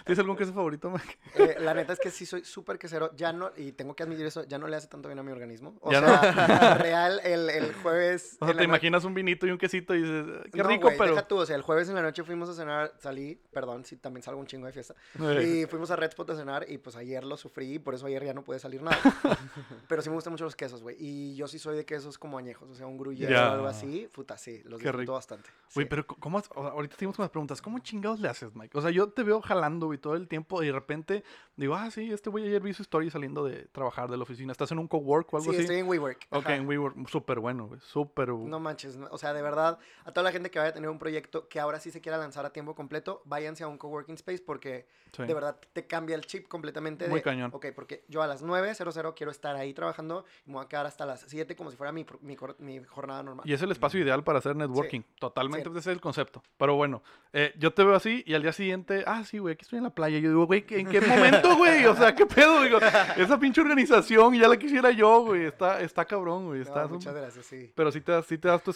¿Tienes 0.05 0.19
algún 0.19 0.35
queso 0.35 0.53
favorito, 0.53 0.89
Mike? 0.91 1.17
Eh, 1.35 1.57
la 1.59 1.73
neta 1.73 1.93
es 1.93 1.99
que 1.99 2.11
sí 2.11 2.25
soy 2.25 2.43
súper 2.43 2.77
quesero. 2.77 3.11
Ya 3.15 3.31
no, 3.33 3.51
y 3.57 3.71
tengo 3.71 3.95
que 3.95 4.03
admitir 4.03 4.25
eso, 4.25 4.43
ya 4.45 4.57
no 4.57 4.67
le 4.67 4.75
hace 4.75 4.87
tanto 4.87 5.07
bien 5.09 5.17
a 5.19 5.23
mi 5.23 5.31
organismo. 5.31 5.77
O 5.81 5.91
Ya 5.91 5.99
sea, 6.01 6.75
real, 6.75 7.19
el, 7.23 7.49
el 7.49 7.73
jueves. 7.75 8.37
O 8.39 8.45
sea, 8.45 8.53
te 8.53 8.59
no- 8.59 8.63
imaginas 8.65 9.03
un 9.05 9.13
vinito 9.13 9.47
y 9.47 9.51
un 9.51 9.57
quesito 9.57 9.95
y 9.95 10.01
dices, 10.01 10.25
qué 10.51 10.57
No, 10.61 10.69
rico, 10.69 10.83
güey, 10.87 10.97
pero... 10.97 11.11
Deja 11.15 11.27
tú, 11.27 11.37
o 11.37 11.45
sea, 11.45 11.55
el 11.55 11.61
jueves 11.61 11.89
en 11.89 11.95
la 11.95 12.01
noche 12.01 12.23
fuimos 12.23 12.49
a 12.49 12.53
cenar, 12.53 12.93
salí, 12.99 13.35
perdón, 13.51 13.85
si 13.85 13.97
también 13.97 14.21
salgo 14.23 14.39
un 14.39 14.47
chingo 14.47 14.65
de 14.67 14.73
fiesta. 14.73 14.95
Y 15.41 15.65
fuimos 15.65 15.89
a 15.91 15.95
Red 15.95 16.09
Spot 16.09 16.29
a 16.31 16.35
cenar 16.35 16.65
y 16.69 16.77
pues 16.77 16.95
ayer 16.95 17.23
lo 17.23 17.37
sufrí 17.37 17.75
y 17.75 17.79
por 17.79 17.95
eso 17.95 18.05
ayer 18.05 18.23
ya 18.25 18.33
no 18.33 18.43
pude 18.43 18.59
salir 18.59 18.81
nada. 18.81 18.97
Pero 19.87 20.01
sí 20.01 20.09
me 20.09 20.15
gustan 20.15 20.33
mucho 20.33 20.43
los 20.43 20.55
quesos, 20.55 20.81
güey. 20.83 20.95
Y 20.99 21.35
yo 21.35 21.47
sí 21.47 21.59
soy 21.59 21.75
de 21.77 21.85
quesos 21.85 22.17
como 22.17 22.37
añejos, 22.37 22.69
o 22.69 22.75
sea, 22.75 22.85
un 22.87 22.97
gruyere 22.97 23.35
o 23.35 23.51
algo 23.51 23.67
así, 23.67 24.07
puta, 24.13 24.37
sí, 24.37 24.61
los 24.65 24.79
Qué 24.79 24.85
disfruto 24.85 24.97
rico. 25.01 25.13
bastante. 25.13 25.49
Güey, 25.73 25.85
sí. 25.85 25.89
pero 25.89 26.05
¿cómo? 26.05 26.37
has- 26.37 26.49
ahorita 26.53 26.95
seguimos 26.95 27.15
con 27.15 27.23
las 27.23 27.31
preguntas. 27.31 27.61
¿Cómo 27.61 27.79
chingados 27.79 28.19
le 28.19 28.27
haces, 28.29 28.55
Mike? 28.55 28.77
O 28.77 28.81
sea, 28.81 28.88
yo 28.89 29.09
te 29.09 29.23
veo 29.23 29.41
jalando, 29.41 29.87
güey, 29.87 29.99
todo 29.99 30.15
el 30.15 30.27
tiempo 30.27 30.61
y 30.63 30.67
de 30.67 30.71
repente 30.71 31.23
digo, 31.55 31.75
ah, 31.75 31.91
sí, 31.91 32.11
este 32.11 32.29
güey 32.29 32.47
ayer 32.47 32.61
vi 32.61 32.73
su 32.73 32.83
story 32.83 33.09
saliendo 33.09 33.43
de 33.43 33.65
trabajar 33.65 34.09
de 34.09 34.17
la 34.17 34.23
oficina. 34.23 34.51
¿Estás 34.51 34.71
en 34.71 34.79
un 34.79 34.87
cowork 34.87 35.33
o 35.33 35.37
algo 35.37 35.51
Sí, 35.51 35.57
así? 35.57 35.61
estoy 35.61 35.77
en 35.77 35.87
WeWork. 35.87 36.27
Ok, 36.29 36.45
ajá. 36.45 36.55
en 36.55 36.67
WeWork, 36.67 37.07
súper 37.09 37.39
bueno, 37.39 37.67
güey, 37.67 37.79
súper... 37.81 38.29
No 38.29 38.59
manches, 38.59 38.97
o 39.11 39.17
sea, 39.17 39.33
de 39.33 39.41
verdad, 39.41 39.77
a 40.05 40.11
toda 40.11 40.23
la 40.23 40.31
gente 40.31 40.49
que 40.49 40.59
vaya 40.59 40.71
a 40.71 40.73
tener 40.73 40.89
un 40.89 40.99
proyecto 40.99 41.49
que 41.49 41.59
ahora 41.59 41.79
sí 41.79 41.91
se 41.91 42.01
quiera 42.01 42.17
lanzar 42.17 42.45
a 42.45 42.51
tiempo 42.51 42.75
completo, 42.75 43.21
váyanse 43.25 43.63
a 43.63 43.67
un 43.67 43.77
coworking 43.77 44.15
space 44.15 44.41
porque 44.45 44.87
sí. 45.11 45.23
de 45.23 45.33
verdad 45.33 45.59
te 45.73 45.85
cambia 45.85 46.15
el 46.15 46.25
chip 46.25 46.47
completamente. 46.47 47.07
Muy 47.07 47.19
de, 47.19 47.23
cañón. 47.23 47.51
Ok, 47.53 47.67
porque 47.75 48.05
yo 48.07 48.21
a 48.21 48.27
las 48.27 48.43
9.00 48.43 49.13
quiero 49.15 49.31
estar 49.31 49.55
ahí 49.55 49.73
trabajando 49.73 50.25
y 50.45 50.49
me 50.49 50.55
voy 50.55 50.65
a 50.65 50.67
quedar 50.69 50.85
hasta 50.85 51.05
las 51.05 51.25
7 51.27 51.55
como 51.55 51.71
si 51.71 51.77
fuera 51.77 51.91
mi, 51.91 52.05
mi, 52.21 52.37
mi 52.59 52.83
jornada 52.85 53.23
normal. 53.23 53.47
Y 53.47 53.53
es 53.53 53.61
el 53.61 53.71
espacio 53.71 53.99
ideal 53.99 54.23
para 54.23 54.39
hacer 54.39 54.55
networking. 54.55 55.01
Totalmente, 55.19 55.69
sí. 55.69 55.77
ese 55.77 55.91
es 55.91 55.95
el 55.95 56.01
concepto. 56.01 56.41
Pero 56.57 56.75
bueno, 56.75 57.03
eh, 57.33 57.53
yo 57.57 57.73
te 57.73 57.83
veo 57.83 57.95
así 57.95 58.23
y 58.25 58.33
al 58.33 58.41
día 58.41 58.53
siguiente, 58.53 58.78
ah, 59.05 59.23
sí, 59.23 59.37
güey, 59.37 59.53
aquí 59.53 59.63
estoy 59.63 59.77
en 59.77 59.83
la 59.83 59.89
playa. 59.89 60.19
Yo 60.19 60.29
digo, 60.29 60.45
güey, 60.45 60.65
¿en 60.69 60.87
qué 60.87 61.01
momento, 61.01 61.55
güey? 61.57 61.85
O 61.85 61.95
sea, 61.95 62.13
¿qué 62.15 62.25
pedo? 62.25 62.61
Digo, 62.63 62.77
esa 63.17 63.39
pinche 63.39 63.61
organización, 63.61 64.33
ya 64.35 64.47
la 64.47 64.57
quisiera 64.57 64.91
yo, 64.91 65.25
güey. 65.25 65.45
Está, 65.45 65.81
está 65.81 66.05
cabrón, 66.05 66.47
güey. 66.47 66.59
No, 66.59 66.65
Está 66.65 66.87
muchas 66.87 67.15
gracias, 67.15 67.45
sí. 67.45 67.71
Pero 67.75 67.91
sí 67.91 68.01
te 68.01 68.11
das, 68.11 68.25
sí 68.25 68.37
te 68.37 68.47
das 68.47 68.61
tu 68.63 68.71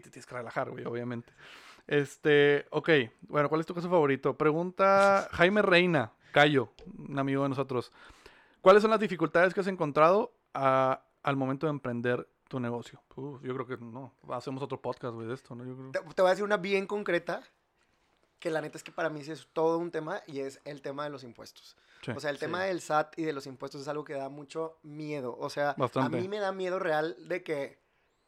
te 0.00 0.10
tienes 0.10 0.26
que 0.26 0.34
relajar, 0.34 0.70
güey, 0.70 0.84
obviamente. 0.84 1.32
Este, 1.86 2.66
ok, 2.70 2.88
bueno, 3.28 3.48
¿cuál 3.48 3.60
es 3.60 3.66
tu 3.66 3.74
caso 3.74 3.90
favorito? 3.90 4.36
Pregunta 4.36 5.28
Jaime 5.32 5.60
Reina, 5.62 6.12
Cayo, 6.32 6.70
un 7.08 7.18
amigo 7.18 7.42
de 7.42 7.50
nosotros. 7.50 7.92
¿Cuáles 8.62 8.80
son 8.82 8.90
las 8.90 9.00
dificultades 9.00 9.52
que 9.52 9.60
has 9.60 9.66
encontrado 9.66 10.32
a- 10.54 11.02
al 11.22 11.36
momento 11.36 11.66
de 11.66 11.70
emprender 11.70 12.26
tu 12.48 12.58
negocio? 12.58 13.02
Uf, 13.16 13.42
yo 13.42 13.54
creo 13.54 13.66
que 13.66 13.76
no, 13.76 14.14
hacemos 14.30 14.62
otro 14.62 14.80
podcast, 14.80 15.14
güey, 15.14 15.26
de 15.28 15.34
esto, 15.34 15.54
¿no? 15.54 15.64
Yo 15.66 15.76
creo- 15.76 15.90
Te, 15.92 16.14
te 16.14 16.22
voy 16.22 16.28
a 16.28 16.30
decir 16.30 16.44
una 16.44 16.56
bien 16.56 16.86
concreta, 16.86 17.42
que 18.44 18.50
la 18.50 18.60
neta 18.60 18.76
es 18.76 18.84
que 18.84 18.92
para 18.92 19.08
mí 19.08 19.24
sí 19.24 19.32
es 19.32 19.48
todo 19.54 19.78
un 19.78 19.90
tema 19.90 20.20
y 20.26 20.40
es 20.40 20.60
el 20.66 20.82
tema 20.82 21.04
de 21.04 21.08
los 21.08 21.24
impuestos. 21.24 21.78
Sí. 22.02 22.10
O 22.14 22.20
sea, 22.20 22.28
el 22.28 22.38
tema 22.38 22.62
del 22.64 22.82
SAT 22.82 23.18
y 23.18 23.22
de 23.22 23.32
los 23.32 23.46
impuestos 23.46 23.80
es 23.80 23.88
algo 23.88 24.04
que 24.04 24.12
da 24.12 24.28
mucho 24.28 24.76
miedo. 24.82 25.34
O 25.40 25.48
sea, 25.48 25.74
Bastante. 25.78 26.18
a 26.18 26.20
mí 26.20 26.28
me 26.28 26.40
da 26.40 26.52
miedo 26.52 26.78
real 26.78 27.16
de 27.26 27.42
que 27.42 27.78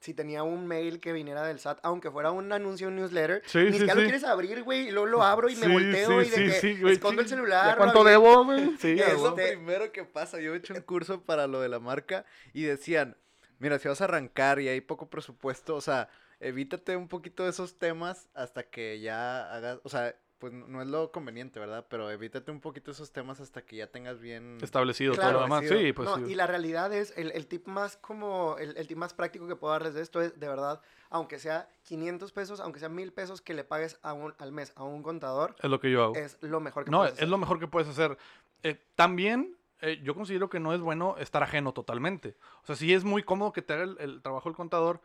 si 0.00 0.14
tenía 0.14 0.42
un 0.42 0.66
mail 0.66 1.00
que 1.00 1.12
viniera 1.12 1.42
del 1.42 1.60
SAT, 1.60 1.80
aunque 1.82 2.10
fuera 2.10 2.30
un 2.30 2.50
anuncio, 2.50 2.88
un 2.88 2.96
newsletter, 2.96 3.42
Sí, 3.44 3.58
ni 3.58 3.72
siquiera 3.72 3.92
sí. 3.92 3.98
lo 4.00 4.04
quieres 4.06 4.24
abrir, 4.24 4.62
güey, 4.62 4.88
y 4.88 4.90
luego 4.90 5.06
lo 5.06 5.22
abro 5.22 5.50
y 5.50 5.56
me 5.56 5.68
volteo 5.68 6.22
sí, 6.24 6.28
y 6.28 6.30
de 6.30 6.52
sí, 6.52 6.76
que 6.80 6.92
escondo 6.92 7.20
el 7.20 7.28
celular. 7.28 7.66
¿Ya 7.66 7.72
lo 7.72 7.76
¿Cuánto 7.76 8.02
debo, 8.02 8.42
güey? 8.46 8.74
Sí, 8.80 8.98
Es 8.98 9.20
lo 9.20 9.34
primero 9.34 9.92
que 9.92 10.04
pasa. 10.04 10.40
Yo 10.40 10.54
he 10.54 10.56
hecho 10.56 10.72
un 10.72 10.80
curso 10.80 11.20
para 11.20 11.46
lo 11.46 11.60
de 11.60 11.68
la 11.68 11.78
marca 11.78 12.24
y 12.54 12.62
decían, 12.62 13.18
mira, 13.58 13.78
si 13.78 13.86
vas 13.88 14.00
a 14.00 14.04
arrancar 14.04 14.60
y 14.60 14.68
hay 14.68 14.80
poco 14.80 15.10
presupuesto, 15.10 15.76
o 15.76 15.82
sea, 15.82 16.08
evítate 16.40 16.96
un 16.96 17.08
poquito 17.08 17.44
de 17.44 17.50
esos 17.50 17.78
temas 17.78 18.28
hasta 18.34 18.64
que 18.64 19.00
ya 19.00 19.52
hagas, 19.54 19.80
o 19.84 19.88
sea, 19.88 20.14
pues 20.38 20.52
no 20.52 20.68
no 20.68 20.82
es 20.82 20.88
lo 20.88 21.10
conveniente, 21.12 21.58
¿verdad? 21.58 21.86
Pero 21.88 22.10
evítate 22.10 22.50
un 22.50 22.60
poquito 22.60 22.90
esos 22.90 23.10
temas 23.10 23.40
hasta 23.40 23.62
que 23.64 23.76
ya 23.76 23.86
tengas 23.86 24.20
bien... 24.20 24.58
Establecido 24.60 25.14
todo 25.14 25.32
lo 25.32 25.40
demás. 25.42 25.64
Sí, 25.66 25.94
pues 25.94 26.06
no, 26.06 26.16
sí. 26.16 26.32
y 26.32 26.34
la 26.34 26.46
realidad 26.46 26.92
es, 26.92 27.14
el, 27.16 27.30
el 27.32 27.46
tip 27.46 27.66
más 27.66 27.96
como, 27.96 28.56
el, 28.58 28.76
el 28.76 28.86
tip 28.86 28.98
más 28.98 29.14
práctico 29.14 29.48
que 29.48 29.56
puedo 29.56 29.72
darles 29.72 29.94
de 29.94 30.02
esto 30.02 30.20
es, 30.20 30.38
de 30.38 30.46
verdad, 30.46 30.82
aunque 31.08 31.38
sea 31.38 31.70
500 31.84 32.32
pesos, 32.32 32.60
aunque 32.60 32.80
sea 32.80 32.90
1000 32.90 33.12
pesos 33.14 33.40
que 33.40 33.54
le 33.54 33.64
pagues 33.64 33.98
a 34.02 34.12
un, 34.12 34.34
al 34.36 34.52
mes 34.52 34.74
a 34.76 34.84
un 34.84 35.02
contador, 35.02 35.56
Es 35.62 35.70
lo 35.70 35.80
que 35.80 35.90
yo 35.90 36.04
hago. 36.04 36.14
es 36.16 36.36
lo 36.42 36.60
mejor 36.60 36.84
que 36.84 36.90
No, 36.90 36.98
puedes 36.98 37.12
es 37.14 37.18
hacer. 37.20 37.28
lo 37.30 37.38
mejor 37.38 37.58
que 37.58 37.66
puedes 37.68 37.88
hacer. 37.88 38.18
Eh, 38.62 38.78
también, 38.94 39.56
eh, 39.80 40.00
yo 40.02 40.14
considero 40.14 40.50
que 40.50 40.60
no 40.60 40.74
es 40.74 40.80
bueno 40.82 41.16
estar 41.16 41.42
ajeno 41.42 41.72
totalmente. 41.72 42.36
O 42.62 42.66
sea, 42.66 42.76
sí 42.76 42.92
es 42.92 43.04
muy 43.04 43.22
cómodo 43.22 43.54
que 43.54 43.62
te 43.62 43.72
haga 43.72 43.84
el, 43.84 43.96
el 44.00 44.20
trabajo 44.20 44.50
del 44.50 44.56
contador. 44.56 45.00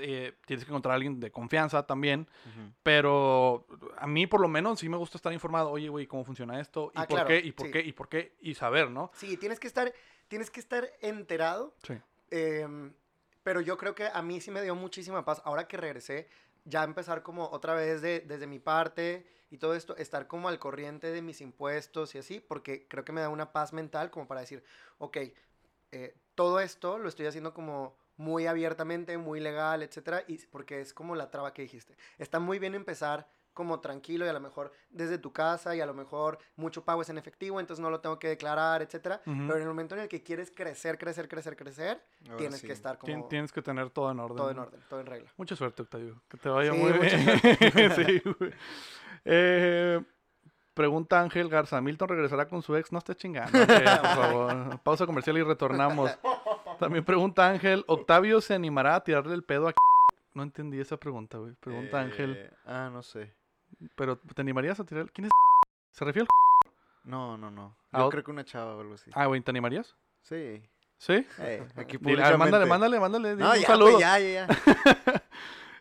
Eh, 0.00 0.34
tienes 0.46 0.64
que 0.64 0.70
encontrar 0.70 0.92
a 0.92 0.94
alguien 0.96 1.20
de 1.20 1.30
confianza 1.30 1.86
también. 1.86 2.28
Pero 2.82 3.66
a 3.96 4.06
mí, 4.06 4.26
por 4.26 4.40
lo 4.40 4.48
menos, 4.48 4.80
sí 4.80 4.88
me 4.88 4.96
gusta 4.96 5.18
estar 5.18 5.32
informado. 5.32 5.70
Oye, 5.70 5.88
güey, 5.88 6.06
¿cómo 6.06 6.24
funciona 6.24 6.60
esto? 6.60 6.90
¿Y 6.94 6.98
Ah, 7.00 7.06
por 7.06 7.16
claro, 7.16 7.28
qué? 7.28 7.38
¿Y 7.38 7.52
por 7.52 7.66
sí. 7.66 7.72
qué? 7.72 7.80
¿Y 7.80 7.92
por 7.92 8.08
qué? 8.08 8.36
Y 8.40 8.54
saber, 8.54 8.90
¿no? 8.90 9.10
Sí, 9.14 9.36
tienes 9.36 9.60
que 9.60 9.66
estar, 9.66 9.92
tienes 10.28 10.50
que 10.50 10.60
estar 10.60 10.88
enterado, 11.00 11.74
Sí. 11.82 11.94
em, 12.30 12.92
pero 13.42 13.60
yo 13.60 13.76
creo 13.76 13.94
que 13.94 14.06
a 14.12 14.22
mí 14.22 14.40
sí 14.40 14.50
me 14.50 14.62
dio 14.62 14.74
muchísima 14.74 15.24
paz. 15.24 15.42
Ahora 15.44 15.66
que 15.68 15.76
regresé 15.76 16.28
ya 16.64 16.84
empezar 16.84 17.22
como 17.22 17.48
otra 17.50 17.74
vez 17.74 18.02
de, 18.02 18.20
desde 18.20 18.46
mi 18.46 18.58
parte 18.58 19.26
y 19.50 19.56
todo 19.58 19.74
esto, 19.74 19.96
estar 19.96 20.26
como 20.26 20.48
al 20.48 20.58
corriente 20.58 21.10
de 21.10 21.22
mis 21.22 21.40
impuestos 21.40 22.14
y 22.14 22.18
así, 22.18 22.40
porque 22.40 22.86
creo 22.88 23.04
que 23.04 23.12
me 23.12 23.22
da 23.22 23.30
una 23.30 23.52
paz 23.52 23.72
mental 23.72 24.10
como 24.10 24.28
para 24.28 24.40
decir, 24.42 24.62
ok, 24.98 25.16
eh, 25.92 26.14
todo 26.34 26.60
esto 26.60 26.98
lo 26.98 27.08
estoy 27.08 27.26
haciendo 27.26 27.54
como 27.54 27.96
muy 28.18 28.46
abiertamente, 28.46 29.16
muy 29.16 29.40
legal, 29.40 29.82
etcétera, 29.82 30.22
y 30.28 30.36
porque 30.48 30.80
es 30.82 30.92
como 30.92 31.14
la 31.16 31.30
traba 31.30 31.54
que 31.54 31.62
dijiste. 31.62 31.96
Está 32.18 32.38
muy 32.38 32.58
bien 32.58 32.74
empezar 32.74 33.26
como 33.54 33.80
tranquilo 33.80 34.24
y 34.24 34.28
a 34.28 34.32
lo 34.32 34.38
mejor 34.38 34.70
desde 34.88 35.18
tu 35.18 35.32
casa 35.32 35.74
y 35.74 35.80
a 35.80 35.86
lo 35.86 35.92
mejor 35.92 36.38
mucho 36.54 36.84
pago 36.84 37.02
es 37.02 37.08
en 37.08 37.18
efectivo, 37.18 37.58
entonces 37.58 37.82
no 37.82 37.90
lo 37.90 37.98
tengo 38.00 38.16
que 38.16 38.28
declarar, 38.28 38.82
etcétera. 38.82 39.20
Pero 39.24 39.56
en 39.56 39.62
el 39.62 39.66
momento 39.66 39.96
en 39.96 40.02
el 40.02 40.08
que 40.08 40.22
quieres 40.22 40.52
crecer, 40.54 40.96
crecer, 40.96 41.26
crecer, 41.28 41.56
crecer, 41.56 42.00
Ahora 42.26 42.36
tienes 42.36 42.60
sí. 42.60 42.66
que 42.68 42.72
estar 42.72 42.98
como 42.98 43.12
Tien- 43.12 43.28
Tienes 43.28 43.50
que 43.50 43.60
tener 43.60 43.90
todo 43.90 44.12
en 44.12 44.20
orden. 44.20 44.36
todo 44.36 44.50
en 44.52 44.58
orden, 44.60 44.80
todo 44.88 45.00
en 45.00 45.06
regla. 45.06 45.32
Mucha 45.36 45.56
suerte, 45.56 45.82
Octavio. 45.82 46.22
Que 46.28 46.36
te 46.36 46.48
vaya 46.48 46.70
Sí, 46.72 46.78
muy 46.78 46.92
bien. 46.92 47.10
Sí, 47.96 48.22
güey. 48.38 48.52
Eh, 49.24 50.00
pregunta 50.74 51.20
Ángel 51.20 51.48
Garza. 51.48 51.80
¿Milton 51.80 52.08
regresará 52.10 52.46
con 52.48 52.62
su 52.62 52.76
ex? 52.76 52.92
No 52.92 52.98
estés 52.98 53.16
chingando. 53.16 53.50
por 53.58 53.66
favor. 54.02 54.78
Pausa 54.82 55.04
comercial 55.06 55.36
y 55.38 55.42
retornamos. 55.42 56.16
También 56.78 57.04
pregunta 57.04 57.48
Ángel. 57.48 57.84
¿Octavio 57.86 58.40
se 58.40 58.54
animará 58.54 58.96
a 58.96 59.04
tirarle 59.04 59.34
el 59.34 59.44
pedo 59.44 59.68
a 59.68 59.74
No 60.34 60.42
entendí 60.42 60.80
esa 60.80 60.96
pregunta, 60.96 61.38
güey. 61.38 61.54
Pregunta 61.54 62.00
Ángel. 62.00 62.36
Eh, 62.36 62.50
Ah, 62.64 62.90
no 62.92 63.02
sé. 63.02 63.34
¿Pero 63.94 64.18
te 64.18 64.40
animarías 64.40 64.78
a 64.80 64.84
tirar? 64.84 65.10
¿Quién 65.12 65.26
es? 65.26 65.30
¿Se 65.92 66.04
refiere 66.04 66.26
al 66.30 66.70
No, 67.10 67.36
no, 67.36 67.50
no. 67.50 67.76
Ah, 67.92 68.00
Yo 68.00 68.08
creo 68.10 68.24
que 68.24 68.30
una 68.30 68.44
chava 68.44 68.76
o 68.76 68.80
algo 68.80 68.94
así. 68.94 69.10
Ah, 69.14 69.26
güey, 69.26 69.40
¿te 69.40 69.50
animarías? 69.50 69.96
Sí. 70.22 70.62
¿Sí? 70.98 71.26
Eh, 71.38 71.66
aquí 71.76 71.96
Dile, 71.98 72.22
a 72.24 72.30
ver, 72.30 72.38
mándale, 72.38 72.66
mándale, 72.66 72.98
mándale. 73.00 73.36
No, 73.36 73.50
un 73.52 73.56
ya, 73.56 73.66
saludo. 73.66 74.00
ya, 74.00 74.18
ya, 74.18 74.28
ya. 74.28 74.48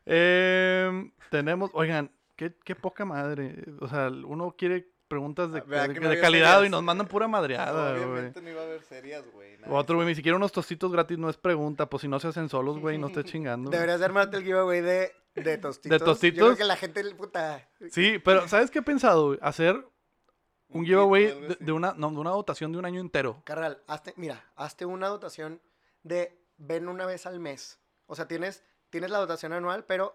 Em, 0.06 1.12
tenemos, 1.30 1.70
oigan, 1.74 2.12
qué, 2.36 2.56
qué 2.64 2.76
poca 2.76 3.04
madre. 3.04 3.64
O 3.82 3.88
sea, 3.88 4.08
uno 4.10 4.56
quiere 4.58 4.90
preguntas 5.08 5.52
de, 5.52 5.60
Ah, 5.60 5.64
¿verdad 5.66 5.90
de- 5.96 6.10
de 6.10 6.20
calidad 6.22 6.64
y 6.64 6.70
nos 6.70 6.84
mandan 6.84 7.08
pura 7.08 7.28
madreada, 7.28 7.92
güey. 7.94 8.04
Obviamente 8.04 8.42
no 8.42 8.50
iba 8.50 8.62
a 8.62 8.66
haber 8.66 8.84
serias, 8.84 9.24
güey. 9.34 9.58
Otro, 9.70 9.96
de 9.96 10.04
güey, 10.04 10.08
ni 10.10 10.16
siquiera 10.16 10.36
unos 10.38 10.52
tostitos 10.52 10.92
gratis 10.92 11.18
no 11.18 11.30
es 11.30 11.38
pregunta, 11.38 11.90
pues 11.90 12.02
si 12.02 12.08
no 12.08 12.20
se 12.20 12.28
hacen 12.28 12.48
solos, 12.50 12.80
güey, 12.80 12.98
no 12.98 13.08
estés 13.08 13.26
chingando. 13.32 13.70
Deberías 13.72 14.00
de 14.00 14.06
armarte 14.06 14.38
el 14.38 14.44
giveaway 14.44 14.82
de, 14.82 15.12
de 15.36 15.58
tostitos. 15.58 16.00
Yo 16.00 16.06
tostitos? 16.06 16.46
creo 16.46 16.58
que 16.58 16.64
la 16.64 16.76
gente, 16.78 17.04
puta... 17.16 17.68
Sí, 17.92 18.20
pero 18.24 18.48
¿sabes 18.48 18.70
qué 18.72 18.80
he 18.80 18.84
pensado? 18.84 19.28
güey? 19.28 19.40
Hacer 19.42 19.76
un 20.70 20.80
Un 20.82 20.86
giveaway 20.86 21.26
de, 21.28 21.58
de 21.60 21.72
una, 21.72 21.94
no, 21.98 22.10
de 22.12 22.18
una 22.18 22.32
dotación 22.32 22.72
de 22.72 22.78
un 22.80 22.86
año 22.86 23.00
entero. 23.02 23.42
Carnal, 23.46 23.82
hazte, 23.88 24.14
mira, 24.18 24.44
hazte 24.56 24.86
una 24.86 25.08
dotación 25.08 25.62
de 26.04 26.38
ven 26.58 26.88
una 26.88 27.06
vez 27.06 27.26
al 27.26 27.40
mes. 27.40 27.80
O 28.06 28.16
sea, 28.16 28.28
tienes, 28.28 28.64
tienes 28.90 29.10
la 29.10 29.18
dotación 29.20 29.54
anual, 29.54 29.84
pero 29.86 30.14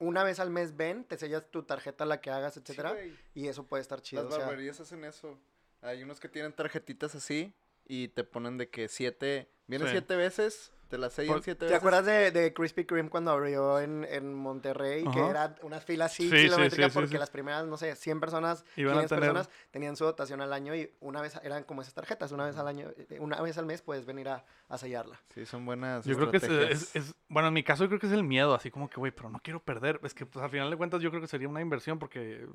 una 0.00 0.24
vez 0.24 0.40
al 0.40 0.50
mes 0.50 0.76
ven, 0.76 1.04
te 1.04 1.16
sellas 1.16 1.48
tu 1.50 1.62
tarjeta, 1.62 2.04
la 2.04 2.20
que 2.20 2.30
hagas, 2.30 2.56
etcétera, 2.56 2.96
y 3.34 3.46
eso 3.46 3.66
puede 3.66 3.82
estar 3.82 4.02
chido. 4.02 4.24
Las 4.24 4.32
o 4.32 4.36
sea, 4.36 4.46
barberías 4.46 4.80
hacen 4.80 5.04
eso. 5.04 5.38
Hay 5.82 6.02
unos 6.02 6.18
que 6.18 6.28
tienen 6.28 6.52
tarjetitas 6.52 7.14
así 7.14 7.54
y 7.86 8.08
te 8.08 8.24
ponen 8.24 8.58
de 8.58 8.68
que 8.68 8.88
siete... 8.88 9.48
Vienen 9.66 9.86
Sí. 9.86 9.92
siete 9.92 10.16
veces, 10.16 10.72
te 10.90 10.98
las 10.98 11.12
sellan 11.14 11.34
Por- 11.36 11.42
siete 11.44 11.60
¿Te 11.60 11.64
veces. 11.66 11.78
acuerdas 11.78 12.04
de, 12.04 12.30
de 12.32 12.52
Krispy 12.52 12.84
Kreme 12.84 13.08
cuando 13.08 13.30
abrió 13.30 13.78
en, 13.80 14.04
en 14.10 14.34
Monterrey? 14.34 15.04
Que 15.04 15.20
Ajá. 15.20 15.30
era 15.30 15.54
una 15.62 15.80
fila 15.80 16.06
así 16.06 16.24
Sí, 16.28 16.36
sí, 16.36 16.44
kilométrica 16.44 16.84
sí, 16.88 16.90
sí, 16.90 16.94
porque 16.94 17.08
sí. 17.12 17.18
las 17.18 17.30
primeras, 17.30 17.66
no 17.66 17.76
sé, 17.76 17.94
100 17.96 18.20
personas, 18.20 18.64
Iban 18.76 18.92
a 18.98 19.06
500 19.06 19.08
tener- 19.08 19.20
personas 19.32 19.50
tenían 19.70 19.96
su 19.96 20.04
dotación 20.04 20.40
al 20.40 20.52
año 20.52 20.74
y 20.74 20.90
una 21.00 21.22
vez, 21.22 21.40
eran 21.42 21.64
como 21.64 21.80
esas 21.82 21.94
tarjetas, 21.94 22.32
una 22.32 22.44
vez 22.44 22.56
al 22.56 22.66
año, 22.68 22.88
eh, 22.98 23.18
una 23.20 23.40
vez 23.40 23.56
al 23.56 23.66
mes 23.66 23.80
puedes 23.80 24.04
venir 24.04 24.28
a, 24.28 24.44
a 24.68 24.76
sellarla. 24.78 25.20
Sí, 25.34 25.46
son 25.46 25.64
buenas 25.64 26.04
Yo 26.04 26.16
creo 26.16 26.30
que 26.30 26.36
es, 26.38 26.42
estrategias. 26.42 26.82
es- 26.82 26.96
es- 26.96 27.14
bueno, 27.28 27.48
en 27.48 27.54
mi 27.54 27.62
caso 27.62 27.84
yo 27.84 27.88
creo 27.88 28.00
que 28.00 28.08
es 28.08 28.12
el 28.12 28.24
miedo, 28.24 28.54
así 28.54 28.70
como 28.70 28.90
que, 28.90 28.96
güey, 28.96 29.12
pero 29.12 29.30
no 29.30 29.40
quiero 29.42 29.60
perder. 29.60 30.00
Es 30.02 30.12
que 30.12 30.26
pues, 30.26 30.44
al 30.44 30.50
final 30.50 30.68
de 30.70 30.76
cuentas 30.76 31.00
yo 31.00 31.10
creo 31.10 31.20
que 31.22 31.28
sería 31.28 31.48
una 31.48 31.60
inversión 31.60 31.98
porque 32.00 32.46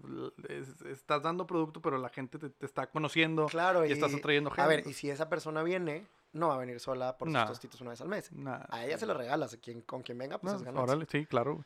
es- 0.49 0.81
estás 0.81 1.23
dando 1.23 1.47
producto, 1.47 1.81
pero 1.81 1.97
la 1.97 2.09
gente 2.09 2.37
te, 2.37 2.49
te 2.49 2.65
está 2.65 2.87
conociendo. 2.87 3.45
Claro, 3.45 3.85
Y 3.85 3.91
estás 3.91 4.13
atrayendo 4.13 4.51
A 4.57 4.67
ver, 4.67 4.77
gente. 4.79 4.89
y 4.89 4.93
si 4.93 5.09
esa 5.09 5.29
persona 5.29 5.63
viene, 5.63 6.05
no 6.35 6.49
va 6.49 6.55
a 6.55 6.57
venir 6.57 6.79
sola 6.79 7.17
por 7.17 7.27
No. 7.27 7.39
sus 7.39 7.49
tostitos 7.49 7.81
una 7.81 7.91
vez 7.91 8.01
al 8.01 8.07
mes. 8.09 8.31
Nah. 8.31 8.59
A 8.69 8.85
ella 8.85 8.97
se 8.97 9.05
lo 9.05 9.13
regalas, 9.13 9.53
a 9.53 9.57
quien, 9.57 9.81
con 9.81 10.01
quien 10.03 10.17
venga, 10.17 10.37
pues 10.37 10.53
No, 10.53 10.59
es 10.59 10.63
ganancia. 10.65 10.83
órale, 10.93 11.07
sí, 11.09 11.25
claro. 11.25 11.63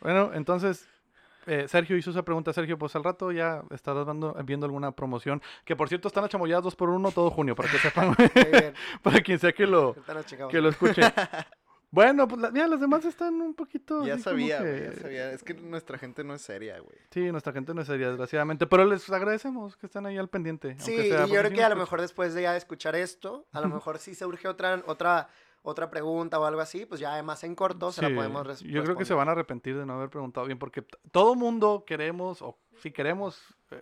Bueno, 0.00 0.32
entonces, 0.34 0.88
eh, 1.46 1.66
Sergio 1.68 1.96
hizo 1.96 2.10
esa 2.10 2.22
pregunta. 2.22 2.52
Sergio, 2.52 2.78
pues 2.78 2.96
al 2.96 3.04
rato 3.04 3.30
ya 3.32 3.62
estarás 3.70 4.06
dando, 4.06 4.34
viendo 4.44 4.66
alguna 4.66 4.92
promoción. 4.92 5.40
Que 5.64 5.76
por 5.76 5.88
cierto, 5.88 6.08
están 6.08 6.24
a 6.24 6.28
chamoyadas 6.28 6.64
dos 6.64 6.74
por 6.76 6.88
uno 6.90 7.10
todo 7.12 7.30
junio, 7.30 7.54
para 7.54 7.70
que 7.70 7.78
sepan, 7.78 8.14
para 9.02 9.20
quien 9.20 9.38
sea 9.38 9.52
que 9.52 9.66
lo, 9.66 9.94
que 10.50 10.60
lo 10.60 10.68
escuche. 10.70 11.02
Bueno, 11.90 12.26
pues 12.28 12.40
la- 12.40 12.50
mira, 12.50 12.66
las 12.66 12.80
demás 12.80 13.04
están 13.04 13.40
un 13.40 13.54
poquito. 13.54 14.04
Ya 14.04 14.18
sabía, 14.18 14.60
güey, 14.60 14.74
que- 14.74 14.84
ya 14.84 14.92
sabía. 15.00 15.30
Es 15.32 15.42
que 15.42 15.54
nuestra 15.54 15.98
gente 15.98 16.24
no 16.24 16.34
es 16.34 16.42
seria, 16.42 16.78
güey. 16.80 16.98
Sí, 17.10 17.30
nuestra 17.30 17.52
gente 17.52 17.72
no 17.74 17.80
es 17.80 17.86
seria, 17.86 18.08
desgraciadamente. 18.08 18.66
Pero 18.66 18.84
les 18.84 19.08
agradecemos 19.10 19.76
que 19.76 19.86
estén 19.86 20.04
ahí 20.04 20.18
al 20.18 20.28
pendiente. 20.28 20.76
Sí, 20.80 20.94
y 20.94 21.08
yo 21.10 21.26
creo 21.26 21.50
que 21.50 21.62
a 21.64 21.68
lo 21.68 21.76
mejor 21.76 22.00
después 22.00 22.34
de 22.34 22.42
ya 22.42 22.56
escuchar 22.56 22.96
esto, 22.96 23.46
a 23.52 23.60
lo 23.60 23.68
mejor 23.80 23.98
si 23.98 24.14
surge 24.14 24.48
otra, 24.48 24.82
otra, 24.86 25.28
otra 25.62 25.88
pregunta 25.90 26.38
o 26.38 26.44
algo 26.44 26.60
así, 26.60 26.86
pues 26.86 27.00
ya 27.00 27.12
además 27.14 27.42
en 27.44 27.54
corto 27.54 27.92
se 27.92 28.02
la 28.02 28.14
podemos 28.14 28.46
res- 28.46 28.60
Yo 28.60 28.82
creo 28.82 28.96
que 28.96 29.04
se 29.04 29.14
responder. 29.14 29.16
van 29.18 29.28
a 29.28 29.32
arrepentir 29.32 29.76
de 29.78 29.86
no 29.86 29.94
haber 29.94 30.10
preguntado 30.10 30.46
bien, 30.46 30.58
porque 30.58 30.82
todo 31.12 31.34
mundo 31.34 31.84
queremos, 31.86 32.42
o 32.42 32.58
si 32.82 32.90
queremos, 32.90 33.40
eh, 33.70 33.80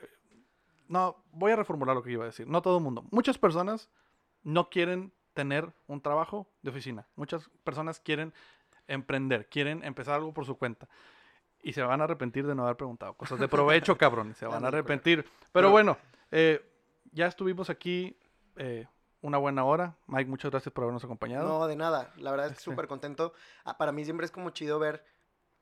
no, 0.89 1.25
voy 1.33 1.53
a 1.53 1.57
reformular 1.57 1.97
lo 1.97 2.03
que 2.03 2.13
iba 2.13 2.25
a 2.25 2.27
decir. 2.27 2.47
No 2.47 2.63
todo 2.63 2.79
mundo. 2.81 3.05
Muchas 3.11 3.39
personas 3.39 3.91
no 4.43 4.69
quieren 4.69 5.13
tener 5.35 5.73
un 5.87 6.01
trabajo 6.01 6.47
de 6.63 6.71
oficina. 6.71 7.07
Muchas 7.17 7.51
personas 7.65 8.01
quieren 8.01 8.33
emprender, 8.87 9.49
quieren 9.49 9.83
empezar 9.85 10.15
algo 10.15 10.33
por 10.33 10.47
su 10.47 10.57
cuenta. 10.57 10.89
Y 11.63 11.73
se 11.73 11.83
van 11.83 12.01
a 12.01 12.05
arrepentir 12.05 12.47
de 12.47 12.55
no 12.55 12.65
haber 12.65 12.77
preguntado. 12.77 13.15
Cosas 13.15 13.39
de 13.39 13.49
provecho, 13.49 13.97
cabrón. 13.99 14.35
Se 14.35 14.45
van 14.45 14.55
a 14.55 14.57
Ándale, 14.59 14.83
pues. 14.83 14.91
arrepentir. 14.99 15.27
Pero 15.53 15.71
bueno, 15.71 15.97
eh, 16.31 16.63
ya 17.13 17.27
estuvimos 17.27 17.71
aquí 17.71 18.17
eh, 18.57 18.87
una 19.23 19.39
buena 19.39 19.65
hora. 19.65 19.97
Mike, 20.07 20.29
muchas 20.29 20.51
gracias 20.51 20.73
por 20.73 20.85
habernos 20.85 21.05
acompañado. 21.05 21.49
No, 21.49 21.67
de 21.67 21.77
nada. 21.77 22.13
La 22.19 22.31
verdad 22.31 22.47
es 22.47 22.53
que 22.53 22.59
Este. 22.59 22.71
súper 22.71 22.87
contento. 22.87 23.33
Ah, 23.65 23.79
Para 23.79 23.93
mí 23.93 24.05
siempre 24.05 24.27
es 24.27 24.31
como 24.31 24.51
chido 24.51 24.79
ver, 24.79 25.05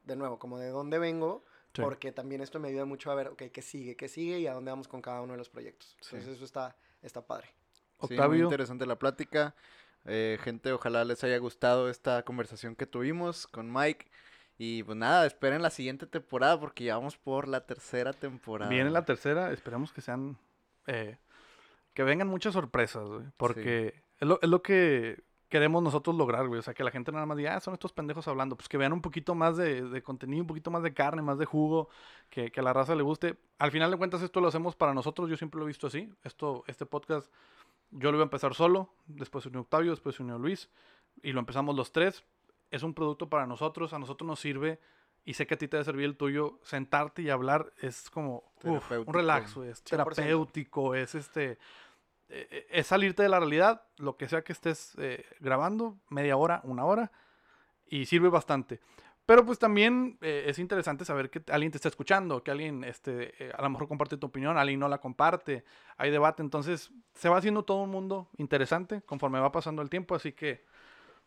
de 0.03 0.17
nuevo, 0.17 0.39
como 0.41 0.59
de 0.59 0.69
dónde 0.71 0.99
vengo, 0.99 1.45
Sí. 1.73 1.81
porque 1.81 2.11
también 2.13 2.41
esto 2.43 2.59
me 2.59 2.69
ayuda 2.69 2.85
mucho 2.85 3.11
a 3.13 3.15
ver, 3.15 3.29
ok, 3.29 3.45
qué 3.53 3.63
sigue, 3.63 3.97
qué 3.97 4.09
sigue 4.09 4.41
y 4.41 4.47
a 4.49 4.53
dónde 4.55 4.73
vamos 4.73 4.89
con 4.89 5.01
cada 5.01 5.23
uno 5.23 5.33
de 5.35 5.39
los 5.39 5.49
proyectos. 5.49 5.97
Sí. 6.01 6.17
Entonces 6.17 6.35
eso 6.37 6.45
está, 6.45 6.77
está 7.01 7.25
padre. 7.25 7.55
Sí, 8.03 8.15
muy 8.15 8.19
Octavio. 8.19 8.45
interesante 8.45 8.87
la 8.87 8.99
plática. 8.99 9.55
Eh, 10.05 10.39
gente, 10.43 10.73
ojalá 10.73 11.05
les 11.05 11.23
haya 11.25 11.39
gustado 11.39 11.89
esta 11.89 12.23
conversación 12.25 12.75
que 12.77 12.87
tuvimos 12.87 13.47
con 13.47 13.73
Mike. 13.73 14.07
Y 14.59 14.83
pues 14.83 14.97
nada, 14.97 15.27
esperen 15.27 15.63
la 15.63 15.71
siguiente 15.71 16.07
temporada 16.07 16.59
porque 16.61 16.85
ya 16.85 16.97
vamos 16.97 17.17
por 17.17 17.49
la 17.49 17.67
tercera 17.67 18.13
temporada. 18.13 18.71
Viene 18.71 18.91
la 18.91 19.05
tercera, 19.05 19.51
esperemos 19.53 19.93
que 19.93 20.01
sean. 20.01 20.37
eh, 20.87 21.17
que 21.95 22.03
vengan 22.05 22.29
muchas 22.29 22.55
sorpresas, 22.55 23.07
güey. 23.09 23.25
Porque 23.37 24.03
es, 24.19 24.27
lo, 24.29 24.39
es 24.41 24.49
lo 24.49 24.63
que 24.63 25.23
queremos 25.49 25.83
nosotros 25.83 26.17
lograr, 26.17 26.47
güey. 26.49 26.59
O 26.61 26.63
sea, 26.63 26.73
que 26.75 26.85
la 26.85 26.91
gente 26.91 27.13
nada 27.13 27.27
más 27.27 27.37
diga, 27.37 27.55
ah, 27.57 27.61
son 27.61 27.75
estos 27.75 27.93
pendejos 27.93 28.27
hablando. 28.29 28.57
Pues 28.57 28.69
que 28.69 28.79
vean 28.79 28.93
un 28.93 29.03
poquito 29.03 29.35
más 29.35 29.57
de, 29.59 29.83
de 29.89 30.03
contenido, 30.03 30.43
un 30.43 30.47
poquito 30.47 30.71
más 30.71 30.83
de 30.83 30.95
carne, 30.95 31.21
más 31.23 31.39
de 31.39 31.45
jugo, 31.45 31.89
que, 32.31 32.51
que 32.51 32.61
a 32.61 32.63
la 32.63 32.73
raza 32.73 32.95
le 32.95 33.03
guste. 33.03 33.37
Al 33.59 33.71
final 33.71 33.91
de 33.91 33.97
cuentas, 33.99 34.23
esto 34.23 34.41
lo 34.41 34.49
hacemos 34.49 34.75
para 34.77 34.95
nosotros. 34.95 35.29
Yo 35.29 35.37
siempre 35.37 35.59
lo 35.59 35.65
he 35.65 35.69
visto 35.69 35.87
así. 35.87 36.11
Esto, 36.25 36.65
este 36.67 36.87
podcast, 36.87 37.31
yo 37.93 38.11
lo 38.11 38.17
iba 38.19 38.25
a 38.25 38.27
empezar 38.27 38.55
solo. 38.55 38.93
Después 39.07 39.43
se 39.45 39.49
unió 39.49 39.61
Octavio, 39.61 39.91
después 39.91 40.17
se 40.17 40.23
unió 40.23 40.39
Luis. 40.39 40.69
Y 41.23 41.33
lo 41.33 41.41
empezamos 41.41 41.77
los 41.77 41.93
tres. 41.93 42.25
Es 42.71 42.83
un 42.83 42.95
producto 42.95 43.29
para 43.29 43.47
nosotros. 43.47 43.93
A 43.93 43.99
nosotros 43.99 44.27
nos 44.27 44.41
sirve. 44.41 44.81
Y 45.25 45.35
sé 45.35 45.47
que 45.47 45.55
a 45.55 45.57
ti 45.59 45.69
te 45.69 45.77
debe 45.77 45.85
servir 45.85 46.05
el 46.07 46.17
tuyo. 46.17 46.59
Sentarte 46.63 47.23
y 47.23 47.31
hablar 47.31 47.73
es 47.81 48.11
como 48.11 48.43
uf, 48.65 48.91
un 48.91 49.13
relax, 49.15 49.57
Es 49.59 49.85
100%. 49.85 49.91
terapéutico. 49.91 50.95
Es 50.95 51.15
este. 51.15 51.53
eh, 52.29 52.49
eh, 52.51 52.67
Es 52.71 52.89
salirte 52.89 53.23
de 53.23 53.29
la 53.29 53.39
realidad. 53.39 53.85
Lo 53.99 54.17
que 54.17 54.29
sea 54.29 54.43
que 54.43 54.53
estés 54.53 54.95
eh, 54.99 55.25
grabando. 55.39 55.97
Media 56.09 56.37
hora, 56.37 56.61
una 56.65 56.85
hora. 56.85 57.13
Y 57.87 58.07
sirve 58.07 58.31
bastante. 58.31 58.81
Pero 59.25 59.45
pues 59.45 59.59
también 59.59 60.19
eh, 60.21 60.45
es 60.49 60.59
interesante 60.59 61.05
saber 61.05 61.31
que 61.31 61.43
alguien 61.53 61.71
te 61.71 61.79
está 61.79 61.89
escuchando, 61.89 62.43
que 62.43 62.51
alguien 62.51 62.83
este, 62.83 63.33
eh, 63.43 63.53
a 63.57 63.63
lo 63.63 63.71
mejor 63.71 63.87
comparte 63.89 64.17
tu 64.17 64.27
opinión, 64.27 64.59
alguien 64.59 64.81
no 64.81 64.89
la 64.89 64.99
comparte, 64.99 65.65
hay 65.97 66.11
debate, 66.11 66.43
entonces 66.43 66.91
se 67.15 67.29
va 67.29 67.37
haciendo 67.39 67.65
todo 67.65 67.83
un 67.83 67.91
mundo 67.91 68.29
interesante 68.37 69.03
conforme 69.03 69.39
va 69.39 69.53
pasando 69.53 69.81
el 69.81 69.91
tiempo, 69.91 70.15
así 70.15 70.33
que 70.33 70.65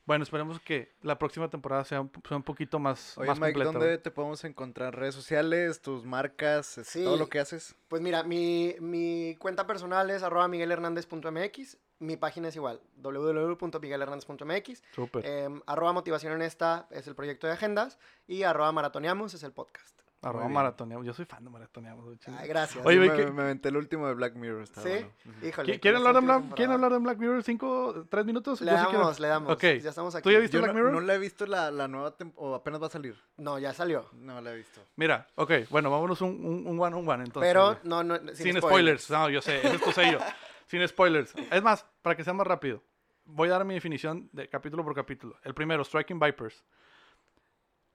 bueno, 0.05 0.21
esperemos 0.23 0.59
que 0.59 0.93
la 1.01 1.17
próxima 1.17 1.49
temporada 1.49 1.83
sea 1.83 2.01
un, 2.01 2.11
sea 2.27 2.37
un 2.37 2.43
poquito 2.43 2.77
más, 2.77 3.17
Oye, 3.17 3.27
más 3.27 3.39
Mike, 3.39 3.53
completa. 3.53 3.79
¿dónde 3.79 3.97
te 3.97 4.11
podemos 4.11 4.43
encontrar? 4.43 4.95
¿Redes 4.95 5.15
sociales, 5.15 5.81
tus 5.81 6.05
marcas, 6.05 6.79
todo 6.93 7.17
lo 7.17 7.27
que 7.27 7.39
haces? 7.39 7.75
Pues 7.87 8.03
mira, 8.03 8.21
mi, 8.23 8.75
mi 8.79 9.35
cuenta 9.39 9.65
personal 9.65 10.11
es 10.11 10.21
arroba 10.21 10.47
miguelhernandez.mx. 10.47 11.77
Mi 11.99 12.17
página 12.17 12.49
es 12.49 12.55
igual, 12.55 12.81
www.miguelhernandez.mx. 12.97 14.83
Súper. 14.93 15.25
Em, 15.25 15.61
arroba 15.65 15.93
motivación 15.93 16.33
honesta 16.33 16.87
es 16.91 17.07
el 17.07 17.15
proyecto 17.15 17.47
de 17.47 17.53
agendas 17.53 17.97
y 18.27 18.43
arroba 18.43 18.71
maratoneamos 18.71 19.33
es 19.33 19.43
el 19.43 19.51
podcast. 19.53 19.95
Arroba 20.21 20.47
maratoneamos. 20.49 21.05
Yo 21.05 21.13
soy 21.13 21.25
fan 21.25 21.43
de 21.43 21.51
maratoneamos. 21.51 22.17
Ay, 22.39 22.47
gracias. 22.47 22.83
Oye, 22.83 22.97
me, 22.97 23.13
¿qué- 23.15 23.27
me 23.29 23.43
aventé 23.43 23.69
el 23.69 23.77
último 23.77 24.07
de 24.07 24.15
Black 24.15 24.33
Mirror. 24.33 24.63
Está 24.63 24.81
¿Sí? 24.81 24.89
bueno. 24.89 25.11
Híjole. 25.47 25.73
¿Qui- 25.75 25.79
¿Quieren 25.79 25.97
hablar, 25.99 26.15
esta 26.23 26.37
Black, 26.39 26.55
¿Quieren 26.55 26.73
hablar 26.73 26.91
de 26.93 26.97
Black 26.97 27.17
Mirror? 27.19 27.43
¿Cinco, 27.43 28.05
tres 28.09 28.25
minutos? 28.25 28.59
Le 28.61 28.71
Yo 28.71 28.77
sí 28.79 28.83
quiero- 28.85 28.99
damos, 29.01 29.19
le 29.19 29.27
damos. 29.27 29.53
Ok. 29.53 29.61
Ya 29.61 29.89
estamos 29.89 30.15
aquí. 30.15 30.23
¿Tú 30.23 30.31
ya 30.31 30.39
viste 30.39 30.57
Yo 30.57 30.61
Black 30.63 30.73
no, 30.73 30.79
Mirror? 30.79 30.93
no 30.93 31.01
la 31.01 31.13
he 31.13 31.19
visto 31.19 31.45
la, 31.45 31.69
la 31.69 31.87
nueva 31.87 32.09
temporada, 32.17 32.51
o 32.53 32.55
apenas 32.55 32.81
va 32.81 32.87
a 32.87 32.89
salir. 32.89 33.15
No, 33.37 33.59
ya 33.59 33.71
salió. 33.75 34.07
No 34.13 34.41
la 34.41 34.51
he 34.53 34.55
visto. 34.55 34.81
Mira, 34.95 35.27
ok, 35.35 35.51
bueno, 35.69 35.91
vámonos 35.91 36.19
un, 36.21 36.29
un, 36.43 36.65
un 36.67 36.79
one 36.79 36.95
on 36.95 37.07
one 37.07 37.23
entonces. 37.23 37.47
Pero 37.47 37.77
no, 37.83 38.03
no, 38.03 38.17
sin, 38.33 38.35
sin, 38.53 38.57
spoilers. 38.57 39.07
No, 39.11 39.29
yo 39.29 39.41
sé, 39.43 39.59
ese 39.59 39.75
es 39.75 39.81
tu 39.81 39.91
sello. 39.91 40.17
sin 40.65 40.87
spoilers. 40.87 41.33
Es 41.51 41.63
más, 41.63 41.85
para 42.01 42.15
que 42.15 42.23
sea 42.23 42.33
más 42.33 42.47
rápido, 42.47 42.83
voy 43.25 43.49
a 43.49 43.53
dar 43.53 43.65
mi 43.65 43.73
definición 43.73 44.29
de 44.31 44.49
capítulo 44.49 44.83
por 44.83 44.95
capítulo. 44.95 45.37
El 45.43 45.53
primero, 45.53 45.83
Striking 45.83 46.19
Vipers. 46.19 46.63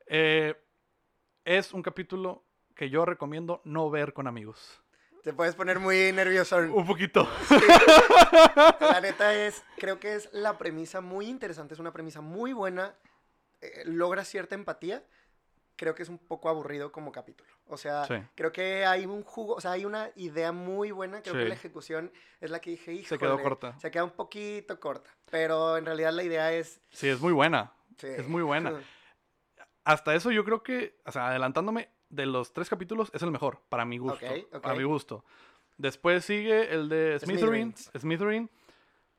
Eh, 0.06 0.54
es 1.44 1.72
un 1.72 1.82
capítulo 1.82 2.44
que 2.74 2.90
yo 2.90 3.04
recomiendo 3.04 3.60
no 3.64 3.90
ver 3.90 4.12
con 4.12 4.26
amigos. 4.26 4.82
Te 5.22 5.34
puedes 5.34 5.54
poner 5.54 5.78
muy 5.78 6.12
nervioso. 6.12 6.56
Un 6.56 6.86
poquito. 6.86 7.28
La 8.80 9.00
neta 9.02 9.34
es, 9.34 9.62
creo 9.76 10.00
que 10.00 10.14
es 10.14 10.30
la 10.32 10.56
premisa 10.56 11.00
muy 11.02 11.26
interesante, 11.26 11.74
es 11.74 11.80
una 11.80 11.92
premisa 11.92 12.22
muy 12.22 12.54
buena, 12.54 12.94
eh, 13.60 13.82
logra 13.84 14.24
cierta 14.24 14.54
empatía, 14.54 15.04
creo 15.80 15.94
que 15.94 16.02
es 16.02 16.10
un 16.10 16.18
poco 16.18 16.50
aburrido 16.50 16.92
como 16.92 17.10
capítulo. 17.10 17.48
O 17.66 17.78
sea, 17.78 18.04
Sí. 18.04 18.14
creo 18.34 18.52
que 18.52 18.84
hay 18.84 19.06
un 19.06 19.22
jugo, 19.22 19.54
o 19.54 19.60
sea, 19.62 19.72
hay 19.72 19.86
una 19.86 20.10
idea 20.14 20.52
muy 20.52 20.90
buena, 20.90 21.22
creo 21.22 21.34
Sí. 21.36 21.40
que 21.40 21.48
la 21.48 21.54
ejecución 21.54 22.12
es 22.38 22.50
la 22.50 22.60
que 22.60 22.68
dije. 22.72 23.02
Se 23.04 23.16
quedó 23.16 23.40
corta. 23.40 23.78
Se 23.80 23.90
queda 23.90 24.04
un 24.04 24.10
poquito 24.10 24.78
corta, 24.78 25.10
pero 25.30 25.78
en 25.78 25.86
realidad 25.86 26.12
la 26.12 26.22
idea 26.22 26.52
es... 26.52 26.82
Sí, 26.90 27.08
es 27.08 27.18
muy 27.18 27.32
buena. 27.32 27.72
sí. 27.96 28.08
Es 28.08 28.28
muy 28.28 28.42
buena. 28.42 28.72
Hasta 29.84 30.14
eso 30.14 30.30
yo 30.30 30.44
creo 30.44 30.62
que, 30.62 31.00
o 31.06 31.12
sea, 31.12 31.28
adelantándome, 31.28 31.88
de 32.10 32.26
los 32.26 32.52
tres 32.52 32.68
capítulos 32.68 33.10
es 33.14 33.22
el 33.22 33.30
mejor, 33.30 33.62
para 33.70 33.86
mi 33.86 33.96
gusto. 33.96 34.26
Ok, 34.26 34.46
ok. 34.52 34.60
Para 34.62 34.74
mi 34.74 34.84
gusto. 34.84 35.24
Después 35.78 36.26
sigue 36.26 36.74
el 36.74 36.90
de 36.90 37.18
Smitherin. 37.20 37.74
Smithereens. 37.74 37.90
Smitherin. 37.98 38.50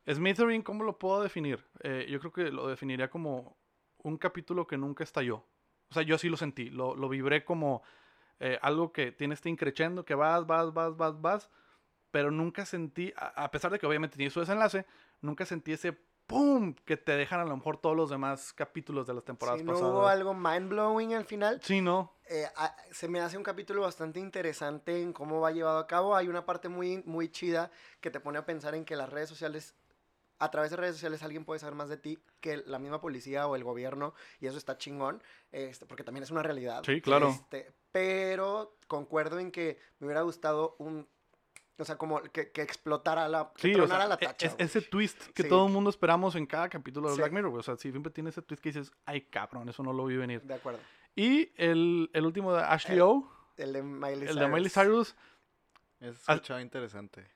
Smitherin, 0.08 0.62
¿cómo 0.62 0.84
lo 0.84 1.00
puedo 1.00 1.24
definir? 1.24 1.66
Eh, 1.82 2.06
yo 2.08 2.20
creo 2.20 2.32
que 2.32 2.52
lo 2.52 2.68
definiría 2.68 3.10
como 3.10 3.58
un 4.04 4.18
capítulo 4.18 4.68
que 4.68 4.78
nunca 4.78 5.04
estalló. 5.04 5.44
O 5.92 5.94
sea, 5.94 6.04
yo 6.04 6.18
sí 6.18 6.30
lo 6.30 6.38
sentí. 6.38 6.70
Lo, 6.70 6.96
lo 6.96 7.10
vibré 7.10 7.44
como 7.44 7.84
eh, 8.40 8.58
algo 8.62 8.92
que 8.92 9.12
tiene 9.12 9.34
este 9.34 9.50
increchendo, 9.50 10.06
que 10.06 10.16
vas, 10.16 10.48
vas, 10.48 10.74
vas, 10.74 10.96
vas, 10.98 11.22
vas. 11.22 11.50
Pero 12.12 12.32
nunca 12.32 12.66
sentí, 12.66 13.14
a, 13.16 13.44
a 13.44 13.52
pesar 13.52 13.72
de 13.72 13.80
que 13.80 13.86
obviamente 13.86 14.18
tiene 14.18 14.32
su 14.32 14.40
desenlace, 14.40 14.86
nunca 15.22 15.46
sentí 15.46 15.74
ese 15.74 15.94
¡pum! 16.28 16.74
que 16.86 16.96
te 16.98 17.12
dejan 17.18 17.42
a 17.42 17.46
lo 17.46 17.56
mejor 17.58 17.78
todos 17.78 17.96
los 17.96 18.10
demás 18.10 18.54
capítulos 18.54 19.06
de 19.06 19.14
las 19.14 19.24
temporadas 19.26 19.60
Si 19.60 19.66
no 19.66 19.74
pasadas. 19.74 19.94
hubo 19.94 20.08
algo 20.08 20.34
mind-blowing 20.34 21.14
al 21.14 21.26
final, 21.26 21.62
Sí, 21.62 21.82
no. 21.82 22.14
eh, 22.30 22.46
a- 22.56 22.74
se 22.92 23.10
me 23.10 23.20
hace 23.20 23.38
un 23.38 23.44
capítulo 23.44 23.82
bastante 23.82 24.20
interesante 24.20 25.02
en 25.02 25.12
cómo 25.12 25.42
va 25.42 25.52
llevado 25.52 25.78
a 25.80 25.88
cabo. 25.88 26.16
Hay 26.16 26.30
una 26.30 26.46
parte 26.46 26.70
muy, 26.70 27.04
muy 27.06 27.30
chida 27.30 27.70
que 28.00 28.10
te 28.12 28.20
pone 28.22 28.38
a 28.40 28.46
pensar 28.46 28.76
en 28.76 28.86
que 28.86 28.96
las 28.96 29.10
redes 29.10 29.28
sociales, 29.28 29.76
a 30.44 30.52
través 30.52 30.72
de 30.72 30.78
redes 30.78 30.96
sociales, 30.96 31.24
alguien 31.24 31.46
puede 31.46 31.60
saber 31.60 31.76
más 31.76 31.88
de 31.90 31.98
ti 31.98 32.20
que 32.40 32.58
la 32.66 32.80
misma 32.80 33.00
policía 33.00 33.48
o 33.48 33.56
el 33.56 33.64
gobierno, 33.64 34.14
y 34.40 34.48
eso 34.48 34.58
está 34.58 34.78
chingón, 34.78 35.22
este, 35.52 35.86
porque 35.86 36.04
también 36.04 36.24
es 36.24 36.32
una 36.32 36.44
realidad. 36.44 36.84
Sí, 36.86 37.00
claro. 37.02 37.30
Este, 37.30 37.72
pero 37.92 38.78
concuerdo 38.88 39.40
en 39.40 39.52
que 39.52 39.80
me 40.00 40.08
hubiera 40.08 40.22
gustado 40.22 40.76
un. 40.80 41.08
O 41.78 41.86
sea, 41.86 41.98
como 41.98 42.22
que, 42.22 42.52
que 42.52 42.62
explotara 42.62 43.28
la. 43.28 43.52
Que 43.56 43.62
Sí, 43.62 43.72
o 43.74 43.78
tronara 43.78 44.02
sea, 44.02 44.10
la 44.10 44.16
e- 44.16 44.26
tacha. 44.28 44.48
es- 44.48 44.56
ese 44.60 44.82
twist 44.82 45.20
que 45.34 45.44
Sí. 45.44 45.50
todo 45.50 45.66
el 45.68 45.74
mundo 45.74 45.90
esperamos 45.90 46.36
en 46.36 46.46
cada 46.46 46.70
capítulo 46.70 47.10
de 47.10 47.16
Sí. 47.16 47.22
Black 47.22 47.32
Mirror, 47.34 47.50
güey. 47.52 47.60
O 47.60 47.64
sea, 47.64 47.76
siempre 47.78 48.12
tiene 48.12 48.30
ese 48.30 48.42
twist 48.42 48.62
que 48.62 48.70
dices, 48.70 48.92
ay, 49.06 49.22
cabrón, 49.22 49.68
eso 49.70 49.82
no 49.82 49.92
lo 49.94 50.06
vi 50.06 50.16
venir. 50.18 50.42
De 50.44 50.54
acuerdo. 50.54 50.80
Y 51.16 51.52
el, 51.56 52.10
el 52.14 52.26
último 52.26 52.54
de 52.54 52.62
Ashley 52.64 52.98
El- 52.98 53.02
O, 53.02 53.32
El 53.58 53.74
de 53.74 53.82
Miley 53.84 54.28
el 54.30 54.36
de 54.38 54.48
Miley 54.48 54.70
Cyrus, 54.70 55.16
Es 56.00 56.18
escuchado 56.28 56.60
interesante. 56.62 57.28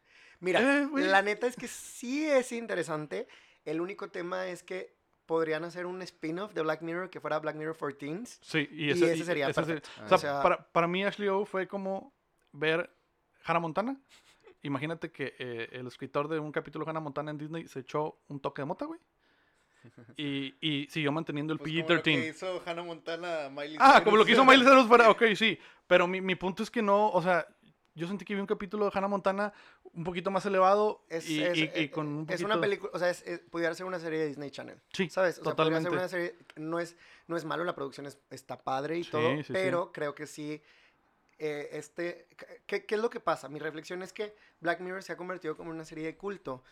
Mira, 0.46 0.60
Eh, 0.84 0.88
la 1.08 1.22
neta 1.22 1.48
es 1.48 1.56
que 1.56 1.68
sí 1.68 2.26
es 2.30 2.52
interesante. 2.52 3.28
El 3.66 3.82
único 3.82 4.10
tema 4.10 4.48
es 4.48 4.62
que 4.64 4.94
podrían 5.26 5.64
hacer 5.64 5.88
un 5.88 6.02
spin-off 6.04 6.54
de 6.54 6.62
Black 6.62 6.82
Mirror 6.84 7.10
que 7.10 7.20
fuera 7.20 7.40
Black 7.40 7.56
Mirror 7.56 7.76
for 7.76 7.94
Teens. 7.94 8.38
sí, 8.44 8.68
y 8.72 8.86
Y 8.86 8.90
ese, 8.92 9.24
sería 9.26 9.50
ese 9.50 9.56
perfecto. 9.62 9.90
O 10.04 10.08
sea, 10.08 10.16
O 10.18 10.20
sea- 10.20 10.42
para, 10.44 10.72
para 10.72 10.88
mí 10.88 11.04
Ashley 11.04 11.28
O 11.30 11.46
fue 11.46 11.68
como 11.68 12.14
ver 12.52 12.90
Hannah 13.44 13.60
Montana. 13.60 13.98
Imagínate 14.62 15.12
que 15.12 15.36
eh, 15.40 15.70
el 15.74 15.88
escritor 15.88 16.28
de 16.28 16.40
un 16.40 16.52
capítulo 16.52 16.86
de 16.86 16.92
Hannah 16.92 17.00
Montana 17.00 17.32
en 17.32 17.38
Disney 17.40 17.68
se 17.68 17.80
echó 17.80 18.20
un 18.28 18.40
toque 18.40 18.62
de 18.62 18.66
mota, 18.68 18.86
güey. 18.86 19.00
Y, 20.18 20.56
y 20.62 20.88
siguió 20.90 21.12
manteniendo 21.12 21.54
el 21.54 21.60
Pues 21.60 21.72
como 21.72 21.94
lo 21.94 22.02
que 22.02 22.12
PG-13. 22.12 22.30
hizo 22.30 22.62
Hannah 22.66 22.82
Montana 22.84 23.46
a 23.46 23.50
Miley 23.50 23.78
Ah, 23.80 23.92
Cyrus. 23.94 24.04
como 24.06 24.18
lo 24.18 24.26
que 24.26 24.32
hizo 24.32 24.44
Miley 24.46 24.66
Cyrus 24.66 24.88
fuera, 24.88 25.10
ok, 25.12 25.24
sí. 25.36 25.60
Pero 25.88 26.08
mi, 26.08 26.22
mi 26.22 26.34
punto 26.36 26.64
es 26.64 26.72
que 26.72 26.82
no, 26.82 27.10
o 27.12 27.22
sea, 27.22 27.46
yo 27.96 28.08
sentí 28.08 28.26
que 28.26 28.36
vi 28.36 28.42
un 28.42 28.46
capítulo 28.48 28.86
de 28.86 28.92
Hannah 28.94 29.08
Montana 29.08 29.54
un 29.94 30.04
poquito 30.04 30.30
más 30.30 30.46
elevado 30.46 31.04
Es, 31.10 31.30
y, 31.30 31.42
es- 31.44 31.58
y- 31.58 31.72
y 31.76 31.90
con 31.90 32.08
un 32.08 32.20
es 32.22 32.26
poquito... 32.28 32.46
una 32.46 32.60
película, 32.62 32.92
o 32.94 33.00
sea, 33.00 33.10
es, 33.10 33.24
pudiera 33.50 33.74
ser 33.74 33.86
una 33.86 34.00
serie 34.00 34.20
de 34.20 34.28
Disney 34.28 34.52
Channel. 34.52 34.80
Sí, 34.94 35.10
¿Sabes? 35.10 35.36
O 35.40 35.44
sea, 35.44 35.44
ser 35.44 35.56
totalmente. 35.56 35.90
una 35.90 36.08
serie, 36.08 36.36
no 36.58 36.80
es, 36.80 36.96
no 37.28 37.38
es 37.38 37.46
malo, 37.46 37.64
la 37.64 37.74
producción 37.76 38.06
es- 38.06 38.20
está 38.30 38.62
padre 38.62 38.98
y 39.00 39.04
Sí, 39.04 39.12
todo, 39.12 39.36
sí, 39.38 39.44
sí. 39.44 39.54
pero 39.54 39.92
creo 39.92 40.14
que 40.14 40.28
sí, 40.28 40.62
eh, 41.40 41.70
este, 41.74 42.28
¿qué, 42.66 42.86
qué 42.86 42.96
es 42.96 43.02
lo 43.02 43.10
que 43.10 43.20
pasa? 43.20 43.50
Mi 43.50 43.60
reflexión 43.60 44.02
es 44.04 44.14
que 44.14 44.36
Black 44.62 44.80
Mirror 44.82 45.04
se 45.04 45.14
ha 45.14 45.18
convertido 45.18 45.56
como 45.58 45.70
una 45.72 45.84
serie 45.86 46.06
de 46.06 46.16
culto 46.18 46.64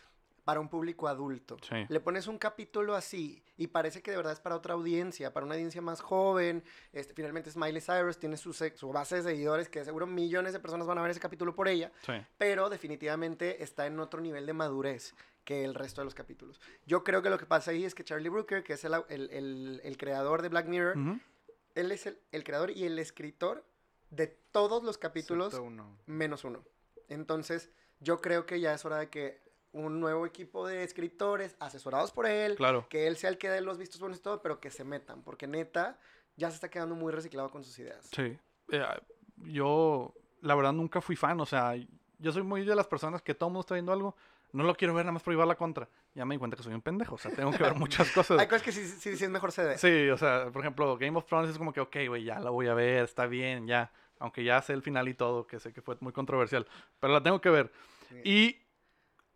para 0.44 0.60
un 0.60 0.68
público 0.68 1.08
adulto. 1.08 1.56
Sí. 1.62 1.86
Le 1.88 2.00
pones 2.00 2.26
un 2.26 2.38
capítulo 2.38 2.94
así 2.94 3.42
y 3.56 3.68
parece 3.68 4.02
que 4.02 4.10
de 4.10 4.16
verdad 4.18 4.32
es 4.34 4.40
para 4.40 4.56
otra 4.56 4.74
audiencia, 4.74 5.32
para 5.32 5.46
una 5.46 5.54
audiencia 5.54 5.80
más 5.80 6.00
joven. 6.00 6.62
Este, 6.92 7.14
finalmente 7.14 7.48
es 7.50 7.56
Miley 7.56 7.80
Cyrus, 7.80 8.18
tiene 8.18 8.36
su, 8.36 8.52
su 8.52 8.92
base 8.92 9.16
de 9.16 9.22
seguidores 9.22 9.68
que 9.70 9.84
seguro 9.84 10.06
millones 10.06 10.52
de 10.52 10.60
personas 10.60 10.86
van 10.86 10.98
a 10.98 11.02
ver 11.02 11.10
ese 11.10 11.20
capítulo 11.20 11.54
por 11.54 11.66
ella 11.68 11.90
Sí. 12.04 12.12
pero 12.38 12.68
definitivamente 12.68 13.62
está 13.62 13.86
en 13.86 13.98
otro 14.00 14.20
nivel 14.20 14.44
de 14.46 14.52
madurez 14.52 15.14
que 15.44 15.64
el 15.64 15.74
resto 15.74 16.00
de 16.00 16.06
los 16.06 16.14
capítulos. 16.14 16.60
Yo 16.86 17.04
creo 17.04 17.20
que 17.22 17.30
lo 17.30 17.38
que 17.38 17.46
pasa 17.46 17.70
ahí 17.70 17.84
es 17.84 17.94
que 17.94 18.04
Charlie 18.04 18.28
Brooker, 18.30 18.62
que 18.64 18.74
es 18.74 18.84
el, 18.84 18.94
el- 19.08 19.30
el- 19.30 19.80
el 19.82 19.96
creador 19.96 20.40
de 20.42 20.48
Black 20.48 20.66
Mirror, 20.68 20.96
Ujú. 20.98 21.20
él 21.74 21.92
es 21.92 22.06
el, 22.06 22.18
el 22.32 22.44
creador 22.44 22.70
y 22.70 22.84
el 22.84 22.98
escritor 22.98 23.64
de 24.10 24.26
todos 24.26 24.82
los 24.84 24.96
capítulos 24.98 25.54
uno. 25.54 25.98
menos 26.06 26.44
uno. 26.44 26.62
Entonces, 27.08 27.70
yo 28.00 28.20
creo 28.20 28.46
que 28.46 28.60
ya 28.60 28.72
es 28.74 28.84
hora 28.84 28.98
de 28.98 29.10
que 29.10 29.40
un 29.74 30.00
nuevo 30.00 30.24
equipo 30.24 30.66
de 30.66 30.82
escritores, 30.84 31.56
asesorados 31.60 32.10
por 32.12 32.26
él, 32.26 32.54
Claro. 32.56 32.86
que 32.88 33.06
él 33.06 33.16
sea 33.16 33.28
el 33.30 33.38
que 33.38 33.50
dé 33.50 33.60
los 33.60 33.76
vistos 33.76 34.00
buenos 34.00 34.18
y 34.18 34.22
todo, 34.22 34.40
pero 34.40 34.58
que 34.60 34.70
se 34.70 34.84
metan, 34.84 35.22
porque 35.22 35.46
neta, 35.46 35.98
ya 36.36 36.48
se 36.50 36.54
está 36.54 36.70
quedando 36.70 36.94
muy 36.94 37.12
reciclado 37.12 37.50
con 37.50 37.62
sus 37.64 37.78
ideas. 37.78 38.08
Sí. 38.12 38.38
Eh, 38.70 38.82
yo, 39.36 40.14
la 40.40 40.54
verdad, 40.54 40.72
nunca 40.72 41.00
fui 41.00 41.16
fan. 41.16 41.40
O 41.40 41.46
sea, 41.46 41.74
yo 42.18 42.32
soy 42.32 42.42
muy 42.42 42.64
de 42.64 42.74
las 42.74 42.86
personas 42.86 43.22
que 43.22 43.34
todo 43.34 43.48
el 43.48 43.52
mundo 43.52 43.60
está 43.60 43.74
viendo 43.74 43.92
algo. 43.92 44.16
No 44.52 44.62
lo 44.62 44.74
quiero 44.76 44.94
ver 44.94 45.04
nada 45.04 45.12
más 45.12 45.22
por 45.22 45.32
llevar 45.32 45.48
la 45.48 45.56
contra. 45.56 45.88
Ya 46.14 46.24
me 46.24 46.36
di 46.36 46.38
cuenta 46.38 46.56
que 46.56 46.62
soy 46.62 46.72
un 46.74 46.80
pendejo. 46.82 47.16
O 47.16 47.18
sea, 47.18 47.32
tengo 47.32 47.50
que 47.50 47.62
ver 47.62 47.74
muchas 47.74 48.10
cosas. 48.12 48.38
Hay 48.38 48.46
cosas 48.46 48.62
que 48.62 48.70
sí, 48.72 48.86
sí, 48.86 49.16
sí 49.16 49.24
es 49.24 49.30
mejor 49.30 49.50
se 49.50 49.64
ve. 49.64 49.78
Sí, 49.78 50.08
o 50.10 50.16
sea, 50.16 50.50
por 50.52 50.62
ejemplo, 50.62 50.96
Game 50.96 51.18
of 51.18 51.26
Thrones 51.26 51.50
es 51.50 51.58
como 51.58 51.72
que, 51.72 51.80
ok, 51.80 51.96
güey, 52.08 52.24
ya 52.24 52.38
la 52.38 52.50
voy 52.50 52.68
a 52.68 52.74
ver, 52.74 53.04
está 53.04 53.26
bien, 53.26 53.66
ya. 53.66 53.92
Aunque 54.20 54.44
ya 54.44 54.62
sé 54.62 54.72
el 54.72 54.82
final 54.82 55.08
y 55.08 55.14
todo, 55.14 55.46
que 55.46 55.58
sé 55.58 55.72
que 55.72 55.82
fue 55.82 55.96
muy 56.00 56.12
controversial. 56.12 56.66
Pero 57.00 57.12
la 57.12 57.22
tengo 57.22 57.40
que 57.40 57.50
ver. 57.50 57.72
Sí. 58.08 58.20
Y 58.24 58.63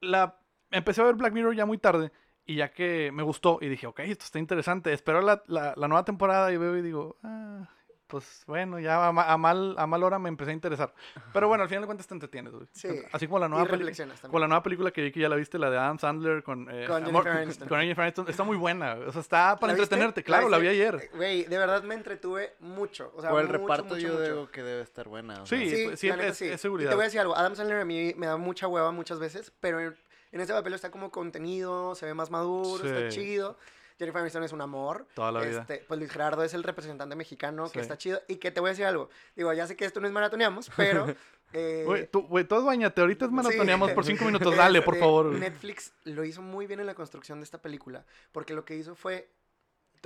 la 0.00 0.40
empecé 0.70 1.00
a 1.00 1.04
ver 1.04 1.14
Black 1.16 1.32
Mirror 1.32 1.54
ya 1.54 1.66
muy 1.66 1.78
tarde. 1.78 2.12
Y 2.44 2.56
ya 2.56 2.72
que 2.72 3.10
me 3.12 3.22
gustó 3.22 3.58
y 3.60 3.68
dije, 3.68 3.86
ok, 3.86 4.00
esto 4.00 4.24
está 4.24 4.38
interesante. 4.38 4.92
Espero 4.92 5.20
la, 5.20 5.42
la, 5.48 5.74
la 5.76 5.88
nueva 5.88 6.04
temporada 6.04 6.50
y 6.52 6.56
veo 6.56 6.76
y 6.78 6.82
digo, 6.82 7.18
ah, 7.22 7.68
pues 8.08 8.42
bueno, 8.46 8.80
ya 8.80 8.96
a, 9.06 9.08
a 9.08 9.36
mal, 9.36 9.74
a 9.78 9.86
mal 9.86 10.02
hora 10.02 10.18
me 10.18 10.28
empecé 10.28 10.50
a 10.50 10.54
interesar. 10.54 10.92
Pero 11.32 11.46
bueno, 11.46 11.62
al 11.62 11.68
final 11.68 11.82
de 11.82 11.86
cuentas 11.86 12.06
te 12.06 12.14
entretienes, 12.14 12.52
güey. 12.52 12.66
Sí. 12.72 12.88
Así 13.12 13.26
como 13.26 13.38
la 13.38 13.46
Y 13.46 13.50
nueva 13.50 13.66
película. 13.66 14.14
Con 14.28 14.40
la 14.40 14.48
nueva 14.48 14.62
película 14.62 14.90
que 14.90 15.02
vi 15.02 15.12
que 15.12 15.20
ya 15.20 15.28
la 15.28 15.36
viste, 15.36 15.58
la 15.58 15.70
de 15.70 15.78
Adam 15.78 15.98
Sandler 15.98 16.42
con, 16.42 16.68
eh, 16.70 16.86
Con 16.86 17.04
Amor- 17.04 17.28
Aniston. 17.28 17.68
con 17.68 17.78
Jennifer 17.78 18.02
Aniston, 18.02 18.28
está 18.28 18.42
muy 18.44 18.56
buena. 18.56 18.94
O 19.06 19.12
sea, 19.12 19.20
está 19.20 19.56
para 19.60 19.72
¿La 19.74 19.78
viste? 19.78 19.94
entretenerte. 19.94 20.20
¿La 20.22 20.24
Claro, 20.24 20.48
la 20.48 20.58
vi 20.58 20.68
viste? 20.68 20.82
ayer. 20.88 20.94
Eh, 21.04 21.10
Güey, 21.14 21.44
de 21.44 21.58
verdad 21.58 21.82
me 21.84 21.94
entretuve 21.94 22.54
mucho. 22.60 23.12
O 23.14 23.20
sea, 23.20 23.32
o 23.32 23.38
el 23.38 23.46
mucho, 23.46 23.58
reparto 23.58 23.84
mucho, 23.94 23.98
yo 23.98 24.12
mucho. 24.14 24.22
digo 24.24 24.50
que 24.50 24.62
debe 24.62 24.82
estar 24.82 25.06
buena. 25.06 25.42
o 25.42 25.46
Sí, 25.46 25.68
sea, 25.70 25.86
pues, 25.88 26.00
sí, 26.00 26.08
la 26.08 26.16
neta 26.16 26.28
es- 26.28 26.42
es 26.42 26.54
Y 26.54 26.58
seguridad. 26.58 26.88
te 26.90 26.94
voy 26.96 27.02
a 27.02 27.06
decir 27.06 27.20
algo, 27.20 27.36
Adam 27.36 27.54
Sandler 27.54 27.78
a 27.80 27.84
mí 27.84 28.14
me 28.16 28.26
da 28.26 28.36
mucha 28.38 28.66
hueva 28.68 28.90
muchas 28.90 29.18
veces, 29.18 29.52
pero 29.60 29.80
en, 29.80 29.94
en 30.32 30.40
este 30.40 30.52
papel 30.54 30.72
está 30.74 30.90
como 30.90 31.10
contenido, 31.10 31.94
se 31.94 32.06
ve 32.06 32.14
más 32.14 32.30
maduro, 32.30 32.84
está 32.84 33.10
Sí. 33.10 33.20
chido. 33.20 33.56
Jennifer 33.98 34.20
Aniston 34.20 34.44
es 34.44 34.52
un 34.52 34.60
amor. 34.60 35.06
Toda 35.14 35.32
la 35.32 35.40
vida. 35.40 35.60
Este, 35.62 35.84
pues 35.88 35.98
Luis 35.98 36.10
Gerardo 36.12 36.42
es 36.44 36.54
el 36.54 36.62
representante 36.62 37.16
mexicano, 37.16 37.68
que 37.70 37.80
está 37.80 37.98
chido. 37.98 38.20
Y 38.28 38.36
que 38.36 38.50
te 38.50 38.60
voy 38.60 38.68
a 38.68 38.72
decir 38.72 38.84
algo. 38.86 39.10
Digo, 39.34 39.52
ya 39.52 39.66
sé 39.66 39.76
que 39.76 39.84
esto 39.84 40.00
no 40.00 40.06
es 40.06 40.12
maratoneamos, 40.12 40.70
pero... 40.76 41.14
eh, 41.52 41.82
Güey, 41.84 42.06
tú, 42.06 42.22
güey, 42.28 42.44
todos 42.44 42.64
bañate. 42.64 43.00
Ahorita 43.00 43.24
es 43.24 43.30
sí. 43.30 43.34
maratoneamos 43.34 43.90
por 43.92 44.04
cinco 44.04 44.24
minutos. 44.26 44.56
Dale, 44.56 44.82
por 44.82 44.94
Este, 44.94 45.04
favor. 45.04 45.26
Netflix 45.26 45.92
lo 46.04 46.24
hizo 46.24 46.42
muy 46.42 46.66
bien 46.66 46.80
en 46.80 46.86
la 46.86 46.94
construcción 46.94 47.40
de 47.40 47.44
esta 47.44 47.60
película, 47.60 48.04
porque 48.32 48.54
lo 48.54 48.64
que 48.64 48.76
hizo 48.76 48.94
fue... 48.94 49.28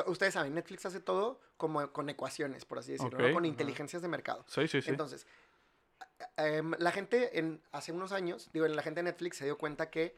Ustedes 0.06 0.32
saben, 0.32 0.54
Netflix 0.54 0.86
hace 0.86 1.00
todo 1.00 1.38
como 1.58 1.92
con 1.92 2.08
ecuaciones, 2.08 2.64
por 2.64 2.78
así 2.78 2.92
decirlo, 2.92 3.32
con 3.34 3.44
inteligencias 3.44 4.00
de 4.00 4.08
mercado. 4.08 4.42
Sí, 4.48 4.66
sí, 4.66 4.80
sí. 4.80 4.88
Entonces, 4.88 5.26
a- 6.38 6.46
em, 6.48 6.72
la 6.78 6.92
gente 6.92 7.38
en, 7.38 7.60
hace 7.72 7.92
unos 7.92 8.10
años, 8.12 8.48
digo, 8.54 8.66
la 8.66 8.82
gente 8.82 9.00
de 9.00 9.04
Netflix 9.10 9.36
se 9.36 9.44
dio 9.44 9.58
cuenta 9.58 9.90
que 9.90 10.16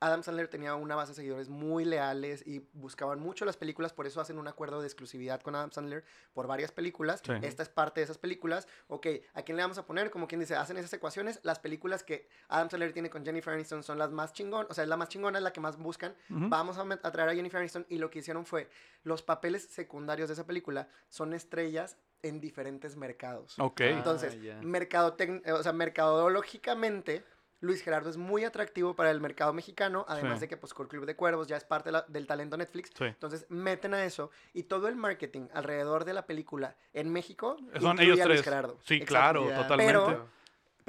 Adam 0.00 0.22
Sandler 0.22 0.48
tenía 0.48 0.74
una 0.74 0.96
base 0.96 1.12
de 1.12 1.16
seguidores 1.16 1.48
muy 1.48 1.84
leales 1.84 2.46
y 2.46 2.66
buscaban 2.72 3.20
mucho 3.20 3.44
las 3.44 3.56
películas, 3.56 3.92
por 3.92 4.06
eso 4.06 4.20
hacen 4.20 4.38
un 4.38 4.48
acuerdo 4.48 4.80
de 4.80 4.86
exclusividad 4.86 5.40
con 5.42 5.54
Adam 5.54 5.70
Sandler 5.70 6.04
por 6.32 6.46
varias 6.46 6.72
películas. 6.72 7.20
Sí. 7.24 7.32
Esta 7.42 7.62
es 7.62 7.68
parte 7.68 8.00
de 8.00 8.04
esas 8.04 8.18
películas. 8.18 8.66
Ok, 8.88 9.06
¿a 9.34 9.42
quién 9.42 9.56
le 9.56 9.62
vamos 9.62 9.78
a 9.78 9.86
poner? 9.86 10.10
Como 10.10 10.26
quien 10.26 10.40
dice, 10.40 10.56
hacen 10.56 10.76
esas 10.78 10.92
ecuaciones. 10.92 11.40
Las 11.42 11.58
películas 11.58 12.02
que 12.02 12.28
Adam 12.48 12.70
Sandler 12.70 12.92
tiene 12.92 13.10
con 13.10 13.24
Jennifer 13.24 13.52
Aniston 13.52 13.82
son 13.82 13.98
las 13.98 14.10
más 14.10 14.32
chingón, 14.32 14.66
o 14.70 14.74
sea, 14.74 14.84
es 14.84 14.88
la 14.88 14.96
más 14.96 15.08
chingona, 15.08 15.38
es 15.38 15.44
la 15.44 15.52
que 15.52 15.60
más 15.60 15.76
buscan. 15.76 16.14
Vamos 16.28 16.78
a, 16.78 16.82
a 16.82 17.12
traer 17.12 17.28
a 17.28 17.34
Jennifer 17.34 17.58
Aniston 17.60 17.84
y 17.88 17.98
lo 17.98 18.10
que 18.10 18.20
hicieron 18.20 18.46
fue, 18.46 18.70
los 19.04 19.22
papeles 19.22 19.64
secundarios 19.64 20.28
de 20.28 20.34
esa 20.34 20.46
película 20.46 20.88
son 21.08 21.34
estrellas 21.34 21.96
en 22.22 22.40
diferentes 22.40 22.96
mercados. 22.96 23.58
Ok. 23.58 23.80
Ah, 23.80 23.88
Entonces, 23.90 24.36
eh, 24.40 25.52
o 25.52 25.62
sea, 25.62 25.72
mercadológicamente, 25.72 27.24
Luis 27.60 27.82
Gerardo 27.82 28.08
es 28.10 28.16
muy 28.16 28.44
atractivo 28.44 28.94
para 28.94 29.10
el 29.10 29.20
mercado 29.20 29.52
mexicano, 29.52 30.04
además 30.08 30.34
Sí. 30.34 30.40
de 30.42 30.48
que 30.48 30.56
pues 30.56 30.72
con 30.74 30.86
Club 30.88 31.04
de 31.06 31.14
Cuervos 31.16 31.46
ya 31.46 31.56
es 31.56 31.64
parte 31.64 31.88
de 31.88 31.92
la- 31.92 32.04
del 32.08 32.26
talento 32.26 32.56
Netflix. 32.56 32.90
Sí. 32.96 33.04
Entonces, 33.04 33.46
meten 33.50 33.94
a 33.94 34.04
eso 34.04 34.30
y 34.54 34.62
todo 34.64 34.88
el 34.88 34.96
marketing 34.96 35.48
alrededor 35.52 36.04
de 36.04 36.14
la 36.14 36.26
película 36.26 36.74
en 36.94 37.12
México 37.12 37.56
Son 37.78 37.92
incluye 37.92 38.04
ellos 38.04 38.20
a 38.20 38.26
Luis 38.26 38.40
tres. 38.40 38.44
Gerardo. 38.44 38.78
Sí, 38.82 38.94
Exacto. 38.94 39.12
claro, 39.12 39.48
Ya. 39.48 39.56
totalmente. 39.62 39.92
Pero- 39.94 40.39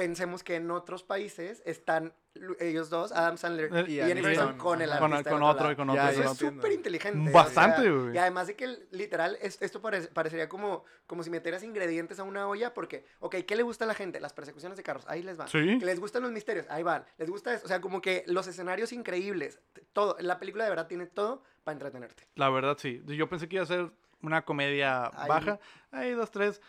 Pensemos 0.02 0.44
que 0.44 0.56
en 0.56 0.72
otros 0.72 1.04
países 1.04 1.62
están 1.64 2.14
ellos 2.60 2.90
dos, 2.90 3.12
Adam 3.12 3.38
Sandler 3.38 3.70
Eh, 3.72 3.86
y 3.88 3.94
y 3.98 4.02
Aniston 4.02 4.58
con 4.58 4.82
el 4.82 4.90
con, 4.98 5.14
artista 5.14 5.30
con 5.30 5.42
del 5.42 5.50
otro 5.50 5.72
y 5.72 5.76
con 5.76 5.90
otro. 5.92 6.02
con 6.02 6.12
Eso 6.12 6.24
es 6.32 6.38
súper 6.38 6.72
inteligente. 6.72 7.32
Bastante, 7.32 7.82
o 7.82 7.94
sea, 7.94 8.02
güey. 8.04 8.16
Y 8.16 8.18
además 8.18 8.48
de 8.48 8.56
que 8.56 8.68
literal, 8.90 9.38
es- 9.42 9.62
esto 9.62 9.80
parece- 9.80 10.08
parecería 10.08 10.50
como, 10.50 10.84
como 11.06 11.22
si 11.22 11.30
metieras 11.30 11.62
ingredientes 11.62 12.20
a 12.20 12.24
una 12.24 12.48
olla, 12.48 12.74
porque, 12.74 13.06
ok, 13.20 13.36
¿qué 13.46 13.56
le 13.56 13.62
gusta 13.62 13.84
a 13.86 13.88
la 13.88 13.94
gente? 13.94 14.20
Las 14.20 14.34
persecuciones 14.34 14.76
de 14.78 14.82
carros, 14.84 15.06
ahí 15.08 15.22
les 15.22 15.38
van. 15.38 15.50
Sí. 15.50 15.78
Que 15.78 15.86
les 15.86 16.00
gustan 16.00 16.24
los 16.24 16.32
misterios, 16.32 16.66
ahí 16.70 16.82
van. 16.82 17.06
Les 17.18 17.30
gusta 17.30 17.54
eso, 17.54 17.66
o 17.66 17.68
sea, 17.68 17.80
como 17.80 18.02
que 18.02 18.24
los 18.26 18.48
escenarios 18.48 18.92
increíbles, 18.94 19.60
todo. 19.94 20.16
La 20.20 20.40
película 20.40 20.64
de 20.64 20.70
verdad 20.72 20.88
tiene 20.88 21.06
todo 21.06 21.44
para 21.64 21.74
entretenerte. 21.74 22.28
La 22.36 22.50
verdad, 22.50 22.76
sí. 22.80 23.04
Yo 23.06 23.30
pensé 23.30 23.48
que 23.48 23.58
iba 23.58 23.64
a 23.64 23.68
ser 23.68 23.92
una 24.24 24.44
comedia 24.46 25.12
Ahí- 25.14 25.28
baja. 25.30 25.60
Ahí, 25.92 26.12
dos, 26.12 26.32
tres. 26.32 26.60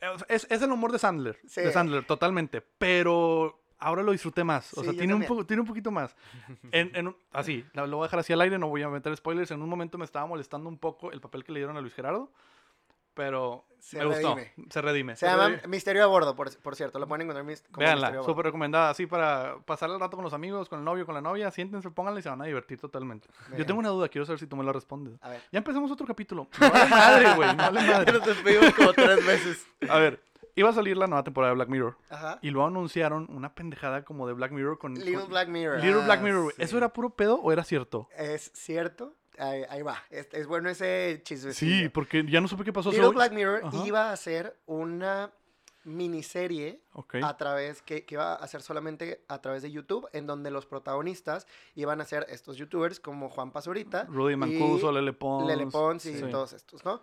Eh, 0.00 0.06
Es, 0.28 0.46
es 0.50 0.62
el 0.62 0.70
humor 0.72 0.92
de 0.92 0.98
Sandler. 0.98 1.38
Sí. 1.46 1.60
De 1.62 1.72
Sandler, 1.72 2.04
totalmente. 2.04 2.60
Pero 2.60 3.60
ahora 3.78 4.02
lo 4.02 4.12
disfruté 4.12 4.44
más. 4.44 4.72
O 4.74 4.80
Sí, 4.80 4.88
sea, 4.90 4.98
tiene 4.98 5.14
un, 5.14 5.24
po- 5.24 5.44
tiene 5.46 5.60
un 5.62 5.66
poquito 5.66 5.90
más. 5.90 6.14
En, 6.72 6.94
en 6.94 7.08
un- 7.08 7.16
así, 7.32 7.64
lo 7.74 7.86
voy 7.88 8.04
a 8.04 8.06
dejar 8.08 8.20
así 8.20 8.32
al 8.32 8.40
aire, 8.40 8.58
no 8.58 8.68
voy 8.68 8.82
a 8.82 8.88
meter 8.88 9.14
spoilers. 9.16 9.50
En 9.50 9.62
un 9.62 9.68
momento 9.68 9.98
me 9.98 10.04
estaba 10.04 10.26
molestando 10.26 10.68
un 10.68 10.78
poco 10.78 11.12
el 11.12 11.20
papel 11.20 11.44
que 11.44 11.52
le 11.52 11.60
dieron 11.60 11.76
a 11.76 11.80
Luis 11.80 11.94
Gerardo. 11.94 12.30
Pero 13.14 13.64
Se 13.84 13.98
me 13.98 14.06
gustó. 14.06 14.34
redime. 14.34 14.52
Se 14.70 14.80
redime. 14.80 15.14
Se 15.16 15.26
llama 15.26 15.60
Misterio 15.68 16.04
a 16.04 16.06
Bordo, 16.06 16.34
por, 16.34 16.56
por 16.62 16.74
cierto. 16.74 16.98
Lo 16.98 17.06
pueden 17.06 17.22
encontrar 17.22 17.44
mis- 17.44 17.60
como 17.62 17.80
Véanla, 17.80 17.96
Misterio 18.06 18.18
a 18.18 18.22
Bordo. 18.22 18.32
súper 18.32 18.44
recomendada. 18.46 18.88
Así 18.88 19.06
para 19.06 19.56
pasar 19.66 19.90
el 19.90 20.00
rato 20.00 20.16
con 20.16 20.24
los 20.24 20.32
amigos, 20.32 20.70
con 20.70 20.78
el 20.78 20.84
novio, 20.86 21.04
con 21.04 21.14
la 21.14 21.20
novia. 21.20 21.50
Siéntense, 21.50 21.90
pónganla 21.90 22.20
y 22.20 22.22
se 22.22 22.30
van 22.30 22.40
a 22.40 22.46
divertir 22.46 22.80
totalmente. 22.80 23.28
Yo 23.58 23.66
tengo 23.66 23.78
una 23.80 23.90
duda, 23.90 24.08
quiero 24.08 24.24
saber 24.24 24.38
si 24.40 24.46
tú 24.46 24.56
me 24.56 24.64
la 24.64 24.72
respondes. 24.72 25.18
A 25.22 25.28
ver. 25.28 25.42
Ya 25.52 25.58
empezamos 25.58 25.90
otro 25.90 26.06
capítulo. 26.06 26.48
No 26.58 26.70
vale 26.70 26.86
madre, 26.88 27.34
güey. 27.34 27.48
No 27.56 27.62
vale 27.62 27.80
madre. 27.82 28.12
Nos 28.18 28.24
despedimos 28.26 28.72
como 28.74 28.92
tres 28.94 29.26
veces. 29.26 29.66
A 29.90 29.98
ver, 29.98 30.22
iba 30.56 30.70
a 30.70 30.72
salir 30.72 30.96
la 30.96 31.06
nueva 31.06 31.22
temporada 31.22 31.50
de 31.50 31.56
Black 31.56 31.68
Mirror. 31.68 31.96
Ajá. 32.08 32.38
Y 32.40 32.50
luego 32.50 32.68
anunciaron 32.68 33.26
una 33.30 33.54
pendejada 33.54 34.02
como 34.02 34.26
de 34.26 34.32
Black 34.32 34.52
Mirror 34.52 34.78
con. 34.78 34.94
Little 34.94 35.14
con- 35.20 35.28
Black 35.28 35.48
Mirror. 35.48 35.80
Little 35.84 36.04
Black 36.04 36.20
Ah, 36.20 36.22
Mirror. 36.22 36.52
sí. 36.56 36.62
¿Eso 36.62 36.78
era 36.78 36.88
puro 36.90 37.10
pedo 37.10 37.36
o 37.36 37.52
era 37.52 37.64
cierto? 37.64 38.08
Es 38.16 38.50
cierto. 38.54 39.12
Ahí, 39.38 39.62
ahí 39.68 39.82
va. 39.82 40.02
Es, 40.10 40.28
es 40.32 40.46
bueno 40.46 40.68
ese 40.70 41.20
chisme. 41.24 41.52
Sí, 41.52 41.88
porque 41.88 42.24
ya 42.28 42.40
no 42.40 42.48
supe 42.48 42.64
qué 42.64 42.72
pasó. 42.72 42.90
Little 42.90 43.08
Black 43.10 43.32
Mirror 43.32 43.62
Ajá. 43.64 43.86
iba 43.86 44.12
a 44.12 44.16
ser 44.16 44.56
una 44.66 45.32
miniserie 45.86 46.80
a 47.22 47.36
través 47.36 47.82
que, 47.82 48.04
que 48.06 48.14
iba 48.14 48.34
a 48.34 48.46
ser 48.48 48.62
solamente 48.62 49.22
a 49.28 49.40
través 49.42 49.62
de 49.62 49.70
YouTube, 49.70 50.08
en 50.12 50.26
donde 50.26 50.50
los 50.50 50.64
protagonistas 50.64 51.46
iban 51.74 52.00
a 52.00 52.04
ser 52.06 52.24
estos 52.30 52.56
youtubers 52.56 53.00
como 53.00 53.28
Juan 53.28 53.50
Pazurita, 53.52 54.04
Rudy 54.04 54.34
Mancuso, 54.36 54.90
Lele 54.90 55.12
Pons. 55.12 55.46
Lele 55.46 55.66
Pons 55.66 56.06
y 56.06 56.14
sí. 56.16 56.24
todos 56.30 56.54
estos, 56.54 56.84
¿no? 56.84 57.02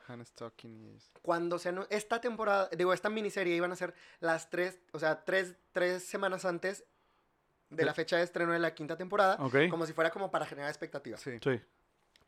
Cuando 1.22 1.60
se 1.60 1.72
esta 1.90 2.20
temporada, 2.22 2.70
digo, 2.76 2.92
esta 2.94 3.10
miniserie 3.10 3.56
iban 3.56 3.72
a 3.72 3.76
ser 3.76 3.94
las 4.20 4.50
tres, 4.50 4.80
o 4.94 5.00
sea, 5.00 5.24
tres, 5.24 5.56
tres 5.72 6.04
semanas 6.04 6.46
antes 6.46 6.84
de 7.70 7.78
De- 7.78 7.86
la 7.86 7.94
fecha 7.94 8.18
de 8.18 8.24
estreno 8.24 8.52
de 8.52 8.60
la 8.60 8.74
quinta 8.74 8.98
temporada, 8.98 9.38
Ok. 9.40 9.70
como 9.70 9.86
si 9.86 9.94
fuera 9.94 10.10
como 10.10 10.32
para 10.32 10.46
generar 10.46 10.70
expectativa. 10.70 11.18
Sí. 11.18 11.38
Sí. 11.42 11.62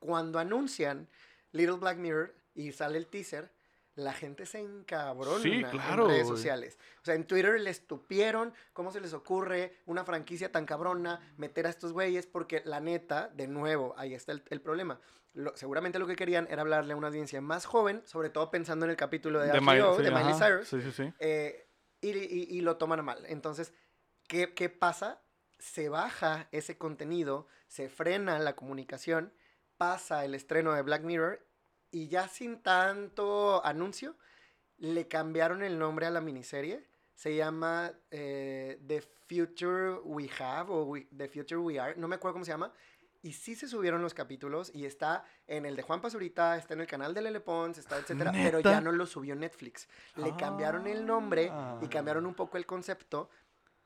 Cuando 0.06 0.40
anuncian 0.40 1.08
Little 1.52 1.78
Black 1.78 1.98
Mirror 1.98 2.36
y 2.56 2.72
sale 2.74 2.98
el 2.98 3.08
teaser, 3.08 3.52
la 3.96 4.12
gente 4.12 4.46
se 4.46 4.60
encabrona 4.60 5.42
Sí, 5.44 5.64
claro, 5.72 6.04
en 6.06 6.10
redes 6.10 6.28
sociales. 6.28 6.78
O 7.02 7.06
sea, 7.06 7.14
en 7.16 7.26
Twitter 7.26 7.60
les 7.62 7.86
tupieron 7.88 8.54
cómo 8.74 8.92
se 8.92 9.00
les 9.00 9.14
ocurre 9.14 9.78
una 9.86 10.04
franquicia 10.04 10.52
tan 10.52 10.66
cabrona 10.66 11.20
meter 11.38 11.68
a 11.68 11.70
estos 11.70 11.94
güeyes 11.94 12.26
porque 12.28 12.62
la 12.66 12.80
neta, 12.80 13.30
de 13.30 13.48
nuevo, 13.48 13.94
ahí 13.98 14.14
está 14.14 14.32
el, 14.32 14.44
el 14.50 14.62
problema. 14.62 15.00
Lo- 15.34 15.56
seguramente 15.56 16.00
lo 16.00 16.08
que 16.08 16.16
querían 16.16 16.48
era 16.50 16.62
hablarle 16.64 16.94
a 16.94 16.96
una 16.96 17.08
audiencia 17.08 17.40
más 17.40 17.66
joven, 17.66 18.02
sobre 18.06 18.30
todo 18.30 18.52
pensando 18.52 18.86
en 18.86 18.92
el 18.92 18.98
capítulo 18.98 19.40
de, 19.40 19.48
De, 19.52 19.60
HBO, 19.60 19.62
Miley, 19.62 19.96
sí, 19.98 20.04
de 20.04 20.12
Miley 20.12 20.32
ajá. 20.34 20.64
Cyrus, 20.66 20.96
sí. 20.96 21.14
eh, 21.20 21.68
y, 22.02 22.10
y- 22.10 22.48
y 22.50 22.62
lo 22.62 22.78
toman 22.78 23.06
mal. 23.06 23.24
Entonces, 23.28 23.74
¿qué, 24.28 24.54
qué 24.54 24.70
pasa? 24.70 25.22
Se 25.60 25.88
baja 25.88 26.50
ese 26.52 26.78
contenido, 26.78 27.48
se 27.68 27.90
frena 27.90 28.38
la 28.40 28.56
comunicación, 28.56 29.34
pasa 29.78 30.26
el 30.26 30.36
estreno 30.36 30.74
de 30.74 30.82
Black 30.82 31.04
Mirror 31.04 31.46
y 31.92 32.08
ya 32.08 32.28
sin 32.28 32.62
tanto 32.62 33.64
anuncio, 33.66 34.16
le 34.78 35.08
cambiaron 35.08 35.64
el 35.64 35.78
nombre 35.80 36.06
a 36.06 36.12
la 36.12 36.22
miniserie. 36.22 36.88
Se 37.14 37.36
llama 37.36 37.94
eh, 38.12 38.80
The 38.88 39.02
Future 39.28 40.00
We 40.04 40.30
Have 40.40 40.72
o 40.72 40.84
We- 40.86 41.08
The 41.16 41.28
Future 41.28 41.58
We 41.58 41.80
Are, 41.80 41.96
no 41.96 42.08
me 42.08 42.16
acuerdo 42.16 42.34
cómo 42.34 42.46
se 42.46 42.52
llama. 42.52 42.74
Y 43.22 43.32
sí 43.34 43.56
se 43.56 43.70
subieron 43.70 44.02
los 44.02 44.14
capítulos 44.14 44.70
y 44.74 44.86
está 44.86 45.24
en 45.48 45.66
el 45.66 45.78
de 45.78 45.82
Juan 45.84 46.02
Pazurita, 46.02 46.58
está 46.58 46.74
en 46.74 46.82
el 46.82 46.88
canal 46.88 47.14
de 47.14 47.22
Lele 47.22 47.40
Pons, 47.40 47.78
está 47.78 47.98
etcétera, 47.98 48.32
pero 48.34 48.60
ya 48.60 48.82
no 48.82 48.92
lo 48.92 49.06
subió 49.06 49.34
Netflix. 49.36 49.88
Le 50.16 50.36
cambiaron 50.36 50.88
el 50.88 51.06
nombre 51.06 51.44
y 51.46 51.50
Ah. 51.52 51.80
cambiaron 51.90 52.26
un 52.26 52.34
poco 52.34 52.58
el 52.58 52.66
concepto. 52.66 53.30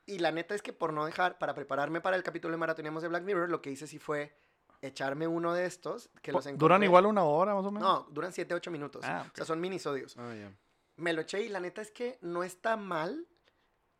Y 0.06 0.18
la 0.18 0.32
neta 0.32 0.54
es 0.56 0.62
que 0.62 0.72
por 0.72 0.92
no 0.92 1.04
dejar, 1.06 1.38
para 1.38 1.54
prepararme 1.54 2.00
para 2.00 2.16
el 2.16 2.22
capítulo 2.24 2.50
de 2.52 2.58
Maratoneamos 2.58 3.02
de 3.02 3.08
Black 3.10 3.22
Mirror, 3.22 3.48
lo 3.50 3.62
que 3.62 3.70
hice 3.70 3.86
sí 3.86 3.98
fue 4.00 4.34
echarme 4.80 5.26
uno 5.26 5.52
de 5.54 5.66
estos 5.66 6.10
que 6.22 6.32
los 6.32 6.44
encontré. 6.46 6.58
¿Duran 6.64 6.82
igual 6.82 7.06
una 7.06 7.24
hora 7.24 7.54
más 7.54 7.64
o 7.64 7.70
menos? 7.70 7.88
No, 7.88 8.06
duran 8.12 8.32
7, 8.32 8.54
8 8.54 8.70
minutos. 8.70 9.04
Ah, 9.04 9.24
O 9.32 9.36
sea, 9.36 9.44
son 9.44 9.60
minisodios. 9.60 10.16
Ah, 10.18 10.34
ya. 10.34 10.52
Me 10.96 11.12
lo 11.12 11.22
eché 11.22 11.42
y 11.42 11.48
la 11.48 11.60
neta 11.60 11.80
es 11.80 11.90
que 11.90 12.18
no 12.22 12.42
está 12.44 12.76
mal, 12.76 13.26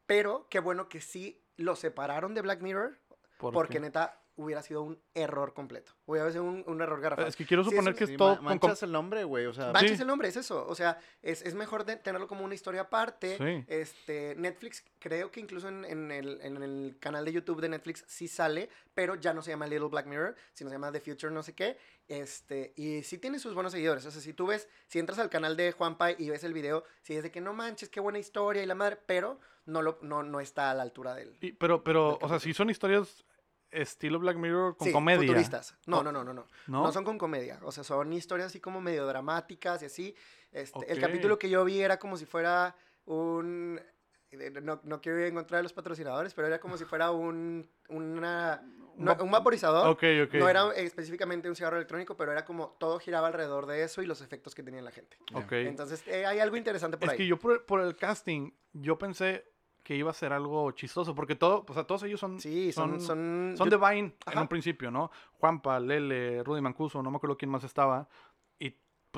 pero 0.06 0.46
qué 0.50 0.60
bueno 0.60 0.88
que 0.88 1.00
sí 1.00 1.42
lo 1.56 1.76
separaron 1.76 2.34
de 2.34 2.42
Black 2.42 2.60
Mirror, 2.60 2.98
¿Por 3.38 3.52
porque 3.52 3.74
qué? 3.74 3.80
neta 3.80 4.17
hubiera 4.38 4.62
sido 4.62 4.82
un 4.82 4.98
error 5.14 5.52
completo. 5.52 5.92
Hubiera 6.06 6.30
sido 6.30 6.44
un, 6.44 6.64
un 6.66 6.80
error 6.80 7.00
garrafal. 7.00 7.26
Es 7.26 7.36
que 7.36 7.44
quiero 7.44 7.64
Sí, 7.64 7.70
suponer 7.70 7.94
que 7.94 8.06
Sí, 8.06 8.12
es 8.12 8.18
todo 8.18 8.36
con- 8.36 8.44
manchas 8.46 8.82
el 8.84 8.92
nombre, 8.92 9.24
güey, 9.24 9.46
o 9.46 9.52
sea... 9.52 9.72
Manches 9.72 9.96
Sí. 9.96 10.02
el 10.02 10.06
nombre, 10.08 10.28
es 10.28 10.36
eso. 10.36 10.66
O 10.66 10.74
sea, 10.74 10.98
es, 11.22 11.42
es 11.42 11.54
mejor 11.54 11.84
de 11.84 11.96
tenerlo 11.96 12.26
como 12.28 12.44
una 12.44 12.54
historia 12.54 12.82
aparte. 12.82 13.36
Sí. 13.36 13.64
Este, 13.68 14.34
Netflix, 14.36 14.84
creo 14.98 15.30
que 15.30 15.40
incluso 15.40 15.68
en, 15.68 15.84
en 15.84 16.10
el, 16.10 16.40
en 16.40 16.62
el 16.62 16.96
canal 17.00 17.24
de 17.24 17.32
YouTube 17.32 17.60
de 17.60 17.68
Netflix 17.68 18.04
sí 18.06 18.28
sale, 18.28 18.70
pero 18.94 19.16
ya 19.16 19.34
no 19.34 19.42
se 19.42 19.50
llama 19.50 19.66
Little 19.66 19.88
Black 19.88 20.06
Mirror, 20.06 20.34
sino 20.54 20.70
se 20.70 20.74
llama 20.76 20.90
The 20.92 21.00
Future 21.00 21.32
no 21.32 21.42
sé 21.42 21.54
qué. 21.54 21.76
Este, 22.06 22.72
y 22.76 23.02
sí 23.02 23.18
tiene 23.18 23.38
sus 23.38 23.54
buenos 23.54 23.72
seguidores. 23.72 24.06
O 24.06 24.10
sea, 24.10 24.20
si 24.22 24.32
tú 24.32 24.46
ves, 24.46 24.68
si 24.86 24.98
entras 24.98 25.18
al 25.18 25.28
canal 25.28 25.56
de 25.56 25.72
Juan 25.72 25.98
Pai 25.98 26.16
y 26.18 26.30
ves 26.30 26.42
el 26.44 26.52
video, 26.54 26.84
sí 27.02 27.14
es 27.14 27.22
de 27.22 27.30
que 27.30 27.40
no 27.40 27.52
manches, 27.52 27.88
qué 27.90 28.00
buena 28.00 28.18
historia 28.18 28.62
y 28.62 28.66
la 28.66 28.74
madre, 28.74 28.96
pero 29.04 29.38
no, 29.66 29.82
lo, 29.82 29.98
no, 30.00 30.22
no 30.22 30.40
está 30.40 30.70
a 30.70 30.74
la 30.74 30.82
altura 30.82 31.14
del... 31.14 31.36
Y- 31.42 31.52
pero, 31.52 31.84
pero, 31.84 32.12
del 32.12 32.18
o 32.22 32.28
sea, 32.28 32.40
si 32.40 32.54
son 32.54 32.70
historias 32.70 33.24
estilo 33.70 34.18
Black 34.18 34.36
Mirror 34.36 34.76
con 34.76 34.86
Sí, 34.86 34.92
comedia. 34.92 35.20
futuristas. 35.20 35.76
No, 35.86 36.02
no, 36.02 36.10
no, 36.12 36.24
no, 36.24 36.32
no. 36.32 36.46
¿No? 36.66 36.84
¿No? 36.84 36.92
son 36.92 37.04
con 37.04 37.18
comedia. 37.18 37.58
O 37.62 37.72
sea, 37.72 37.84
son 37.84 38.12
historias 38.12 38.46
así 38.48 38.60
como 38.60 38.80
medio 38.80 39.06
dramáticas 39.06 39.82
y 39.82 39.86
así. 39.86 40.14
Este, 40.52 40.90
El 40.92 41.00
capítulo 41.00 41.38
que 41.38 41.50
yo 41.50 41.64
vi 41.64 41.80
era 41.80 41.98
como 41.98 42.16
si 42.16 42.24
fuera 42.26 42.74
un... 43.04 43.80
eh, 44.30 44.50
No, 44.62 44.80
no 44.84 45.00
quiero 45.00 45.24
encontrar 45.24 45.60
a 45.60 45.62
los 45.62 45.72
patrocinadores, 45.72 46.34
pero 46.34 46.46
era 46.48 46.58
como 46.58 46.76
si 46.78 46.84
fuera 46.84 47.10
un, 47.10 47.68
una, 47.88 48.62
no, 48.96 49.16
un 49.20 49.30
vaporizador. 49.30 49.88
Ok, 49.88 50.02
ok. 50.24 50.34
No 50.34 50.48
era 50.48 50.72
específicamente 50.74 51.48
un 51.48 51.54
cigarro 51.56 51.76
electrónico, 51.76 52.16
pero 52.16 52.32
era 52.32 52.44
como 52.44 52.70
todo 52.80 52.98
giraba 52.98 53.26
alrededor 53.28 53.66
de 53.66 53.82
eso 53.82 54.02
y 54.02 54.06
los 54.06 54.20
efectos 54.22 54.54
que 54.54 54.62
tenía 54.62 54.80
la 54.82 54.90
gente. 54.90 55.16
Ok. 55.34 55.52
Entonces, 55.52 56.02
eh, 56.06 56.24
hay 56.26 56.38
algo 56.40 56.56
interesante 56.56 56.96
por 56.96 57.06
Es 57.08 57.12
ahí. 57.12 57.18
que 57.18 57.26
yo 57.26 57.38
por, 57.38 57.64
por 57.66 57.80
el 57.80 57.94
casting, 57.96 58.50
yo 58.72 58.98
pensé 58.98 59.44
que 59.88 59.96
iba 59.96 60.10
a 60.10 60.12
ser 60.12 60.34
algo 60.34 60.70
chistoso, 60.72 61.14
porque 61.14 61.34
todo, 61.34 61.64
o 61.66 61.72
sea, 61.72 61.84
todos 61.84 62.02
ellos 62.02 62.20
son, 62.20 62.38
Sí, 62.38 62.72
son... 62.72 63.00
son, 63.00 63.00
Son, 63.00 63.54
son 63.56 63.70
yo- 63.70 63.78
de 63.78 63.88
Vine 63.88 64.12
en 64.30 64.38
un 64.38 64.46
principio, 64.46 64.90
¿no? 64.90 65.10
Juanpa, 65.40 65.80
Lele, 65.80 66.42
Rudy 66.44 66.60
Mancuso, 66.60 67.02
no 67.02 67.10
me 67.10 67.16
acuerdo 67.16 67.38
quién 67.38 67.50
más 67.50 67.64
estaba, 67.64 68.06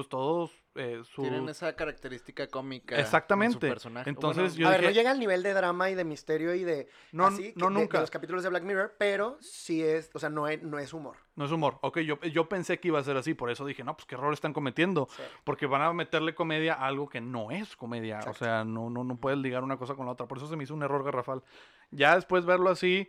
pues 0.01 0.09
todos 0.09 0.51
eh, 0.75 1.03
su... 1.05 1.23
Tienen 1.23 1.49
esa 1.49 1.75
característica 1.75 2.47
cómica. 2.47 2.97
en 2.97 3.53
su 3.53 3.59
personaje. 3.59 4.09
Entonces, 4.09 4.53
Bueno, 4.53 4.59
yo 4.61 4.69
a 4.69 4.71
ver, 4.71 4.83
no 4.85 4.91
llega 4.91 5.11
al 5.11 5.19
nivel 5.19 5.43
de 5.43 5.53
drama 5.53 5.91
y 5.91 5.95
de 5.95 6.05
misterio 6.05 6.55
y 6.55 6.65
de... 6.65 6.89
No, 7.13 7.27
así, 7.27 7.53
no, 7.57 7.69
que- 7.69 7.75
de- 7.75 7.81
nunca. 7.81 7.99
De 7.99 8.03
los 8.03 8.11
capítulos 8.11 8.43
de 8.43 8.49
Black 8.49 8.63
Mirror, 8.63 8.95
pero 8.99 9.37
sí 9.41 9.83
es... 9.83 10.11
O 10.15 10.19
sea, 10.19 10.29
no 10.31 10.47
es, 10.49 10.63
no 10.63 10.79
es 10.79 10.93
humor. 10.93 11.17
No 11.35 11.45
es 11.45 11.51
humor. 11.53 11.79
Ok, 11.83 12.01
yo, 12.01 12.21
yo 12.23 12.49
pensé 12.49 12.79
que 12.79 12.89
iba 12.89 12.99
a 12.99 13.03
ser 13.05 13.17
así, 13.17 13.35
por 13.35 13.51
eso 13.51 13.65
dije, 13.65 13.83
no, 13.85 13.97
pues 13.97 14.07
qué 14.07 14.15
error 14.15 14.33
están 14.33 14.53
cometiendo. 14.53 15.09
Sí. 15.17 15.23
Porque 15.45 15.67
van 15.67 15.83
a 15.83 15.93
meterle 15.93 16.35
comedia 16.35 16.75
a 16.75 16.87
algo 16.87 17.09
que 17.09 17.21
no 17.21 17.51
es 17.51 17.77
comedia. 17.77 18.17
Exacto. 18.17 18.31
O 18.31 18.45
sea, 18.45 18.65
no, 18.65 18.91
no, 18.91 19.05
no 19.05 19.17
puedes 19.17 19.39
ligar 19.39 19.63
una 19.65 19.77
cosa 19.77 19.95
con 19.95 20.07
la 20.07 20.13
otra. 20.13 20.27
Por 20.29 20.39
eso 20.39 20.47
se 20.47 20.57
me 20.57 20.65
hizo 20.65 20.75
un 20.75 20.83
error 20.83 21.05
garrafal. 21.05 21.43
Ya 21.91 22.15
después 22.15 22.45
verlo 22.47 22.71
así, 22.71 23.09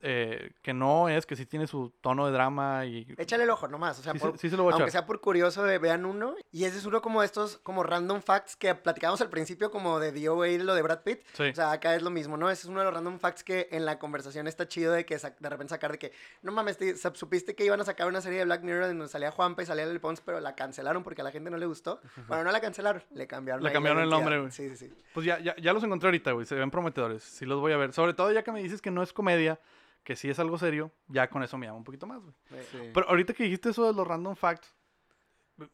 eh, 0.00 0.52
que 0.62 0.72
no 0.72 1.08
es, 1.08 1.26
que 1.26 1.34
sí 1.34 1.44
tiene 1.46 1.66
su 1.66 1.92
tono 2.00 2.26
de 2.26 2.32
drama 2.32 2.86
y... 2.86 3.06
Échale 3.18 3.42
el 3.44 3.50
ojo 3.50 3.66
nomás, 3.68 3.98
o 3.98 4.02
sea, 4.02 4.12
Sí, 4.12 4.18
por- 4.20 4.38
sí, 4.38 4.48
se 4.48 4.56
lo 4.56 4.62
voy 4.62 4.70
a 4.70 4.74
aunque 4.74 4.90
echar. 4.90 5.00
sea 5.02 5.06
por 5.06 5.20
curioso, 5.20 5.64
de, 5.64 5.78
vean 5.78 6.04
uno. 6.04 6.34
Y 6.52 6.64
ese 6.64 6.78
es 6.78 6.84
uno 6.86 7.02
como 7.02 7.20
de 7.20 7.26
estos, 7.26 7.58
como 7.58 7.82
random 7.82 8.22
facts 8.22 8.54
que 8.56 8.74
platicamos 8.74 9.20
al 9.20 9.28
principio, 9.28 9.70
como 9.70 9.98
de 9.98 10.12
DOA 10.12 10.48
y 10.50 10.58
lo 10.58 10.74
de 10.74 10.82
Brad 10.82 11.00
Pitt. 11.02 11.22
Sí. 11.32 11.44
O 11.50 11.54
sea, 11.54 11.72
acá 11.72 11.94
es 11.96 12.02
lo 12.02 12.10
mismo, 12.10 12.36
¿no? 12.36 12.48
Ese 12.50 12.62
es 12.62 12.68
uno 12.68 12.78
de 12.80 12.84
los 12.86 12.94
random 12.94 13.18
facts 13.18 13.42
que 13.42 13.68
en 13.72 13.84
la 13.84 13.98
conversación 13.98 14.46
está 14.46 14.68
chido 14.68 14.92
de 14.92 15.04
que 15.04 15.16
de 15.18 15.48
repente 15.48 15.70
sacar 15.70 15.90
de 15.92 15.98
que, 15.98 16.12
no 16.42 16.52
mames, 16.52 16.76
te- 16.78 16.96
supiste 16.96 17.54
que 17.54 17.64
iban 17.64 17.80
a 17.80 17.84
sacar 17.84 18.06
una 18.06 18.20
serie 18.20 18.38
de 18.38 18.44
Black 18.44 18.62
Mirror 18.62 18.86
donde 18.86 19.08
salía 19.08 19.30
Juanpa 19.32 19.62
y 19.62 19.66
salía 19.66 19.86
Lil 19.86 20.00
Pons, 20.00 20.20
pero 20.20 20.40
la 20.40 20.54
cancelaron 20.54 21.02
porque 21.02 21.22
a 21.22 21.24
la 21.24 21.30
gente 21.32 21.50
no 21.50 21.56
le 21.58 21.66
gustó. 21.66 22.00
Bueno, 22.28 22.44
no 22.44 22.52
la 22.52 22.60
cancelaron, 22.60 23.02
le 23.10 23.26
cambiaron. 23.26 23.64
Le 23.64 23.72
cambiaron 23.72 24.02
el 24.02 24.10
nombre, 24.10 24.38
güey. 24.38 24.52
Sí, 24.52 24.68
sí, 24.70 24.76
sí. 24.76 24.92
Pues 25.12 25.26
ya, 25.26 25.38
ya, 25.40 25.56
ya 25.56 25.72
los 25.72 25.82
encontré 25.82 26.06
ahorita, 26.06 26.32
güey. 26.32 26.46
Se 26.46 26.54
ven 26.54 26.70
prometedores. 26.70 27.22
Sí 27.24 27.44
los 27.46 27.60
voy 27.60 27.72
a 27.72 27.76
ver. 27.76 27.92
Sobre 27.92 28.14
todo 28.14 28.30
ya 28.32 28.42
que 28.44 28.52
me 28.52 28.62
dices 28.62 28.80
que 28.80 28.90
no 28.90 29.02
es 29.02 29.12
comedia, 29.12 29.58
que 30.04 30.16
sí 30.16 30.30
es 30.30 30.38
algo 30.38 30.58
serio, 30.58 30.90
ya 31.08 31.28
con 31.28 31.42
eso 31.42 31.58
me 31.58 31.66
llama 31.66 31.78
un 31.78 31.84
poquito 31.84 32.06
más, 32.06 32.20
güey. 32.22 32.34
Sí. 32.70 32.90
Pero 32.94 33.08
ahorita 33.08 33.34
que 33.34 33.44
dijiste 33.44 33.70
eso 33.70 33.86
de 33.86 33.92
los 33.92 34.06
random 34.06 34.34
facts, 34.36 34.74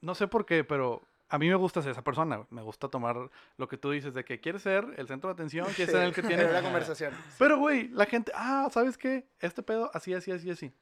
no 0.01 0.15
sé 0.15 0.27
por 0.29 0.47
qué, 0.47 0.65
pero 0.65 1.03
a 1.29 1.39
mí 1.39 1.49
me 1.49 1.55
gusta 1.55 1.83
ser 1.83 1.93
esa 1.93 2.03
persona. 2.03 2.37
güey. 2.37 2.49
Me 2.51 2.63
gusta 2.63 2.89
tomar 2.89 3.17
lo 3.57 3.69
que 3.69 3.77
tú 3.77 3.91
dices 3.91 4.15
de 4.15 4.25
que 4.25 4.41
quieres 4.41 4.63
ser 4.63 4.87
el 4.97 5.07
centro 5.07 5.29
de 5.29 5.35
atención, 5.35 5.67
quieres 5.75 5.95
ser 5.95 6.03
el 6.05 6.15
que 6.15 6.23
tiene. 6.39 6.45
La 6.51 6.63
conversación. 6.63 7.13
Pero, 7.39 7.59
güey, 7.59 7.89
la 7.89 8.07
gente, 8.07 8.33
ah, 8.35 8.69
¿sabes 8.73 8.97
qué? 8.99 9.29
Este 9.41 9.63
pedo, 9.63 9.91
así, 9.95 10.15
así, 10.15 10.33
así, 10.33 10.51
así. 10.51 10.73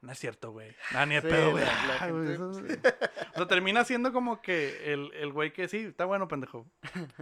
No 0.00 0.12
es 0.12 0.18
cierto, 0.18 0.52
güey. 0.52 0.74
Nada, 0.92 1.06
ni 1.06 1.14
de 1.14 1.22
Sí, 1.22 1.28
pedo, 1.28 1.50
güey. 1.52 1.64
Ah, 1.66 2.08
eso- 2.08 2.50
O 3.34 3.36
sea, 3.38 3.46
termina 3.48 3.84
siendo 3.84 4.12
como 4.12 4.40
que 4.42 4.92
el, 4.92 5.10
el 5.14 5.32
güey 5.32 5.52
que 5.52 5.66
sí, 5.66 5.78
está 5.78 6.04
bueno, 6.04 6.28
pendejo. 6.28 6.66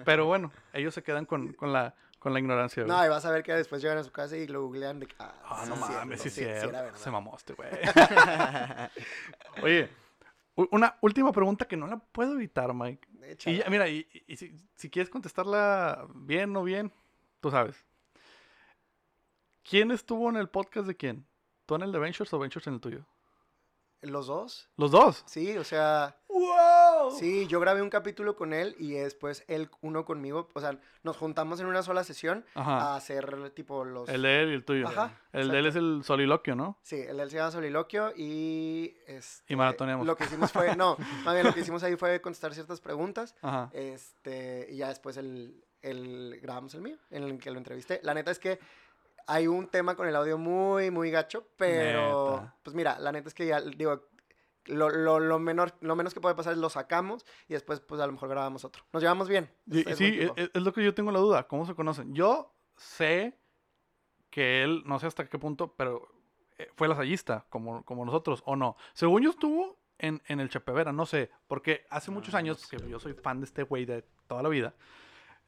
Pero 0.04 0.26
bueno, 0.26 0.52
ellos 0.72 0.92
se 0.92 1.02
quedan 1.02 1.24
con, 1.24 1.52
con 1.54 1.72
la, 1.72 1.94
con 2.22 2.32
la 2.32 2.38
ignorancia, 2.38 2.84
güey. 2.84 2.96
No, 2.96 3.04
y 3.04 3.08
vas 3.08 3.24
a 3.24 3.30
ver 3.32 3.42
que 3.42 3.52
después 3.52 3.82
llegan 3.82 3.98
a 3.98 4.04
su 4.04 4.12
casa 4.12 4.36
y 4.36 4.46
lo 4.46 4.62
googlean 4.62 5.00
de 5.00 5.06
que, 5.06 5.14
ah, 5.18 5.34
Ah, 5.44 5.60
sí 5.64 5.68
no 5.70 5.74
es 5.74 5.80
mames, 5.80 6.20
sí 6.22 6.30
sí, 6.30 6.44
sí. 6.44 6.68
Se 6.96 7.10
mamó 7.10 7.34
este 7.36 7.54
güey. 7.54 7.68
Oye, 9.62 9.90
una 10.70 10.96
última 11.00 11.32
pregunta 11.32 11.64
que 11.66 11.76
no 11.76 11.86
la 11.86 11.96
puedo 11.98 12.34
evitar, 12.34 12.72
Mike. 12.72 13.08
Y 13.20 13.24
Échala. 13.24 13.56
ya, 13.58 13.70
mira, 13.70 13.88
y, 13.88 14.06
y- 14.12 14.32
y 14.32 14.36
si, 14.36 14.56
si 14.76 14.88
quieres 14.90 15.10
contestarla 15.10 16.06
bien 16.14 16.54
o 16.56 16.62
bien, 16.62 16.92
tú 17.40 17.50
sabes. 17.50 17.84
¿Quién 19.68 19.90
estuvo 19.90 20.28
en 20.28 20.36
el 20.36 20.48
podcast 20.48 20.86
de 20.86 20.96
quién? 20.96 21.26
¿Tú 21.66 21.74
en 21.76 21.82
el 21.82 21.92
de 21.92 21.98
Ventures 21.98 22.32
o 22.32 22.38
Ventures 22.38 22.66
en 22.66 22.74
el 22.74 22.80
tuyo? 22.80 23.04
¿Los 24.02 24.26
dos? 24.26 24.68
¿Los 24.76 24.90
dos? 24.90 25.22
Sí, 25.26 25.56
o 25.56 25.64
sea, 25.64 26.16
¡Wow! 26.28 26.42
Sí, 27.10 27.46
yo 27.46 27.60
grabé 27.60 27.82
un 27.82 27.90
capítulo 27.90 28.36
con 28.36 28.52
él 28.52 28.74
y 28.78 28.92
después 28.92 29.44
él 29.48 29.68
uno 29.80 30.04
conmigo. 30.04 30.48
O 30.54 30.60
sea, 30.60 30.78
nos 31.02 31.16
juntamos 31.16 31.60
en 31.60 31.66
una 31.66 31.82
sola 31.82 32.04
sesión 32.04 32.44
Ajá. 32.54 32.76
a 32.92 32.96
hacer 32.96 33.50
tipo 33.50 33.84
los... 33.84 34.08
El 34.08 34.22
de 34.22 34.42
él 34.42 34.50
y 34.50 34.54
el 34.54 34.64
tuyo. 34.64 34.88
Ajá, 34.88 35.18
El 35.32 35.48
de 35.50 35.58
él 35.58 35.66
es 35.66 35.76
el 35.76 36.02
soliloquio, 36.04 36.54
¿no? 36.54 36.78
Sí, 36.82 36.96
el 37.00 37.16
de 37.16 37.22
él 37.24 37.30
se 37.30 37.36
llama 37.36 37.50
Soliloquio 37.50 38.12
y... 38.16 38.96
Este, 39.06 39.52
Y 39.52 39.56
maratoneamos. 39.56 40.06
Lo 40.06 40.16
que 40.16 40.24
hicimos 40.24 40.52
fue... 40.52 40.76
No, 40.76 40.96
más 41.24 41.34
bien 41.34 41.46
lo 41.46 41.52
que 41.52 41.60
hicimos 41.60 41.82
ahí 41.82 41.96
fue 41.96 42.20
contestar 42.20 42.54
ciertas 42.54 42.80
preguntas. 42.80 43.34
Ajá. 43.42 43.70
Este, 43.72 44.68
y 44.70 44.76
ya 44.76 44.88
después 44.88 45.16
el, 45.16 45.64
el, 45.82 46.38
grabamos 46.40 46.74
el 46.74 46.82
mío, 46.82 46.96
en 47.10 47.24
el 47.24 47.38
que 47.38 47.50
lo 47.50 47.58
entrevisté. 47.58 48.00
La 48.02 48.14
neta 48.14 48.30
es 48.30 48.38
que 48.38 48.58
hay 49.26 49.46
un 49.46 49.68
tema 49.68 49.94
con 49.94 50.08
el 50.08 50.16
audio 50.16 50.38
muy, 50.38 50.90
muy 50.90 51.10
gacho, 51.10 51.46
pero 51.56 52.40
Neta. 52.40 52.56
pues 52.62 52.74
mira, 52.74 52.98
la 52.98 53.12
neta 53.12 53.28
es 53.28 53.34
que 53.34 53.46
ya, 53.46 53.60
digo, 53.60 54.08
lo, 54.66 54.90
lo, 54.90 55.18
lo, 55.20 55.38
menor, 55.38 55.74
lo 55.80 55.96
menos 55.96 56.14
que 56.14 56.20
puede 56.20 56.34
pasar 56.34 56.52
es 56.52 56.58
lo 56.58 56.68
sacamos 56.70 57.24
y 57.48 57.54
después 57.54 57.80
pues 57.80 58.00
a 58.00 58.06
lo 58.06 58.12
mejor 58.12 58.28
grabamos 58.28 58.64
otro. 58.64 58.84
Nos 58.92 59.02
llevamos 59.02 59.28
bien. 59.28 59.50
Y- 59.66 59.88
es- 59.88 59.98
sí, 59.98 60.18
es, 60.36 60.50
es 60.54 60.62
lo 60.62 60.72
que 60.72 60.84
yo 60.84 60.94
tengo 60.94 61.10
la 61.12 61.18
duda. 61.18 61.46
¿Cómo 61.48 61.66
se 61.66 61.74
conocen? 61.74 62.14
Yo 62.14 62.54
sé 62.76 63.38
que 64.30 64.62
él, 64.62 64.82
no 64.86 64.98
sé 64.98 65.06
hasta 65.06 65.28
qué 65.28 65.38
punto, 65.38 65.74
pero 65.76 66.08
eh, 66.58 66.68
fue 66.74 66.88
lasallista, 66.88 67.46
como, 67.50 67.84
como 67.84 68.04
nosotros, 68.04 68.42
o 68.46 68.56
no. 68.56 68.76
Según 68.94 69.22
yo 69.22 69.30
estuvo 69.30 69.78
en, 69.98 70.22
en 70.26 70.40
el 70.40 70.48
Chapevera, 70.48 70.92
no 70.92 71.06
sé, 71.06 71.30
porque 71.46 71.86
hace 71.90 72.10
muchos 72.10 72.34
Ah, 72.34 72.38
no 72.38 72.46
años, 72.46 72.60
sé. 72.60 72.76
que 72.76 72.88
yo 72.88 72.98
soy 72.98 73.12
fan 73.14 73.40
de 73.40 73.46
este 73.46 73.62
güey 73.62 73.84
de 73.84 74.04
toda 74.26 74.42
la 74.42 74.48
vida, 74.48 74.74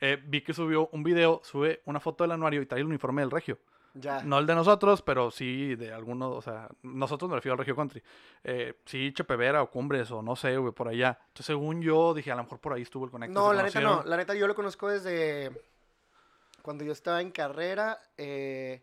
eh, 0.00 0.22
vi 0.26 0.42
que 0.42 0.52
subió 0.52 0.88
un 0.92 1.02
video, 1.02 1.40
sube 1.44 1.80
una 1.86 1.98
foto 2.00 2.24
del 2.24 2.32
anuario 2.32 2.60
y 2.60 2.66
trae 2.66 2.80
el 2.80 2.86
uniforme 2.86 3.22
del 3.22 3.30
Regio. 3.30 3.58
Ya. 3.94 4.22
No 4.22 4.38
el 4.38 4.46
de 4.46 4.54
nosotros, 4.54 5.02
pero 5.02 5.30
sí 5.30 5.74
de 5.76 5.92
alguno, 5.92 6.30
o 6.30 6.42
sea, 6.42 6.68
nosotros 6.82 7.28
me 7.30 7.36
refiero 7.36 7.54
al 7.54 7.58
Regio 7.58 7.76
Country. 7.76 8.02
Eh, 8.42 8.74
sí, 8.84 9.12
Chepevera 9.12 9.62
o 9.62 9.70
Cumbres 9.70 10.10
o 10.10 10.20
no 10.22 10.36
sé, 10.36 10.56
güey, 10.56 10.72
por 10.72 10.88
allá. 10.88 11.18
Entonces, 11.28 11.46
según 11.46 11.80
yo, 11.80 12.12
dije, 12.12 12.30
a 12.32 12.36
lo 12.36 12.42
mejor 12.42 12.58
por 12.60 12.72
ahí 12.72 12.82
estuvo 12.82 13.04
el 13.04 13.10
conecto. 13.10 13.38
No, 13.38 13.52
la 13.52 13.62
neta 13.62 13.80
no. 13.80 14.02
La 14.04 14.16
neta 14.16 14.34
yo 14.34 14.46
lo 14.46 14.54
conozco 14.54 14.88
desde 14.88 15.50
cuando 16.62 16.84
yo 16.84 16.92
estaba 16.92 17.20
en 17.20 17.30
carrera. 17.30 17.98
eh, 18.16 18.82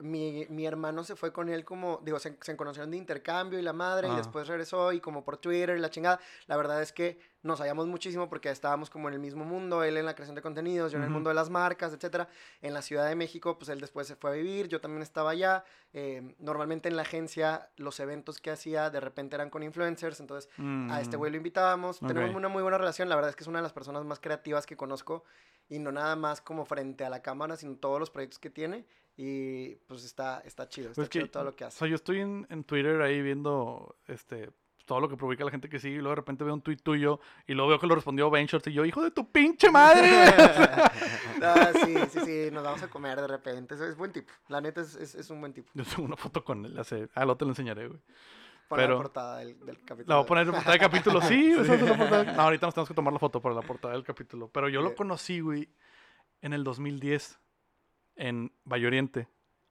mi, 0.00 0.46
mi 0.48 0.64
hermano 0.64 1.02
se 1.02 1.16
fue 1.16 1.32
con 1.32 1.48
él 1.48 1.64
como, 1.64 2.00
digo, 2.04 2.18
se, 2.20 2.36
se 2.40 2.56
conocieron 2.56 2.90
de 2.92 2.96
intercambio 2.96 3.58
y 3.58 3.62
la 3.62 3.72
madre, 3.72 4.06
y 4.08 4.10
después 4.16 4.46
regresó 4.46 4.92
y 4.92 5.00
como 5.00 5.24
por 5.24 5.38
Twitter 5.38 5.76
y 5.76 5.80
la 5.80 5.90
chingada. 5.90 6.20
La 6.46 6.56
verdad 6.56 6.80
es 6.80 6.92
que 6.92 7.18
nos 7.42 7.60
hallamos 7.60 7.86
muchísimo 7.86 8.28
porque 8.28 8.48
estábamos 8.50 8.90
como 8.90 9.08
en 9.08 9.14
el 9.14 9.20
mismo 9.20 9.44
mundo, 9.44 9.82
él 9.82 9.96
en 9.96 10.06
la 10.06 10.14
creación 10.14 10.34
de 10.36 10.42
contenidos, 10.42 10.92
yo 10.92 10.98
en 10.98 11.04
el 11.04 11.10
mundo 11.10 11.30
de 11.30 11.34
las 11.34 11.50
marcas, 11.50 11.92
etcétera. 11.92 12.28
En 12.62 12.74
la 12.74 12.82
Ciudad 12.82 13.08
de 13.08 13.16
México, 13.16 13.58
pues 13.58 13.68
él 13.70 13.80
después 13.80 14.06
se 14.06 14.14
fue 14.16 14.30
a 14.30 14.34
vivir, 14.34 14.68
yo 14.68 14.80
también 14.80 15.02
estaba 15.02 15.30
allá. 15.30 15.64
eh, 15.94 16.34
normalmente 16.38 16.88
en 16.90 16.96
la 16.96 17.02
agencia 17.02 17.70
los 17.76 17.98
eventos 17.98 18.40
que 18.40 18.50
hacía 18.50 18.90
de 18.90 19.00
repente 19.00 19.36
eran 19.36 19.48
con 19.50 19.62
influencers, 19.62 20.20
entonces 20.20 20.48
a 20.90 21.00
este 21.00 21.16
Mm. 21.16 21.18
güey 21.18 21.30
lo 21.32 21.36
invitábamos. 21.38 21.98
Tenemos 22.00 22.30
una 22.36 22.48
muy 22.48 22.62
buena 22.62 22.76
relación. 22.78 23.08
La 23.08 23.14
verdad 23.16 23.30
es 23.30 23.36
que 23.36 23.42
es 23.42 23.48
una 23.48 23.58
de 23.60 23.62
las 23.62 23.72
personas 23.72 24.04
más 24.04 24.20
creativas 24.20 24.66
que 24.66 24.76
conozco. 24.76 25.24
Y 25.70 25.78
no 25.78 25.90
nada 25.90 26.14
más 26.16 26.40
como 26.40 26.64
frente 26.66 27.04
a 27.04 27.10
la 27.10 27.20
cámara, 27.22 27.56
sino 27.56 27.76
todos 27.76 27.98
los 28.00 28.10
proyectos 28.10 28.38
que 28.38 28.50
tiene. 28.50 28.84
Y 29.20 29.74
pues 29.88 30.04
está, 30.04 30.40
está 30.44 30.68
chido. 30.68 30.90
Está 30.90 31.00
Pues 31.00 31.08
que, 31.08 31.18
chido 31.18 31.30
todo 31.30 31.44
lo 31.44 31.54
que 31.56 31.64
O 31.64 31.66
hace. 31.66 31.78
sea, 31.78 31.88
yo 31.88 31.96
estoy 31.96 32.20
en, 32.20 32.46
en 32.50 32.62
Twitter 32.64 33.02
ahí 33.02 33.20
viendo 33.20 33.96
este 34.06 34.50
todo 34.86 35.00
lo 35.00 35.08
que 35.10 35.18
publica 35.18 35.44
la 35.44 35.50
gente 35.50 35.68
que 35.68 35.78
sigue 35.78 35.96
y 35.96 35.98
luego 35.98 36.10
de 36.10 36.16
repente 36.16 36.44
veo 36.44 36.54
un 36.54 36.62
tuit 36.62 36.80
tuyo 36.82 37.20
y 37.46 37.52
luego 37.52 37.68
veo 37.68 37.78
que 37.78 37.86
lo 37.86 37.94
respondió 37.94 38.30
Ventures 38.30 38.66
y 38.68 38.72
yo, 38.72 38.86
hijo 38.86 39.02
de 39.02 39.10
tu 39.10 39.30
pinche 39.30 39.70
madre. 39.70 40.08
Ah, 41.42 41.70
sí, 41.84 41.94
sí, 42.10 42.20
sí. 42.24 42.48
Nos 42.50 42.64
vamos 42.64 42.82
a 42.82 42.88
comer 42.88 43.20
de 43.20 43.28
repente. 43.28 43.74
Es, 43.74 43.80
es 43.80 43.96
buen 43.96 44.12
tipo. 44.12 44.32
La 44.48 44.60
neta 44.60 44.80
es, 44.80 44.94
es, 44.96 45.14
es 45.14 45.30
un 45.30 45.40
buen 45.40 45.52
tipo. 45.52 45.70
yo 45.74 45.84
tengo 45.84 46.02
una 46.04 46.16
foto 46.16 46.42
con 46.42 46.64
él 46.64 46.76
hace... 46.78 47.08
Ah, 47.14 47.24
luego 47.24 47.36
te 47.36 47.44
lo 47.44 47.50
enseñaré, 47.52 47.86
güey. 47.86 48.00
Pon 48.66 48.80
la 48.80 48.96
portada 48.96 49.38
del, 49.38 49.58
del 49.64 49.76
capítulo. 49.84 50.04
La 50.08 50.14
voy 50.16 50.24
a 50.24 50.26
poner 50.26 50.46
en 50.46 50.52
portada 50.52 50.72
de 50.72 50.78
capítulo. 50.78 51.20
Sí, 51.22 51.52
Sí. 51.54 51.60
esa 51.60 51.74
es 51.74 51.82
la 51.82 51.96
portada. 51.96 52.24
No, 52.32 52.42
ahorita 52.42 52.66
nos 52.66 52.74
tenemos 52.74 52.88
que 52.88 52.94
tomar 52.94 53.12
la 53.12 53.18
foto 53.18 53.40
para 53.40 53.54
la 53.54 53.62
portada 53.62 53.94
del 53.94 54.02
capítulo. 54.04 54.48
Pero 54.48 54.68
yo 54.68 54.82
lo 54.82 54.94
conocí, 54.96 55.40
güey, 55.40 55.68
en 56.42 56.52
el 56.52 56.64
2010, 56.64 57.38
en 58.18 58.52
Valle 58.64 58.86
Oriente. 58.86 59.28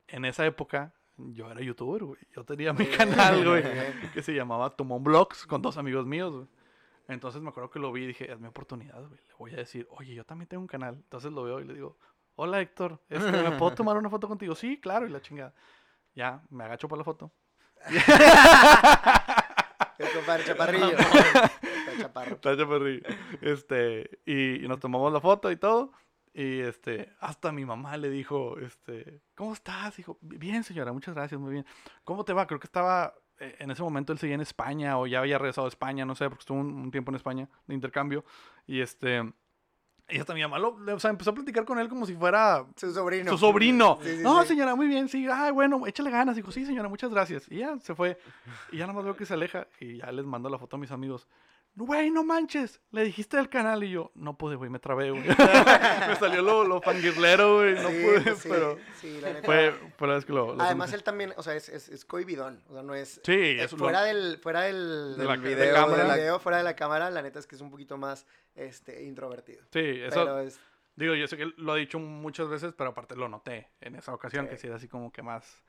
En 0.08 0.26
esa 0.26 0.46
época, 0.46 0.94
yo 1.18 1.52
era 1.52 1.62
youtuber, 1.62 2.04
güey. 2.04 2.20
Yo 2.36 2.44
tenía 2.44 2.74
mi 2.74 2.86
canal, 2.88 3.48
güey, 3.48 3.64
que 4.14 4.24
se 4.24 4.34
llamaba 4.34 4.72
Tomón 4.72 5.04
Vlogs 5.04 5.46
con 5.46 5.62
dos 5.62 5.78
amigos 5.78 6.08
míos, 6.08 6.34
güey. 6.34 6.48
Entonces 7.10 7.42
me 7.42 7.50
acuerdo 7.50 7.70
que 7.70 7.80
lo 7.80 7.92
vi 7.92 8.04
y 8.04 8.08
dije, 8.08 8.32
es 8.32 8.40
mi 8.40 8.48
oportunidad, 8.48 9.00
güey. 9.08 9.20
Le 9.28 9.34
voy 9.38 9.54
a 9.54 9.58
decir, 9.58 9.88
oye, 9.92 10.14
yo 10.14 10.26
también 10.26 10.48
tengo 10.48 10.62
un 10.62 10.68
canal. 10.68 10.96
Entonces 10.96 11.32
lo 11.32 11.44
veo 11.44 11.60
y 11.60 11.66
le 11.66 11.74
digo, 11.74 11.98
hola 12.36 12.60
Héctor, 12.62 13.00
este, 13.10 13.32
¿me 13.32 13.52
puedo 13.52 13.72
tomar 13.76 13.98
una 13.98 14.10
foto 14.10 14.28
contigo? 14.28 14.56
Sí, 14.56 14.80
claro, 14.80 15.06
y 15.06 15.10
la 15.10 15.22
chingada. 15.22 15.54
Ya, 16.16 16.42
me 16.50 16.64
agacho 16.64 16.88
para 16.88 17.00
la 17.00 17.04
foto. 17.04 17.32
El 20.00 20.12
compadre 20.12 20.44
Chaparrillo. 20.46 20.90
Está 20.90 21.98
chaparro. 22.00 22.36
Está 22.36 22.58
chaparrillo. 22.58 23.04
Este, 23.42 24.20
y, 24.26 24.64
y 24.64 24.68
nos 24.68 24.80
tomamos 24.80 25.12
la 25.12 25.20
foto 25.20 25.52
y 25.52 25.58
todo. 25.58 25.92
Y 26.38 26.60
este, 26.60 27.10
hasta 27.20 27.52
mi 27.52 27.66
mamá 27.66 27.98
le 27.98 28.12
dijo, 28.12 28.60
este, 28.60 29.24
¿cómo 29.34 29.54
estás? 29.54 29.98
Dijo, 29.98 30.20
bien, 30.22 30.64
señora, 30.64 30.94
muchas 30.94 31.16
gracias, 31.16 31.42
muy 31.42 31.52
bien. 31.52 31.66
¿Cómo 32.04 32.24
te 32.24 32.32
va? 32.32 32.46
Creo 32.46 32.60
que 32.60 32.68
estaba, 32.68 33.16
eh, 33.40 33.56
en 33.58 33.72
ese 33.72 33.82
momento 33.82 34.14
él 34.14 34.20
seguía 34.20 34.36
en 34.36 34.42
España 34.42 35.00
o 35.00 35.08
ya 35.08 35.18
había 35.18 35.40
regresado 35.40 35.66
a 35.66 35.70
España, 35.70 36.06
no 36.06 36.14
sé, 36.14 36.26
porque 36.30 36.42
estuvo 36.42 36.60
un, 36.60 36.68
un 36.76 36.92
tiempo 36.92 37.10
en 37.10 37.16
España 37.16 37.50
de 37.66 37.74
intercambio. 37.74 38.24
Y 38.68 38.82
este, 38.82 39.24
y 40.10 40.20
hasta 40.20 40.36
mi 40.36 40.42
mamá 40.42 40.60
lo, 40.60 40.78
o 40.94 41.00
sea, 41.00 41.10
empezó 41.10 41.32
a 41.32 41.34
platicar 41.34 41.66
con 41.66 41.80
él 41.80 41.90
como 41.90 42.06
si 42.06 42.14
fuera 42.16 42.68
Su 42.76 42.94
sobrino. 42.94 43.32
su 43.32 43.38
sobrino. 43.40 43.98
Sí, 44.04 44.18
sí, 44.18 44.24
no, 44.24 44.44
sí. 44.44 44.50
señora, 44.50 44.76
muy 44.76 44.86
bien, 44.88 45.10
sí. 45.10 45.28
Ay, 45.30 45.52
bueno, 45.52 45.88
échale 45.88 46.12
ganas. 46.12 46.36
Dijo, 46.36 46.52
sí, 46.52 46.68
señora, 46.68 46.88
muchas 46.88 47.10
gracias. 47.10 47.52
Y 47.52 47.58
ya 47.58 47.78
se 47.80 47.96
fue. 47.96 48.18
Y 48.72 48.78
ya 48.78 48.86
nada 48.86 48.94
más 48.94 49.06
veo 49.06 49.18
que 49.18 49.26
se 49.26 49.34
aleja. 49.34 49.68
Y 49.80 49.98
ya 49.98 50.12
les 50.12 50.26
mando 50.26 50.50
la 50.50 50.60
foto 50.60 50.76
a 50.76 50.80
mis 50.80 50.92
amigos. 50.92 51.28
Güey, 51.80 52.10
no 52.10 52.24
manches. 52.24 52.82
Le 52.92 53.04
dijiste 53.04 53.38
del 53.38 53.50
canal. 53.50 53.84
Y 53.84 53.92
yo, 53.92 54.12
no 54.16 54.36
pude, 54.38 54.56
güey, 54.56 54.70
me 54.70 54.80
trabé, 54.80 55.12
güey. 55.12 55.24
me 56.08 56.16
salió 56.16 56.42
lo, 56.42 56.64
lo 56.64 56.82
fangirlero, 56.82 57.58
güey. 57.58 57.76
No 57.76 57.90
Sí, 57.90 57.96
pude, 58.04 58.22
pues 58.22 58.40
sí, 58.40 58.50
pero 58.50 58.78
sí, 59.00 59.22
la 59.22 59.34
neta. 59.34 59.46
fue, 59.46 59.72
fue 59.96 60.08
la 60.08 60.16
vez 60.16 60.26
que 60.26 60.34
lo. 60.34 60.56
lo 60.56 60.62
Además, 60.64 60.92
él 60.94 61.04
también, 61.04 61.34
o 61.38 61.44
sea, 61.44 61.54
es, 61.56 61.70
es, 61.70 61.88
es 61.90 62.04
cohibidón. 62.04 62.64
O 62.70 62.74
sea, 62.74 62.82
no 62.82 62.96
es. 62.96 63.22
Sí, 63.24 63.32
es 63.34 63.66
es 63.66 63.72
lo- 63.74 63.78
fuera 63.78 64.02
del, 64.04 64.40
fuera 64.40 64.62
del, 64.62 65.16
de 65.18 65.24
la 65.26 65.32
del 65.34 65.42
ca- 65.44 65.48
de 65.50 65.56
video, 65.56 65.74
cámara. 65.76 66.04
del 66.06 66.18
video, 66.20 66.40
fuera 66.40 66.58
de 66.58 66.64
la 66.64 66.76
cámara, 66.76 67.12
la 67.12 67.22
neta 67.22 67.38
es 67.38 67.46
que 67.46 67.56
es 67.56 67.62
un 67.62 67.70
poquito 67.70 67.96
más 67.98 68.26
este, 68.56 69.04
introvertido. 69.04 69.62
Sí, 69.72 69.80
eso. 69.82 70.20
Pero 70.26 70.40
es. 70.40 70.60
Digo, 70.96 71.14
yo 71.14 71.28
sé 71.28 71.38
que 71.38 71.46
lo 71.58 71.74
ha 71.74 71.76
dicho 71.76 72.00
muchas 72.00 72.50
veces, 72.50 72.74
pero 72.76 72.90
aparte 72.90 73.16
lo 73.16 73.30
noté 73.30 73.70
en 73.82 73.94
esa 73.96 74.16
ocasión, 74.16 74.48
que 74.48 74.56
Sí. 74.56 74.62
sí 74.62 74.68
era 74.68 74.78
así 74.78 74.88
como 74.88 75.12
que 75.12 75.22
más... 75.22 75.62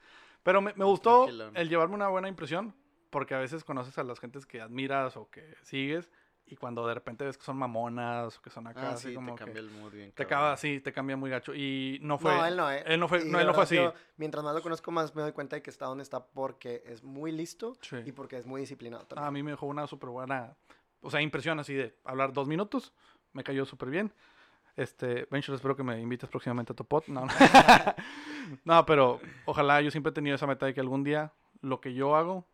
Pero 0.42 0.62
me, 0.62 0.72
me 0.74 0.86
gustó 0.86 1.24
tranquilón. 1.24 1.54
el 1.54 1.68
llevarme 1.68 1.96
una 1.96 2.08
buena 2.08 2.28
impresión, 2.28 2.74
porque 3.10 3.34
a 3.34 3.38
veces 3.38 3.64
conoces 3.64 3.96
a 3.98 4.04
las 4.04 4.20
gentes 4.20 4.46
que 4.46 4.60
admiras 4.60 5.16
o 5.16 5.28
que 5.30 5.54
sigues 5.62 6.10
Y 6.50 6.56
cuando 6.56 6.86
de 6.86 6.94
repente 6.94 7.24
ves 7.26 7.36
que 7.36 7.44
son 7.44 7.58
mamonas 7.58 8.38
o 8.38 8.40
que 8.42 8.48
son 8.48 8.66
acá, 8.66 8.80
Ah, 8.90 8.92
así 8.94 9.08
sí, 9.08 9.14
como 9.14 9.34
te 9.34 9.38
que 9.40 9.44
cambia 9.44 9.60
el 9.60 9.70
mood 9.70 9.92
bien. 9.92 10.12
te 10.12 10.22
acaba, 10.22 10.56
sí, 10.56 10.80
te 10.80 10.92
cambia 10.94 11.14
muy 11.16 11.28
gacho. 11.28 11.54
Y 11.54 11.98
no 12.00 12.16
fue. 12.18 12.32
no, 12.34 12.46
él 12.46 12.56
no, 12.56 12.70
¿eh? 12.72 12.82
Él 12.86 12.98
no 12.98 13.06
fue, 13.06 13.20
Y 13.20 13.30
no, 13.30 13.38
él 13.38 13.46
no 13.46 13.52
fue 13.52 13.64
así. 13.64 13.74
yo, 13.74 13.92
mientras 14.16 14.42
más 14.42 14.54
lo 14.54 14.62
conozco, 14.62 14.90
más 14.90 15.14
me 15.14 15.20
doy 15.20 15.32
cuenta 15.32 15.56
de 15.56 15.62
que 15.62 15.68
está 15.68 15.84
donde 15.84 16.02
está 16.04 16.24
porque 16.26 16.82
es 16.86 17.02
muy 17.04 17.32
listo 17.32 17.76
Sí. 17.82 17.96
y 18.06 18.12
porque 18.12 18.38
es 18.38 18.46
muy 18.46 18.62
disciplinado 18.62 19.02
Ah, 19.04 19.08
también. 19.08 19.26
a 19.26 19.30
mí 19.30 19.42
me 19.42 19.50
dejó 19.50 19.66
una 19.66 19.86
súper 19.86 20.08
buena, 20.08 20.56
o 21.02 21.10
sea, 21.10 21.20
impresión 21.20 21.60
así 21.60 21.74
de 21.74 21.94
hablar 22.04 22.32
dos 22.32 22.48
minutos. 22.48 22.94
Me 23.34 23.44
cayó 23.44 23.66
súper 23.66 23.90
bien. 23.90 24.10
Este, 24.74 25.26
Venture, 25.30 25.54
espero 25.56 25.76
que 25.76 25.82
me 25.82 26.00
invites 26.00 26.30
próximamente 26.30 26.72
a 26.72 26.76
tu 26.76 26.84
pod. 26.86 27.02
No, 27.08 27.26
no. 27.26 27.32
No, 28.64 28.86
pero 28.86 29.20
ojalá 29.44 29.82
yo 29.82 29.90
siempre 29.90 30.10
he 30.10 30.14
tenido 30.14 30.34
esa 30.36 30.46
meta 30.46 30.64
de 30.64 30.72
que 30.72 30.80
algún 30.80 31.04
día 31.04 31.32
lo 31.60 31.80
que 31.82 31.92
yo 31.92 32.16
hago 32.16 32.46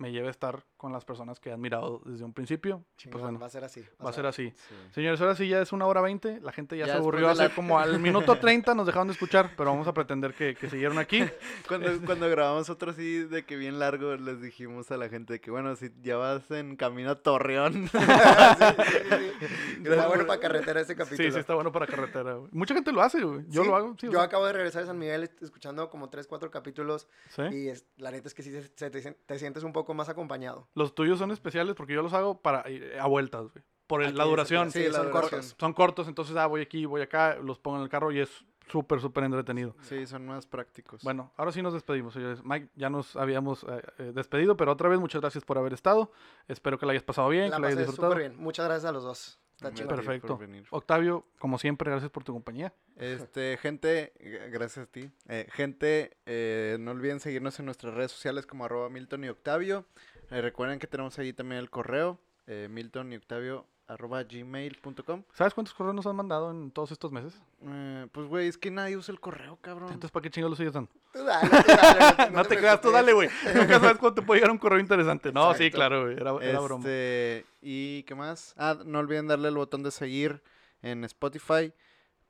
me 0.00 0.10
lleve 0.12 0.28
a 0.28 0.30
estar 0.30 0.64
con 0.76 0.92
las 0.92 1.04
personas 1.04 1.38
que 1.38 1.50
he 1.50 1.52
admirado 1.52 2.00
desde 2.06 2.24
un 2.24 2.32
principio. 2.32 2.84
Chingón, 2.96 3.12
Pues 3.12 3.22
bueno, 3.22 3.38
va 3.38 3.46
a 3.46 3.50
ser 3.50 3.62
así. 3.64 3.84
va 4.04 4.10
a 4.10 4.12
ser 4.14 4.24
así. 4.26 4.50
Sí. 4.56 4.74
Señores, 4.92 5.20
ahora 5.20 5.34
sí 5.36 5.46
ya 5.46 5.60
es 5.60 5.72
una 5.72 5.86
hora 5.86 6.00
veinte. 6.00 6.40
La 6.40 6.52
gente 6.52 6.76
ya, 6.76 6.86
Ya 6.86 6.92
se 6.94 6.98
aburrió 6.98 7.28
hace 7.28 7.44
la- 7.44 7.54
como 7.54 7.78
al 7.78 7.98
minuto 8.00 8.38
30 8.38 8.74
nos 8.74 8.86
dejaron 8.86 9.08
de 9.08 9.12
escuchar, 9.12 9.52
pero 9.56 9.70
vamos 9.70 9.86
a 9.86 9.92
pretender 9.94 10.32
que, 10.34 10.54
que 10.56 10.68
siguieron 10.70 10.98
aquí. 10.98 11.22
Cuando, 11.68 11.88
cuando 12.04 12.28
grabamos 12.30 12.70
otro 12.70 12.90
así 12.92 13.24
de 13.24 13.44
que 13.44 13.56
bien 13.56 13.78
largo, 13.78 14.16
les 14.16 14.40
dijimos 14.40 14.90
a 14.90 14.96
la 14.96 15.08
gente 15.08 15.40
que, 15.40 15.50
bueno, 15.50 15.76
si 15.76 15.90
ya 16.02 16.16
vas 16.16 16.50
en 16.50 16.76
camino 16.76 17.10
a 17.10 17.16
Torreón. 17.22 17.88
Está 19.84 20.06
bueno 20.08 20.26
para 20.26 20.40
carretera 20.40 20.80
ese 20.80 20.94
capítulo. 20.96 21.28
Sí, 21.28 21.32
sí, 21.32 21.38
está 21.40 21.54
bueno 21.54 21.72
para 21.72 21.86
carretera. 21.86 22.34
güey. 22.34 22.50
Mucha 22.52 22.74
gente 22.74 22.92
lo 22.92 23.02
hace, 23.02 23.22
güey. 23.22 23.44
Yo 23.48 23.62
Sí, 23.62 23.68
lo 23.68 23.76
hago. 23.76 23.96
sí, 24.00 24.06
o 24.06 24.10
yo 24.10 24.18
sea, 24.18 24.26
acabo 24.26 24.46
de 24.46 24.52
regresar 24.52 24.82
de 24.82 24.88
San 24.88 24.98
Miguel 24.98 25.30
escuchando 25.40 25.88
como 25.90 26.08
3, 26.10 26.26
4 26.26 26.50
capítulos 26.50 27.08
¿sí? 27.28 27.42
y 27.52 27.68
es- 27.68 27.84
la 27.96 28.10
neta 28.10 28.28
es 28.28 28.34
que 28.34 28.42
sí 28.42 28.50
se- 28.50 28.70
se 28.74 28.90
te, 28.90 29.00
te 29.12 29.38
sientes 29.38 29.62
un 29.62 29.72
poco 29.72 29.89
más 29.94 30.08
acompañado. 30.08 30.68
Los 30.74 30.94
tuyos 30.94 31.18
son 31.18 31.30
especiales 31.30 31.74
porque 31.74 31.92
yo 31.94 32.02
los 32.02 32.12
hago 32.12 32.40
para 32.40 32.62
eh, 32.66 32.98
a 33.00 33.06
vueltas, 33.06 33.42
güey. 33.52 33.64
Por 33.86 34.02
el- 34.04 34.16
la 34.16 34.24
duración. 34.24 34.70
Sí, 34.70 34.84
la 34.86 34.92
son 34.98 35.06
duración. 35.08 35.30
cortos. 35.30 35.56
Son 35.58 35.72
cortos, 35.72 36.08
entonces, 36.08 36.36
ah, 36.36 36.46
voy 36.46 36.60
aquí, 36.62 36.86
voy 36.86 37.02
acá, 37.02 37.36
los 37.42 37.58
pongo 37.58 37.78
en 37.78 37.82
el 37.82 37.88
carro 37.88 38.12
y 38.12 38.20
es 38.20 38.44
súper, 38.68 39.00
súper 39.00 39.24
entretenido. 39.24 39.74
Sí, 39.82 40.06
son 40.06 40.26
más 40.26 40.46
prácticos. 40.46 41.02
Bueno, 41.02 41.32
ahora 41.36 41.50
sí 41.50 41.60
nos 41.60 41.72
despedimos, 41.72 42.14
señores. 42.14 42.44
Mike, 42.44 42.68
ya 42.76 42.88
nos 42.88 43.16
habíamos 43.16 43.64
eh, 43.64 43.82
eh, 43.98 44.12
despedido, 44.14 44.56
pero 44.56 44.70
otra 44.70 44.88
vez 44.88 45.00
muchas 45.00 45.20
gracias 45.20 45.44
por 45.44 45.58
haber 45.58 45.72
estado. 45.72 46.12
Espero 46.46 46.78
que 46.78 46.86
la 46.86 46.92
hayas 46.92 47.02
pasado 47.02 47.28
bien, 47.30 47.50
La 47.50 47.56
que 47.56 47.62
la 47.62 47.66
hayas 47.68 47.78
disfrutado. 47.78 48.12
súper 48.12 48.28
bien. 48.30 48.40
Muchas 48.40 48.66
gracias 48.66 48.88
a 48.88 48.92
los 48.92 49.02
dos. 49.02 49.39
Está 49.60 49.74
chido. 49.74 49.88
Perfecto. 49.88 50.28
por 50.28 50.38
venir. 50.38 50.64
Octavio, 50.70 51.26
como 51.38 51.58
siempre, 51.58 51.90
gracias 51.90 52.10
por 52.10 52.24
tu 52.24 52.32
compañía. 52.32 52.72
Este, 52.96 53.58
gente, 53.58 54.14
gracias 54.50 54.86
a 54.86 54.90
ti. 54.90 55.10
Eh, 55.28 55.46
gente, 55.52 56.16
eh, 56.24 56.78
no 56.80 56.92
olviden 56.92 57.20
seguirnos 57.20 57.58
en 57.58 57.66
nuestras 57.66 57.92
redes 57.92 58.10
sociales 58.10 58.46
como 58.46 58.64
arroba 58.64 58.88
Milton 58.88 59.24
y 59.24 59.28
Octavio. 59.28 59.84
Eh, 60.30 60.40
recuerden 60.40 60.78
que 60.78 60.86
tenemos 60.86 61.18
ahí 61.18 61.34
también 61.34 61.58
el 61.58 61.68
correo, 61.68 62.18
eh, 62.46 62.68
Milton 62.70 63.12
y 63.12 63.16
Octavio 63.16 63.66
arroba 63.90 64.22
gmail.com. 64.22 65.24
¿Sabes 65.32 65.52
cuántos 65.52 65.74
correos 65.74 65.94
nos 65.94 66.06
han 66.06 66.14
mandado 66.14 66.50
en 66.50 66.70
todos 66.70 66.92
estos 66.92 67.10
meses? 67.10 67.40
Eh, 67.66 68.06
pues, 68.12 68.28
güey, 68.28 68.48
es 68.48 68.56
que 68.56 68.70
nadie 68.70 68.96
usa 68.96 69.12
el 69.12 69.20
correo, 69.20 69.58
cabrón. 69.60 69.88
Entonces, 69.88 70.12
¿para 70.12 70.22
qué 70.22 70.30
chingados 70.30 70.52
lo 70.52 70.56
sigues 70.56 70.72
dando? 70.72 70.90
Tú 71.12 71.24
dale, 71.24 71.48
tú 71.48 71.56
dale, 71.66 72.30
No 72.32 72.44
te 72.44 72.56
creas, 72.56 72.80
tú 72.80 72.90
dale, 72.90 73.12
güey. 73.12 73.28
Nunca 73.54 73.80
sabes 73.80 73.98
cuándo 73.98 74.14
te 74.14 74.22
puede 74.22 74.40
llegar 74.40 74.52
un 74.52 74.58
correo 74.58 74.78
interesante. 74.78 75.32
No, 75.32 75.52
sí, 75.54 75.70
claro, 75.70 76.04
güey. 76.04 76.16
Era, 76.16 76.32
era 76.40 76.60
broma. 76.60 76.84
Este, 76.84 77.44
¿y 77.62 78.04
qué 78.04 78.14
más? 78.14 78.54
Ah, 78.56 78.78
no 78.84 79.00
olviden 79.00 79.26
darle 79.26 79.48
el 79.48 79.56
botón 79.56 79.82
de 79.82 79.90
seguir 79.90 80.40
en 80.82 81.04
Spotify 81.04 81.72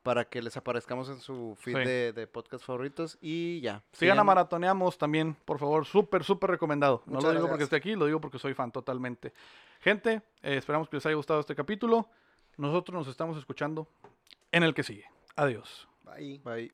para 0.03 0.25
que 0.25 0.41
les 0.41 0.57
aparezcamos 0.57 1.09
en 1.09 1.19
su 1.19 1.55
feed 1.59 1.75
Sí. 1.77 1.83
de, 1.83 2.13
de 2.13 2.27
podcast 2.27 2.65
favoritos 2.65 3.17
y 3.21 3.61
ya. 3.61 3.83
Sigan 3.91 4.17
a 4.19 4.23
Maratoneamos 4.23 4.97
también, 4.97 5.35
por 5.45 5.59
favor. 5.59 5.85
Súper, 5.85 6.23
súper 6.23 6.49
recomendado. 6.51 7.03
No 7.05 7.19
lo 7.21 7.31
digo 7.31 7.47
porque 7.47 7.63
esté 7.65 7.75
aquí, 7.75 7.95
lo 7.95 8.05
digo 8.05 8.19
porque 8.21 8.39
soy 8.39 8.53
fan 8.53 8.71
totalmente. 8.71 9.33
Gente, 9.79 10.21
eh, 10.41 10.57
esperamos 10.57 10.89
que 10.89 10.97
les 10.97 11.05
haya 11.05 11.15
gustado 11.15 11.39
este 11.39 11.55
capítulo. 11.55 12.07
Nosotros 12.57 12.93
nos 12.95 13.07
estamos 13.07 13.37
escuchando 13.37 13.87
en 14.51 14.63
el 14.63 14.73
que 14.73 14.83
sigue. 14.83 15.05
Adiós. 15.35 15.87
Bye. 16.03 16.39
Bye. 16.43 16.71